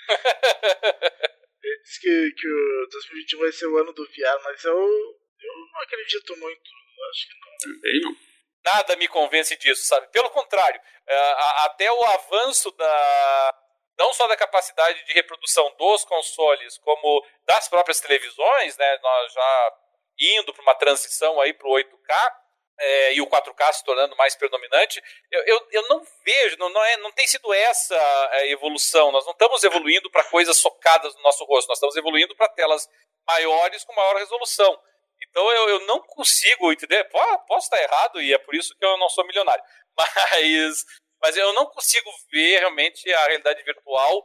Ele 1.63 1.83
disse 1.83 2.01
que, 2.01 2.33
que 2.37 2.49
o 2.49 2.89
2021 2.91 3.39
vai 3.41 3.53
ser 3.53 3.67
o 3.67 3.79
ano 3.79 3.93
do 3.93 4.05
VR, 4.05 4.43
mas 4.45 4.65
eu, 4.65 4.73
eu 4.73 5.55
não 5.73 5.81
acredito 5.83 6.37
muito. 6.37 6.71
Acho 7.11 7.29
que 7.29 7.35
não. 7.35 7.75
Também 7.75 8.01
não 8.03 8.30
nada 8.65 8.97
me 8.97 9.09
convence 9.09 9.57
disso, 9.57 9.87
sabe? 9.87 10.09
Pelo 10.09 10.31
contrário, 10.31 10.81
é, 11.07 11.35
até 11.65 11.91
o 11.91 12.05
avanço 12.05 12.71
da 12.73 13.55
não 13.99 14.15
só 14.15 14.27
da 14.27 14.37
capacidade 14.37 15.05
de 15.05 15.13
reprodução 15.13 15.75
dos 15.77 16.05
consoles, 16.07 16.79
como 16.79 17.23
das 17.45 17.69
próprias 17.69 18.01
televisões, 18.01 18.77
né? 18.79 18.99
Nós 19.03 19.33
já 19.33 19.73
indo 20.19 20.55
para 20.55 20.63
uma 20.63 20.75
transição 20.75 21.39
aí 21.41 21.53
para 21.53 21.69
o 21.69 21.73
8K 21.73 22.35
é, 22.81 23.15
e 23.15 23.21
o 23.21 23.27
4K 23.27 23.73
se 23.75 23.85
tornando 23.85 24.17
mais 24.17 24.35
predominante, 24.35 25.03
eu, 25.31 25.45
eu, 25.45 25.69
eu 25.71 25.89
não 25.89 26.03
vejo, 26.25 26.57
não, 26.57 26.71
não, 26.71 26.83
é, 26.83 26.97
não 26.97 27.13
tem 27.13 27.27
sido 27.27 27.53
essa 27.53 27.95
a 28.33 28.47
evolução. 28.47 29.13
Nós 29.13 29.25
não 29.27 29.33
estamos 29.33 29.63
evoluindo 29.63 30.11
para 30.11 30.25
coisas 30.25 30.57
socadas 30.57 31.15
no 31.15 31.23
nosso 31.23 31.45
rosto, 31.45 31.69
nós 31.69 31.77
estamos 31.77 31.97
evoluindo 31.97 32.35
para 32.35 32.49
telas 32.49 32.89
maiores 33.27 33.85
com 33.85 33.95
maior 33.95 34.17
resolução. 34.17 34.81
Então 35.29 35.51
eu, 35.53 35.69
eu 35.69 35.81
não 35.87 36.01
consigo 36.01 36.73
entender. 36.73 37.05
Posso 37.47 37.67
estar 37.67 37.83
errado 37.83 38.21
e 38.21 38.33
é 38.33 38.39
por 38.39 38.55
isso 38.55 38.75
que 38.77 38.85
eu 38.85 38.97
não 38.99 39.09
sou 39.09 39.27
milionário. 39.27 39.63
Mas, 39.97 40.85
mas 41.21 41.37
eu 41.37 41.53
não 41.53 41.67
consigo 41.67 42.11
ver 42.33 42.61
realmente 42.61 43.13
a 43.13 43.27
realidade 43.27 43.63
virtual 43.65 44.25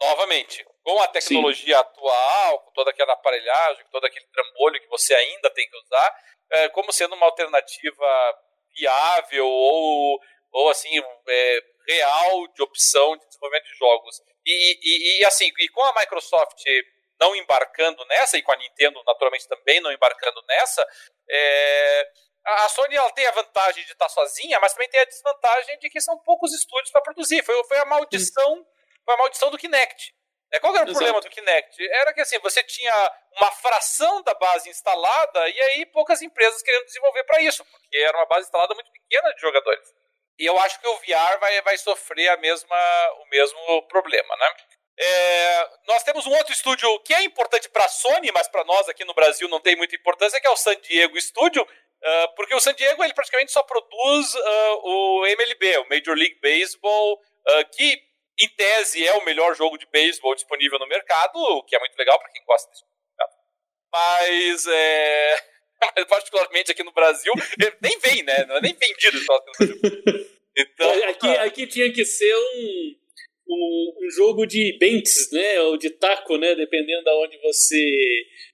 novamente. 0.00 0.66
Com 0.82 1.00
a 1.00 1.06
tecnologia 1.06 1.76
Sim. 1.76 1.80
atual, 1.80 2.58
com 2.60 2.72
toda 2.72 2.90
aquela 2.90 3.12
aparelhagem, 3.12 3.84
com 3.84 3.90
todo 3.90 4.06
aquele 4.06 4.26
trambolho 4.26 4.80
que 4.80 4.88
você 4.88 5.14
ainda 5.14 5.48
tem 5.50 5.68
que 5.68 5.76
usar, 5.76 6.16
é, 6.50 6.68
como 6.70 6.92
sendo 6.92 7.14
uma 7.14 7.26
alternativa 7.26 8.38
viável 8.74 9.46
ou, 9.46 10.20
ou 10.50 10.70
assim, 10.70 10.90
é, 11.28 11.60
real 11.86 12.48
de 12.48 12.62
opção 12.62 13.16
de 13.16 13.26
desenvolvimento 13.26 13.64
de 13.64 13.78
jogos. 13.78 14.20
E, 14.44 14.78
e, 14.82 15.20
e 15.20 15.24
assim, 15.24 15.52
e 15.56 15.68
com 15.68 15.82
a 15.82 16.00
Microsoft 16.00 16.64
não 17.22 17.36
embarcando 17.36 18.04
nessa, 18.06 18.36
e 18.36 18.42
com 18.42 18.52
a 18.52 18.56
Nintendo 18.56 19.00
naturalmente 19.06 19.46
também 19.46 19.80
não 19.80 19.92
embarcando 19.92 20.42
nessa, 20.48 20.84
é, 21.30 22.10
a 22.44 22.68
Sony 22.68 22.96
ela 22.96 23.10
tem 23.12 23.24
a 23.26 23.30
vantagem 23.30 23.84
de 23.84 23.92
estar 23.92 24.08
sozinha, 24.08 24.58
mas 24.58 24.72
também 24.72 24.88
tem 24.88 25.00
a 25.00 25.04
desvantagem 25.04 25.78
de 25.78 25.88
que 25.88 26.00
são 26.00 26.18
poucos 26.18 26.52
estúdios 26.52 26.90
para 26.90 27.02
produzir. 27.02 27.44
Foi, 27.44 27.64
foi 27.64 27.78
a 27.78 27.84
maldição, 27.84 28.66
foi 29.04 29.14
a 29.14 29.18
maldição 29.18 29.50
do 29.50 29.58
Kinect. 29.58 30.12
É, 30.52 30.58
qual 30.58 30.74
era 30.74 30.84
o 30.84 30.90
Exato. 30.90 30.98
problema 30.98 31.20
do 31.20 31.30
Kinect? 31.30 31.88
Era 31.92 32.12
que 32.12 32.20
assim, 32.20 32.38
você 32.40 32.62
tinha 32.64 33.12
uma 33.36 33.52
fração 33.52 34.22
da 34.22 34.34
base 34.34 34.68
instalada 34.68 35.48
e 35.48 35.60
aí 35.60 35.86
poucas 35.86 36.20
empresas 36.20 36.60
querendo 36.62 36.84
desenvolver 36.84 37.24
para 37.24 37.40
isso, 37.40 37.64
porque 37.64 37.98
era 37.98 38.18
uma 38.18 38.26
base 38.26 38.46
instalada 38.46 38.74
muito 38.74 38.90
pequena 38.90 39.32
de 39.32 39.40
jogadores. 39.40 39.88
E 40.38 40.44
eu 40.44 40.58
acho 40.58 40.80
que 40.80 40.88
o 40.88 40.96
VR 40.96 41.38
vai, 41.38 41.62
vai 41.62 41.78
sofrer 41.78 42.28
a 42.30 42.36
mesma, 42.36 42.76
o 43.20 43.28
mesmo 43.28 43.82
problema, 43.86 44.36
né? 44.36 44.54
É, 45.04 45.68
nós 45.88 46.04
temos 46.04 46.26
um 46.28 46.30
outro 46.30 46.52
estúdio 46.52 46.88
que 47.00 47.12
é 47.12 47.24
importante 47.24 47.68
para 47.68 47.86
a 47.86 47.88
Sony, 47.88 48.30
mas 48.30 48.46
para 48.46 48.62
nós 48.62 48.88
aqui 48.88 49.04
no 49.04 49.14
Brasil 49.14 49.48
não 49.48 49.60
tem 49.60 49.74
muita 49.74 49.96
importância, 49.96 50.40
que 50.40 50.46
é 50.46 50.50
o 50.50 50.56
San 50.56 50.76
Diego 50.76 51.20
Studio, 51.20 51.62
uh, 51.62 52.34
porque 52.36 52.54
o 52.54 52.60
San 52.60 52.72
Diego 52.72 53.02
ele 53.02 53.12
praticamente 53.12 53.50
só 53.50 53.64
produz 53.64 54.32
uh, 54.32 54.80
o 54.84 55.26
MLB, 55.26 55.78
o 55.78 55.88
Major 55.88 56.14
League 56.14 56.38
Baseball, 56.40 57.14
uh, 57.14 57.76
que 57.76 58.00
em 58.40 58.48
tese 58.50 59.04
é 59.04 59.12
o 59.14 59.24
melhor 59.24 59.56
jogo 59.56 59.76
de 59.76 59.86
beisebol 59.86 60.36
disponível 60.36 60.78
no 60.78 60.86
mercado, 60.86 61.36
o 61.36 61.64
que 61.64 61.74
é 61.74 61.80
muito 61.80 61.96
legal 61.96 62.16
para 62.20 62.30
quem 62.30 62.44
gosta 62.44 62.70
desse 62.70 62.84
mercado. 62.84 63.36
Mas, 63.92 64.66
é, 64.68 65.36
particularmente 66.08 66.70
aqui 66.70 66.84
no 66.84 66.92
Brasil, 66.92 67.32
nem 67.82 67.98
vem, 67.98 68.22
né? 68.22 68.44
Não 68.46 68.58
é 68.58 68.60
nem 68.60 68.74
vendido. 68.74 69.18
Então, 70.54 71.08
aqui, 71.08 71.28
aqui 71.38 71.66
tinha 71.66 71.90
que 71.90 72.04
ser 72.04 72.36
um 72.36 72.94
um, 73.48 73.94
um, 74.00 74.10
jogo 74.10 74.46
de 74.46 74.76
bentes, 74.78 75.30
né? 75.32 75.60
Ou 75.62 75.76
de 75.76 75.90
taco, 75.90 76.36
né? 76.36 76.54
Dependendo 76.54 77.04
de 77.04 77.10
onde 77.10 77.38
você 77.38 77.84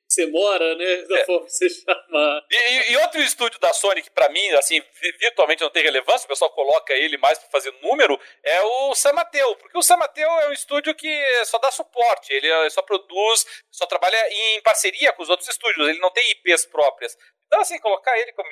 você 0.09 0.27
mora, 0.27 0.75
né? 0.75 0.97
Da 1.03 1.19
é. 1.19 1.25
forma 1.27 1.45
que 1.45 1.53
você 1.53 1.69
chama. 1.69 2.47
E, 2.51 2.93
e, 2.93 2.97
outro 2.97 3.21
estúdio 3.21 3.61
da 3.61 3.73
Sony 3.75 4.03
que 4.03 4.11
para 4.11 4.31
mim, 4.31 4.49
assim, 4.53 4.81
virtualmente 5.21 5.63
não 5.63 5.71
tem 5.71 5.83
relevância, 5.83 6.25
o 6.25 6.29
pessoal 6.29 6.51
coloca 6.53 6.95
ele 6.95 7.19
mais 7.19 7.39
para 7.39 7.51
fazer 7.51 7.71
número, 7.83 8.19
é 8.43 8.63
o 8.63 8.95
San 8.95 9.13
Mateo, 9.13 9.55
porque 9.57 9.77
o 9.77 9.83
San 9.83 9.99
Mateo 9.99 10.29
é 10.29 10.49
um 10.49 10.53
estúdio 10.53 10.95
que 10.95 11.45
só 11.45 11.59
dá 11.59 11.71
suporte, 11.71 12.33
ele 12.33 12.49
só 12.71 12.81
produz, 12.81 13.45
só 13.71 13.85
trabalha 13.85 14.17
em 14.31 14.63
parceria 14.63 15.13
com 15.13 15.23
os 15.23 15.29
outros 15.29 15.49
estúdios, 15.49 15.89
ele 15.89 16.01
não 16.01 16.11
tem 16.11 16.31
IPs 16.31 16.65
próprias. 16.67 17.15
Então, 17.47 17.61
assim, 17.61 17.79
colocar 17.79 18.19
ele 18.19 18.33
como 18.33 18.49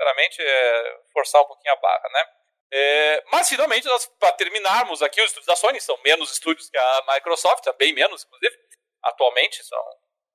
sinceramente, 0.00 0.40
é 0.40 0.98
forçar 1.12 1.42
um 1.42 1.46
pouquinho 1.46 1.74
a 1.74 1.76
barra, 1.76 2.08
né? 2.12 2.24
É, 2.72 3.24
mas 3.32 3.48
finalmente, 3.48 3.88
para 4.18 4.32
terminarmos 4.32 5.02
aqui, 5.02 5.20
os 5.20 5.26
estúdios 5.26 5.46
da 5.46 5.56
Sony 5.56 5.80
são 5.80 5.98
menos 6.04 6.30
estúdios 6.30 6.70
que 6.70 6.78
a 6.78 7.04
Microsoft, 7.14 7.64
bem 7.76 7.92
menos, 7.92 8.24
inclusive, 8.24 8.56
atualmente, 9.02 9.64
são 9.64 9.78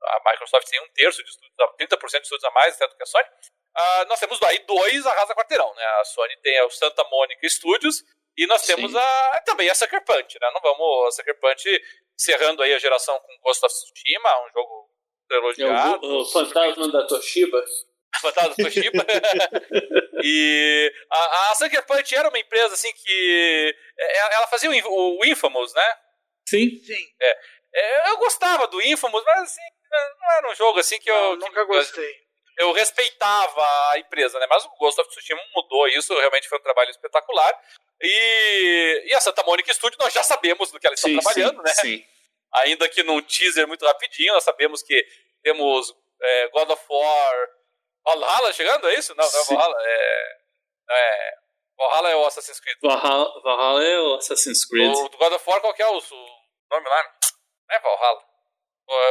a 0.04 0.32
Microsoft 0.32 0.68
tem 0.70 0.82
um 0.82 0.90
terço 0.90 1.24
de 1.24 1.30
estúdios, 1.30 1.54
30% 1.80 2.12
de 2.12 2.24
estúdios 2.24 2.44
a 2.44 2.52
mais 2.52 2.76
até 2.76 2.88
do 2.88 2.96
que 2.96 3.04
a 3.04 3.06
Sony. 3.06 3.26
Uh, 3.78 4.08
nós 4.08 4.20
temos 4.20 4.42
aí 4.44 4.60
dois 4.60 5.06
arrasa 5.06 5.36
quarteirão, 5.36 5.74
né? 5.74 5.86
A 6.00 6.06
Sony 6.06 6.38
tem 6.38 6.62
o 6.64 6.70
Santa 6.70 7.04
Monica 7.06 7.50
Studios 7.50 8.04
e 8.38 8.46
nós 8.48 8.66
temos 8.66 8.96
a, 8.96 9.44
também 9.46 9.70
a 9.70 9.76
Sucker 9.76 10.04
Punch, 10.04 10.38
né? 10.40 10.52
Não 10.54 10.62
vamos 10.62 11.08
a 11.08 11.12
Sucker 11.12 11.40
Punch 11.40 11.82
encerrando 12.18 12.62
aí 12.62 12.74
a 12.74 12.80
geração 12.80 13.20
com 13.20 13.38
Ghost 13.44 13.66
of 13.66 13.74
Tsushima, 13.74 14.46
um 14.46 14.52
jogo 14.54 14.90
elogiado. 15.32 16.06
É 16.06 16.10
o, 16.10 16.22
o 16.22 16.26
Fantasma 16.26 16.90
da 16.90 17.06
Toshiba. 17.06 17.64
Fantasma 18.20 18.56
da 18.56 18.64
Toshiba. 18.64 19.06
e 20.24 20.94
a, 21.12 21.52
a 21.52 21.56
Sucker 21.56 21.86
Punch 21.86 22.16
era 22.16 22.30
uma 22.30 22.40
empresa 22.40 22.74
assim 22.74 22.92
que 22.94 23.76
é, 23.98 24.18
ela 24.36 24.48
fazia 24.48 24.70
o, 24.70 25.20
o 25.20 25.26
Infamous, 25.26 25.74
né? 25.74 25.98
Sim. 26.48 26.80
Sim. 26.84 27.08
É. 27.22 27.38
É, 27.76 28.10
eu 28.10 28.18
gostava 28.18 28.68
do 28.68 28.82
Infamous, 28.82 29.24
mas 29.26 29.44
assim, 29.44 29.62
não 30.22 30.32
era 30.38 30.52
um 30.52 30.56
jogo 30.56 30.80
assim 30.80 30.98
que 31.00 31.10
eu. 31.10 31.36
Não, 31.36 31.48
nunca 31.48 31.64
gostei. 31.66 32.26
Eu, 32.58 32.72
respeitava 32.72 33.92
a 33.92 34.00
empresa, 34.00 34.40
né? 34.40 34.48
Mas 34.50 34.64
o 34.64 34.70
Ghost 34.78 35.00
of 35.02 35.10
Tsushima 35.10 35.42
mudou 35.54 35.90
isso, 35.90 36.18
realmente 36.18 36.48
foi 36.48 36.58
um 36.58 36.64
trabalho 36.64 36.90
espetacular. 36.90 37.54
E, 38.02 39.04
e 39.08 39.14
a 39.14 39.20
Santa 39.20 39.44
Monica 39.44 39.74
Studio 39.74 39.98
nós 40.00 40.14
já 40.14 40.24
sabemos 40.24 40.72
do 40.72 40.80
que 40.80 40.88
ela 40.88 40.94
está 40.94 41.10
sim, 41.10 41.20
trabalhando, 41.20 41.58
sim, 41.58 41.64
né? 41.64 41.74
Sim. 41.74 42.06
Ainda 42.54 42.88
que 42.88 43.04
num 43.04 43.22
teaser 43.22 43.68
muito 43.68 43.86
rapidinho, 43.86 44.34
nós 44.34 44.44
sabemos 44.44 44.82
que 44.82 45.06
temos 45.44 45.94
é, 46.22 46.48
God 46.50 46.70
of 46.70 46.84
War. 46.90 47.50
Valhalla 48.06 48.54
chegando, 48.54 48.88
é 48.88 48.96
isso? 48.96 49.16
Não, 49.16 49.30
não 49.30 49.42
é 49.42 49.44
Valhalla. 49.44 49.76
É, 49.80 50.38
é, 50.92 51.34
Valhalla 51.78 52.10
é 52.10 52.16
o 52.16 52.26
Assassin's 52.26 52.60
Creed. 52.60 52.78
Valhalla, 52.82 53.42
Valhalla 53.42 53.84
é 53.84 54.00
o 54.00 54.16
Assassin's 54.16 54.66
Creed. 54.66 54.94
O 54.94 55.10
do 55.10 55.18
God 55.18 55.34
of 55.34 55.50
War, 55.50 55.62
qual 55.62 55.74
que 55.74 55.82
é 55.82 55.88
o, 55.88 55.98
o 55.98 56.68
nome 56.72 56.90
lá? 56.90 57.04
Não 57.70 57.76
é 57.76 57.80
Valhalla. 57.80 58.24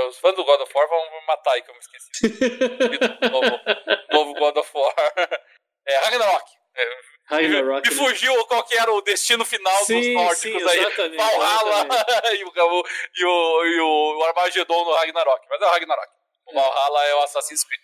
Os 0.09 0.19
fãs 0.19 0.37
do 0.37 0.45
God 0.45 0.61
of 0.61 0.73
War 0.73 0.89
vão 0.89 1.11
me 1.11 1.27
matar 1.27 1.55
aí 1.55 1.62
que 1.62 1.71
eu 1.71 1.75
me 1.75 1.81
esqueci. 1.81 2.11
novo, 3.31 3.61
novo 4.12 4.35
God 4.35 4.57
of 4.57 4.71
War. 4.75 4.95
É 5.87 5.97
Ragnarok. 5.99 6.51
É, 6.75 6.99
Ragnarok. 7.27 7.87
Me, 7.87 7.95
me 7.95 8.01
fugiu 8.01 8.47
qual 8.47 8.65
que 8.65 8.75
era 8.75 8.91
o 8.91 9.03
destino 9.03 9.45
final 9.45 9.85
sim, 9.85 10.01
dos 10.01 10.15
nórdicos 10.15 10.41
sim, 10.41 10.57
aí. 10.57 11.16
Valhalla 11.16 11.87
e, 12.33 12.43
o, 12.43 12.53
e, 13.15 13.25
o, 13.27 13.65
e 13.66 13.81
o 13.81 14.25
Armagedon 14.25 14.83
no 14.83 14.95
Ragnarok. 14.95 15.47
Mas 15.51 15.61
é 15.61 15.66
o 15.66 15.69
Ragnarok. 15.69 16.11
O 16.47 16.55
Valhalla 16.55 17.05
é 17.05 17.15
o 17.16 17.19
Assassin's 17.25 17.65
Creed. 17.65 17.84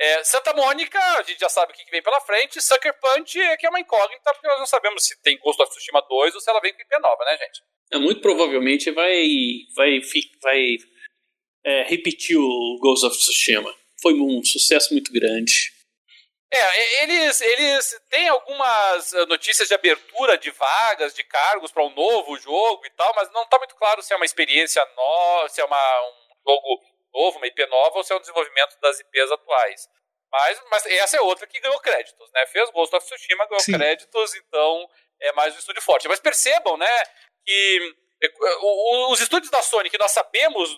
É, 0.00 0.24
Santa 0.24 0.54
Mônica, 0.54 0.98
a 0.98 1.22
gente 1.22 1.38
já 1.38 1.48
sabe 1.50 1.72
o 1.72 1.76
que 1.76 1.90
vem 1.90 2.02
pela 2.02 2.22
frente. 2.22 2.58
Sucker 2.62 2.98
Punch 2.98 3.38
é 3.38 3.54
que 3.58 3.66
é 3.66 3.68
uma 3.68 3.80
incógnita, 3.80 4.32
porque 4.32 4.48
nós 4.48 4.58
não 4.58 4.66
sabemos 4.66 5.04
se 5.04 5.20
tem 5.20 5.38
Ghost 5.38 5.62
of 5.62 5.70
Tsushima 5.70 6.00
2 6.08 6.34
ou 6.34 6.40
se 6.40 6.48
ela 6.48 6.58
vem 6.60 6.72
com 6.72 6.80
IP 6.80 6.98
nova, 7.00 7.22
né, 7.26 7.36
gente? 7.36 7.62
É, 7.92 7.98
muito 7.98 8.22
provavelmente 8.22 8.90
vai, 8.90 9.28
vai, 9.76 10.00
vai 10.42 10.76
é, 11.66 11.82
repetir 11.82 12.38
o 12.38 12.78
Ghost 12.80 13.04
of 13.04 13.18
Tsushima. 13.18 13.74
Foi 14.00 14.14
um 14.14 14.42
sucesso 14.42 14.94
muito 14.94 15.12
grande. 15.12 15.70
É, 16.52 17.02
eles, 17.04 17.40
eles 17.42 18.00
têm 18.08 18.26
algumas 18.26 19.12
eh, 19.12 19.26
notícias 19.26 19.68
de 19.68 19.74
abertura 19.74 20.36
de 20.36 20.50
vagas, 20.50 21.14
de 21.14 21.22
cargos 21.22 21.70
para 21.70 21.84
um 21.84 21.94
novo 21.94 22.36
jogo 22.38 22.84
e 22.84 22.90
tal, 22.90 23.12
mas 23.14 23.30
não 23.32 23.44
está 23.44 23.56
muito 23.58 23.76
claro 23.76 24.02
se 24.02 24.12
é 24.12 24.16
uma 24.16 24.24
experiência 24.24 24.84
nova, 24.96 25.48
se 25.48 25.60
é 25.60 25.64
uma, 25.64 25.76
um 25.76 26.50
jogo 26.50 26.82
novo, 27.12 27.38
uma 27.38 27.46
IP 27.46 27.66
nova, 27.66 27.98
ou 27.98 28.04
se 28.04 28.12
é 28.12 28.16
um 28.16 28.20
desenvolvimento 28.20 28.78
das 28.80 29.00
IPs 29.00 29.30
atuais. 29.32 29.88
Mas, 30.30 30.62
mas 30.70 30.86
essa 30.86 31.16
é 31.16 31.20
outra 31.20 31.46
que 31.46 31.60
ganhou 31.60 31.80
créditos, 31.80 32.30
né? 32.32 32.46
Fez 32.46 32.70
Ghost 32.70 32.94
of 32.94 33.04
Tsushima, 33.04 33.46
ganhou 33.46 33.60
Sim. 33.60 33.72
créditos, 33.72 34.34
então 34.36 34.88
é 35.20 35.32
mais 35.32 35.54
um 35.54 35.58
estúdio 35.58 35.82
forte. 35.82 36.06
Mas 36.06 36.20
percebam, 36.20 36.76
né, 36.76 37.04
que 37.44 37.96
eh, 38.22 38.32
os 39.08 39.20
estúdios 39.20 39.50
da 39.50 39.62
Sony 39.62 39.90
que 39.90 39.98
nós 39.98 40.12
sabemos 40.12 40.70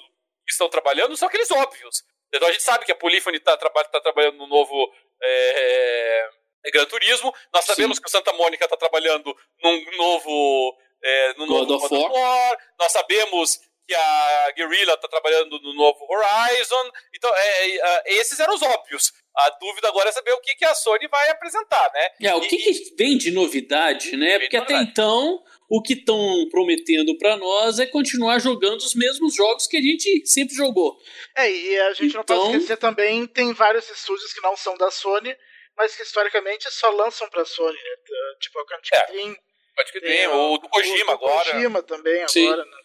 que 0.46 0.52
estão 0.52 0.68
trabalhando 0.68 1.16
são 1.16 1.28
aqueles 1.28 1.50
óbvios. 1.50 2.02
Então 2.32 2.48
a 2.48 2.52
gente 2.52 2.62
sabe 2.62 2.86
que 2.86 2.92
a 2.92 2.96
Polyphony 2.96 3.36
está 3.36 3.56
tá 3.56 4.00
trabalhando 4.00 4.38
no 4.38 4.46
novo 4.46 4.92
é, 5.22 6.28
é, 6.64 6.70
Gran 6.70 6.86
Turismo, 6.86 7.34
nós 7.52 7.64
sabemos 7.64 7.96
Sim. 7.96 8.02
que 8.02 8.08
o 8.08 8.10
Santa 8.10 8.32
Mônica 8.32 8.64
está 8.64 8.76
trabalhando 8.76 9.36
num 9.62 9.96
novo, 9.96 10.78
é, 11.02 11.34
no 11.34 11.46
God 11.46 11.68
novo 11.68 11.84
of 11.84 11.94
War. 11.94 12.12
War, 12.12 12.58
nós 12.78 12.92
sabemos 12.92 13.60
que 13.86 13.94
a 13.94 14.52
Guerrilla 14.56 14.94
está 14.94 15.08
trabalhando 15.08 15.58
no 15.60 15.74
novo 15.74 16.06
Horizon. 16.08 16.90
Então, 17.14 17.30
é, 17.34 17.76
é, 17.76 18.14
esses 18.14 18.38
eram 18.38 18.54
os 18.54 18.62
óbvios. 18.62 19.12
A 19.34 19.50
dúvida 19.58 19.88
agora 19.88 20.10
é 20.10 20.12
saber 20.12 20.32
o 20.32 20.40
que, 20.40 20.54
que 20.54 20.64
a 20.64 20.74
Sony 20.74 21.08
vai 21.08 21.30
apresentar, 21.30 21.90
né? 21.94 22.08
É, 22.22 22.34
o 22.34 22.42
e, 22.42 22.48
que, 22.48 22.56
que 22.56 22.94
vem 22.96 23.16
de 23.16 23.30
novidade, 23.30 24.16
né? 24.16 24.38
Porque 24.38 24.56
até 24.56 24.74
então, 24.74 25.42
o 25.68 25.80
que 25.80 25.94
estão 25.94 26.46
prometendo 26.50 27.16
para 27.16 27.36
nós 27.36 27.78
é 27.78 27.86
continuar 27.86 28.38
jogando 28.38 28.80
os 28.80 28.94
mesmos 28.94 29.34
jogos 29.34 29.66
que 29.66 29.78
a 29.78 29.80
gente 29.80 30.26
sempre 30.26 30.54
jogou. 30.54 30.98
É, 31.36 31.50
e 31.50 31.80
a 31.80 31.92
gente 31.94 32.16
então... 32.16 32.18
não 32.18 32.24
pode 32.24 32.40
então 32.40 32.54
esquecer 32.56 32.76
também, 32.76 33.26
tem 33.26 33.52
vários 33.54 33.88
estúdios 33.88 34.32
que 34.34 34.42
não 34.42 34.54
são 34.54 34.76
da 34.76 34.90
Sony, 34.90 35.34
mas 35.76 35.96
que 35.96 36.02
historicamente 36.02 36.70
só 36.70 36.90
lançam 36.90 37.28
pra 37.30 37.44
Sony, 37.46 37.76
né? 37.76 37.96
Tipo, 38.38 38.60
o 38.60 38.66
Quantic 38.66 38.94
é. 38.94 39.06
Dream. 39.06 39.36
Quantic 39.74 40.00
Dream, 40.02 40.52
o 40.52 40.58
do 40.58 40.68
Kojima 40.68 40.94
o 40.94 41.06
do 41.06 41.12
agora. 41.12 41.52
Kojima 41.52 41.82
também 41.82 42.28
Sim. 42.28 42.48
agora, 42.48 42.64
né? 42.66 42.81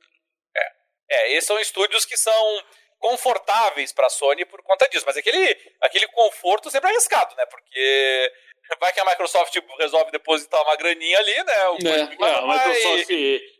É, 1.10 1.34
esses 1.34 1.46
são 1.46 1.60
estúdios 1.60 2.06
que 2.06 2.18
são 2.18 2.64
confortáveis 3.00 3.94
para 3.94 4.08
a 4.08 4.10
Sony 4.10 4.46
por 4.46 4.62
conta 4.64 4.88
disso, 4.90 5.06
mas 5.06 5.18
aquele, 5.18 5.58
aquele 5.82 6.08
conforto 6.08 6.70
sempre 6.70 6.90
é 6.90 6.94
arriscado, 6.94 7.36
né? 7.36 7.46
Porque 7.46 8.34
vai 8.80 8.92
que 8.94 9.00
a 9.00 9.06
Microsoft 9.06 9.56
resolve 9.80 10.12
depositar 10.12 10.62
uma 10.64 10.76
graninha 10.76 11.18
ali, 11.20 11.44
né? 11.44 11.68
O 11.70 11.88
é, 11.88 12.00
é, 12.00 12.34
a 12.34 12.42
Microsoft 12.42 13.12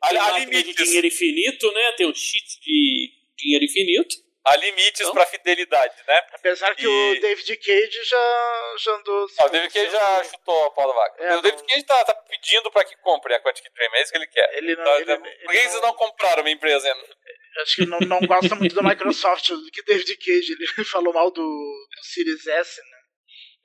a 0.02 0.40
limites. 0.40 0.76
de 0.76 0.84
dinheiro 0.84 1.08
infinito, 1.08 1.72
né? 1.72 1.92
Tem 1.94 2.08
um 2.08 2.14
cheat 2.14 2.60
de 2.62 3.12
dinheiro 3.38 3.66
infinito. 3.66 4.28
Há 4.46 4.56
limites 4.56 5.02
então, 5.02 5.14
para 5.14 5.26
fidelidade, 5.26 5.94
né? 6.08 6.22
Apesar 6.32 6.74
que 6.74 6.86
e... 6.86 6.88
o 6.88 7.20
David 7.20 7.58
Cage 7.58 8.04
já, 8.06 8.76
já 8.80 8.92
andou. 8.94 9.28
Não, 9.38 9.46
o 9.46 9.50
David 9.50 9.74
Cage 9.74 9.92
já 9.92 10.24
chutou 10.24 10.66
a 10.66 10.72
pau 10.72 10.88
da 10.88 10.94
vaga. 10.94 11.16
É, 11.20 11.36
o 11.36 11.42
David 11.42 11.64
Cage 11.66 11.84
tá, 11.84 12.06
tá 12.06 12.14
pedindo 12.14 12.72
para 12.72 12.86
que 12.86 12.96
comprem 12.98 13.36
a 13.36 13.42
Quantic 13.42 13.70
Dream, 13.74 13.94
é 13.96 14.02
isso 14.02 14.12
que 14.12 14.18
ele 14.18 14.28
quer. 14.28 14.50
Ele 14.58 14.76
não, 14.78 15.02
então, 15.02 15.16
ele, 15.16 15.18
por 15.18 15.52
que 15.52 15.70
vocês 15.70 15.82
não 15.82 15.94
compraram 15.94 16.44
uma 16.44 16.50
empresa 16.50 16.88
ainda? 16.88 17.18
Acho 17.62 17.76
que 17.78 17.86
não, 17.86 18.00
não 18.00 18.20
gosta 18.22 18.56
muito 18.56 18.76
da 18.76 18.84
Microsoft 18.84 19.50
do 19.50 19.72
que 19.72 19.84
David 19.84 20.16
Cage. 20.18 20.54
Ele 20.54 20.86
falou 20.86 21.14
mal 21.14 21.32
do, 21.32 21.42
do 21.42 22.04
Series 22.04 22.46
S, 22.46 22.82
né? 22.82 22.98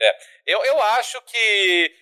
É, 0.01 0.19
eu, 0.47 0.64
eu 0.64 0.82
acho 0.82 1.20
que. 1.23 1.94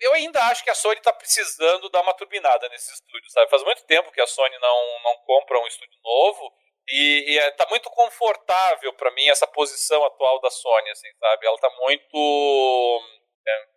Eu 0.00 0.14
ainda 0.14 0.42
acho 0.46 0.64
que 0.64 0.70
a 0.70 0.74
Sony 0.74 0.98
está 0.98 1.12
precisando 1.12 1.90
dar 1.90 2.02
uma 2.02 2.14
turbinada 2.14 2.68
nesse 2.68 2.92
estúdio, 2.92 3.30
sabe? 3.30 3.50
Faz 3.50 3.62
muito 3.64 3.84
tempo 3.84 4.12
que 4.12 4.20
a 4.20 4.26
Sony 4.26 4.56
não, 4.58 5.02
não 5.02 5.16
compra 5.24 5.58
um 5.58 5.66
estúdio 5.66 5.98
novo. 6.02 6.52
E, 6.88 7.32
e 7.32 7.38
é, 7.38 7.54
muito 7.68 7.90
confortável 7.90 8.92
para 8.92 9.10
mim 9.10 9.28
essa 9.28 9.46
posição 9.46 10.04
atual 10.04 10.40
da 10.40 10.50
Sony, 10.50 10.90
assim, 10.90 11.08
sabe? 11.18 11.46
Ela 11.46 11.58
tá 11.58 11.70
muito. 11.80 13.00
É, 13.46 13.75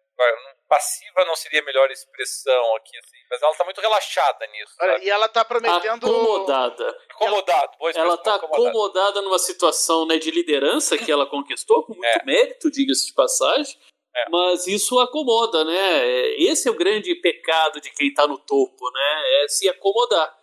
passiva 0.67 1.25
não 1.25 1.35
seria 1.35 1.61
a 1.61 1.65
melhor 1.65 1.89
expressão 1.89 2.75
aqui, 2.75 2.95
assim, 2.97 3.17
mas 3.29 3.41
ela 3.41 3.55
tá 3.55 3.63
muito 3.65 3.81
relaxada 3.81 4.45
nisso. 4.47 4.73
Olha, 4.79 5.03
e 5.03 5.09
ela 5.09 5.27
tá 5.27 5.43
prometendo. 5.43 6.05
Acomodada. 6.05 6.97
Acomodado, 7.09 7.77
Ela 7.95 8.17
tá 8.17 8.35
acomodada. 8.35 8.69
acomodada 8.69 9.21
numa 9.21 9.39
situação 9.39 10.05
né, 10.05 10.17
de 10.17 10.29
liderança 10.29 10.97
que 10.97 11.11
ela 11.11 11.25
conquistou, 11.25 11.83
com 11.83 11.93
muito 11.93 12.05
é. 12.05 12.23
mérito, 12.23 12.69
diga-se 12.69 13.07
de 13.07 13.13
passagem. 13.13 13.75
É. 14.15 14.29
Mas 14.29 14.67
isso 14.67 14.99
acomoda, 14.99 15.63
né? 15.63 16.07
Esse 16.37 16.67
é 16.67 16.71
o 16.71 16.75
grande 16.75 17.13
pecado 17.15 17.79
de 17.81 17.91
quem 17.91 18.13
tá 18.13 18.27
no 18.27 18.37
topo, 18.37 18.91
né? 18.91 19.43
É 19.43 19.47
se 19.47 19.67
acomodar. 19.69 20.35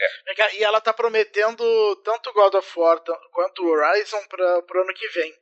É. 0.00 0.56
E 0.56 0.64
ela 0.64 0.80
tá 0.80 0.92
prometendo 0.92 1.96
tanto 2.04 2.32
God 2.32 2.54
of 2.54 2.78
War 2.78 3.00
quanto 3.32 3.66
Horizon 3.66 4.20
para 4.28 4.62
pro 4.62 4.82
ano 4.82 4.94
que 4.94 5.08
vem 5.08 5.41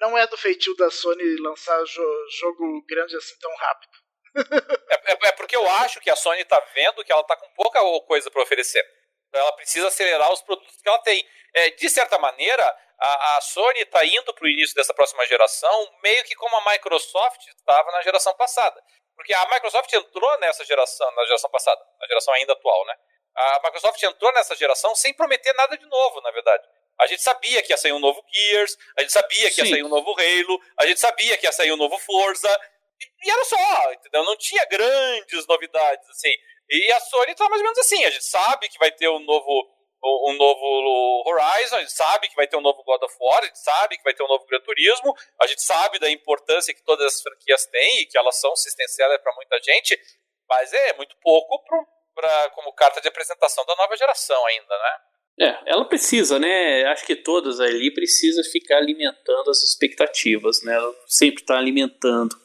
não 0.00 0.16
é 0.16 0.26
do 0.26 0.36
feitio 0.36 0.74
da 0.76 0.90
Sony 0.90 1.36
lançar 1.40 1.84
jo 1.84 2.28
jogo 2.40 2.84
grande 2.88 3.16
assim 3.16 3.36
tão 3.38 3.54
rápido. 3.56 3.92
é, 4.90 5.12
é, 5.12 5.28
é, 5.28 5.32
porque 5.32 5.56
eu 5.56 5.68
acho 5.68 6.00
que 6.00 6.10
a 6.10 6.16
Sony 6.16 6.44
tá 6.44 6.58
vendo 6.74 7.04
que 7.04 7.12
ela 7.12 7.24
tá 7.24 7.36
com 7.36 7.48
pouca 7.50 7.80
coisa 8.06 8.30
para 8.30 8.42
oferecer. 8.42 8.84
Ela 9.32 9.52
precisa 9.52 9.88
acelerar 9.88 10.32
os 10.32 10.42
produtos 10.42 10.76
que 10.80 10.88
ela 10.88 10.98
tem. 10.98 11.24
É, 11.54 11.70
de 11.70 11.88
certa 11.88 12.18
maneira, 12.18 12.64
a, 12.98 13.36
a 13.36 13.40
Sony 13.40 13.80
está 13.80 14.04
indo 14.04 14.32
para 14.34 14.44
o 14.44 14.48
início 14.48 14.74
dessa 14.74 14.94
próxima 14.94 15.26
geração 15.26 15.98
meio 16.02 16.24
que 16.24 16.34
como 16.34 16.56
a 16.56 16.72
Microsoft 16.72 17.46
estava 17.48 17.92
na 17.92 18.02
geração 18.02 18.34
passada. 18.34 18.82
Porque 19.14 19.34
a 19.34 19.48
Microsoft 19.50 19.92
entrou 19.92 20.38
nessa 20.40 20.64
geração, 20.64 21.10
na 21.12 21.24
geração 21.24 21.50
passada, 21.50 21.80
na 22.00 22.06
geração 22.06 22.32
ainda 22.34 22.54
atual, 22.54 22.86
né? 22.86 22.94
A 23.34 23.60
Microsoft 23.64 24.02
entrou 24.02 24.32
nessa 24.32 24.56
geração 24.56 24.94
sem 24.94 25.14
prometer 25.14 25.52
nada 25.54 25.76
de 25.76 25.86
novo, 25.86 26.20
na 26.22 26.30
verdade. 26.30 26.66
A 27.00 27.06
gente 27.06 27.22
sabia 27.22 27.62
que 27.62 27.72
ia 27.72 27.76
sair 27.76 27.92
um 27.92 27.98
novo 27.98 28.22
Gears, 28.32 28.76
a 28.96 29.02
gente 29.02 29.12
sabia 29.12 29.48
que 29.48 29.54
Sim. 29.54 29.62
ia 29.62 29.70
sair 29.70 29.84
um 29.84 29.88
novo 29.88 30.12
Halo, 30.12 30.60
a 30.78 30.86
gente 30.86 31.00
sabia 31.00 31.36
que 31.36 31.46
ia 31.46 31.52
sair 31.52 31.72
um 31.72 31.76
novo 31.76 31.98
Forza, 31.98 32.60
e, 33.00 33.26
e 33.26 33.30
era 33.30 33.44
só, 33.44 33.92
entendeu? 33.92 34.24
Não 34.24 34.36
tinha 34.36 34.64
grandes 34.66 35.46
novidades, 35.46 36.08
assim. 36.10 36.32
E 36.68 36.92
a 36.92 37.00
Sony 37.00 37.34
tá 37.34 37.48
mais 37.48 37.60
ou 37.60 37.64
menos 37.64 37.78
assim, 37.78 38.04
a 38.04 38.10
gente 38.10 38.24
sabe 38.24 38.68
que 38.68 38.78
vai 38.78 38.92
ter 38.92 39.08
um 39.08 39.18
novo 39.20 39.80
um 40.02 40.32
novo 40.32 41.22
Horizon, 41.26 41.76
a 41.76 41.80
gente 41.80 41.92
sabe 41.92 42.28
que 42.28 42.34
vai 42.34 42.46
ter 42.46 42.56
um 42.56 42.62
novo 42.62 42.82
God 42.84 43.02
of 43.02 43.14
War, 43.20 43.42
a 43.42 43.46
gente 43.46 43.58
sabe 43.58 43.98
que 43.98 44.02
vai 44.02 44.14
ter 44.14 44.22
um 44.22 44.28
novo 44.28 44.46
Gran 44.46 44.60
Turismo, 44.60 45.14
a 45.38 45.46
gente 45.46 45.62
sabe 45.62 45.98
da 45.98 46.10
importância 46.10 46.72
que 46.72 46.82
todas 46.82 47.04
as 47.06 47.20
franquias 47.20 47.66
têm 47.66 48.00
e 48.00 48.06
que 48.06 48.16
elas 48.16 48.40
são 48.40 48.50
assistenciais 48.52 49.20
para 49.20 49.34
muita 49.34 49.60
gente, 49.62 50.00
mas 50.48 50.72
é 50.72 50.94
muito 50.94 51.14
pouco 51.18 51.62
pro, 51.64 51.86
pra, 52.14 52.50
como 52.50 52.72
carta 52.72 53.00
de 53.00 53.08
apresentação 53.08 53.64
da 53.66 53.76
nova 53.76 53.94
geração 53.96 54.46
ainda, 54.46 54.78
né? 54.78 55.00
É, 55.38 55.58
ela 55.66 55.84
precisa, 55.84 56.38
né? 56.38 56.84
Acho 56.84 57.06
que 57.06 57.16
todas 57.16 57.60
ali 57.60 57.92
precisa 57.92 58.42
ficar 58.44 58.76
alimentando 58.76 59.50
as 59.50 59.62
expectativas, 59.62 60.62
né? 60.62 60.74
Ela 60.74 60.94
sempre 61.06 61.42
está 61.42 61.58
alimentando 61.58 62.36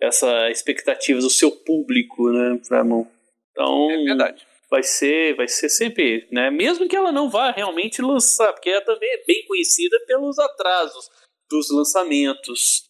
essa 0.00 0.50
expectativa 0.50 1.20
do 1.20 1.30
seu 1.30 1.50
público, 1.50 2.30
né, 2.30 2.60
Ramon? 2.70 3.06
Então, 3.50 3.90
é 3.90 4.04
verdade. 4.04 4.46
Vai 4.70 4.82
ser, 4.82 5.36
vai 5.36 5.48
ser 5.48 5.68
sempre, 5.68 6.26
né? 6.30 6.50
Mesmo 6.50 6.88
que 6.88 6.96
ela 6.96 7.12
não 7.12 7.30
vá 7.30 7.50
realmente 7.50 8.02
lançar, 8.02 8.52
porque 8.52 8.70
ela 8.70 8.84
também 8.84 9.08
é 9.10 9.24
bem 9.24 9.44
conhecida 9.46 9.98
pelos 10.06 10.38
atrasos 10.38 11.08
dos 11.50 11.70
lançamentos. 11.70 12.84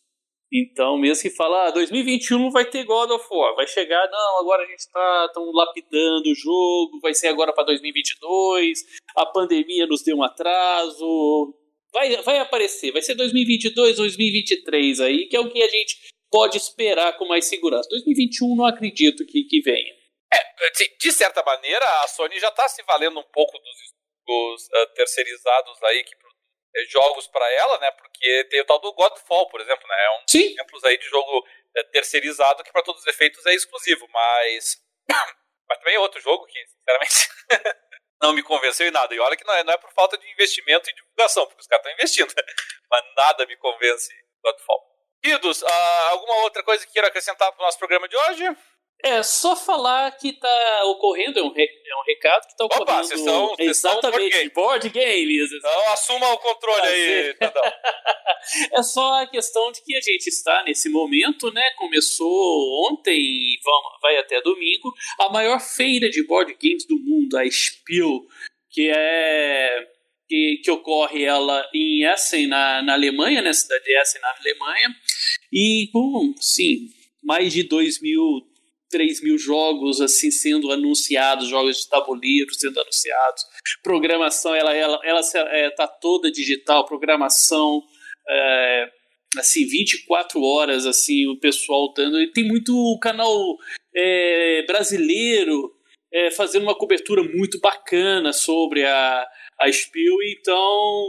Então, 0.53 0.97
mesmo 0.97 1.23
que 1.23 1.31
fala, 1.31 1.67
ah, 1.67 1.71
2021 1.73 2.51
vai 2.51 2.65
ter 2.65 2.85
God 2.85 3.11
of 3.11 3.27
War, 3.29 3.57
vai 3.57 3.67
chegar, 3.67 4.09
não, 4.09 4.39
agora 4.39 4.63
a 4.63 4.67
gente 4.67 4.79
está 4.79 5.29
tão 5.35 5.51
lapidando 5.51 6.31
o 6.31 6.35
jogo, 6.35 7.01
vai 7.03 7.13
ser 7.13 7.27
agora 7.27 7.53
para 7.53 7.65
2022, 7.65 8.79
a 9.17 9.27
pandemia 9.27 9.87
nos 9.87 10.03
deu 10.03 10.17
um 10.17 10.23
atraso, 10.23 11.55
vai, 11.93 12.17
vai 12.23 12.39
aparecer, 12.39 12.93
vai 12.93 13.03
ser 13.03 13.15
2022, 13.15 13.97
2023 13.97 15.01
aí, 15.01 15.27
que 15.27 15.37
é 15.37 15.41
o 15.41 15.51
que 15.51 15.63
a 15.63 15.69
gente 15.69 15.97
pode 16.31 16.57
esperar 16.57 17.17
com 17.17 17.27
mais 17.27 17.47
segurança. 17.47 17.89
2021 17.91 18.57
não 18.57 18.67
acredito 18.67 19.25
que, 19.25 19.45
que 19.45 19.61
venha. 19.63 19.95
É, 20.33 20.71
de 21.01 21.13
certa 21.13 21.43
maneira, 21.45 21.85
a 22.03 22.09
Sony 22.09 22.41
já 22.41 22.49
está 22.49 22.69
se 22.69 22.83
valendo 22.83 23.21
um 23.21 23.31
pouco 23.33 23.57
dos, 23.59 23.77
dos 24.27 24.67
uh, 24.67 24.95
terceirizados 24.95 25.83
aí 25.85 26.03
que 26.03 26.15
é, 26.77 26.85
jogos 26.87 27.29
para 27.29 27.49
ela, 27.53 27.79
né? 27.79 27.91
Porque 27.93 28.45
tem 28.51 28.61
o 28.61 28.65
tal 28.65 28.81
do 28.81 28.93
Godfall, 28.95 29.49
por 29.49 29.61
exemplo, 29.61 29.87
né? 29.87 29.95
É 29.95 30.11
um 30.11 30.25
Sim. 30.29 30.53
exemplos 30.53 30.83
aí 30.85 30.99
de 30.99 31.05
jogo 31.05 31.47
é, 31.77 31.85
terceirizado 31.85 32.65
que 32.65 32.73
para 32.73 32.83
todos 32.83 33.01
os 33.01 33.07
efeitos 33.07 33.47
é 33.47 33.55
exclusivo, 33.55 34.09
mas 34.13 34.83
mas 35.69 35.79
também 35.79 35.95
é 35.95 36.01
outro 36.01 36.21
jogo 36.21 36.45
que, 36.47 36.59
sinceramente, 36.67 37.29
não 38.25 38.33
me 38.33 38.43
convenceu 38.43 38.89
em 38.89 38.91
nada. 38.91 39.15
E 39.15 39.21
olha 39.21 39.37
que 39.37 39.45
não 39.45 39.53
é, 39.55 39.63
não 39.65 39.75
é 39.75 39.77
por 39.77 39.93
falta 39.93 40.17
de 40.17 40.31
investimento 40.31 40.89
e 40.89 40.95
divulgação, 40.95 41.47
porque 41.47 41.61
os 41.61 41.67
caras 41.67 41.85
estão 41.85 41.93
investindo, 41.93 42.35
mas 42.91 43.05
nada 43.17 43.47
me 43.47 43.57
convence 43.57 44.11
Godfall. 44.43 44.83
Queridos, 45.23 45.63
uh, 45.63 45.67
alguma 46.11 46.37
outra 46.43 46.63
coisa 46.63 46.87
que 46.87 46.93
queira 46.93 47.09
acrescentar 47.09 47.53
para 47.53 47.63
o 47.63 47.67
nosso 47.67 47.79
programa 47.79 48.09
de 48.09 48.17
hoje? 48.17 48.45
É, 49.05 49.23
só 49.23 49.55
falar 49.55 50.11
que 50.13 50.33
tá 50.33 50.83
ocorrendo, 50.87 51.39
é 51.39 51.43
um, 51.43 51.53
re, 51.53 51.63
é 51.63 51.97
um 51.97 52.05
recado 52.07 52.49
que 52.49 52.57
tá 52.57 52.65
ocorrendo. 52.65 52.91
Opa, 52.91 53.03
vocês 53.03 53.21
estão, 53.21 53.55
exatamente, 53.59 54.35
estão 54.35 54.55
board, 54.55 54.89
games. 54.89 55.53
Então 55.53 55.93
assuma 55.93 56.33
o 56.33 56.39
controle 56.39 56.87
aí, 56.87 57.37
É 58.73 58.83
só 58.83 59.23
a 59.23 59.27
questão 59.27 59.71
de 59.73 59.83
que 59.83 59.95
a 59.95 60.01
gente 60.01 60.27
está 60.27 60.63
nesse 60.65 60.89
momento, 60.89 61.53
né? 61.53 61.63
Começou 61.77 62.91
ontem 62.91 63.15
e 63.15 63.59
vamos, 63.63 64.01
vai 64.01 64.17
até 64.17 64.41
domingo, 64.41 64.91
a 65.21 65.29
maior 65.29 65.61
feira 65.61 66.09
de 66.09 66.27
board 66.27 66.57
games 66.59 66.87
do 66.87 66.99
mundo, 66.99 67.37
a 67.37 67.45
Spiel, 67.51 68.27
que 68.71 68.89
é 68.89 69.87
que, 70.27 70.63
que, 70.65 70.71
ocorre 70.71 71.25
ela 71.25 71.69
em 71.75 72.07
Essen, 72.07 72.47
na, 72.47 72.81
na 72.81 72.95
Alemanha, 72.95 73.43
né, 73.43 73.53
cidade 73.53 73.85
de 73.85 74.01
Essen, 74.01 74.21
na 74.23 74.35
Alemanha, 74.41 74.89
e 75.53 75.91
com, 75.93 76.35
sim, 76.41 76.89
mais 77.23 77.53
de 77.53 77.63
2 77.63 78.01
mil 78.01 78.41
3 78.95 79.25
mil 79.25 79.37
jogos 79.37 80.01
assim 80.01 80.31
sendo 80.31 80.71
anunciados, 80.71 81.49
jogos 81.49 81.79
de 81.79 81.89
tabuleiro 81.89 82.55
sendo 82.55 82.79
anunciados, 82.79 83.43
programação 83.83 84.55
ela 84.55 84.73
ela 84.73 85.01
ela 85.03 85.21
é, 85.51 85.71
tá 85.71 85.89
toda 85.89 86.31
digital, 86.31 86.87
programação 86.87 87.83
é, 88.29 88.89
assim 89.37 89.67
24 89.67 90.41
horas 90.41 90.87
assim 90.87 91.27
o 91.27 91.41
pessoal 91.41 91.93
dando. 91.93 92.23
E 92.23 92.31
tem 92.31 92.47
muito 92.47 92.73
canal 93.03 93.37
é, 93.93 94.65
brasileiro 94.65 95.73
é, 96.13 96.31
fazendo 96.31 96.63
uma 96.63 96.79
cobertura 96.79 97.25
muito 97.25 97.59
bacana 97.59 98.33
sobre 98.33 98.85
a 98.87 99.27
a 99.61 99.71
Spiel, 99.71 100.17
então 100.37 101.07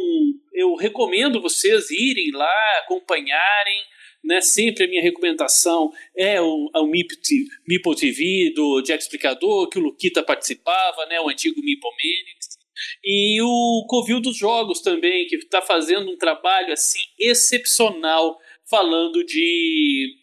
eu 0.54 0.76
recomendo 0.76 1.42
vocês 1.42 1.90
irem 1.90 2.32
lá, 2.32 2.80
acompanharem, 2.84 3.84
né? 4.26 4.42
Sempre 4.42 4.86
a 4.86 4.88
minha 4.88 5.02
recomendação 5.02 5.92
é 6.18 6.42
o, 6.42 6.70
o 6.74 6.88
Meeple 6.88 7.96
TV 7.96 8.52
do 8.56 8.82
Jack 8.82 9.04
Explicador, 9.04 9.70
que 9.70 9.80
o 9.80 9.82
Luquita 9.82 10.24
participava, 10.24 11.06
né? 11.06 11.20
O 11.22 11.30
antigo 11.30 11.62
Meeple 11.62 11.90
Manix. 11.90 12.56
E 13.04 13.42
o 13.42 13.86
Covil 13.88 14.20
dos 14.20 14.38
Jogos 14.38 14.82
também, 14.82 15.28
que 15.28 15.36
está 15.38 15.62
fazendo 15.62 16.12
um 16.12 16.18
trabalho 16.18 16.74
assim 16.74 17.00
excepcional 17.20 18.38
falando 18.70 19.24
de 19.24 20.16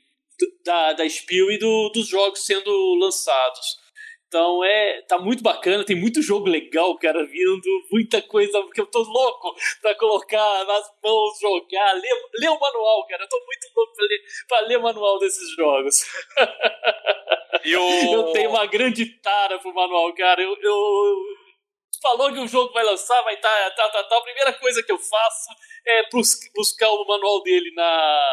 da, 0.65 0.93
da 0.93 1.09
Spiel 1.09 1.51
e 1.53 1.59
do, 1.59 1.91
dos 1.91 2.09
jogos 2.09 2.45
sendo 2.45 2.71
lançados. 2.97 3.82
Então 4.33 4.65
é, 4.65 5.03
tá 5.03 5.19
muito 5.19 5.43
bacana, 5.43 5.85
tem 5.85 5.95
muito 5.95 6.23
jogo 6.23 6.49
legal, 6.49 6.97
cara, 6.97 7.23
vindo, 7.27 7.69
muita 7.91 8.23
coisa 8.23 8.67
que 8.73 8.81
eu 8.81 8.87
tô 8.87 9.03
louco 9.03 9.55
pra 9.83 9.95
colocar 9.95 10.65
nas 10.65 10.91
mãos, 11.05 11.39
jogar, 11.39 11.93
ler, 11.93 12.31
ler 12.41 12.49
o 12.49 12.59
manual, 12.59 13.07
cara. 13.07 13.25
Eu 13.25 13.29
tô 13.29 13.37
muito 13.45 13.69
louco 13.77 13.93
pra 13.95 14.07
ler, 14.07 14.21
pra 14.49 14.61
ler 14.61 14.79
o 14.79 14.83
manual 14.83 15.19
desses 15.19 15.55
jogos. 15.55 16.01
E 17.65 17.77
o... 17.77 18.13
Eu 18.13 18.33
tenho 18.33 18.51
uma 18.51 18.67
grande 18.67 19.07
tara 19.21 19.57
pro 19.61 19.73
manual, 19.73 20.13
cara. 20.15 20.43
Eu, 20.43 20.57
eu... 20.61 21.17
Falou 22.03 22.33
que 22.33 22.41
o 22.41 22.49
jogo 22.49 22.73
vai 22.73 22.83
lançar, 22.83 23.23
vai 23.23 23.35
estar, 23.35 23.71
tá, 23.71 23.71
tá, 23.71 23.89
tá, 23.91 24.03
tá. 24.03 24.17
A 24.17 24.23
primeira 24.23 24.53
coisa 24.55 24.83
que 24.83 24.91
eu 24.91 24.99
faço 24.99 25.49
é 25.87 26.09
buscar 26.57 26.91
o 26.91 27.07
manual 27.07 27.41
dele 27.45 27.71
na, 27.77 28.25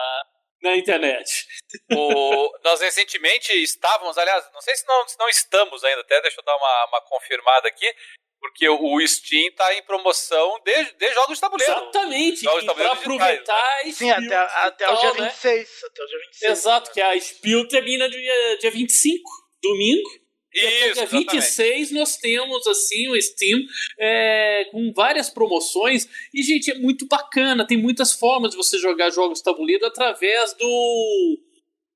na 0.61 0.75
internet. 0.75 1.47
O, 1.91 2.57
nós 2.63 2.81
recentemente 2.81 3.51
estávamos, 3.61 4.17
aliás, 4.17 4.45
não 4.53 4.61
sei 4.61 4.75
se 4.75 4.85
não, 4.87 5.07
se 5.07 5.17
não 5.17 5.29
estamos 5.29 5.83
ainda, 5.83 6.01
até 6.01 6.21
deixa 6.21 6.39
eu 6.39 6.45
dar 6.45 6.55
uma, 6.55 6.85
uma 6.87 7.01
confirmada 7.01 7.67
aqui, 7.67 7.91
porque 8.39 8.69
o 8.69 9.05
Steam 9.05 9.49
está 9.49 9.73
em 9.73 9.83
promoção 9.83 10.59
de, 10.63 10.83
de 10.93 11.13
jogos 11.13 11.35
de 11.35 11.41
tabuleiro. 11.41 11.73
Exatamente, 11.73 12.45
para 12.73 12.91
aproveitar 12.93 13.85
né? 13.85 13.91
Sim, 13.91 14.09
até, 14.09 14.35
até 14.35 14.89
o 14.89 14.95
dia 14.95 15.11
26. 15.11 15.59
Né? 15.59 15.87
Até 15.87 16.03
o 16.03 16.07
dia 16.07 16.19
26 16.19 16.51
Exato, 16.51 16.87
né? 16.87 16.93
que 16.93 17.01
a 17.01 17.19
Spiel 17.19 17.67
termina 17.67 18.09
dia, 18.09 18.57
dia 18.59 18.71
25, 18.71 19.21
domingo. 19.61 20.09
E 20.53 20.59
Isso, 20.59 20.99
até 20.99 21.05
dia 21.05 21.05
26 21.05 21.59
exatamente. 21.59 21.93
nós 21.93 22.17
temos 22.17 22.67
assim 22.67 23.07
o 23.07 23.21
Steam 23.21 23.59
é, 23.99 24.65
com 24.71 24.91
várias 24.93 25.29
promoções. 25.29 26.07
E, 26.33 26.41
gente, 26.41 26.71
é 26.71 26.75
muito 26.75 27.07
bacana. 27.07 27.67
Tem 27.67 27.77
muitas 27.77 28.13
formas 28.13 28.51
de 28.51 28.57
você 28.57 28.77
jogar 28.77 29.11
jogos 29.11 29.41
tabuleiro 29.41 29.85
através 29.85 30.53
do. 30.53 31.39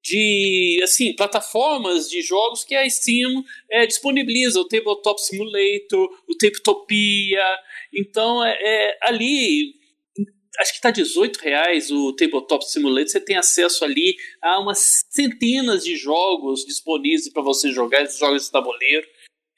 De 0.06 0.82
assim, 0.84 1.16
plataformas 1.16 2.10
de 2.10 2.22
jogos 2.22 2.66
que 2.66 2.76
a 2.76 2.88
Steam 2.90 3.42
é, 3.72 3.86
disponibiliza, 3.86 4.60
o 4.60 4.68
Tabletop 4.68 5.20
Simulator, 5.22 6.10
o 6.28 6.36
Tabletopia. 6.38 7.46
Então, 7.94 8.44
é, 8.44 8.52
é 8.62 8.98
ali 9.04 9.83
acho 10.60 10.72
que 10.72 10.78
está 10.78 10.92
18 10.92 11.38
reais 11.38 11.90
o 11.92 12.14
Tabletop 12.14 12.64
Simulator. 12.66 13.10
Você 13.10 13.20
tem 13.20 13.36
acesso 13.36 13.84
ali 13.84 14.16
a 14.42 14.60
umas 14.60 15.04
centenas 15.10 15.84
de 15.84 15.96
jogos 15.96 16.66
disponíveis 16.66 17.32
para 17.32 17.42
você 17.42 17.72
jogar, 17.72 18.06
jogos 18.06 18.46
de 18.46 18.52
tabuleiro. 18.52 19.08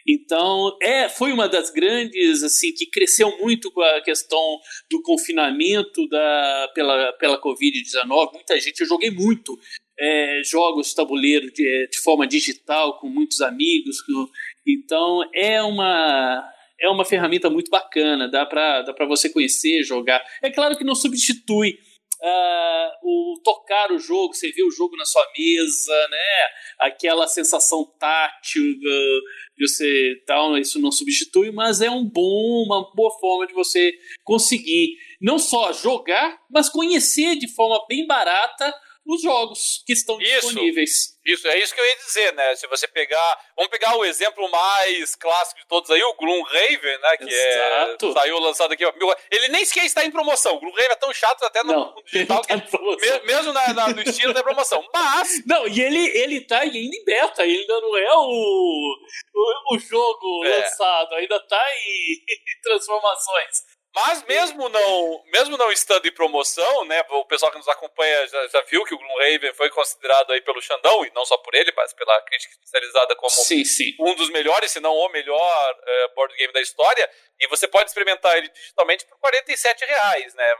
Então, 0.07 0.77
é, 0.83 1.09
foi 1.09 1.31
uma 1.31 1.49
das 1.49 1.71
grandes, 1.71 2.43
assim, 2.43 2.71
que 2.71 2.85
cresceu 2.85 3.35
muito 3.39 3.71
com 3.71 3.81
a 3.81 4.01
questão 4.01 4.59
do 4.89 5.01
confinamento 5.01 6.07
da, 6.07 6.71
pela, 6.75 7.11
pela 7.13 7.41
Covid-19. 7.41 8.33
Muita 8.33 8.59
gente, 8.59 8.81
eu 8.81 8.87
joguei 8.87 9.09
muito 9.09 9.57
é, 9.99 10.41
jogos 10.45 10.89
de 10.89 10.95
tabuleiro 10.95 11.51
de, 11.51 11.89
de 11.91 11.97
forma 12.01 12.27
digital, 12.27 12.99
com 12.99 13.09
muitos 13.09 13.41
amigos. 13.41 13.99
Com, 14.01 14.27
então, 14.67 15.21
é 15.33 15.63
uma, 15.63 16.47
é 16.79 16.89
uma 16.89 17.05
ferramenta 17.05 17.49
muito 17.49 17.69
bacana, 17.69 18.29
dá 18.29 18.45
para 18.45 18.81
dá 18.81 18.93
você 19.05 19.29
conhecer, 19.29 19.83
jogar. 19.83 20.23
É 20.41 20.49
claro 20.51 20.77
que 20.77 20.83
não 20.83 20.95
substitui 20.95 21.77
uh, 22.21 22.89
o 23.03 23.41
tocar 23.43 23.91
o 23.91 23.99
jogo, 23.99 24.33
você 24.33 24.51
vê 24.51 24.63
o 24.63 24.71
jogo 24.71 24.95
na 24.95 25.05
sua 25.05 25.25
mesa, 25.37 26.07
né? 26.09 26.87
Aquela 26.87 27.27
sensação 27.27 27.85
tátil 27.99 28.63
uh, 28.63 29.21
de 29.57 29.67
você 29.67 30.23
tal, 30.25 30.57
isso 30.57 30.79
não 30.79 30.91
substitui, 30.91 31.51
mas 31.51 31.81
é 31.81 31.89
um 31.89 32.03
bom, 32.03 32.63
uma 32.65 32.91
boa 32.93 33.11
forma 33.19 33.47
de 33.47 33.53
você 33.53 33.93
conseguir 34.23 34.97
não 35.21 35.39
só 35.39 35.71
jogar, 35.71 36.39
mas 36.49 36.69
conhecer 36.69 37.35
de 37.35 37.47
forma 37.47 37.85
bem 37.87 38.05
barata 38.05 38.73
os 39.05 39.21
jogos 39.21 39.83
que 39.85 39.93
estão 39.93 40.19
isso, 40.19 40.47
disponíveis. 40.47 41.15
Isso, 41.23 41.47
é 41.47 41.57
isso 41.59 41.73
que 41.73 41.79
eu 41.79 41.85
ia 41.85 41.95
dizer, 41.97 42.33
né? 42.33 42.55
Se 42.55 42.67
você 42.67 42.87
pegar. 42.87 43.39
Vamos 43.55 43.71
pegar 43.71 43.95
o 43.95 44.05
exemplo 44.05 44.49
mais 44.49 45.15
clássico 45.15 45.59
de 45.59 45.67
todos 45.67 45.89
aí, 45.91 46.03
o 46.03 46.13
Gloomhaven, 46.13 46.97
né? 46.99 47.17
Que 47.17 47.33
é, 47.33 47.97
saiu 48.13 48.39
lançado 48.39 48.73
aqui. 48.73 48.83
Ele 49.31 49.47
nem 49.49 49.63
sequer 49.65 49.85
está 49.85 50.05
em 50.05 50.11
promoção. 50.11 50.55
O 50.55 50.59
Gloomhaven 50.59 50.91
é 50.91 50.95
tão 50.95 51.13
chato 51.13 51.43
até 51.43 51.63
no 51.63 51.73
não, 51.73 51.95
digital. 52.05 52.41
Tá 52.41 52.59
que, 52.59 53.25
mesmo 53.25 53.53
na, 53.53 53.73
na, 53.73 53.89
no 53.89 54.11
Steam 54.11 54.27
não 54.27 54.33
tem 54.33 54.43
promoção. 54.43 54.83
Mas. 54.93 55.45
Não, 55.45 55.67
e 55.67 55.81
ele, 55.81 56.05
ele 56.17 56.41
tá 56.41 56.59
ainda 56.59 56.77
em 56.77 57.05
beta, 57.05 57.43
ainda 57.43 57.81
não 57.81 57.97
é 57.97 58.13
o, 58.13 58.95
o, 59.33 59.75
o 59.75 59.79
jogo 59.79 60.45
é. 60.45 60.57
lançado, 60.57 61.13
ainda 61.15 61.39
tá 61.47 61.63
em 61.85 62.23
transformações. 62.61 63.74
Mas 63.95 64.25
mesmo 64.25 64.67
não, 64.67 65.23
mesmo 65.31 65.57
não 65.57 65.71
estando 65.71 66.05
em 66.05 66.11
promoção, 66.11 66.83
né, 66.83 67.01
o 67.11 67.23
pessoal 67.23 67.49
que 67.49 67.57
nos 67.57 67.67
acompanha 67.69 68.27
já, 68.27 68.47
já 68.49 68.61
viu 68.63 68.83
que 68.83 68.93
o 68.93 68.97
Gloomhaven 68.97 69.53
foi 69.53 69.69
considerado 69.69 70.33
aí 70.33 70.41
pelo 70.41 70.61
Xandão, 70.61 71.05
e 71.05 71.11
não 71.15 71.23
só 71.23 71.37
por 71.37 71.55
ele, 71.55 71.71
mas 71.77 71.93
pela 71.93 72.21
crítica 72.23 72.53
especializada 72.53 73.15
como 73.15 73.29
sim, 73.29 73.63
sim. 73.63 73.95
um 73.97 74.13
dos 74.15 74.29
melhores, 74.31 74.71
se 74.71 74.81
não 74.81 74.93
o 74.93 75.09
melhor 75.13 75.75
uh, 75.79 76.13
board 76.13 76.35
game 76.35 76.51
da 76.51 76.59
história, 76.59 77.09
e 77.39 77.47
você 77.47 77.69
pode 77.69 77.89
experimentar 77.89 78.37
ele 78.37 78.49
digitalmente 78.49 79.05
por 79.05 79.17
47 79.19 79.85
reais, 79.85 80.35
né, 80.35 80.55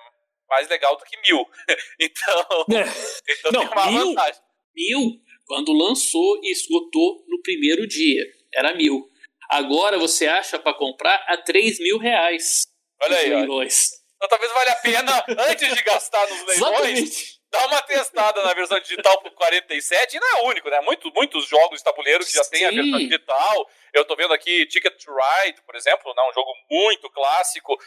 mais 0.47 0.69
legal 0.69 0.95
do 0.95 1.03
que 1.03 1.17
mil. 1.29 1.45
então, 1.99 2.65
é. 2.71 3.33
então 3.33 3.51
não, 3.51 3.59
tem 3.59 3.69
uma 3.69 3.91
mil, 3.91 4.07
vantagem. 4.07 4.41
Mil, 4.73 4.99
quando 5.45 5.73
lançou 5.73 6.39
e 6.41 6.53
esgotou 6.53 7.25
no 7.27 7.41
primeiro 7.41 7.85
dia, 7.85 8.23
era 8.53 8.73
mil. 8.73 9.09
Agora 9.49 9.97
você 9.99 10.25
acha 10.25 10.57
para 10.57 10.73
comprar 10.73 11.17
a 11.27 11.35
3 11.35 11.79
mil 11.79 11.97
reais. 11.97 12.73
Olha 13.01 13.17
aí, 13.17 13.29
leilões. 13.29 13.89
Então 14.15 14.29
talvez 14.29 14.51
valha 14.51 14.71
a 14.71 14.75
pena, 14.75 15.25
antes 15.49 15.75
de 15.75 15.83
gastar 15.83 16.27
nos 16.29 16.45
leilões, 16.45 17.39
dar 17.51 17.67
uma 17.67 17.81
testada 17.81 18.43
na 18.43 18.53
versão 18.53 18.79
digital 18.79 19.21
por 19.21 19.31
47. 19.31 20.15
E 20.15 20.19
não 20.19 20.37
é 20.37 20.41
único, 20.43 20.69
né? 20.69 20.79
Muito, 20.81 21.11
muitos 21.13 21.47
jogos 21.47 21.79
de 21.79 21.83
tabuleiro 21.83 22.25
que 22.25 22.31
já 22.31 22.43
tem 22.45 22.65
a 22.65 22.71
versão 22.71 22.97
digital. 22.97 23.69
Eu 23.93 24.05
tô 24.05 24.15
vendo 24.15 24.33
aqui 24.33 24.65
Ticket 24.67 24.93
to 24.97 25.11
Ride, 25.11 25.61
por 25.63 25.75
exemplo, 25.75 26.13
né? 26.15 26.23
um 26.29 26.33
jogo 26.33 26.51
muito 26.69 27.09
clássico. 27.09 27.77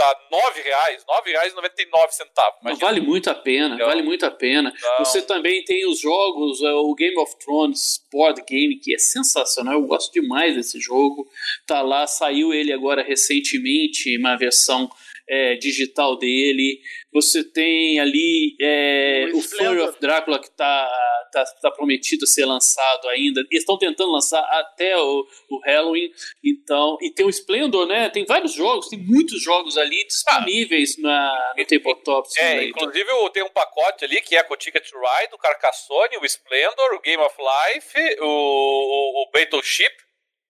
Tá 0.00 0.16
R$ 0.32 0.62
reais, 0.62 1.04
R$ 1.06 1.30
reais 1.30 1.52
e 1.52 2.12
centavos. 2.14 2.78
Vale 2.78 3.02
muito 3.02 3.28
a 3.28 3.34
pena, 3.34 3.74
então, 3.74 3.86
vale 3.86 4.02
muito 4.02 4.24
a 4.24 4.30
pena. 4.30 4.72
Então... 4.74 5.04
Você 5.04 5.20
também 5.20 5.62
tem 5.62 5.86
os 5.86 6.00
jogos, 6.00 6.62
é, 6.62 6.72
o 6.72 6.94
Game 6.94 7.18
of 7.18 7.36
Thrones 7.38 8.02
Board 8.10 8.42
Game, 8.48 8.78
que 8.78 8.94
é 8.94 8.98
sensacional, 8.98 9.74
eu 9.74 9.82
gosto 9.82 10.10
demais 10.10 10.56
desse 10.56 10.80
jogo. 10.80 11.28
Tá 11.66 11.82
lá, 11.82 12.06
saiu 12.06 12.54
ele 12.54 12.72
agora 12.72 13.02
recentemente, 13.02 14.16
uma 14.16 14.36
versão 14.36 14.90
é, 15.30 15.54
digital 15.54 16.18
dele. 16.18 16.80
Você 17.12 17.44
tem 17.44 18.00
ali 18.00 18.56
é, 18.60 19.30
o, 19.32 19.38
o 19.38 19.40
Fury 19.40 19.80
of 19.80 20.00
Drácula 20.00 20.40
que 20.40 20.48
está 20.48 20.90
tá, 21.32 21.44
tá 21.62 21.70
prometido 21.70 22.26
ser 22.26 22.44
lançado 22.44 23.08
ainda. 23.08 23.40
Eles 23.50 23.62
estão 23.62 23.78
tentando 23.78 24.10
lançar 24.10 24.40
até 24.40 24.96
o, 24.98 25.24
o 25.50 25.60
Halloween. 25.64 26.10
Então, 26.44 26.98
e 27.00 27.10
tem 27.10 27.24
o 27.24 27.30
Splendor, 27.30 27.86
né? 27.86 28.10
Tem 28.10 28.24
vários 28.24 28.52
jogos, 28.52 28.88
tem 28.88 28.98
muitos 28.98 29.40
jogos 29.40 29.78
ali 29.78 30.04
disponíveis 30.04 30.96
ah, 30.98 31.02
na, 31.02 31.54
no 31.56 31.64
Tabletop. 31.64 32.28
É, 32.38 32.64
inclusive 32.64 33.06
tem 33.32 33.44
um 33.44 33.50
pacote 33.50 34.04
ali 34.04 34.20
que 34.20 34.36
é 34.36 34.42
com 34.42 34.54
o 34.54 34.56
Ticket 34.56 34.88
to 34.88 34.98
Ride, 34.98 35.34
o 35.34 35.38
Carcassonne, 35.38 36.16
o 36.20 36.24
Splendor, 36.24 36.94
o 36.94 37.00
Game 37.00 37.22
of 37.22 37.36
Life, 37.38 38.20
o, 38.20 38.26
o, 38.26 39.22
o 39.22 39.30
Battleship 39.32 39.94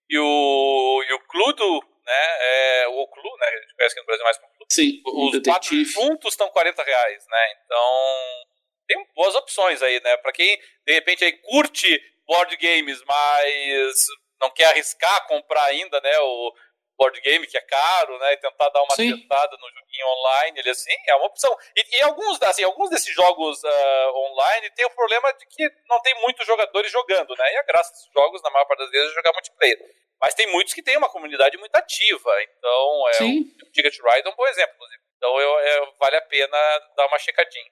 e 0.09 0.19
o, 0.19 1.05
e 1.09 1.13
o 1.13 1.19
Cludo, 1.21 1.81
né? 2.11 2.27
É, 2.41 2.89
o 2.89 3.07
Clu, 3.07 3.31
né? 3.39 3.47
A 3.47 3.61
gente 3.61 3.75
conhece 3.75 3.93
aqui 3.95 4.01
no 4.01 4.07
Brasil 4.07 4.25
mais 4.25 4.39
como. 4.39 4.50
Sim, 4.71 5.03
os 5.05 5.43
quatro 5.43 5.85
juntos 5.85 6.33
estão 6.33 6.49
40 6.49 6.83
reais, 6.83 7.27
né? 7.29 7.53
Então 7.65 8.47
tem 8.87 9.07
boas 9.17 9.35
opções 9.35 9.83
aí, 9.83 10.01
né? 10.01 10.17
Para 10.19 10.33
quem 10.33 10.57
de 10.87 10.93
repente 10.93 11.25
aí 11.25 11.33
curte 11.33 12.01
board 12.27 12.57
games, 12.57 13.03
mas 13.05 14.07
não 14.41 14.51
quer 14.51 14.67
arriscar 14.67 15.27
comprar 15.27 15.65
ainda, 15.65 16.01
né? 16.01 16.19
O 16.21 16.55
board 16.97 17.21
game 17.23 17.47
que 17.47 17.57
é 17.57 17.61
caro, 17.63 18.17
né? 18.19 18.35
E 18.35 18.37
tentar 18.37 18.69
dar 18.69 18.83
uma 18.83 18.95
Sim. 18.95 19.19
tentada 19.21 19.57
no 19.57 19.69
joguinho 19.71 20.07
online, 20.19 20.61
ele 20.61 20.71
assim 20.71 20.95
é 21.09 21.17
uma 21.17 21.27
opção. 21.27 21.57
E, 21.75 21.97
e 21.97 22.03
alguns, 22.03 22.41
assim, 22.43 22.63
alguns 22.63 22.91
desses 22.91 23.15
jogos 23.15 23.61
uh, 23.65 24.15
online 24.15 24.71
tem 24.71 24.85
o 24.85 24.91
problema 24.91 25.33
de 25.33 25.47
que 25.47 25.69
não 25.89 26.01
tem 26.03 26.15
muitos 26.21 26.47
jogadores 26.47 26.93
jogando, 26.93 27.35
né? 27.37 27.53
E 27.55 27.57
a 27.57 27.63
graça 27.65 27.91
desses 27.91 28.13
jogos, 28.13 28.41
na 28.43 28.51
maior 28.51 28.67
parte 28.67 28.81
das 28.81 28.91
vezes, 28.91 29.11
é 29.11 29.15
jogar 29.15 29.33
multiplayer. 29.33 29.79
Mas 30.21 30.35
tem 30.35 30.47
muitos 30.53 30.75
que 30.75 30.83
têm 30.83 30.99
uma 30.99 31.09
comunidade 31.09 31.57
muito 31.57 31.75
ativa, 31.75 32.31
então 32.43 33.09
é, 33.09 33.13
Sim. 33.15 33.55
o, 33.63 33.67
o 33.67 33.71
Ticket 33.71 33.97
Ride 33.99 34.29
é 34.29 34.31
um 34.31 34.37
bom 34.37 34.47
exemplo, 34.49 34.75
inclusive. 34.75 35.03
Então 35.17 35.41
eu, 35.41 35.59
é, 35.59 35.93
vale 35.99 36.17
a 36.17 36.23
pena 36.23 36.57
dar 36.97 37.07
uma 37.07 37.19
checadinha. 37.19 37.71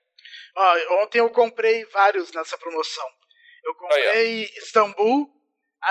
Ah, 0.56 0.74
ontem 1.02 1.18
eu 1.18 1.30
comprei 1.30 1.84
vários 1.86 2.32
nessa 2.32 2.56
promoção. 2.58 3.06
Eu 3.64 3.74
comprei 3.74 4.08
Aí, 4.08 4.44
Istambul, 4.56 5.30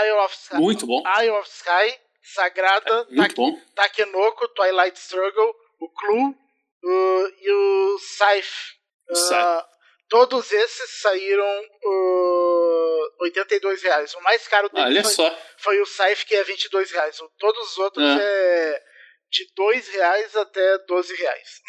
Isle 0.02 0.20
of 0.20 0.36
Sky, 0.36 0.56
muito 0.56 0.88
bom. 0.88 1.04
Isle 1.20 1.32
of 1.32 1.50
Sky 1.50 2.00
Sagrada, 2.22 3.08
é, 3.10 3.16
muito 3.16 3.36
bom. 3.36 3.60
Takenoko, 3.76 4.48
Twilight 4.50 5.00
Struggle, 5.00 5.56
o 5.80 5.90
Clue 5.90 6.36
uh, 6.84 7.34
e 7.40 7.52
o 7.52 8.00
Scythe. 8.00 8.78
Uh, 9.10 9.77
todos 10.10 10.52
esses 10.52 11.02
saíram 11.02 11.66
uh, 11.84 13.24
82 13.24 13.82
reais. 13.84 14.14
O 14.14 14.22
mais 14.22 14.48
caro 14.48 14.70
deles 14.70 15.04
foi, 15.04 15.14
só. 15.14 15.40
foi 15.58 15.82
o 15.82 15.86
Scythe, 15.86 16.26
que 16.26 16.36
é 16.36 16.44
22 16.44 16.92
reais. 16.92 17.20
Todos 17.38 17.72
os 17.72 17.78
outros 17.78 18.06
é, 18.06 18.70
é 18.74 18.84
de 19.30 19.54
2 19.56 19.88
reais 19.90 20.36
até 20.36 20.78
12 20.80 21.16
reais. 21.16 21.62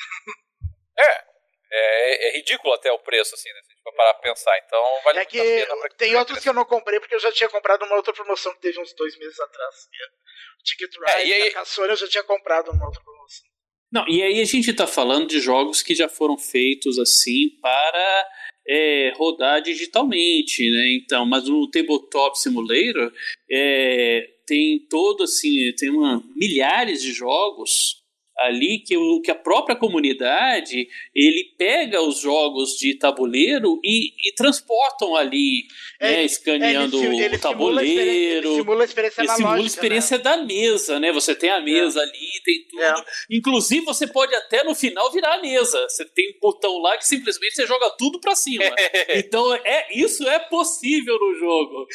é, 0.98 1.24
é, 1.70 2.28
é, 2.28 2.32
ridículo 2.36 2.72
até 2.74 2.90
o 2.92 2.98
preço, 2.98 3.34
assim, 3.34 3.52
né? 3.52 3.60
Se 3.62 3.68
a 3.68 3.74
gente 3.74 3.82
for 3.82 3.94
parar 3.94 4.14
pra 4.14 4.22
pensar. 4.22 4.58
Então 4.58 5.02
vale 5.04 5.18
é 5.18 5.24
que 5.24 5.66
Tem 5.96 6.16
outros 6.16 6.38
que 6.40 6.48
eu 6.48 6.54
não 6.54 6.64
comprei 6.64 7.00
porque 7.00 7.14
eu 7.14 7.20
já 7.20 7.32
tinha 7.32 7.48
comprado 7.48 7.84
uma 7.84 7.96
outra 7.96 8.12
promoção 8.12 8.54
que 8.54 8.60
teve 8.60 8.80
uns 8.80 8.94
dois 8.94 9.16
meses 9.18 9.38
atrás. 9.40 9.74
O 10.60 10.64
Ticket 10.64 10.94
é, 10.94 11.18
Ride, 11.18 11.32
é, 11.32 11.36
aí... 11.36 11.48
a 11.48 11.52
Caçona 11.54 11.92
eu 11.92 11.96
já 11.96 12.08
tinha 12.08 12.24
comprado 12.24 12.70
uma 12.70 12.86
outra 12.86 13.02
promoção. 13.02 13.47
Não, 13.90 14.04
e 14.08 14.22
aí 14.22 14.40
a 14.40 14.44
gente 14.44 14.72
tá 14.72 14.86
falando 14.86 15.28
de 15.28 15.40
jogos 15.40 15.82
que 15.82 15.94
já 15.94 16.08
foram 16.08 16.36
feitos 16.36 16.98
assim 16.98 17.50
para 17.60 18.26
é, 18.68 19.12
rodar 19.16 19.62
digitalmente, 19.62 20.70
né? 20.70 20.92
Então, 20.92 21.24
mas 21.24 21.48
o 21.48 21.68
Tabletop 21.70 22.38
Simulator 22.38 23.12
é, 23.50 24.28
tem 24.46 24.78
todo 24.90 25.24
assim, 25.24 25.72
tem 25.76 25.88
uma, 25.90 26.22
milhares 26.36 27.02
de 27.02 27.12
jogos 27.12 27.97
ali 28.38 28.78
que, 28.78 28.96
o, 28.96 29.20
que 29.20 29.30
a 29.30 29.34
própria 29.34 29.76
comunidade 29.76 30.88
ele 31.14 31.54
pega 31.58 32.00
os 32.00 32.20
jogos 32.20 32.76
de 32.76 32.96
tabuleiro 32.96 33.80
e, 33.84 34.12
e 34.28 34.34
transportam 34.34 35.16
ali, 35.16 35.64
é, 36.00 36.12
né, 36.12 36.24
escaneando 36.24 37.02
ele, 37.02 37.24
ele 37.24 37.36
o 37.36 37.40
tabuleiro. 37.40 38.54
Simula 38.54 38.82
a 38.82 38.84
experiência, 38.84 39.20
ele 39.20 39.28
simula 39.30 39.56
a 39.56 39.60
experiência 39.60 40.16
né? 40.18 40.22
da 40.22 40.36
mesa, 40.36 41.00
né? 41.00 41.12
Você 41.12 41.34
tem 41.34 41.50
a 41.50 41.60
mesa 41.60 42.00
é. 42.00 42.02
ali, 42.04 42.42
tem 42.44 42.64
tudo. 42.68 42.82
É. 42.82 43.04
Inclusive, 43.30 43.84
você 43.84 44.06
pode 44.06 44.34
até 44.34 44.62
no 44.62 44.74
final 44.74 45.10
virar 45.10 45.34
a 45.34 45.40
mesa. 45.40 45.80
Você 45.88 46.04
tem 46.04 46.30
um 46.30 46.40
botão 46.40 46.78
lá 46.78 46.96
que 46.96 47.06
simplesmente 47.06 47.54
você 47.54 47.66
joga 47.66 47.90
tudo 47.98 48.20
para 48.20 48.34
cima. 48.34 48.64
então, 49.16 49.54
é, 49.54 49.98
isso 49.98 50.28
é 50.28 50.38
possível 50.38 51.18
no 51.18 51.34
jogo. 51.38 51.86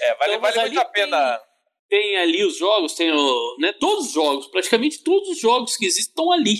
é, 0.00 0.14
vale, 0.16 0.34
então, 0.34 0.40
vale 0.40 0.60
muito 0.60 0.80
a 0.80 0.84
pena. 0.84 1.38
Tem 1.38 1.49
tem 1.90 2.16
ali 2.18 2.44
os 2.44 2.56
jogos, 2.56 2.94
tem 2.94 3.10
o, 3.10 3.56
né, 3.58 3.72
todos 3.72 4.06
os 4.06 4.12
jogos, 4.12 4.46
praticamente 4.46 5.02
todos 5.02 5.28
os 5.28 5.40
jogos 5.40 5.76
que 5.76 5.84
existem 5.84 6.12
estão 6.12 6.30
ali. 6.30 6.54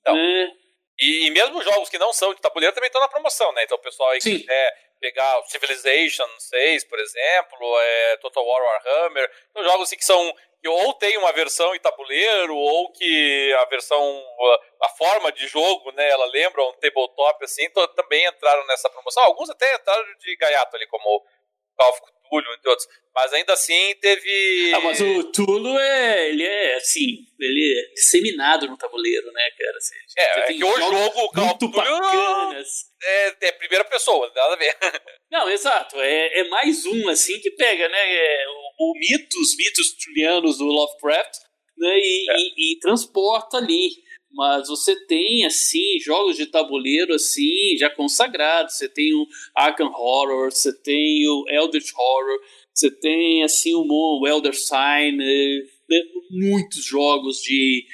Então, 0.00 0.16
né? 0.16 0.52
e, 1.00 1.26
e, 1.26 1.30
mesmo 1.30 1.62
jogos 1.62 1.88
que 1.88 1.98
não 1.98 2.12
são 2.12 2.34
de 2.34 2.40
tabuleiro 2.40 2.74
também 2.74 2.88
estão 2.88 3.00
na 3.00 3.08
promoção, 3.08 3.52
né? 3.52 3.62
Então 3.62 3.78
o 3.78 3.80
pessoal 3.80 4.10
aí 4.10 4.20
Sim. 4.20 4.40
quiser 4.40 4.92
pegar 5.00 5.38
o 5.38 5.44
Civilization 5.44 6.26
6, 6.36 6.84
por 6.84 6.98
exemplo, 6.98 7.80
é, 7.80 8.16
Total 8.18 8.44
War 8.44 8.62
Warhammer, 8.62 9.30
são 9.52 9.62
jogos 9.62 9.82
assim 9.82 9.96
que 9.96 10.04
são 10.04 10.34
que 10.60 10.68
ou 10.68 10.94
tem 10.94 11.16
uma 11.18 11.32
versão 11.32 11.74
em 11.74 11.80
tabuleiro 11.80 12.56
ou 12.56 12.92
que 12.92 13.52
a 13.60 13.64
versão 13.64 14.24
a 14.80 14.88
forma 14.90 15.32
de 15.32 15.46
jogo, 15.48 15.90
né, 15.92 16.08
ela 16.08 16.26
lembra 16.26 16.62
um 16.62 16.72
tabletop 16.74 17.44
assim, 17.44 17.64
então, 17.64 17.86
também 17.94 18.24
entraram 18.26 18.64
nessa 18.66 18.90
promoção. 18.90 19.24
Alguns 19.24 19.50
até 19.50 19.74
entraram 19.74 20.04
de 20.18 20.36
gaiato 20.36 20.76
ali 20.76 20.86
como 20.86 21.24
Call 21.76 21.90
of 21.90 22.00
Cthulhu, 22.32 22.54
entre 22.54 22.70
outros. 22.70 22.88
Mas 23.14 23.32
ainda 23.32 23.52
assim 23.52 23.94
teve. 24.00 24.72
Ah, 24.74 24.80
mas 24.80 25.00
o 25.00 25.24
Tulo 25.24 25.78
é. 25.78 26.30
Ele 26.30 26.42
é 26.42 26.76
assim. 26.76 27.26
Ele 27.38 27.78
é 27.78 27.94
disseminado 27.94 28.66
no 28.66 28.76
tabuleiro, 28.76 29.30
né, 29.32 29.50
cara? 29.58 29.76
Assim, 29.76 29.94
é, 30.16 30.40
é 30.40 30.42
que 30.54 30.64
o 30.64 30.76
jogo, 30.76 30.96
o 30.96 31.40
muito 31.44 31.68
bacanas. 31.68 32.68
É, 33.02 33.48
é 33.48 33.52
primeira 33.52 33.84
pessoa, 33.84 34.32
nada 34.34 34.54
a 34.54 34.56
ver. 34.56 34.76
Não, 35.30 35.50
exato. 35.50 36.00
É, 36.00 36.40
é 36.40 36.48
mais 36.48 36.86
um, 36.86 37.08
assim, 37.08 37.38
que 37.40 37.50
pega, 37.50 37.88
né? 37.88 38.14
É, 38.14 38.44
o, 38.48 38.90
o 38.90 38.98
mito, 38.98 39.38
os 39.38 39.56
mitos 39.56 39.92
tulianos 40.02 40.58
do 40.58 40.64
Lovecraft, 40.64 41.34
né? 41.76 41.98
E, 41.98 42.30
é. 42.30 42.36
e, 42.38 42.72
e 42.72 42.78
transporta 42.78 43.58
ali 43.58 43.90
mas 44.32 44.68
você 44.68 44.96
tem 45.06 45.44
assim 45.44 45.98
jogos 46.00 46.36
de 46.36 46.46
tabuleiro 46.46 47.14
assim 47.14 47.76
já 47.78 47.90
consagrados. 47.90 48.74
Você 48.76 48.88
tem 48.88 49.14
o 49.14 49.26
Arkham 49.54 49.92
Horror, 49.92 50.50
você 50.50 50.72
tem 50.72 51.26
o 51.28 51.44
Eldritch 51.48 51.92
Horror, 51.94 52.40
você 52.74 52.90
tem 52.90 53.42
assim 53.42 53.74
o, 53.74 54.26
Elder 54.26 54.54
Sign, 54.54 55.16
né, 55.16 56.02
muitos 56.30 56.84
jogos 56.84 57.42
de 57.42 57.84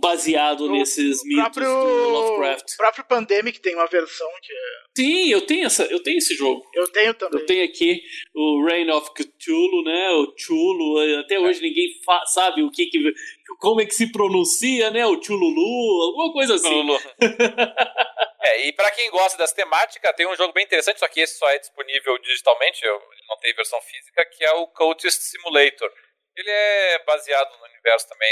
baseado 0.00 0.70
nesses 0.70 1.24
mitos 1.24 1.42
próprio, 1.42 1.68
do 1.68 2.08
Lovecraft. 2.08 2.72
O 2.72 2.76
próprio 2.76 3.04
Pandemic 3.04 3.60
tem 3.60 3.74
uma 3.74 3.86
versão 3.86 4.28
que 4.42 4.52
é... 4.52 4.84
Sim, 4.96 5.28
eu 5.30 5.40
tenho, 5.40 5.66
essa, 5.66 5.84
eu 5.84 6.02
tenho 6.02 6.18
esse 6.18 6.34
jogo. 6.34 6.64
Eu 6.72 6.86
tenho 6.88 7.14
também. 7.14 7.40
Eu 7.40 7.46
tenho 7.46 7.64
aqui 7.64 8.00
o 8.34 8.64
Reign 8.64 8.90
of 8.92 9.10
Cthulhu, 9.12 9.82
né? 9.84 10.10
O 10.10 10.32
Chulo. 10.36 11.20
Até 11.20 11.38
hoje 11.38 11.60
ninguém 11.60 11.88
sabe 12.26 12.62
o 12.62 12.70
que, 12.70 12.86
que 12.86 13.12
como 13.58 13.80
é 13.80 13.86
que 13.86 13.94
se 13.94 14.10
pronuncia, 14.10 14.90
né? 14.90 15.06
O 15.06 15.20
Chululu, 15.22 16.02
alguma 16.02 16.32
coisa 16.32 16.54
assim. 16.54 16.68
Chululu. 16.68 16.98
é, 18.42 18.66
e 18.66 18.72
para 18.72 18.90
quem 18.90 19.10
gosta 19.10 19.38
dessa 19.38 19.54
temática, 19.54 20.12
tem 20.12 20.26
um 20.26 20.36
jogo 20.36 20.52
bem 20.52 20.64
interessante, 20.64 20.98
só 20.98 21.08
que 21.08 21.20
esse 21.20 21.38
só 21.38 21.48
é 21.50 21.58
disponível 21.58 22.18
digitalmente, 22.18 22.84
eu 22.84 23.00
não 23.28 23.36
tem 23.38 23.54
versão 23.54 23.80
física, 23.82 24.24
que 24.26 24.44
é 24.44 24.52
o 24.52 24.66
Cultist 24.68 25.20
Simulator. 25.22 25.90
Ele 26.36 26.50
é 26.50 27.04
baseado 27.04 27.58
no 27.58 27.64
universo 27.64 28.08
também 28.08 28.28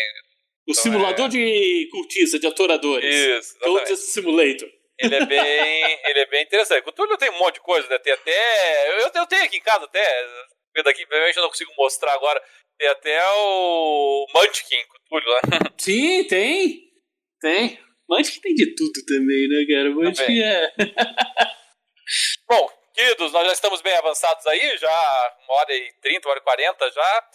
o 0.66 0.70
então 0.70 0.82
simulador 0.82 1.26
é... 1.26 1.28
de 1.28 1.88
cultista, 1.90 2.38
de 2.38 2.46
atoradores. 2.46 3.14
Isso. 3.14 3.58
Cultist 3.58 4.12
Simulator. 4.12 4.68
Ele 4.98 5.14
é 5.14 5.26
bem, 5.26 5.98
ele 6.06 6.20
é 6.20 6.26
bem 6.26 6.42
interessante. 6.42 6.88
O 6.88 6.92
Túlio 6.92 7.16
tem 7.16 7.30
um 7.30 7.38
monte 7.38 7.54
de 7.54 7.60
coisa, 7.60 7.88
né? 7.88 7.98
Tem 7.98 8.12
até. 8.12 8.90
Eu, 8.90 9.10
eu 9.14 9.26
tenho 9.26 9.44
aqui 9.44 9.56
em 9.56 9.62
casa 9.62 9.84
até. 9.84 10.04
Daqui, 10.84 11.04
provavelmente 11.04 11.36
eu 11.36 11.42
não 11.42 11.50
consigo 11.50 11.72
mostrar 11.76 12.12
agora. 12.14 12.42
Tem 12.78 12.88
até 12.88 13.20
o 13.34 14.26
Munchkin 14.34 14.82
com 14.86 14.96
o 14.96 15.00
Túlio 15.08 15.28
lá. 15.28 15.40
Sim, 15.78 16.24
tem. 16.24 16.80
Tem. 17.40 17.78
Munchkin 18.08 18.40
tem 18.40 18.54
de 18.54 18.74
tudo 18.74 19.04
também, 19.06 19.48
né, 19.48 19.66
cara? 19.68 19.90
Munchkin 19.90 20.42
é. 20.42 20.72
Bom, 22.48 22.70
queridos, 22.94 23.32
nós 23.32 23.46
já 23.46 23.52
estamos 23.52 23.80
bem 23.80 23.94
avançados 23.94 24.46
aí, 24.46 24.76
já 24.78 25.36
uma 25.44 25.60
hora 25.60 25.74
e 25.74 25.92
trinta, 26.00 26.28
uma 26.28 26.32
hora 26.32 26.40
e 26.40 26.44
quarenta 26.44 26.90
já. 26.90 27.28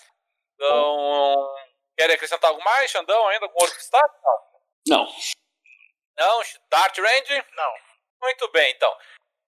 Então, 0.56 1.56
Querem 1.98 2.16
acrescentar 2.16 2.52
algo 2.52 2.64
mais, 2.64 2.92
Xandão, 2.92 3.28
ainda 3.28 3.50
com 3.50 3.60
outro 3.60 3.76
destaque? 3.76 4.16
Não. 4.24 5.00
Não. 5.00 5.16
Não? 6.18 6.42
Dart 6.70 6.98
Range? 6.98 7.46
Não. 7.56 7.74
Muito 8.22 8.48
bem, 8.52 8.72
então. 8.72 8.96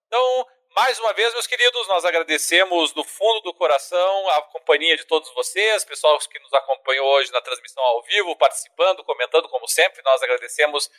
Então, 0.07 0.47
mais 0.76 0.99
uma 0.99 1.13
vez, 1.13 1.31
meus 1.34 1.45
queridos, 1.45 1.88
nós 1.88 2.03
agradecemos 2.05 2.91
do 2.93 3.03
fundo 3.03 3.41
do 3.41 3.53
coração 3.53 4.30
a 4.30 4.41
companhia 4.43 4.97
de 4.97 5.05
todos 5.05 5.31
vocês, 5.34 5.85
pessoal 5.85 6.17
que 6.17 6.39
nos 6.39 6.53
acompanhou 6.53 7.05
hoje 7.07 7.31
na 7.31 7.41
transmissão 7.41 7.84
ao 7.84 8.01
vivo, 8.03 8.35
participando, 8.35 9.03
comentando, 9.03 9.47
como 9.47 9.67
sempre. 9.67 10.01
Nós 10.03 10.21
agradecemos 10.23 10.89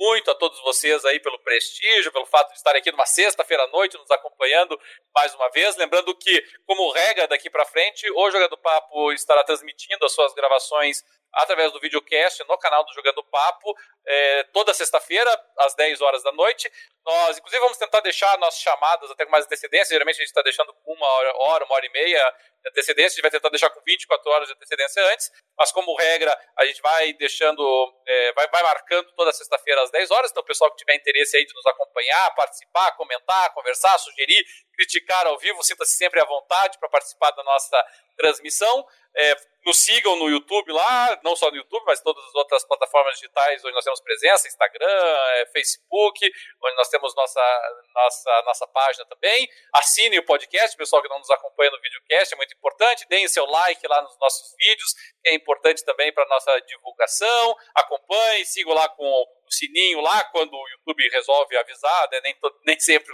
muito 0.00 0.30
a 0.30 0.34
todos 0.34 0.58
vocês 0.62 1.04
aí 1.04 1.20
pelo 1.20 1.38
prestígio, 1.40 2.10
pelo 2.10 2.24
fato 2.24 2.48
de 2.48 2.56
estarem 2.56 2.80
aqui 2.80 2.90
numa 2.90 3.04
sexta-feira 3.04 3.64
à 3.64 3.66
noite 3.68 3.98
nos 3.98 4.10
acompanhando 4.10 4.80
mais 5.14 5.34
uma 5.34 5.50
vez. 5.50 5.76
Lembrando 5.76 6.16
que, 6.16 6.42
como 6.66 6.90
regra 6.90 7.28
daqui 7.28 7.50
para 7.50 7.66
frente, 7.66 8.10
o 8.10 8.30
Jogando 8.30 8.56
Papo 8.56 9.12
estará 9.12 9.44
transmitindo 9.44 10.06
as 10.06 10.12
suas 10.12 10.32
gravações 10.32 11.04
através 11.32 11.72
do 11.72 11.80
videocast 11.80 12.40
no 12.48 12.58
canal 12.58 12.84
do 12.84 12.92
Jogando 12.92 13.22
Papo, 13.24 13.74
é, 14.06 14.44
toda 14.52 14.74
sexta-feira, 14.74 15.30
às 15.58 15.74
10 15.74 16.00
horas 16.00 16.22
da 16.22 16.32
noite. 16.32 16.70
Nós, 17.04 17.38
inclusive, 17.38 17.60
vamos 17.60 17.78
tentar 17.78 18.00
deixar 18.00 18.36
nossas 18.38 18.60
chamadas 18.60 19.10
até 19.10 19.24
com 19.24 19.30
mais 19.30 19.46
antecedência. 19.46 19.94
Geralmente 19.94 20.16
a 20.16 20.18
gente 20.18 20.28
está 20.28 20.42
deixando 20.42 20.72
com 20.74 20.92
uma 20.92 21.06
hora, 21.06 21.64
uma 21.64 21.74
hora 21.74 21.86
e 21.86 21.90
meia 21.90 22.34
de 22.62 22.68
antecedência. 22.70 23.06
A 23.06 23.10
gente 23.10 23.22
vai 23.22 23.30
tentar 23.30 23.48
deixar 23.48 23.70
com 23.70 23.80
24 23.80 24.30
horas 24.30 24.48
de 24.48 24.54
antecedência 24.54 25.02
antes. 25.12 25.30
Mas, 25.58 25.72
como 25.72 25.94
regra, 25.96 26.36
a 26.58 26.64
gente 26.66 26.80
vai 26.82 27.12
deixando, 27.14 27.62
é, 28.06 28.32
vai, 28.32 28.48
vai 28.48 28.62
marcando 28.62 29.10
toda 29.12 29.32
sexta-feira 29.32 29.82
às 29.82 29.90
10 29.90 30.10
horas. 30.10 30.30
Então, 30.30 30.42
o 30.42 30.46
pessoal 30.46 30.70
que 30.70 30.78
tiver 30.78 30.94
interesse 30.94 31.36
aí 31.36 31.46
de 31.46 31.54
nos 31.54 31.66
acompanhar, 31.66 32.34
participar, 32.34 32.92
comentar, 32.92 33.52
conversar, 33.54 33.98
sugerir, 33.98 34.44
criticar 34.80 35.26
ao 35.26 35.38
vivo, 35.38 35.62
sinta-se 35.62 35.94
sempre 35.94 36.20
à 36.20 36.24
vontade 36.24 36.78
para 36.78 36.88
participar 36.88 37.30
da 37.32 37.44
nossa 37.44 37.86
transmissão. 38.16 38.86
É, 39.14 39.34
nos 39.66 39.84
sigam 39.84 40.16
no 40.16 40.30
YouTube 40.30 40.72
lá, 40.72 41.20
não 41.22 41.36
só 41.36 41.50
no 41.50 41.56
YouTube, 41.56 41.84
mas 41.84 42.00
todas 42.00 42.24
as 42.24 42.34
outras 42.34 42.64
plataformas 42.64 43.14
digitais 43.16 43.62
onde 43.62 43.74
nós 43.74 43.84
temos 43.84 44.00
presença, 44.00 44.48
Instagram, 44.48 44.86
é, 44.86 45.46
Facebook, 45.52 46.32
onde 46.62 46.76
nós 46.76 46.88
temos 46.88 47.14
nossa, 47.14 47.74
nossa, 47.94 48.42
nossa 48.46 48.66
página 48.68 49.04
também. 49.06 49.48
Assine 49.74 50.18
o 50.18 50.24
podcast, 50.24 50.76
pessoal 50.76 51.02
que 51.02 51.08
não 51.08 51.18
nos 51.18 51.30
acompanha 51.30 51.72
no 51.72 51.80
videocast, 51.80 52.32
é 52.32 52.36
muito 52.36 52.54
importante. 52.54 53.06
Deem 53.08 53.28
seu 53.28 53.44
like 53.44 53.86
lá 53.86 54.00
nos 54.00 54.16
nossos 54.18 54.54
vídeos, 54.56 54.94
que 55.22 55.30
é 55.30 55.34
importante 55.34 55.84
também 55.84 56.10
para 56.12 56.26
nossa 56.28 56.58
divulgação. 56.60 57.54
Acompanhe, 57.74 58.46
sigam 58.46 58.72
lá 58.72 58.88
com 58.88 59.04
o 59.04 59.26
sininho 59.50 60.00
lá, 60.00 60.24
quando 60.24 60.54
o 60.54 60.68
YouTube 60.70 61.06
resolve 61.10 61.56
avisar, 61.56 62.08
né? 62.10 62.20
nem, 62.22 62.36
nem 62.64 62.80
sempre 62.80 63.12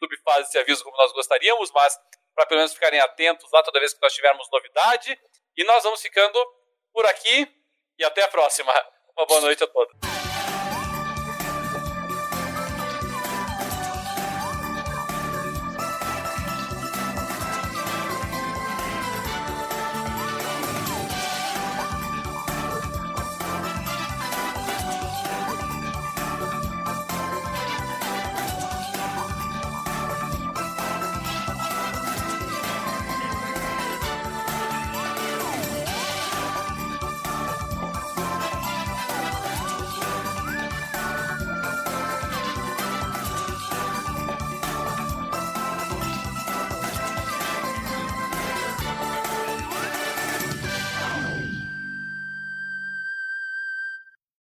YouTube 0.00 0.18
faz 0.24 0.48
esse 0.48 0.58
aviso 0.58 0.82
como 0.82 0.96
nós 0.96 1.12
gostaríamos, 1.12 1.70
mas 1.72 1.98
para 2.34 2.46
pelo 2.46 2.58
menos 2.58 2.72
ficarem 2.72 3.00
atentos 3.00 3.50
lá 3.52 3.62
toda 3.62 3.78
vez 3.78 3.92
que 3.92 4.00
nós 4.00 4.12
tivermos 4.14 4.48
novidade. 4.50 5.18
E 5.56 5.64
nós 5.64 5.82
vamos 5.82 6.00
ficando 6.00 6.38
por 6.92 7.04
aqui 7.06 7.46
e 7.98 8.04
até 8.04 8.22
a 8.22 8.28
próxima. 8.28 8.72
Uma 9.16 9.26
boa 9.26 9.40
noite 9.42 9.62
a 9.62 9.66
todos. 9.66 10.19